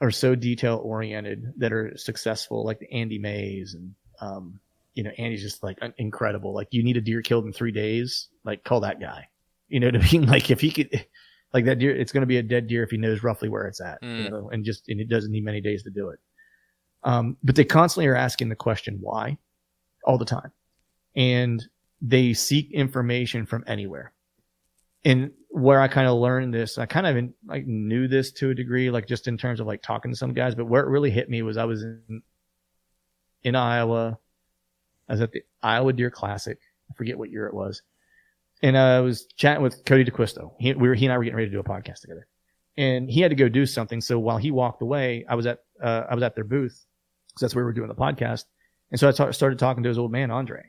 are 0.01 0.11
so 0.11 0.35
detail 0.35 0.81
oriented 0.83 1.53
that 1.57 1.73
are 1.73 1.97
successful, 1.97 2.65
like 2.65 2.79
the 2.79 2.91
Andy 2.91 3.19
Mays 3.19 3.73
and, 3.73 3.93
um, 4.21 4.59
you 4.99 5.03
know, 5.03 5.11
Andy's 5.17 5.41
just 5.41 5.63
like 5.63 5.79
incredible. 5.97 6.53
Like 6.53 6.67
you 6.71 6.83
need 6.83 6.97
a 6.97 7.01
deer 7.01 7.21
killed 7.21 7.45
in 7.45 7.53
three 7.53 7.71
days, 7.71 8.27
like 8.43 8.65
call 8.65 8.81
that 8.81 8.99
guy. 8.99 9.29
You 9.69 9.79
know 9.79 9.87
what 9.87 9.95
I 9.95 9.99
mean? 10.11 10.25
Like 10.25 10.51
if 10.51 10.59
he 10.59 10.71
could, 10.71 11.05
like 11.53 11.63
that 11.63 11.79
deer, 11.79 11.95
it's 11.95 12.11
going 12.11 12.23
to 12.23 12.27
be 12.27 12.35
a 12.35 12.43
dead 12.43 12.67
deer 12.67 12.83
if 12.83 12.91
he 12.91 12.97
knows 12.97 13.23
roughly 13.23 13.47
where 13.47 13.65
it's 13.65 13.79
at, 13.79 14.01
mm. 14.01 14.25
you 14.25 14.29
know, 14.29 14.49
and 14.49 14.65
just, 14.65 14.89
and 14.89 14.99
it 14.99 15.07
doesn't 15.07 15.31
need 15.31 15.45
many 15.45 15.61
days 15.61 15.83
to 15.83 15.89
do 15.89 16.09
it. 16.09 16.19
Um, 17.05 17.37
but 17.45 17.55
they 17.55 17.63
constantly 17.63 18.07
are 18.07 18.15
asking 18.15 18.49
the 18.49 18.57
question 18.57 18.97
why 18.99 19.37
all 20.03 20.17
the 20.17 20.25
time. 20.25 20.51
And 21.15 21.65
they 22.01 22.33
seek 22.33 22.69
information 22.73 23.45
from 23.45 23.63
anywhere. 23.67 24.11
And 25.05 25.31
where 25.47 25.79
I 25.79 25.87
kind 25.87 26.09
of 26.09 26.17
learned 26.17 26.53
this, 26.53 26.77
I 26.77 26.87
kind 26.87 27.07
of 27.07 27.15
in, 27.15 27.33
like 27.47 27.65
knew 27.65 28.09
this 28.09 28.33
to 28.33 28.49
a 28.49 28.53
degree, 28.53 28.91
like 28.91 29.07
just 29.07 29.29
in 29.29 29.37
terms 29.37 29.61
of 29.61 29.65
like 29.65 29.81
talking 29.81 30.11
to 30.11 30.17
some 30.17 30.33
guys, 30.33 30.55
but 30.55 30.65
where 30.65 30.83
it 30.83 30.89
really 30.89 31.09
hit 31.09 31.29
me 31.29 31.41
was 31.41 31.55
I 31.55 31.63
was 31.63 31.83
in, 31.83 32.21
in 33.43 33.55
Iowa 33.55 34.19
I 35.09 35.13
was 35.13 35.21
at 35.21 35.31
the 35.31 35.41
Iowa 35.61 35.91
Deer 35.91 36.11
Classic. 36.11 36.59
I 36.89 36.93
forget 36.93 37.17
what 37.17 37.31
year 37.31 37.47
it 37.47 37.53
was. 37.53 37.81
And 38.61 38.75
uh, 38.75 38.79
I 38.79 38.99
was 38.99 39.25
chatting 39.37 39.63
with 39.63 39.83
Cody 39.85 40.03
D'Acquisto. 40.03 40.53
He, 40.59 40.73
we 40.73 40.87
were, 40.87 40.95
he 40.95 41.05
and 41.05 41.13
I 41.13 41.17
were 41.17 41.23
getting 41.23 41.37
ready 41.37 41.49
to 41.49 41.53
do 41.53 41.59
a 41.59 41.63
podcast 41.63 42.01
together. 42.01 42.27
And 42.77 43.09
he 43.09 43.21
had 43.21 43.29
to 43.29 43.35
go 43.35 43.49
do 43.49 43.65
something. 43.65 44.01
So 44.01 44.19
while 44.19 44.37
he 44.37 44.51
walked 44.51 44.81
away, 44.81 45.25
I 45.27 45.35
was 45.35 45.45
at, 45.45 45.59
uh, 45.81 46.03
I 46.09 46.15
was 46.15 46.23
at 46.23 46.35
their 46.35 46.43
booth. 46.43 46.85
because 47.29 47.41
that's 47.41 47.55
where 47.55 47.63
we 47.63 47.69
were 47.69 47.73
doing 47.73 47.87
the 47.87 47.95
podcast. 47.95 48.45
And 48.91 48.99
so 48.99 49.07
I 49.07 49.31
started 49.31 49.59
talking 49.59 49.83
to 49.83 49.89
his 49.89 49.97
old 49.97 50.11
man, 50.11 50.29
Andrae. 50.29 50.63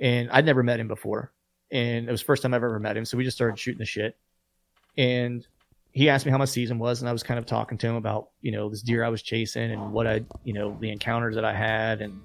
And 0.00 0.30
I'd 0.30 0.46
never 0.46 0.62
met 0.62 0.80
him 0.80 0.88
before. 0.88 1.32
And 1.70 2.08
it 2.08 2.10
was 2.10 2.20
the 2.20 2.26
first 2.26 2.42
time 2.42 2.54
I've 2.54 2.64
ever 2.64 2.78
met 2.78 2.96
him. 2.96 3.04
So 3.04 3.16
we 3.16 3.24
just 3.24 3.36
started 3.36 3.58
shooting 3.58 3.78
the 3.78 3.84
shit. 3.84 4.16
And 4.96 5.46
he 5.92 6.08
asked 6.08 6.24
me 6.24 6.32
how 6.32 6.38
my 6.38 6.44
season 6.44 6.78
was. 6.78 7.00
And 7.00 7.08
I 7.08 7.12
was 7.12 7.22
kind 7.22 7.38
of 7.38 7.46
talking 7.46 7.78
to 7.78 7.86
him 7.86 7.96
about, 7.96 8.30
you 8.40 8.52
know, 8.52 8.68
this 8.68 8.82
deer 8.82 9.04
I 9.04 9.08
was 9.08 9.22
chasing 9.22 9.70
and 9.70 9.92
what 9.92 10.06
I, 10.06 10.24
you 10.44 10.52
know, 10.52 10.76
the 10.80 10.90
encounters 10.90 11.34
that 11.34 11.44
I 11.44 11.54
had 11.54 12.00
and, 12.00 12.20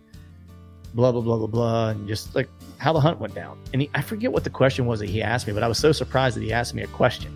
blah 0.93 1.11
blah 1.11 1.21
blah 1.21 1.37
blah 1.37 1.47
blah, 1.47 1.89
and 1.89 2.07
just 2.07 2.35
like 2.35 2.49
how 2.77 2.93
the 2.93 2.99
hunt 2.99 3.19
went 3.19 3.33
down. 3.33 3.59
And 3.73 3.81
he, 3.81 3.89
I 3.93 4.01
forget 4.01 4.31
what 4.31 4.43
the 4.43 4.49
question 4.49 4.85
was 4.85 4.99
that 4.99 5.09
he 5.09 5.21
asked 5.21 5.47
me, 5.47 5.53
but 5.53 5.63
I 5.63 5.67
was 5.67 5.77
so 5.77 5.91
surprised 5.91 6.37
that 6.37 6.43
he 6.43 6.53
asked 6.53 6.73
me 6.73 6.83
a 6.83 6.87
question. 6.87 7.31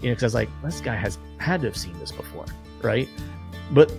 You 0.00 0.08
know, 0.10 0.14
because 0.14 0.22
I 0.22 0.26
was 0.26 0.34
like, 0.34 0.62
this 0.62 0.80
guy 0.80 0.94
has 0.94 1.18
had 1.38 1.60
to 1.62 1.68
have 1.68 1.76
seen 1.76 1.98
this 1.98 2.12
before, 2.12 2.46
right? 2.82 3.08
But 3.72 3.90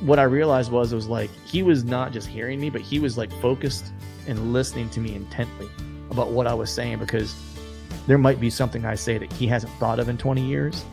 what 0.00 0.18
I 0.18 0.24
realized 0.24 0.72
was 0.72 0.92
it 0.92 0.96
was 0.96 1.08
like 1.08 1.30
he 1.46 1.62
was 1.62 1.84
not 1.84 2.12
just 2.12 2.26
hearing 2.26 2.60
me, 2.60 2.70
but 2.70 2.80
he 2.80 2.98
was 2.98 3.18
like 3.18 3.32
focused 3.40 3.92
and 4.26 4.52
listening 4.52 4.88
to 4.90 5.00
me 5.00 5.14
intently 5.14 5.68
about 6.10 6.30
what 6.30 6.46
I 6.46 6.54
was 6.54 6.70
saying 6.70 6.98
because 6.98 7.34
there 8.06 8.18
might 8.18 8.40
be 8.40 8.50
something 8.50 8.84
I 8.84 8.94
say 8.94 9.18
that 9.18 9.32
he 9.32 9.46
hasn't 9.46 9.72
thought 9.74 9.98
of 9.98 10.08
in 10.08 10.18
20 10.18 10.44
years, 10.44 10.84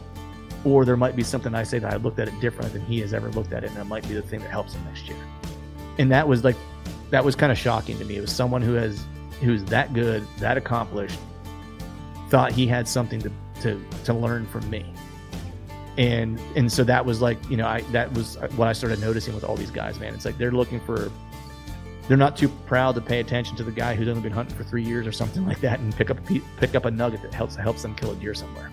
or 0.64 0.86
there 0.86 0.98
might 0.98 1.16
be 1.16 1.24
something 1.24 1.56
I 1.56 1.64
say 1.64 1.80
that 1.80 1.94
I 1.94 1.98
looked 1.98 2.20
at 2.20 2.28
it 2.28 2.40
different 2.40 2.74
than 2.74 2.82
he 2.86 3.00
has 3.00 3.14
ever 3.14 3.30
looked 3.32 3.54
at 3.54 3.64
it, 3.64 3.68
and 3.68 3.78
that 3.78 3.88
might 3.88 4.08
be 4.08 4.14
the 4.14 4.22
thing 4.22 4.42
that 4.42 4.52
helps 4.52 4.74
him 4.74 4.84
next 4.86 5.08
year. 5.08 5.18
And 5.98 6.12
that 6.12 6.28
was 6.28 6.44
like 6.44 6.56
that 7.12 7.24
was 7.24 7.36
kind 7.36 7.51
of 7.51 7.57
shocking 7.57 7.97
to 7.97 8.05
me. 8.05 8.18
It 8.18 8.22
was 8.22 8.32
someone 8.32 8.62
who 8.62 8.74
has 8.74 9.03
who's 9.41 9.64
that 9.66 9.93
good, 9.93 10.26
that 10.39 10.57
accomplished, 10.57 11.20
thought 12.30 12.51
he 12.51 12.68
had 12.68 12.88
something 12.88 13.22
to 13.22 13.32
to 13.62 13.84
to 14.05 14.14
learn 14.14 14.45
from 14.47 14.70
me. 14.70 14.86
And 15.97 16.39
and 16.55 16.72
so 16.72 16.84
that 16.84 17.05
was 17.05 17.22
like, 17.22 17.38
you 17.49 17.57
know, 17.57 17.68
I 17.68 17.82
that 17.91 18.14
was 18.14 18.38
what 18.55 18.68
I 18.68 18.74
started 18.74 19.01
noticing 19.01 19.36
with 19.36 19.43
all 19.43 19.55
these 19.55 19.72
guys, 19.72 19.99
man. 19.99 20.14
It's 20.14 20.26
like 20.26 20.38
they're 20.38 20.51
looking 20.51 20.80
for 20.80 21.12
they're 22.07 22.18
not 22.18 22.36
too 22.38 22.49
proud 22.66 22.95
to 22.95 23.01
pay 23.01 23.20
attention 23.20 23.55
to 23.57 23.64
the 23.64 23.72
guy 23.72 23.95
who's 23.95 24.07
only 24.07 24.22
been 24.22 24.32
hunting 24.32 24.57
for 24.57 24.64
3 24.64 24.84
years 24.84 25.05
or 25.05 25.12
something 25.12 25.45
like 25.45 25.62
that 25.62 25.80
and 25.80 25.95
pick 25.95 26.10
up 26.10 26.18
a 26.30 26.41
pick 26.57 26.76
up 26.76 26.86
a 26.86 26.91
nugget 26.91 27.22
that 27.22 27.34
helps 27.34 27.55
helps 27.55 27.82
them 27.82 27.95
kill 27.95 28.12
a 28.12 28.16
deer 28.16 28.34
somewhere. 28.34 28.70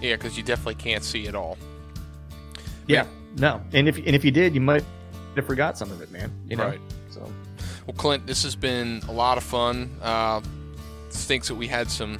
Yeah, 0.00 0.16
cuz 0.16 0.36
you 0.36 0.42
definitely 0.42 0.76
can't 0.76 1.04
see 1.04 1.26
it 1.26 1.34
all. 1.34 1.58
Yeah. 2.86 3.06
No. 3.36 3.60
And 3.72 3.88
if 3.88 3.96
and 3.98 4.16
if 4.16 4.24
you 4.24 4.30
did, 4.30 4.54
you 4.54 4.60
might 4.60 4.84
have 5.36 5.46
forgot 5.46 5.78
some 5.78 5.90
of 5.90 6.00
it, 6.00 6.10
man. 6.10 6.32
You 6.48 6.56
know? 6.56 6.68
Right. 6.68 6.80
So, 7.10 7.20
well, 7.86 7.96
Clint, 7.96 8.26
this 8.26 8.42
has 8.44 8.56
been 8.56 9.02
a 9.08 9.12
lot 9.12 9.36
of 9.36 9.44
fun. 9.44 9.90
Uh, 10.02 10.40
thinks 11.10 11.48
that 11.48 11.54
we 11.54 11.66
had 11.66 11.90
some 11.90 12.18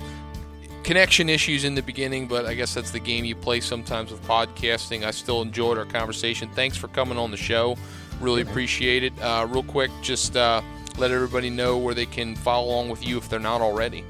connection 0.83 1.29
issues 1.29 1.65
in 1.65 1.75
the 1.75 1.83
beginning, 1.83 2.27
but 2.27 2.47
I 2.47 2.55
guess 2.55 2.75
that's 2.75 2.91
the 2.91 3.01
game 3.01 3.25
you 3.25 3.37
play 3.37 3.61
sometimes 3.61 4.11
with 4.11 4.23
podcasting. 4.27 5.05
I 5.05 5.11
still 5.11 5.43
enjoyed 5.43 5.79
our 5.79 5.85
conversation. 5.85 6.49
Thanks 6.55 6.77
for 6.77 6.89
coming 6.89 7.19
on 7.19 7.31
the 7.31 7.37
show. 7.37 7.77
Really 8.21 8.43
appreciate 8.43 9.05
it. 9.05 9.13
Uh, 9.21 9.47
real 9.49 9.63
quick, 9.63 9.91
just 10.03 10.37
uh, 10.37 10.63
let 10.99 11.11
everybody 11.11 11.51
know 11.51 11.79
where 11.79 11.95
they 11.95 12.07
can 12.07 12.37
follow 12.37 12.69
along 12.69 12.91
with 12.91 13.07
you 13.07 13.17
if 13.19 13.29
they're 13.29 13.39
not 13.39 13.61
already. 13.61 14.05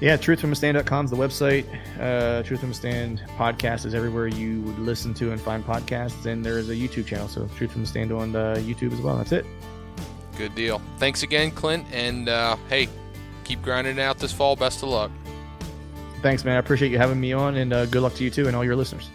Yeah, 0.00 0.16
truthfromastand.com 0.16 1.04
is 1.04 1.10
the 1.10 1.16
website. 1.16 1.66
Uh, 2.00 2.42
Truth 2.42 2.60
from 2.60 2.70
a 2.70 2.74
Stand 2.74 3.22
podcast 3.36 3.84
is 3.84 3.94
everywhere 3.94 4.28
you 4.28 4.62
would 4.62 4.78
listen 4.78 5.12
to 5.14 5.30
and 5.30 5.38
find 5.38 5.62
podcasts. 5.62 6.24
And 6.24 6.44
there 6.44 6.58
is 6.58 6.70
a 6.70 6.74
YouTube 6.74 7.06
channel. 7.06 7.28
So 7.28 7.46
Truth 7.56 7.72
from 7.72 7.82
a 7.82 7.86
Stand 7.86 8.10
on 8.10 8.34
uh, 8.34 8.56
YouTube 8.58 8.92
as 8.94 9.00
well. 9.00 9.16
That's 9.18 9.32
it. 9.32 9.44
Good 10.38 10.54
deal. 10.54 10.80
Thanks 10.96 11.22
again, 11.22 11.50
Clint. 11.50 11.86
And 11.92 12.30
uh, 12.30 12.56
hey, 12.70 12.88
keep 13.44 13.60
grinding 13.60 14.00
out 14.00 14.18
this 14.18 14.32
fall. 14.32 14.56
Best 14.56 14.82
of 14.82 14.88
luck. 14.88 15.10
Thanks, 16.22 16.46
man. 16.46 16.56
I 16.56 16.60
appreciate 16.60 16.90
you 16.90 16.98
having 16.98 17.20
me 17.20 17.34
on. 17.34 17.56
And 17.56 17.70
uh, 17.70 17.84
good 17.84 18.00
luck 18.00 18.14
to 18.14 18.24
you 18.24 18.30
too 18.30 18.46
and 18.46 18.56
all 18.56 18.64
your 18.64 18.76
listeners. 18.76 19.10